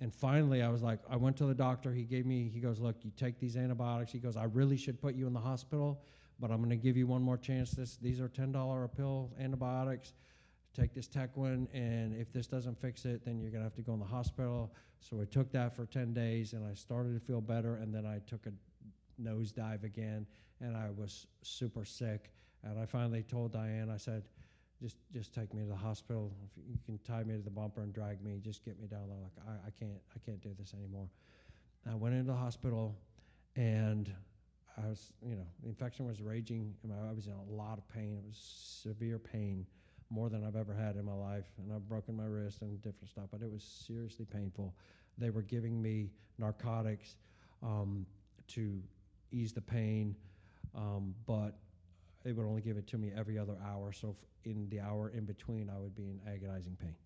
And 0.00 0.14
finally, 0.14 0.62
I 0.62 0.68
was 0.68 0.82
like, 0.82 0.98
I 1.10 1.16
went 1.16 1.36
to 1.38 1.44
the 1.44 1.54
doctor. 1.54 1.92
He 1.92 2.04
gave 2.04 2.24
me, 2.24 2.50
he 2.52 2.60
goes, 2.60 2.80
Look, 2.80 2.96
you 3.02 3.12
take 3.16 3.38
these 3.38 3.56
antibiotics. 3.56 4.12
He 4.12 4.18
goes, 4.18 4.36
I 4.36 4.44
really 4.44 4.76
should 4.76 5.00
put 5.00 5.14
you 5.14 5.26
in 5.26 5.32
the 5.32 5.40
hospital, 5.40 6.02
but 6.38 6.50
I'm 6.50 6.58
going 6.58 6.70
to 6.70 6.76
give 6.76 6.96
you 6.96 7.06
one 7.06 7.22
more 7.22 7.36
chance. 7.36 7.72
This, 7.72 7.96
these 7.96 8.20
are 8.20 8.28
$10 8.28 8.84
a 8.84 8.88
pill 8.88 9.30
antibiotics 9.38 10.14
take 10.74 10.94
this 10.94 11.08
Tequin, 11.08 11.66
and 11.74 12.14
if 12.14 12.32
this 12.32 12.46
doesn't 12.46 12.80
fix 12.80 13.04
it, 13.04 13.24
then 13.24 13.40
you're 13.40 13.50
gonna 13.50 13.64
have 13.64 13.74
to 13.74 13.82
go 13.82 13.94
in 13.94 14.00
the 14.00 14.06
hospital. 14.06 14.72
So 15.00 15.20
I 15.20 15.24
took 15.24 15.50
that 15.52 15.74
for 15.74 15.86
10 15.86 16.12
days, 16.12 16.52
and 16.52 16.64
I 16.64 16.74
started 16.74 17.14
to 17.14 17.20
feel 17.20 17.40
better, 17.40 17.76
and 17.76 17.94
then 17.94 18.06
I 18.06 18.20
took 18.26 18.46
a 18.46 18.52
nosedive 19.20 19.84
again, 19.84 20.26
and 20.60 20.76
I 20.76 20.90
was 20.90 21.26
super 21.42 21.84
sick. 21.84 22.30
And 22.62 22.78
I 22.78 22.86
finally 22.86 23.22
told 23.22 23.52
Diane, 23.52 23.90
I 23.90 23.96
said, 23.96 24.24
just 24.80 24.96
just 25.12 25.34
take 25.34 25.52
me 25.52 25.62
to 25.62 25.68
the 25.68 25.76
hospital. 25.76 26.32
If 26.44 26.62
you 26.68 26.78
can 26.86 26.98
tie 27.06 27.22
me 27.22 27.36
to 27.36 27.42
the 27.42 27.50
bumper 27.50 27.82
and 27.82 27.92
drag 27.92 28.22
me, 28.24 28.40
just 28.42 28.64
get 28.64 28.80
me 28.80 28.86
down 28.86 29.08
there. 29.08 29.18
Like 29.22 29.32
I, 29.46 29.68
I 29.68 29.70
can't 29.78 30.00
I 30.14 30.18
can't 30.24 30.40
do 30.42 30.50
this 30.58 30.74
anymore. 30.74 31.08
I 31.90 31.94
went 31.94 32.14
into 32.14 32.30
the 32.30 32.38
hospital, 32.38 32.94
and 33.56 34.12
I 34.76 34.88
was 34.88 35.12
you 35.26 35.36
know 35.36 35.46
the 35.62 35.68
infection 35.68 36.06
was 36.06 36.20
raging. 36.20 36.74
and 36.82 36.92
I 36.92 37.12
was 37.12 37.26
in 37.26 37.32
a 37.32 37.52
lot 37.52 37.78
of 37.78 37.88
pain. 37.88 38.16
It 38.16 38.26
was 38.26 38.36
severe 38.82 39.18
pain 39.18 39.66
more 40.10 40.28
than 40.28 40.44
I've 40.44 40.56
ever 40.56 40.74
had 40.74 40.96
in 40.96 41.04
my 41.04 41.14
life, 41.14 41.46
and 41.58 41.72
I've 41.72 41.88
broken 41.88 42.16
my 42.16 42.24
wrist 42.24 42.62
and 42.62 42.80
different 42.82 43.10
stuff, 43.10 43.26
but 43.30 43.42
it 43.42 43.50
was 43.50 43.62
seriously 43.62 44.24
painful. 44.24 44.74
They 45.18 45.30
were 45.30 45.42
giving 45.42 45.80
me 45.80 46.10
narcotics 46.38 47.16
um, 47.62 48.06
to 48.48 48.82
ease 49.30 49.52
the 49.52 49.60
pain, 49.60 50.16
um, 50.74 51.14
but 51.26 51.58
they 52.22 52.32
would 52.32 52.46
only 52.46 52.62
give 52.62 52.76
it 52.76 52.86
to 52.88 52.98
me 52.98 53.12
every 53.16 53.38
other 53.38 53.56
hour. 53.64 53.92
So 53.92 54.16
in 54.44 54.68
the 54.68 54.80
hour 54.80 55.10
in 55.10 55.24
between, 55.24 55.70
I 55.70 55.78
would 55.78 55.94
be 55.94 56.04
in 56.08 56.20
agonizing 56.26 56.76
pain. 56.76 56.96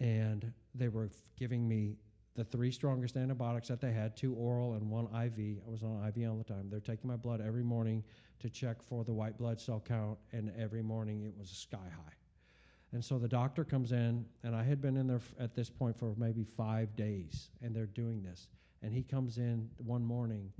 And 0.00 0.52
they 0.74 0.88
were 0.88 1.10
giving 1.36 1.68
me 1.68 1.96
the 2.34 2.44
three 2.44 2.70
strongest 2.70 3.16
antibiotics 3.16 3.68
that 3.68 3.80
they 3.80 3.92
had 3.92 4.16
two 4.16 4.34
oral 4.34 4.74
and 4.74 4.88
one 4.88 5.04
IV. 5.04 5.58
I 5.66 5.70
was 5.70 5.82
on 5.82 6.02
IV 6.06 6.28
all 6.30 6.36
the 6.36 6.44
time. 6.44 6.68
They're 6.70 6.80
taking 6.80 7.08
my 7.08 7.16
blood 7.16 7.40
every 7.40 7.62
morning 7.62 8.02
to 8.40 8.48
check 8.48 8.82
for 8.82 9.04
the 9.04 9.12
white 9.12 9.36
blood 9.36 9.60
cell 9.60 9.82
count, 9.86 10.18
and 10.32 10.50
every 10.58 10.82
morning 10.82 11.24
it 11.24 11.34
was 11.38 11.50
sky 11.50 11.76
high. 11.76 12.12
And 12.92 13.04
so 13.04 13.18
the 13.18 13.28
doctor 13.28 13.64
comes 13.64 13.92
in, 13.92 14.24
and 14.42 14.56
I 14.56 14.62
had 14.62 14.80
been 14.80 14.96
in 14.96 15.06
there 15.06 15.16
f- 15.16 15.34
at 15.38 15.54
this 15.54 15.70
point 15.70 15.96
for 15.98 16.14
maybe 16.16 16.44
five 16.44 16.94
days, 16.96 17.50
and 17.62 17.74
they're 17.74 17.86
doing 17.86 18.22
this. 18.22 18.48
And 18.82 18.92
he 18.92 19.02
comes 19.02 19.38
in 19.38 19.70
one 19.78 20.04
morning 20.04 20.52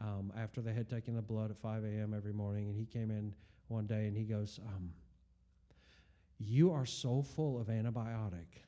um, 0.00 0.32
after 0.36 0.60
they 0.60 0.72
had 0.72 0.88
taken 0.88 1.14
the 1.14 1.22
blood 1.22 1.50
at 1.50 1.58
5 1.58 1.84
a.m. 1.84 2.14
every 2.14 2.32
morning, 2.32 2.68
and 2.68 2.76
he 2.76 2.84
came 2.84 3.10
in 3.10 3.32
one 3.68 3.86
day 3.86 4.06
and 4.06 4.16
he 4.16 4.24
goes, 4.24 4.60
um, 4.66 4.90
You 6.38 6.72
are 6.72 6.86
so 6.86 7.22
full 7.22 7.60
of 7.60 7.68
antibiotic 7.68 8.62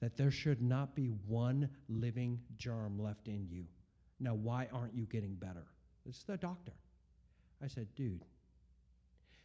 that 0.00 0.16
there 0.16 0.30
should 0.30 0.62
not 0.62 0.94
be 0.94 1.06
one 1.26 1.68
living 1.88 2.40
germ 2.58 2.98
left 2.98 3.28
in 3.28 3.46
you. 3.50 3.64
Now, 4.20 4.34
why 4.34 4.68
aren't 4.72 4.94
you 4.94 5.04
getting 5.04 5.34
better? 5.34 5.66
This 6.04 6.16
is 6.16 6.24
the 6.24 6.36
doctor. 6.36 6.72
I 7.62 7.68
said, 7.68 7.88
Dude, 7.94 8.24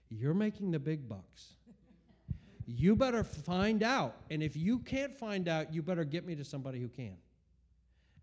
you're 0.10 0.34
making 0.34 0.72
the 0.72 0.80
big 0.80 1.08
bucks. 1.08 1.56
You 2.68 2.96
better 2.96 3.24
find 3.24 3.82
out. 3.82 4.16
And 4.30 4.44
if 4.44 4.56
you 4.56 4.80
can't 4.80 5.16
find 5.16 5.48
out, 5.48 5.74
you 5.74 5.82
better 5.82 6.04
get 6.04 6.26
me 6.26 6.36
to 6.36 6.46
somebody 6.46 6.80
who 6.80 6.88
can. 6.88 7.16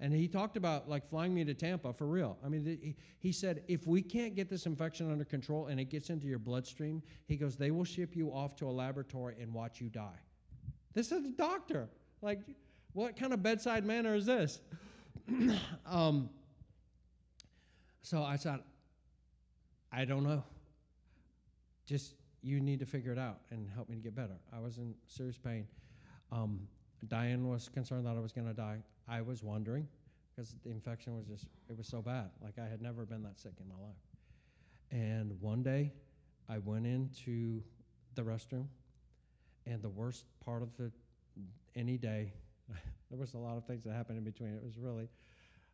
And 0.00 0.12
he 0.12 0.28
talked 0.28 0.56
about 0.56 0.88
like 0.88 1.08
flying 1.08 1.34
me 1.34 1.44
to 1.44 1.54
Tampa 1.54 1.92
for 1.92 2.06
real. 2.06 2.38
I 2.44 2.48
mean, 2.48 2.64
he, 2.64 2.94
he 3.18 3.32
said, 3.32 3.64
if 3.66 3.86
we 3.86 4.00
can't 4.00 4.36
get 4.36 4.48
this 4.48 4.66
infection 4.66 5.10
under 5.10 5.24
control 5.24 5.66
and 5.66 5.80
it 5.80 5.86
gets 5.86 6.08
into 6.08 6.26
your 6.26 6.38
bloodstream, 6.38 7.02
he 7.26 7.36
goes, 7.36 7.56
they 7.56 7.72
will 7.72 7.84
ship 7.84 8.14
you 8.14 8.28
off 8.28 8.54
to 8.56 8.66
a 8.66 8.70
laboratory 8.70 9.34
and 9.40 9.52
watch 9.52 9.80
you 9.80 9.88
die. 9.88 10.20
This 10.94 11.10
is 11.10 11.24
a 11.24 11.30
doctor. 11.30 11.88
Like, 12.22 12.40
what 12.92 13.16
kind 13.16 13.32
of 13.32 13.42
bedside 13.42 13.84
manner 13.84 14.14
is 14.14 14.26
this? 14.26 14.60
um, 15.86 16.30
so 18.02 18.22
I 18.22 18.36
thought, 18.36 18.64
I 19.92 20.04
don't 20.04 20.22
know. 20.22 20.44
Just 21.86 22.14
you 22.42 22.60
need 22.60 22.78
to 22.80 22.86
figure 22.86 23.12
it 23.12 23.18
out 23.18 23.40
and 23.50 23.68
help 23.74 23.88
me 23.88 23.96
to 23.96 24.02
get 24.02 24.14
better. 24.14 24.36
I 24.54 24.60
was 24.60 24.78
in 24.78 24.94
serious 25.06 25.38
pain. 25.38 25.66
Um, 26.30 26.68
Diane 27.06 27.48
was 27.48 27.68
concerned 27.68 28.06
that 28.06 28.16
I 28.16 28.20
was 28.20 28.32
going 28.32 28.46
to 28.46 28.54
die. 28.54 28.78
I 29.09 29.20
was 29.22 29.43
wondering 29.43 29.89
because 30.35 30.55
the 30.64 30.70
infection 30.70 31.16
was 31.16 31.26
just, 31.26 31.47
it 31.68 31.76
was 31.76 31.86
so 31.86 32.01
bad. 32.02 32.30
Like 32.43 32.59
I 32.59 32.68
had 32.68 32.80
never 32.80 33.05
been 33.05 33.22
that 33.22 33.39
sick 33.39 33.52
in 33.60 33.68
my 33.68 33.74
life. 33.74 33.97
And 34.90 35.40
one 35.40 35.62
day 35.62 35.93
I 36.48 36.59
went 36.59 36.86
into 36.86 37.62
the 38.14 38.22
restroom, 38.22 38.66
and 39.66 39.82
the 39.82 39.89
worst 39.89 40.24
part 40.44 40.62
of 40.62 40.76
the 40.76 40.90
any 41.76 41.98
day, 41.98 42.32
there 43.10 43.18
was 43.18 43.35
a 43.35 43.39
lot 43.39 43.56
of 43.56 43.64
things 43.64 43.85
that 43.85 43.93
happened 43.93 44.18
in 44.18 44.24
between. 44.24 44.55
It 44.55 44.62
was 44.62 44.78
really 44.78 45.09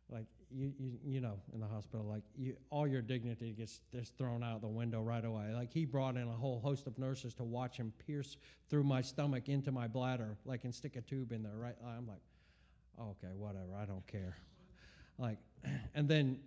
like 0.09 0.25
you, 0.51 0.71
you, 0.77 0.91
you 1.03 1.21
know, 1.21 1.39
in 1.53 1.59
the 1.59 1.67
hospital, 1.67 2.05
like 2.05 2.23
you, 2.37 2.55
all 2.69 2.87
your 2.87 3.01
dignity 3.01 3.53
gets 3.53 3.79
just 3.91 4.17
thrown 4.17 4.43
out 4.43 4.61
the 4.61 4.67
window 4.67 5.01
right 5.01 5.25
away. 5.25 5.51
Like 5.53 5.71
he 5.71 5.85
brought 5.85 6.15
in 6.15 6.27
a 6.27 6.31
whole 6.31 6.59
host 6.59 6.85
of 6.85 6.99
nurses 6.99 7.33
to 7.35 7.43
watch 7.43 7.77
him 7.77 7.91
pierce 8.05 8.37
through 8.69 8.83
my 8.83 9.01
stomach 9.01 9.49
into 9.49 9.71
my 9.71 9.87
bladder, 9.87 10.37
like 10.45 10.63
and 10.63 10.73
stick 10.73 10.95
a 10.95 11.01
tube 11.01 11.31
in 11.31 11.41
there. 11.41 11.55
Right? 11.57 11.75
I'm 11.85 12.07
like, 12.07 12.21
okay, 12.99 13.33
whatever, 13.35 13.75
I 13.79 13.85
don't 13.85 14.05
care. 14.07 14.35
Like, 15.17 15.37
and 15.95 16.07
then 16.07 16.39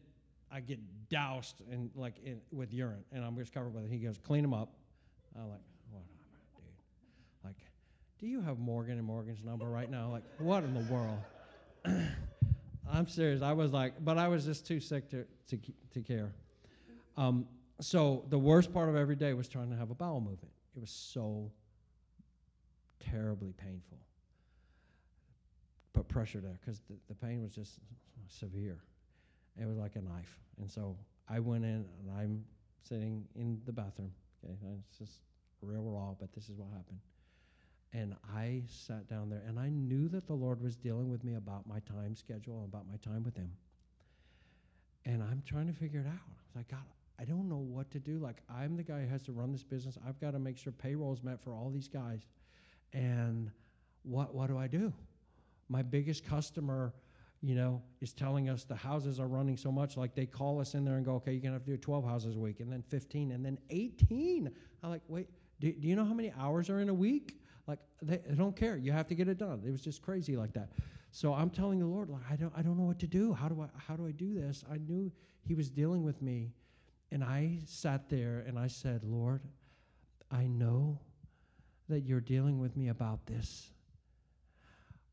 I 0.50 0.60
get 0.60 0.78
doused 1.08 1.62
in 1.70 1.90
like 1.94 2.14
in, 2.24 2.40
with 2.52 2.72
urine, 2.72 3.04
and 3.12 3.24
I'm 3.24 3.36
just 3.36 3.52
covered 3.52 3.74
with 3.74 3.84
it. 3.84 3.90
He 3.90 3.98
goes, 3.98 4.18
clean 4.18 4.42
them 4.42 4.54
up. 4.54 4.72
I'm 5.36 5.48
like, 5.48 5.60
whatever, 5.90 6.08
dude. 6.56 7.44
Like, 7.44 7.56
do 8.18 8.26
you 8.26 8.40
have 8.40 8.58
Morgan 8.58 8.98
and 8.98 9.06
Morgan's 9.06 9.44
number 9.44 9.66
right 9.66 9.90
now? 9.90 10.10
Like, 10.10 10.24
what 10.38 10.64
in 10.64 10.74
the 10.74 10.92
world? 10.92 11.18
I'm 12.90 13.06
serious. 13.06 13.42
I 13.42 13.52
was 13.52 13.72
like, 13.72 14.02
but 14.04 14.18
I 14.18 14.28
was 14.28 14.44
just 14.44 14.66
too 14.66 14.80
sick 14.80 15.10
to 15.10 15.24
to 15.48 15.58
to 15.92 16.00
care. 16.00 16.32
Um, 17.16 17.46
so 17.80 18.24
the 18.28 18.38
worst 18.38 18.72
part 18.72 18.88
of 18.88 18.96
every 18.96 19.16
day 19.16 19.34
was 19.34 19.48
trying 19.48 19.70
to 19.70 19.76
have 19.76 19.90
a 19.90 19.94
bowel 19.94 20.20
movement. 20.20 20.52
It 20.76 20.80
was 20.80 20.90
so 20.90 21.50
terribly 23.00 23.52
painful. 23.52 23.98
Put 25.98 26.08
pressure 26.08 26.38
there 26.38 26.60
because 26.60 26.80
the, 26.88 26.94
the 27.08 27.14
pain 27.14 27.42
was 27.42 27.52
just 27.52 27.80
severe. 28.28 28.78
It 29.60 29.66
was 29.66 29.78
like 29.78 29.96
a 29.96 30.00
knife. 30.00 30.38
And 30.60 30.70
so 30.70 30.96
I 31.28 31.40
went 31.40 31.64
in 31.64 31.84
and 31.98 32.10
I'm 32.16 32.44
sitting 32.88 33.24
in 33.34 33.60
the 33.66 33.72
bathroom. 33.72 34.12
Okay, 34.44 34.76
it's 34.88 34.98
just 34.98 35.22
real 35.60 35.82
raw, 35.82 36.14
but 36.20 36.32
this 36.32 36.48
is 36.48 36.56
what 36.56 36.68
happened. 36.68 37.00
And 37.92 38.14
I 38.32 38.62
sat 38.68 39.08
down 39.08 39.28
there 39.28 39.42
and 39.48 39.58
I 39.58 39.70
knew 39.70 40.08
that 40.10 40.28
the 40.28 40.34
Lord 40.34 40.62
was 40.62 40.76
dealing 40.76 41.10
with 41.10 41.24
me 41.24 41.34
about 41.34 41.66
my 41.66 41.80
time 41.80 42.14
schedule 42.14 42.58
and 42.58 42.68
about 42.68 42.84
my 42.88 42.96
time 42.98 43.24
with 43.24 43.36
Him. 43.36 43.50
And 45.04 45.20
I'm 45.20 45.42
trying 45.44 45.66
to 45.66 45.72
figure 45.72 45.98
it 45.98 46.06
out. 46.06 46.12
I 46.12 46.42
was 46.46 46.54
like, 46.54 46.68
God, 46.68 46.86
I 47.18 47.24
don't 47.24 47.48
know 47.48 47.56
what 47.56 47.90
to 47.90 47.98
do. 47.98 48.18
Like, 48.18 48.36
I'm 48.48 48.76
the 48.76 48.84
guy 48.84 49.00
who 49.00 49.08
has 49.08 49.24
to 49.24 49.32
run 49.32 49.50
this 49.50 49.64
business. 49.64 49.98
I've 50.06 50.20
got 50.20 50.30
to 50.30 50.38
make 50.38 50.58
sure 50.58 50.72
payroll's 50.72 51.24
met 51.24 51.42
for 51.42 51.52
all 51.52 51.70
these 51.70 51.88
guys. 51.88 52.20
And 52.92 53.50
what, 54.04 54.32
what 54.32 54.46
do 54.46 54.56
I 54.56 54.68
do? 54.68 54.92
My 55.68 55.82
biggest 55.82 56.24
customer, 56.24 56.94
you 57.40 57.54
know, 57.54 57.82
is 58.00 58.12
telling 58.12 58.48
us 58.48 58.64
the 58.64 58.74
houses 58.74 59.20
are 59.20 59.28
running 59.28 59.56
so 59.56 59.70
much. 59.70 59.96
Like, 59.96 60.14
they 60.14 60.26
call 60.26 60.60
us 60.60 60.74
in 60.74 60.84
there 60.84 60.96
and 60.96 61.04
go, 61.04 61.14
okay, 61.16 61.32
you're 61.32 61.42
to 61.42 61.52
have 61.52 61.64
to 61.64 61.72
do 61.72 61.76
12 61.76 62.04
houses 62.04 62.36
a 62.36 62.38
week, 62.38 62.60
and 62.60 62.72
then 62.72 62.82
15, 62.82 63.32
and 63.32 63.44
then 63.44 63.58
18. 63.70 64.50
I'm 64.82 64.90
like, 64.90 65.02
wait, 65.08 65.28
do, 65.60 65.72
do 65.72 65.88
you 65.88 65.96
know 65.96 66.04
how 66.04 66.14
many 66.14 66.32
hours 66.38 66.70
are 66.70 66.80
in 66.80 66.88
a 66.88 66.94
week? 66.94 67.40
Like, 67.66 67.78
they, 68.02 68.18
they 68.26 68.34
don't 68.34 68.56
care. 68.56 68.76
You 68.76 68.92
have 68.92 69.06
to 69.08 69.14
get 69.14 69.28
it 69.28 69.38
done. 69.38 69.62
It 69.64 69.70
was 69.70 69.82
just 69.82 70.02
crazy 70.02 70.36
like 70.36 70.52
that. 70.54 70.70
So 71.10 71.34
I'm 71.34 71.50
telling 71.50 71.78
the 71.78 71.86
Lord, 71.86 72.10
like, 72.10 72.22
I 72.30 72.36
don't, 72.36 72.52
I 72.56 72.62
don't 72.62 72.78
know 72.78 72.84
what 72.84 72.98
to 73.00 73.06
do. 73.06 73.32
How 73.32 73.48
do 73.48 73.60
I, 73.62 73.68
how 73.76 73.96
do 73.96 74.06
I 74.06 74.10
do 74.10 74.34
this? 74.34 74.64
I 74.70 74.78
knew 74.78 75.12
He 75.42 75.54
was 75.54 75.70
dealing 75.70 76.02
with 76.02 76.20
me, 76.22 76.52
and 77.12 77.22
I 77.22 77.58
sat 77.66 78.08
there 78.08 78.44
and 78.46 78.58
I 78.58 78.66
said, 78.66 79.02
Lord, 79.04 79.42
I 80.30 80.46
know 80.46 80.98
that 81.88 82.00
you're 82.00 82.20
dealing 82.20 82.58
with 82.58 82.76
me 82.76 82.88
about 82.88 83.24
this. 83.26 83.70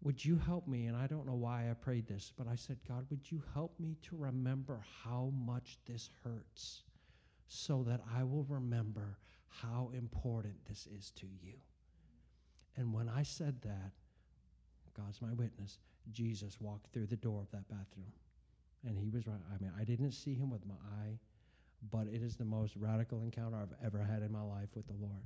Would 0.05 0.23
you 0.23 0.37
help 0.37 0.67
me? 0.67 0.85
And 0.85 0.95
I 0.95 1.07
don't 1.07 1.25
know 1.25 1.33
why 1.33 1.67
I 1.67 1.73
prayed 1.73 2.07
this, 2.07 2.31
but 2.37 2.47
I 2.47 2.53
said, 2.53 2.77
God, 2.87 3.07
would 3.09 3.31
you 3.31 3.41
help 3.55 3.73
me 3.79 3.97
to 4.03 4.15
remember 4.15 4.79
how 5.03 5.33
much 5.35 5.79
this 5.87 6.11
hurts 6.23 6.83
so 7.47 7.83
that 7.87 8.01
I 8.15 8.23
will 8.23 8.45
remember 8.47 9.17
how 9.47 9.89
important 9.97 10.63
this 10.69 10.87
is 10.95 11.09
to 11.15 11.25
you? 11.41 11.55
And 12.77 12.93
when 12.93 13.09
I 13.09 13.23
said 13.23 13.63
that, 13.63 13.93
God's 14.95 15.23
my 15.23 15.33
witness, 15.33 15.79
Jesus 16.11 16.61
walked 16.61 16.93
through 16.93 17.07
the 17.07 17.15
door 17.15 17.41
of 17.41 17.49
that 17.49 17.67
bathroom. 17.67 18.13
And 18.87 18.99
he 18.99 19.09
was 19.09 19.25
right. 19.25 19.39
I 19.51 19.59
mean, 19.59 19.71
I 19.75 19.83
didn't 19.85 20.11
see 20.11 20.35
him 20.35 20.51
with 20.51 20.67
my 20.67 20.75
eye, 21.01 21.17
but 21.91 22.05
it 22.13 22.21
is 22.21 22.35
the 22.35 22.45
most 22.45 22.75
radical 22.75 23.21
encounter 23.21 23.57
I've 23.57 23.73
ever 23.83 24.03
had 24.03 24.21
in 24.21 24.31
my 24.31 24.43
life 24.43 24.69
with 24.75 24.85
the 24.85 24.93
Lord. 24.93 25.23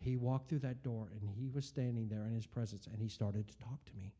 He 0.00 0.16
walked 0.16 0.48
through 0.48 0.60
that 0.60 0.82
door 0.82 1.08
and 1.12 1.28
he 1.28 1.50
was 1.50 1.66
standing 1.66 2.08
there 2.08 2.24
in 2.24 2.34
his 2.34 2.46
presence 2.46 2.86
and 2.86 3.00
he 3.00 3.08
started 3.08 3.46
to 3.48 3.58
talk 3.58 3.84
to 3.84 3.92
me. 3.96 4.12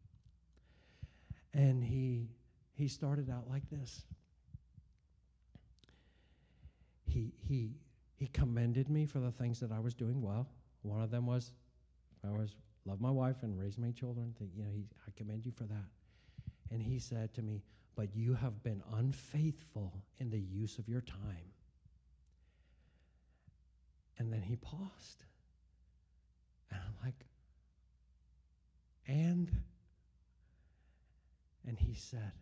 And 1.54 1.82
he 1.82 2.28
he 2.74 2.86
started 2.86 3.30
out 3.30 3.48
like 3.48 3.68
this. 3.70 4.04
He 7.06 7.32
he 7.38 7.72
he 8.14 8.26
commended 8.28 8.90
me 8.90 9.06
for 9.06 9.20
the 9.20 9.32
things 9.32 9.58
that 9.60 9.72
I 9.72 9.80
was 9.80 9.94
doing 9.94 10.20
well. 10.20 10.46
One 10.82 11.00
of 11.00 11.10
them 11.10 11.26
was 11.26 11.52
I 12.22 12.30
was 12.30 12.54
love 12.84 13.00
my 13.00 13.10
wife 13.10 13.42
and 13.42 13.58
raise 13.58 13.78
my 13.78 13.90
children. 13.90 14.34
You 14.54 14.64
know, 14.64 14.70
he, 14.70 14.84
I 15.06 15.10
commend 15.16 15.46
you 15.46 15.52
for 15.52 15.64
that. 15.64 15.88
And 16.70 16.82
he 16.82 16.98
said 16.98 17.32
to 17.34 17.42
me, 17.42 17.62
"But 17.96 18.14
you 18.14 18.34
have 18.34 18.62
been 18.62 18.82
unfaithful 18.92 19.92
in 20.18 20.28
the 20.30 20.38
use 20.38 20.78
of 20.78 20.88
your 20.88 21.00
time." 21.00 21.52
And 24.18 24.30
then 24.30 24.42
he 24.42 24.56
paused. 24.56 25.24
And 26.70 26.80
I'm 26.80 26.94
like, 27.04 27.26
and? 29.06 29.50
And 31.66 31.78
he 31.78 31.94
said, 31.94 32.32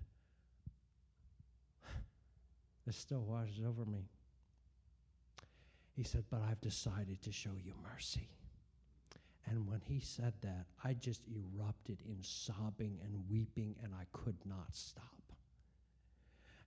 this 2.87 2.97
still 2.97 3.21
washes 3.21 3.61
over 3.67 3.85
me. 3.85 4.09
He 5.95 6.03
said, 6.03 6.25
but 6.31 6.41
I've 6.49 6.61
decided 6.61 7.21
to 7.23 7.33
show 7.33 7.51
you 7.63 7.73
mercy. 7.93 8.29
And 9.51 9.67
when 9.69 9.81
he 9.85 10.01
said 10.01 10.35
that, 10.43 10.67
I 10.85 10.95
just 10.95 11.23
erupted 11.27 11.99
in 12.07 12.19
sobbing 12.23 12.99
and 13.03 13.25
weeping, 13.31 13.75
and 13.83 13.93
I 13.95 14.05
could 14.13 14.37
not 14.47 14.75
stop. 14.75 15.05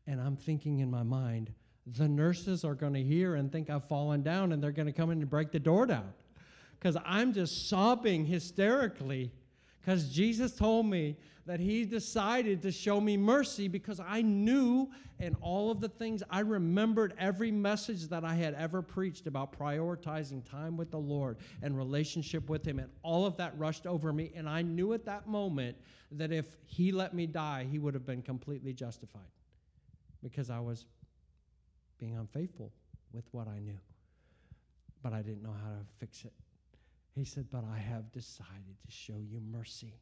And 0.07 0.19
I'm 0.19 0.35
thinking 0.35 0.79
in 0.79 0.91
my 0.91 1.03
mind, 1.03 1.53
the 1.85 2.07
nurses 2.07 2.65
are 2.65 2.75
going 2.75 2.93
to 2.93 3.03
hear 3.03 3.35
and 3.35 3.51
think 3.51 3.69
I've 3.69 3.88
fallen 3.88 4.21
down, 4.21 4.51
and 4.51 4.61
they're 4.61 4.71
going 4.71 4.88
to 4.88 4.91
come 4.91 5.11
in 5.11 5.21
and 5.21 5.29
break 5.29 5.51
the 5.51 5.59
door 5.59 5.85
down 5.85 6.11
because 6.82 6.98
I'm 7.06 7.32
just 7.32 7.70
sobbing 7.70 8.26
hysterically 8.26 9.32
because 9.80 10.10
Jesus 10.10 10.56
told 10.56 10.88
me 10.88 11.16
that 11.45 11.60
He 11.60 11.86
decided 11.86 12.64
to 12.64 12.72
show 12.72 12.99
me 12.99 13.18
mercy 13.18 13.68
because 13.68 13.99
I 13.99 14.24
knew 14.24 14.90
and 15.20 15.36
all 15.41 15.70
of 15.70 15.80
the 15.80 15.90
things 15.90 16.24
I 16.32 16.40
remembered 16.40 17.14
every 17.20 17.52
message 17.52 18.08
that 18.08 18.24
I 18.24 18.34
had 18.34 18.56
ever 18.56 18.82
preached 18.82 19.28
about 19.28 19.58
prioritizing 19.58 20.49
time 20.49 20.76
with 20.76 20.90
the 20.90 20.98
Lord 20.98 21.38
and 21.62 21.78
relationship 21.78 22.49
with 22.49 22.66
Him, 22.66 22.80
and 22.80 22.90
all 23.03 23.28
of 23.28 23.38
that 23.38 23.58
rushed 23.60 23.86
over 23.86 24.12
me. 24.12 24.32
And 24.36 24.49
I 24.49 24.64
knew 24.64 24.94
at 24.94 25.06
that 25.06 25.28
moment 25.28 25.78
that 26.14 26.32
if 26.32 26.58
He 26.66 26.91
let 26.91 27.14
me 27.14 27.28
die, 27.28 27.68
He 27.70 27.78
would 27.78 27.94
have 27.94 28.06
been 28.08 28.24
completely 28.24 28.74
justified 28.74 29.22
because 30.24 30.49
I 30.49 30.60
was 30.60 30.88
being 31.99 32.16
unfaithful 32.16 32.72
with 33.14 33.26
what 33.32 33.48
I 33.48 33.60
knew. 33.60 33.78
But 35.03 35.14
I 35.14 35.22
didn't 35.22 35.44
know 35.44 35.56
how 35.64 35.70
to 35.70 35.86
fix 35.99 36.26
it. 36.26 36.34
He 37.13 37.25
said, 37.25 37.47
But 37.51 37.63
I 37.65 37.77
have 37.77 38.11
decided 38.11 38.77
to 38.85 38.91
show 38.91 39.19
you 39.19 39.41
mercy. 39.41 39.99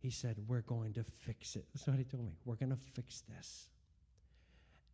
He 0.00 0.10
said, 0.10 0.36
We're 0.46 0.62
going 0.62 0.92
to 0.94 1.04
fix 1.04 1.56
it. 1.56 1.66
That's 1.74 1.86
what 1.86 1.98
he 1.98 2.04
told 2.04 2.26
me. 2.26 2.32
We're 2.44 2.56
going 2.56 2.70
to 2.70 2.76
fix 2.76 3.22
this. 3.36 3.68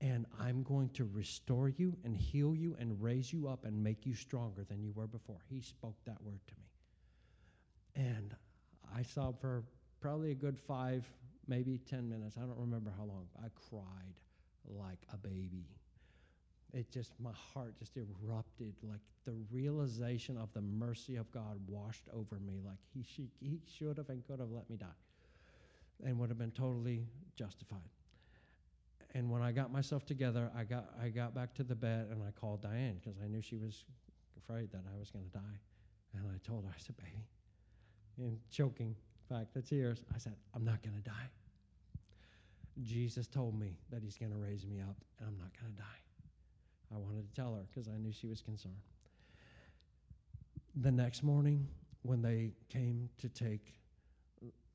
And 0.02 0.24
I'm 0.38 0.62
going 0.62 0.88
to 0.90 1.08
restore 1.12 1.68
you 1.68 1.96
and 2.04 2.16
heal 2.16 2.54
you 2.54 2.74
and 2.78 3.02
raise 3.02 3.32
you 3.32 3.48
up 3.48 3.64
and 3.64 3.82
make 3.82 4.06
you 4.06 4.14
stronger 4.14 4.64
than 4.64 4.82
you 4.82 4.92
were 4.94 5.06
before. 5.06 5.40
He 5.48 5.60
spoke 5.60 5.96
that 6.06 6.22
word 6.22 6.40
to 6.48 6.54
me. 6.54 8.06
And 8.06 8.34
I 8.96 9.02
saw 9.02 9.32
for 9.32 9.62
probably 10.00 10.30
a 10.30 10.34
good 10.34 10.58
five, 10.58 11.04
maybe 11.46 11.78
10 11.78 12.08
minutes. 12.08 12.36
I 12.38 12.46
don't 12.46 12.58
remember 12.58 12.92
how 12.96 13.04
long. 13.04 13.26
I 13.38 13.48
cried 13.68 14.14
like 14.64 15.00
a 15.12 15.18
baby 15.18 15.66
it 16.72 16.90
just 16.90 17.12
my 17.18 17.32
heart 17.54 17.74
just 17.78 17.96
erupted 17.96 18.74
like 18.82 19.00
the 19.24 19.34
realization 19.50 20.36
of 20.36 20.52
the 20.52 20.60
mercy 20.60 21.16
of 21.16 21.30
god 21.32 21.58
washed 21.66 22.04
over 22.14 22.36
me 22.40 22.60
like 22.64 22.78
he, 22.94 23.02
she, 23.02 23.28
he 23.40 23.60
should 23.66 23.96
have 23.96 24.08
and 24.08 24.26
could 24.26 24.40
have 24.40 24.50
let 24.50 24.68
me 24.70 24.76
die 24.76 24.86
and 26.04 26.18
would 26.18 26.28
have 26.30 26.38
been 26.38 26.50
totally 26.50 27.06
justified. 27.36 27.78
And 29.14 29.30
when 29.30 29.42
i 29.42 29.50
got 29.52 29.72
myself 29.72 30.06
together 30.06 30.50
i 30.56 30.64
got 30.64 30.86
i 31.02 31.08
got 31.08 31.34
back 31.34 31.54
to 31.54 31.64
the 31.64 31.74
bed 31.74 32.08
and 32.10 32.22
i 32.22 32.30
called 32.30 32.62
diane 32.62 33.00
because 33.02 33.18
i 33.22 33.26
knew 33.26 33.42
she 33.42 33.56
was 33.56 33.84
afraid 34.38 34.70
that 34.72 34.82
i 34.94 34.98
was 34.98 35.10
going 35.10 35.24
to 35.24 35.32
die. 35.32 35.58
And 36.14 36.24
i 36.28 36.38
told 36.46 36.64
her 36.64 36.70
i 36.70 36.78
said 36.78 36.96
baby 36.96 37.26
in 38.18 38.38
choking 38.50 38.94
back 39.28 39.46
the 39.52 39.62
tears 39.62 40.04
i 40.14 40.18
said 40.18 40.34
i'm 40.54 40.64
not 40.64 40.82
going 40.82 40.96
to 40.96 41.02
die. 41.02 41.28
Jesus 42.82 43.26
told 43.26 43.58
me 43.58 43.76
that 43.90 44.02
he's 44.02 44.16
going 44.16 44.32
to 44.32 44.38
raise 44.38 44.64
me 44.64 44.80
up 44.80 44.96
and 45.18 45.28
i'm 45.28 45.36
not 45.36 45.50
going 45.60 45.72
to 45.74 45.78
die 45.78 46.09
I 46.92 46.98
wanted 46.98 47.28
to 47.28 47.40
tell 47.40 47.54
her 47.54 47.62
because 47.72 47.88
I 47.88 47.96
knew 47.98 48.12
she 48.12 48.26
was 48.26 48.40
concerned. 48.42 48.80
The 50.74 50.90
next 50.90 51.22
morning, 51.22 51.68
when 52.02 52.22
they 52.22 52.52
came 52.68 53.08
to 53.18 53.28
take 53.28 53.74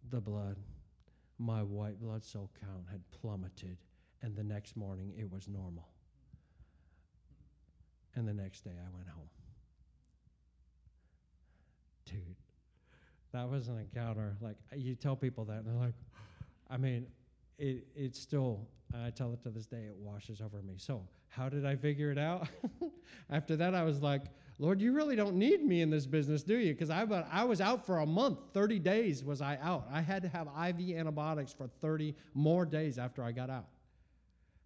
the 0.09 0.21
blood, 0.21 0.57
my 1.39 1.63
white 1.63 1.99
blood 1.99 2.23
cell 2.23 2.49
count 2.59 2.85
had 2.89 3.01
plummeted, 3.11 3.77
and 4.21 4.35
the 4.35 4.43
next 4.43 4.77
morning 4.77 5.13
it 5.17 5.29
was 5.29 5.47
normal. 5.47 5.89
And 8.15 8.27
the 8.27 8.33
next 8.33 8.61
day 8.61 8.71
I 8.71 8.95
went 8.95 9.09
home. 9.09 9.29
Dude, 12.05 12.35
that 13.33 13.49
was 13.49 13.67
an 13.67 13.79
encounter. 13.79 14.37
Like, 14.39 14.55
you 14.73 14.95
tell 14.95 15.15
people 15.15 15.45
that, 15.45 15.57
and 15.57 15.67
they're 15.67 15.73
like, 15.75 15.95
I 16.69 16.77
mean, 16.77 17.07
it, 17.57 17.87
it's 17.95 18.19
still, 18.19 18.67
I 18.93 19.09
tell 19.09 19.33
it 19.33 19.41
to 19.43 19.49
this 19.49 19.65
day, 19.65 19.83
it 19.87 19.95
washes 19.97 20.41
over 20.41 20.61
me. 20.61 20.75
So, 20.77 21.01
how 21.29 21.49
did 21.49 21.65
I 21.65 21.75
figure 21.75 22.11
it 22.11 22.17
out? 22.17 22.47
After 23.29 23.55
that, 23.57 23.75
I 23.75 23.83
was 23.83 24.01
like, 24.01 24.23
Lord, 24.57 24.79
you 24.81 24.93
really 24.93 25.17
don't 25.17 25.35
need 25.35 25.65
me 25.65 25.81
in 25.81 25.89
this 25.89 26.05
business, 26.05 26.43
do 26.43 26.55
you? 26.55 26.73
Because 26.73 26.89
I, 26.89 27.03
I 27.29 27.43
was 27.43 27.59
out 27.59 27.85
for 27.85 27.99
a 27.99 28.05
month. 28.05 28.39
30 28.53 28.79
days 28.79 29.23
was 29.23 29.41
I 29.41 29.57
out. 29.61 29.85
I 29.91 29.99
had 29.99 30.21
to 30.23 30.29
have 30.29 30.47
IV 30.47 30.95
antibiotics 30.97 31.51
for 31.51 31.67
30 31.81 32.15
more 32.33 32.65
days 32.65 32.97
after 32.97 33.21
I 33.21 33.33
got 33.33 33.49
out. 33.49 33.65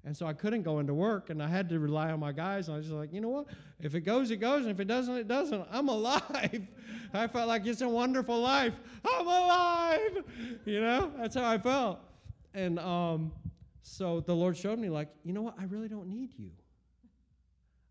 And 0.05 0.15
so 0.15 0.25
I 0.25 0.33
couldn't 0.33 0.61
go 0.61 0.79
into 0.79 0.93
work, 0.93 1.29
and 1.29 1.43
I 1.43 1.47
had 1.47 1.67
to 1.69 1.79
rely 1.79 2.11
on 2.11 2.19
my 2.19 2.31
guys. 2.31 2.67
And 2.67 2.75
I 2.75 2.77
was 2.77 2.87
just 2.87 2.97
like, 2.97 3.11
you 3.11 3.19
know 3.19 3.29
what? 3.29 3.47
If 3.81 3.95
it 3.95 4.01
goes, 4.01 4.31
it 4.31 4.37
goes, 4.37 4.61
and 4.61 4.71
if 4.71 4.79
it 4.79 4.87
doesn't, 4.87 5.15
it 5.15 5.27
doesn't. 5.27 5.65
I'm 5.71 5.89
alive. 5.89 6.67
I 7.13 7.27
felt 7.27 7.47
like 7.47 7.65
it's 7.65 7.81
a 7.81 7.89
wonderful 7.89 8.39
life. 8.39 8.73
I'm 9.03 9.27
alive. 9.27 10.23
You 10.65 10.81
know, 10.81 11.11
that's 11.17 11.35
how 11.35 11.49
I 11.49 11.57
felt. 11.57 11.99
And 12.53 12.79
um, 12.79 13.31
so 13.81 14.21
the 14.21 14.35
Lord 14.35 14.57
showed 14.57 14.79
me, 14.79 14.89
like, 14.89 15.09
you 15.23 15.33
know 15.33 15.41
what? 15.41 15.55
I 15.59 15.63
really 15.65 15.87
don't 15.87 16.07
need 16.07 16.31
you. 16.37 16.51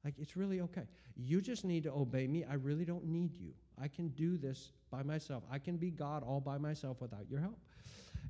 Like, 0.05 0.15
it's 0.19 0.37
really 0.37 0.61
okay. 0.61 0.85
You 1.17 1.41
just 1.41 1.65
need 1.65 1.83
to 1.85 1.93
obey 1.93 2.27
me. 2.27 2.45
I 2.45 2.55
really 2.55 2.85
don't 2.85 3.05
need 3.05 3.35
you. 3.39 3.53
I 3.81 3.89
can 3.89 4.09
do 4.09 4.37
this 4.37 4.73
by 4.91 5.03
myself. 5.03 5.43
I 5.51 5.59
can 5.59 5.77
be 5.77 5.91
God 5.91 6.23
all 6.23 6.41
by 6.41 6.59
myself 6.59 7.01
without 7.01 7.29
your 7.29 7.41
help. 7.41 7.59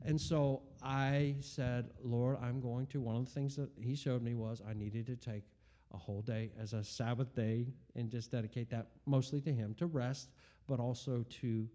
And 0.04 0.20
so 0.20 0.62
I 0.82 1.36
said, 1.40 1.90
Lord, 2.02 2.38
I'm 2.42 2.60
going 2.60 2.86
to. 2.88 3.00
One 3.00 3.16
of 3.16 3.24
the 3.24 3.30
things 3.30 3.56
that 3.56 3.70
He 3.80 3.94
showed 3.94 4.22
me 4.22 4.34
was 4.34 4.62
I 4.68 4.74
needed 4.74 5.06
to 5.06 5.16
take 5.16 5.44
a 5.92 5.96
whole 5.96 6.22
day 6.22 6.50
as 6.60 6.72
a 6.72 6.84
Sabbath 6.84 7.34
day 7.34 7.66
and 7.96 8.10
just 8.10 8.30
dedicate 8.30 8.70
that 8.70 8.88
mostly 9.06 9.40
to 9.42 9.52
Him 9.52 9.74
to 9.78 9.86
rest, 9.86 10.28
but 10.66 10.78
also 10.80 11.24
to 11.40 11.68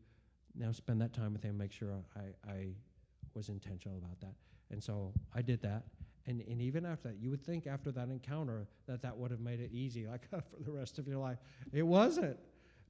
now 0.55 0.71
spend 0.71 1.01
that 1.01 1.13
time 1.13 1.33
with 1.33 1.43
Him, 1.43 1.57
make 1.57 1.71
sure 1.71 1.89
I, 2.15 2.49
I 2.49 2.67
was 3.35 3.49
intentional 3.49 3.97
about 3.97 4.19
that. 4.21 4.33
And 4.71 4.83
so 4.83 5.13
I 5.33 5.41
did 5.41 5.61
that. 5.61 5.83
And, 6.25 6.41
and 6.47 6.61
even 6.61 6.85
after 6.85 7.09
that, 7.09 7.17
you 7.17 7.29
would 7.29 7.41
think 7.41 7.67
after 7.67 7.91
that 7.91 8.07
encounter 8.07 8.67
that 8.87 9.01
that 9.01 9.17
would 9.17 9.31
have 9.31 9.41
made 9.41 9.59
it 9.59 9.71
easy, 9.73 10.07
like 10.11 10.29
for 10.29 10.63
the 10.63 10.71
rest 10.71 10.99
of 10.99 11.07
your 11.07 11.17
life. 11.17 11.37
It 11.71 11.83
wasn't. 11.83 12.37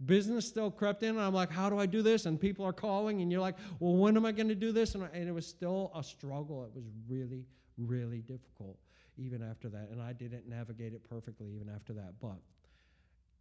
Business 0.05 0.47
still 0.47 0.69
crept 0.69 1.03
in, 1.03 1.09
and 1.09 1.21
I'm 1.21 1.33
like, 1.33 1.51
how 1.51 1.69
do 1.69 1.79
I 1.79 1.85
do 1.85 2.01
this? 2.01 2.25
And 2.25 2.39
people 2.39 2.65
are 2.65 2.73
calling, 2.73 3.21
and 3.21 3.31
you're 3.31 3.41
like, 3.41 3.55
well, 3.79 3.95
when 3.95 4.17
am 4.17 4.25
I 4.25 4.31
going 4.31 4.49
to 4.49 4.55
do 4.55 4.71
this? 4.71 4.95
And, 4.95 5.07
and 5.13 5.29
it 5.29 5.31
was 5.31 5.47
still 5.47 5.91
a 5.95 6.03
struggle. 6.03 6.63
It 6.63 6.71
was 6.75 6.85
really, 7.07 7.45
really 7.77 8.21
difficult 8.21 8.77
even 9.17 9.43
after 9.43 9.69
that. 9.69 9.89
And 9.91 10.01
I 10.01 10.13
didn't 10.13 10.47
navigate 10.47 10.93
it 10.93 11.07
perfectly 11.07 11.51
even 11.55 11.69
after 11.73 11.93
that, 11.93 12.13
but 12.19 12.37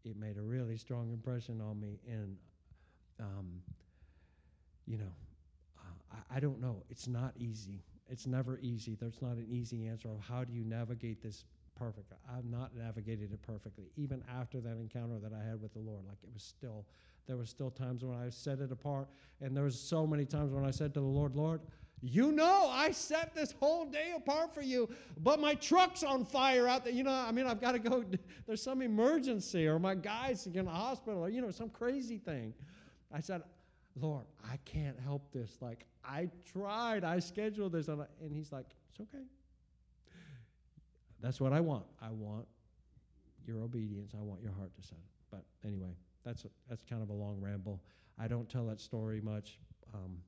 it 0.04 0.16
made 0.16 0.36
a 0.36 0.42
really 0.42 0.76
strong 0.76 1.10
impression 1.12 1.60
on 1.60 1.80
me. 1.80 1.98
And, 2.06 2.36
um, 3.20 3.62
you 4.86 4.98
know, 4.98 5.12
I, 6.12 6.36
I 6.36 6.40
don't 6.40 6.60
know. 6.60 6.82
It's 6.90 7.08
not 7.08 7.32
easy. 7.36 7.82
It's 8.08 8.26
never 8.26 8.58
easy. 8.58 8.94
There's 8.94 9.20
not 9.22 9.36
an 9.36 9.46
easy 9.48 9.86
answer 9.86 10.08
of 10.08 10.20
how 10.20 10.44
do 10.44 10.52
you 10.52 10.64
navigate 10.64 11.22
this 11.22 11.44
perfectly. 11.74 12.16
I've 12.36 12.44
not 12.44 12.76
navigated 12.76 13.32
it 13.32 13.42
perfectly, 13.42 13.86
even 13.96 14.22
after 14.38 14.60
that 14.60 14.76
encounter 14.76 15.18
that 15.18 15.32
I 15.32 15.42
had 15.42 15.60
with 15.60 15.72
the 15.72 15.80
Lord. 15.80 16.04
Like 16.06 16.18
it 16.22 16.30
was 16.32 16.42
still, 16.42 16.84
there 17.26 17.36
was 17.36 17.48
still 17.48 17.70
times 17.70 18.04
when 18.04 18.16
I 18.16 18.28
set 18.28 18.60
it 18.60 18.70
apart, 18.70 19.08
and 19.40 19.56
there 19.56 19.64
was 19.64 19.78
so 19.78 20.06
many 20.06 20.24
times 20.24 20.52
when 20.52 20.64
I 20.64 20.70
said 20.70 20.94
to 20.94 21.00
the 21.00 21.06
Lord, 21.06 21.34
Lord, 21.34 21.60
you 22.04 22.32
know 22.32 22.68
I 22.68 22.90
set 22.90 23.32
this 23.34 23.52
whole 23.52 23.84
day 23.84 24.12
apart 24.16 24.52
for 24.52 24.60
you, 24.60 24.88
but 25.22 25.40
my 25.40 25.54
truck's 25.54 26.02
on 26.02 26.24
fire 26.24 26.66
out 26.66 26.84
there. 26.84 26.92
You 26.92 27.04
know, 27.04 27.12
I 27.12 27.30
mean, 27.30 27.46
I've 27.46 27.60
got 27.60 27.72
to 27.72 27.78
go. 27.78 28.04
There's 28.46 28.62
some 28.62 28.82
emergency, 28.82 29.68
or 29.68 29.78
my 29.78 29.94
guy's 29.94 30.46
in 30.46 30.64
the 30.64 30.70
hospital, 30.70 31.24
or 31.24 31.28
you 31.28 31.40
know, 31.40 31.52
some 31.52 31.70
crazy 31.70 32.18
thing. 32.18 32.54
I 33.12 33.20
said, 33.20 33.42
Lord, 33.94 34.24
I 34.50 34.56
can't 34.64 34.98
help 34.98 35.32
this. 35.32 35.58
Like 35.60 35.84
I 36.04 36.28
tried, 36.50 37.04
I 37.04 37.18
scheduled 37.18 37.72
this, 37.72 37.88
and, 37.88 38.02
He's 38.30 38.52
like, 38.52 38.66
it's 38.90 39.00
okay. 39.00 39.24
That's 41.20 41.40
what 41.40 41.52
I 41.52 41.60
want. 41.60 41.84
I 42.00 42.10
want 42.10 42.46
your 43.46 43.60
obedience. 43.60 44.12
I 44.18 44.22
want 44.22 44.42
your 44.42 44.52
heart 44.52 44.74
to 44.74 44.82
set. 44.82 44.98
But 45.30 45.44
anyway, 45.64 45.94
that's 46.24 46.44
a, 46.44 46.48
that's 46.68 46.82
kind 46.84 47.02
of 47.02 47.10
a 47.10 47.12
long 47.12 47.40
ramble. 47.40 47.80
I 48.18 48.28
don't 48.28 48.48
tell 48.48 48.66
that 48.66 48.80
story 48.80 49.20
much. 49.20 49.58
Um, 49.94 50.18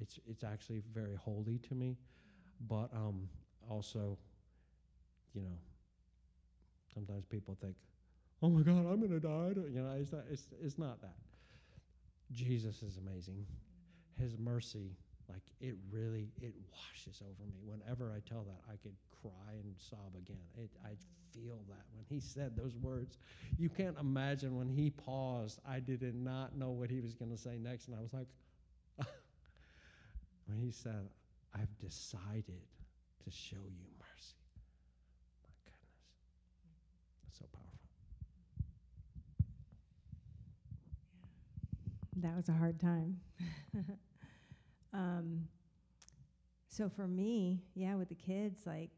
it's 0.00 0.18
it's 0.26 0.42
actually 0.42 0.82
very 0.92 1.14
holy 1.14 1.58
to 1.58 1.74
me, 1.74 1.96
but 2.68 2.90
um, 2.94 3.28
also, 3.70 4.18
you 5.34 5.42
know, 5.42 5.58
sometimes 6.92 7.24
people 7.24 7.56
think, 7.60 7.76
"Oh 8.42 8.48
my 8.48 8.62
God, 8.62 8.86
I'm 8.90 9.00
gonna 9.00 9.20
die." 9.20 9.52
You 9.70 9.82
know, 9.82 9.92
it's 9.98 10.12
not 10.12 10.24
it's 10.30 10.46
it's 10.60 10.78
not 10.78 11.00
that. 11.02 11.14
Jesus 12.32 12.82
is 12.82 12.96
amazing. 12.96 13.46
His 14.18 14.36
mercy 14.38 14.96
like 15.28 15.42
it 15.60 15.74
really 15.90 16.28
it 16.40 16.54
washes 16.72 17.22
over 17.22 17.46
me. 17.48 17.56
Whenever 17.64 18.12
i 18.14 18.20
tell 18.28 18.42
that 18.44 18.60
i 18.68 18.76
could 18.82 18.94
cry 19.22 19.52
and 19.52 19.74
sob 19.78 20.14
again. 20.16 20.36
It, 20.56 20.70
i 20.84 20.90
feel 21.32 21.60
that 21.68 21.84
when 21.94 22.04
he 22.08 22.20
said 22.20 22.56
those 22.56 22.76
words. 22.76 23.16
You 23.58 23.68
can't 23.68 23.96
imagine 23.98 24.56
when 24.56 24.68
he 24.68 24.90
paused 24.90 25.60
i 25.66 25.78
did 25.80 26.02
not 26.14 26.56
know 26.56 26.70
what 26.70 26.90
he 26.90 27.00
was 27.00 27.14
going 27.14 27.30
to 27.30 27.36
say 27.38 27.58
next 27.58 27.88
and 27.88 27.96
i 27.96 28.00
was 28.00 28.12
like 28.12 28.28
when 30.46 30.58
he 30.58 30.70
said 30.70 31.08
i've 31.54 31.78
decided 31.78 32.62
to 33.24 33.30
show 33.30 33.56
you 33.56 33.86
mercy 33.98 34.36
my 35.44 35.54
goodness 35.64 35.94
that's 37.24 37.38
so 37.38 37.44
powerful 37.52 37.72
That 42.16 42.36
was 42.36 42.48
a 42.48 42.52
hard 42.52 42.78
time. 42.78 43.16
um, 44.92 45.48
so 46.68 46.88
for 46.88 47.06
me, 47.06 47.62
yeah, 47.74 47.94
with 47.94 48.08
the 48.08 48.14
kids, 48.14 48.60
like 48.66 48.90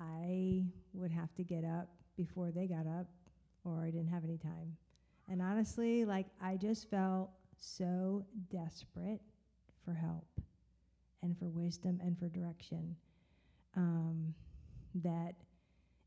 I 0.00 0.64
would 0.92 1.10
have 1.10 1.34
to 1.34 1.44
get 1.44 1.64
up 1.64 1.88
before 2.16 2.50
they 2.50 2.66
got 2.66 2.86
up, 2.86 3.06
or 3.64 3.82
I 3.82 3.90
didn't 3.90 4.08
have 4.08 4.24
any 4.24 4.38
time. 4.38 4.76
And 5.28 5.40
honestly, 5.42 6.04
like 6.04 6.26
I 6.42 6.56
just 6.56 6.90
felt 6.90 7.30
so 7.58 8.24
desperate 8.50 9.20
for 9.84 9.94
help 9.94 10.26
and 11.22 11.38
for 11.38 11.48
wisdom 11.48 12.00
and 12.02 12.18
for 12.18 12.28
direction 12.28 12.96
um, 13.76 14.34
that 14.96 15.34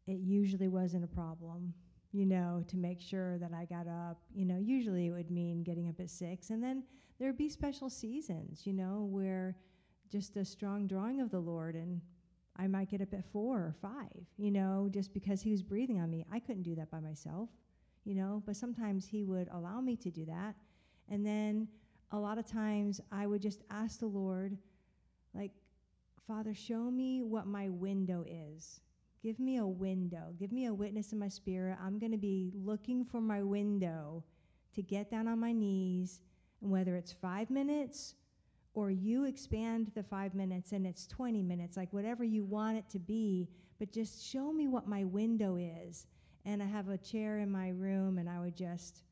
it 0.08 0.20
usually 0.20 0.68
wasn't 0.68 1.04
a 1.04 1.08
problem 1.08 1.74
you 2.12 2.26
know, 2.26 2.64
to 2.68 2.78
make 2.78 3.02
sure 3.02 3.38
that 3.38 3.52
I 3.54 3.66
got 3.66 3.88
up. 3.88 4.18
You 4.34 4.46
know, 4.46 4.58
usually 4.60 5.08
it 5.08 5.12
would 5.12 5.32
mean 5.32 5.64
getting 5.64 5.90
up 5.90 6.00
at 6.00 6.10
six. 6.10 6.50
And 6.50 6.64
then 6.64 6.84
there'd 7.20 7.38
be 7.38 7.50
special 7.50 7.90
seasons, 7.90 8.66
you 8.66 8.74
know, 8.74 9.08
where 9.10 9.58
just 10.10 10.38
a 10.38 10.46
strong 10.46 10.88
drawing 10.88 11.20
of 11.20 11.32
the 11.32 11.40
Lord 11.40 11.76
and 11.76 12.02
I 12.58 12.68
might 12.68 12.90
get 12.90 13.02
up 13.02 13.14
at 13.14 13.26
four 13.32 13.58
or 13.58 13.76
five, 13.82 14.26
you 14.38 14.52
know, 14.52 14.90
just 14.92 15.14
because 15.14 15.42
he 15.42 15.52
was 15.52 15.62
breathing 15.62 16.00
on 16.00 16.10
me. 16.10 16.26
I 16.32 16.40
couldn't 16.40 16.64
do 16.64 16.76
that 16.76 16.90
by 16.90 17.00
myself, 17.00 17.50
you 18.04 18.16
know, 18.16 18.42
but 18.46 18.56
sometimes 18.56 19.06
he 19.06 19.24
would 19.24 19.48
allow 19.52 19.80
me 19.80 19.96
to 19.98 20.10
do 20.10 20.26
that. 20.26 20.56
And 21.10 21.26
then 21.26 21.68
a 22.12 22.18
lot 22.18 22.38
of 22.38 22.48
times 22.48 23.00
I 23.12 23.28
would 23.28 23.42
just 23.42 23.62
ask 23.70 24.00
the 24.00 24.08
Lord, 24.08 24.58
like, 25.36 25.52
Father, 26.28 26.54
show 26.54 26.90
me 26.90 27.22
what 27.22 27.46
my 27.46 27.70
window 27.70 28.26
is 28.28 28.82
Give 29.22 29.40
me 29.40 29.58
a 29.58 29.66
window. 29.66 30.34
Give 30.40 30.52
me 30.52 30.66
a 30.66 30.74
witness 30.74 31.12
in 31.12 31.20
my 31.20 31.28
spirit. 31.28 31.78
I'm 31.84 32.00
going 32.00 32.12
to 32.12 32.18
be 32.18 32.52
looking 32.54 33.04
for 33.04 33.20
my 33.20 33.42
window 33.42 34.24
to 34.76 34.82
get 34.82 35.10
down 35.10 35.28
on 35.28 35.40
my 35.40 35.52
knees. 35.52 36.22
And 36.62 36.72
whether 36.72 36.96
it's 36.96 37.12
five 37.12 37.50
minutes 37.50 38.16
or 38.74 38.92
you 38.92 39.26
expand 39.26 39.92
the 39.96 40.04
five 40.04 40.36
minutes 40.36 40.72
and 40.72 40.86
it's 40.86 41.08
20 41.08 41.42
minutes, 41.42 41.78
like 41.78 41.92
whatever 41.92 42.24
you 42.24 42.44
want 42.44 42.78
it 42.78 42.88
to 42.92 43.00
be, 43.00 43.50
but 43.80 43.92
just 43.92 44.24
show 44.24 44.52
me 44.52 44.68
what 44.68 44.88
my 44.88 45.04
window 45.04 45.58
is. 45.58 46.06
And 46.46 46.62
I 46.62 46.66
have 46.66 46.90
a 46.90 46.98
chair 46.98 47.40
in 47.40 47.52
my 47.52 47.70
room, 47.70 48.20
and 48.20 48.30
I 48.30 48.40
would 48.40 48.56
just, 48.56 49.04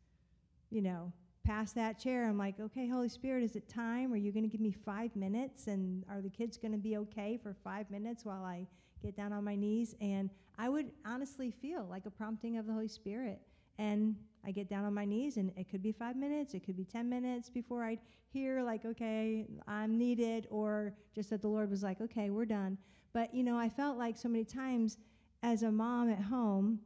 you 0.69 0.81
know, 0.81 1.11
pass 1.43 1.73
that 1.73 1.99
chair. 1.99 2.27
I'm 2.27 2.37
like, 2.37 2.59
okay, 2.59 2.87
Holy 2.87 3.09
Spirit, 3.09 3.43
is 3.43 3.55
it 3.55 3.67
time? 3.67 4.13
Are 4.13 4.17
you 4.17 4.31
going 4.31 4.43
to 4.43 4.49
give 4.49 4.61
me 4.61 4.71
five 4.71 5.15
minutes? 5.15 5.67
And 5.67 6.05
are 6.09 6.21
the 6.21 6.29
kids 6.29 6.57
going 6.57 6.71
to 6.71 6.77
be 6.77 6.95
okay 6.97 7.37
for 7.41 7.53
five 7.63 7.89
minutes 7.91 8.23
while 8.23 8.43
I 8.43 8.67
get 9.05 9.15
down 9.15 9.31
on 9.31 9.43
my 9.43 9.55
knees, 9.55 9.95
and 10.01 10.29
I 10.57 10.67
would 10.67 10.91
honestly 11.05 11.51
feel 11.51 11.85
like 11.89 12.05
a 12.05 12.09
prompting 12.09 12.57
of 12.57 12.65
the 12.65 12.73
Holy 12.73 12.87
Spirit. 12.87 13.39
And 13.77 14.15
I 14.45 14.51
get 14.51 14.67
down 14.67 14.83
on 14.85 14.93
my 14.93 15.05
knees, 15.05 15.37
and 15.37 15.51
it 15.55 15.69
could 15.69 15.83
be 15.83 15.91
five 15.91 16.15
minutes, 16.15 16.53
it 16.53 16.65
could 16.65 16.77
be 16.77 16.85
10 16.85 17.07
minutes 17.07 17.49
before 17.49 17.83
I'd 17.83 17.99
hear, 18.29 18.63
like, 18.63 18.83
okay, 18.85 19.45
I'm 19.67 19.97
needed, 19.97 20.47
or 20.49 20.93
just 21.13 21.29
that 21.29 21.41
the 21.41 21.47
Lord 21.47 21.69
was 21.69 21.83
like, 21.83 22.01
okay, 22.01 22.29
we're 22.29 22.45
done. 22.45 22.77
But, 23.13 23.33
you 23.33 23.43
know, 23.43 23.57
I 23.57 23.69
felt 23.69 23.97
like 23.97 24.17
so 24.17 24.27
many 24.27 24.43
times 24.43 24.97
as 25.43 25.63
a 25.63 25.71
mom 25.71 26.09
at 26.09 26.21
home, 26.21 26.79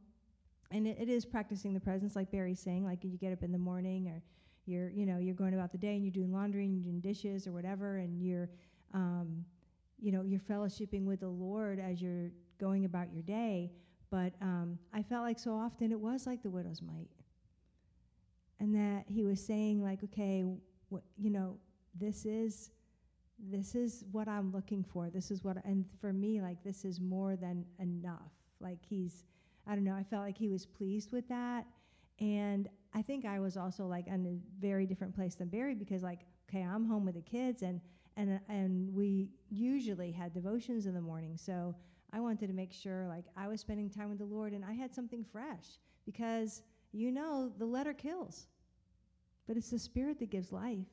and 0.70 0.86
it, 0.86 0.98
it 1.00 1.08
is 1.08 1.24
practicing 1.24 1.72
the 1.72 1.80
presence, 1.80 2.14
like 2.14 2.30
Barry's 2.30 2.60
saying, 2.60 2.84
like 2.84 3.02
you 3.02 3.16
get 3.16 3.32
up 3.32 3.42
in 3.42 3.50
the 3.50 3.58
morning, 3.58 4.08
or 4.08 4.22
you're, 4.66 4.90
you 4.90 5.06
know, 5.06 5.18
you're 5.18 5.34
going 5.34 5.54
about 5.54 5.72
the 5.72 5.78
day 5.78 5.94
and 5.94 6.04
you're 6.04 6.12
doing 6.12 6.32
laundry 6.32 6.64
and 6.64 6.74
you're 6.74 6.84
doing 6.84 7.00
dishes 7.00 7.46
or 7.46 7.52
whatever, 7.52 7.96
and 7.96 8.20
you're, 8.20 8.50
um, 8.92 9.44
you 10.00 10.12
know, 10.12 10.22
you're 10.22 10.40
fellowshipping 10.40 11.04
with 11.04 11.20
the 11.20 11.28
Lord 11.28 11.78
as 11.78 12.00
you're 12.00 12.30
going 12.58 12.84
about 12.84 13.12
your 13.12 13.22
day. 13.22 13.72
But 14.10 14.32
um, 14.40 14.78
I 14.92 15.02
felt 15.02 15.22
like 15.22 15.38
so 15.38 15.54
often 15.54 15.92
it 15.92 16.00
was 16.00 16.26
like 16.26 16.42
the 16.42 16.50
widow's 16.50 16.82
mite. 16.82 17.10
And 18.58 18.74
that 18.74 19.04
he 19.06 19.24
was 19.24 19.44
saying, 19.44 19.82
like, 19.82 20.04
okay, 20.04 20.44
what, 20.88 21.02
you 21.16 21.30
know, 21.30 21.56
this 21.98 22.26
is 22.26 22.72
this 23.48 23.74
is 23.74 24.04
what 24.12 24.28
I'm 24.28 24.52
looking 24.52 24.84
for. 24.84 25.08
This 25.08 25.30
is 25.30 25.42
what, 25.42 25.64
and 25.64 25.86
for 26.00 26.12
me, 26.12 26.42
like, 26.42 26.62
this 26.62 26.84
is 26.84 27.00
more 27.00 27.36
than 27.36 27.64
enough. 27.78 28.32
Like, 28.60 28.78
he's, 28.86 29.24
I 29.66 29.74
don't 29.74 29.84
know, 29.84 29.94
I 29.94 30.02
felt 30.02 30.24
like 30.24 30.36
he 30.36 30.48
was 30.48 30.66
pleased 30.66 31.12
with 31.12 31.26
that. 31.28 31.64
And 32.18 32.68
I 32.94 33.00
think 33.00 33.24
I 33.24 33.40
was 33.40 33.56
also, 33.56 33.86
like, 33.86 34.08
in 34.08 34.26
a 34.26 34.60
very 34.60 34.84
different 34.86 35.14
place 35.14 35.36
than 35.36 35.48
Barry 35.48 35.74
because, 35.74 36.02
like, 36.02 36.20
okay, 36.48 36.62
I'm 36.62 36.84
home 36.84 37.06
with 37.06 37.14
the 37.14 37.22
kids 37.22 37.62
and 37.62 37.80
and 38.16 38.40
and 38.48 38.94
we 38.94 39.30
usually 39.50 40.12
had 40.12 40.32
devotions 40.32 40.86
in 40.86 40.94
the 40.94 41.00
morning. 41.00 41.36
So 41.36 41.74
I 42.12 42.20
wanted 42.20 42.46
to 42.48 42.52
make 42.52 42.72
sure 42.72 43.06
like 43.08 43.24
I 43.36 43.48
was 43.48 43.60
spending 43.60 43.88
time 43.88 44.08
with 44.08 44.18
the 44.18 44.24
Lord 44.24 44.52
and 44.52 44.64
I 44.64 44.72
had 44.72 44.94
something 44.94 45.24
fresh 45.24 45.78
because 46.06 46.62
you 46.92 47.12
know 47.12 47.52
the 47.58 47.64
letter 47.66 47.92
kills, 47.92 48.46
but 49.46 49.56
it's 49.56 49.70
the 49.70 49.78
Spirit 49.78 50.18
that 50.18 50.30
gives 50.30 50.52
life. 50.52 50.86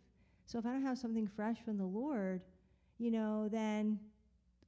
So 0.45 0.57
if 0.57 0.65
I 0.65 0.71
don't 0.71 0.83
have 0.83 0.97
something 0.97 1.27
fresh 1.27 1.57
from 1.63 1.77
the 1.77 1.85
Lord, 1.85 2.41
you 2.99 3.11
know, 3.11 3.49
then 3.49 3.99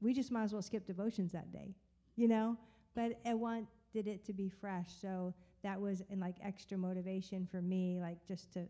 we 0.02 0.14
just 0.14 0.32
might 0.32 0.44
as 0.44 0.54
well 0.54 0.62
skip 0.62 0.86
devotions 0.86 1.32
that 1.32 1.52
day, 1.52 1.76
you 2.16 2.28
know. 2.28 2.58
But 2.96 3.20
I 3.26 3.34
wanted 3.36 3.68
it 3.94 4.26
to 4.26 4.34
be 4.34 4.50
fresh, 4.50 4.90
so 5.00 5.34
that 5.64 5.80
was 5.80 6.02
in 6.10 6.20
like 6.20 6.36
extra 6.44 6.78
motivation 6.78 7.48
for 7.50 7.62
me, 7.62 8.00
like 8.02 8.18
just 8.28 8.52
to 8.54 8.68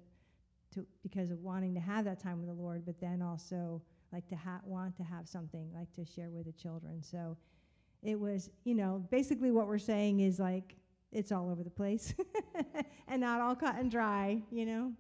to 0.74 0.86
because 1.04 1.32
of 1.32 1.40
wanting 1.40 1.74
to 1.74 1.80
have 1.80 2.06
that 2.06 2.20
time 2.20 2.40
with 2.40 2.48
the 2.48 2.62
Lord, 2.62 2.86
but 2.86 3.00
then 3.00 3.22
also 3.22 3.82
like 4.12 4.28
to 4.28 4.36
ha- 4.36 4.62
want 4.66 4.96
to 4.98 5.04
have 5.04 5.28
something 5.28 5.70
like 5.74 5.92
to 5.94 6.06
share 6.06 6.30
with 6.30 6.46
the 6.46 6.52
children. 6.52 7.02
So 7.04 7.38
it 8.02 8.20
was, 8.20 8.50
you 8.64 8.76
know, 8.76 9.04
basically 9.12 9.52
what 9.52 9.68
we're 9.68 9.78
saying 9.78 10.22
is 10.22 10.40
like 10.40 10.76
it's 11.12 11.32
all 11.32 11.50
over 11.50 11.64
the 11.64 11.70
place 11.70 12.14
and 13.08 13.22
not 13.22 13.42
all 13.42 13.56
cut 13.56 13.76
and 13.76 13.90
dry, 13.90 14.42
you 14.52 14.66
know. 14.66 14.94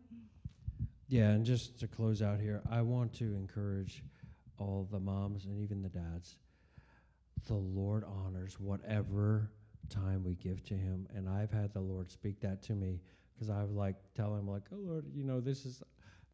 Yeah, 1.08 1.32
and 1.32 1.44
just 1.46 1.80
to 1.80 1.88
close 1.88 2.22
out 2.22 2.40
here, 2.40 2.62
I 2.70 2.82
want 2.82 3.14
to 3.16 3.36
encourage 3.36 4.04
all 4.60 4.88
the 4.92 5.00
moms 5.00 5.46
and 5.46 5.60
even 5.60 5.82
the 5.82 5.90
dads. 5.90 6.38
The 7.48 7.56
Lord 7.56 8.04
honors 8.04 8.60
whatever 8.60 9.50
time 9.90 10.24
we 10.24 10.36
give 10.36 10.64
to 10.66 10.76
Him, 10.76 11.08
and 11.16 11.28
I've 11.28 11.52
had 11.52 11.74
the 11.74 11.80
Lord 11.80 12.12
speak 12.12 12.40
that 12.42 12.62
to 12.64 12.74
me 12.74 13.02
because 13.40 13.50
I 13.50 13.62
was 13.62 13.72
like 13.72 13.96
tell 14.16 14.36
Him 14.36 14.48
like, 14.48 14.64
"Oh 14.72 14.78
Lord, 14.78 15.06
you 15.14 15.24
know 15.24 15.40
this 15.40 15.66
is." 15.66 15.82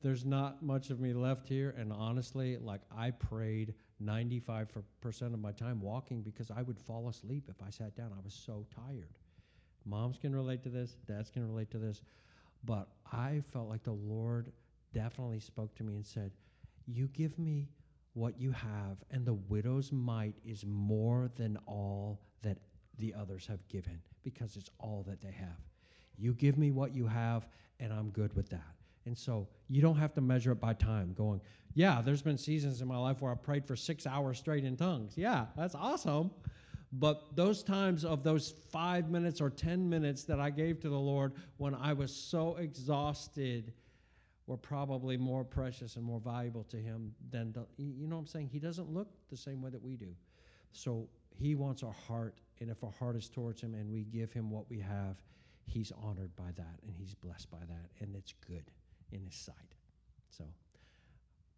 There's 0.02 0.26
not 0.26 0.61
much 0.61 0.91
of 0.91 0.99
me 0.99 1.14
left 1.14 1.48
here, 1.48 1.73
and 1.77 1.91
honestly, 1.91 2.57
like 2.57 2.82
I 2.95 3.11
prayed 3.11 3.73
95% 4.03 5.34
of 5.34 5.40
my 5.40 5.52
time 5.52 5.82
walking 5.82 6.22
because 6.22 6.52
I 6.52 6.61
would 6.61 6.77
fall 6.77 7.10
asleep 7.10 7.49
if 7.49 7.65
I 7.65 7.72
sat 7.72 7.95
down. 7.95 8.11
I 8.15 8.22
was 8.23 8.34
so 8.34 8.68
tired. 8.76 9.18
Moms 9.86 10.18
can 10.18 10.36
relate 10.36 10.61
to 10.64 10.69
this, 10.69 10.98
dads 11.07 11.32
can 11.32 11.48
relate 11.48 11.72
to 11.72 11.80
this, 11.80 12.02
but 12.65 12.90
I 13.11 13.41
felt 13.52 13.69
like 13.69 13.84
the 13.84 13.94
Lord 13.94 14.52
definitely 14.94 15.40
spoke 15.40 15.73
to 15.76 15.84
me 15.84 15.95
and 15.95 16.06
said, 16.06 16.32
You 16.86 17.07
give 17.07 17.40
me 17.40 17.69
what 18.14 18.40
you 18.40 18.52
have, 18.52 18.98
and 19.11 19.26
the 19.26 19.34
widow's 19.34 19.91
mite 19.91 20.36
is 20.44 20.65
more 20.65 21.30
than 21.36 21.57
all 21.65 22.22
that 22.44 22.57
the 22.99 23.14
others 23.14 23.48
have 23.48 23.68
given 23.68 24.02
because 24.23 24.56
it's 24.56 24.69
all 24.80 25.03
that 25.07 25.22
they 25.22 25.32
have. 25.32 25.60
You 26.17 26.33
give 26.33 26.57
me 26.57 26.71
what 26.71 26.93
you 26.93 27.07
have, 27.07 27.47
and 27.79 27.91
I'm 27.91 28.09
good 28.09 28.35
with 28.35 28.49
that. 28.49 28.75
And 29.05 29.17
so 29.17 29.47
you 29.67 29.81
don't 29.81 29.97
have 29.97 30.13
to 30.15 30.21
measure 30.21 30.51
it 30.51 30.59
by 30.59 30.73
time, 30.73 31.13
going, 31.13 31.41
Yeah, 31.73 32.01
there's 32.03 32.21
been 32.21 32.37
seasons 32.37 32.81
in 32.81 32.87
my 32.87 32.97
life 32.97 33.21
where 33.21 33.31
I 33.31 33.35
prayed 33.35 33.65
for 33.65 33.75
six 33.75 34.07
hours 34.07 34.37
straight 34.37 34.63
in 34.63 34.75
tongues. 34.77 35.13
Yeah, 35.15 35.45
that's 35.55 35.75
awesome. 35.75 36.31
But 36.91 37.35
those 37.35 37.61
times 37.61 38.05
of 38.05 38.23
those 38.23 38.53
five 38.71 39.09
minutes 39.09 39.41
or 39.41 39.49
10 39.49 39.89
minutes 39.89 40.23
that 40.23 40.39
I 40.39 40.49
gave 40.49 40.79
to 40.81 40.89
the 40.89 40.99
Lord 40.99 41.33
when 41.57 41.75
I 41.75 41.93
was 41.93 42.15
so 42.15 42.55
exhausted 42.55 43.73
were 44.47 44.57
probably 44.57 45.17
more 45.17 45.43
precious 45.43 45.95
and 45.95 46.05
more 46.05 46.19
valuable 46.19 46.63
to 46.65 46.77
Him 46.77 47.13
than, 47.31 47.51
the, 47.51 47.65
you 47.77 48.07
know 48.07 48.15
what 48.15 48.21
I'm 48.21 48.27
saying? 48.27 48.49
He 48.51 48.59
doesn't 48.59 48.89
look 48.89 49.09
the 49.29 49.37
same 49.37 49.61
way 49.61 49.71
that 49.71 49.81
we 49.81 49.97
do. 49.97 50.13
So 50.71 51.09
He 51.37 51.55
wants 51.55 51.83
our 51.83 51.95
heart, 52.07 52.39
and 52.59 52.69
if 52.69 52.83
our 52.83 52.91
heart 52.91 53.15
is 53.15 53.27
towards 53.27 53.61
Him 53.61 53.73
and 53.73 53.91
we 53.91 54.03
give 54.03 54.31
Him 54.31 54.49
what 54.49 54.69
we 54.69 54.79
have, 54.79 55.17
He's 55.65 55.91
honored 56.03 56.35
by 56.35 56.51
that 56.55 56.79
and 56.85 56.95
He's 56.97 57.13
blessed 57.13 57.49
by 57.49 57.59
that, 57.67 57.89
and 57.99 58.15
it's 58.15 58.33
good 58.47 58.71
in 59.11 59.23
His 59.23 59.35
sight. 59.35 59.75
So, 60.29 60.43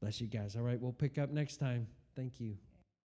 bless 0.01 0.21
you 0.21 0.27
guys. 0.27 0.55
All 0.55 0.63
right, 0.63 0.79
we'll 0.79 0.93
pick 0.93 1.17
up 1.17 1.29
next 1.29 1.57
time. 1.57 1.88
Thank 2.15 2.39
you. 2.39 2.57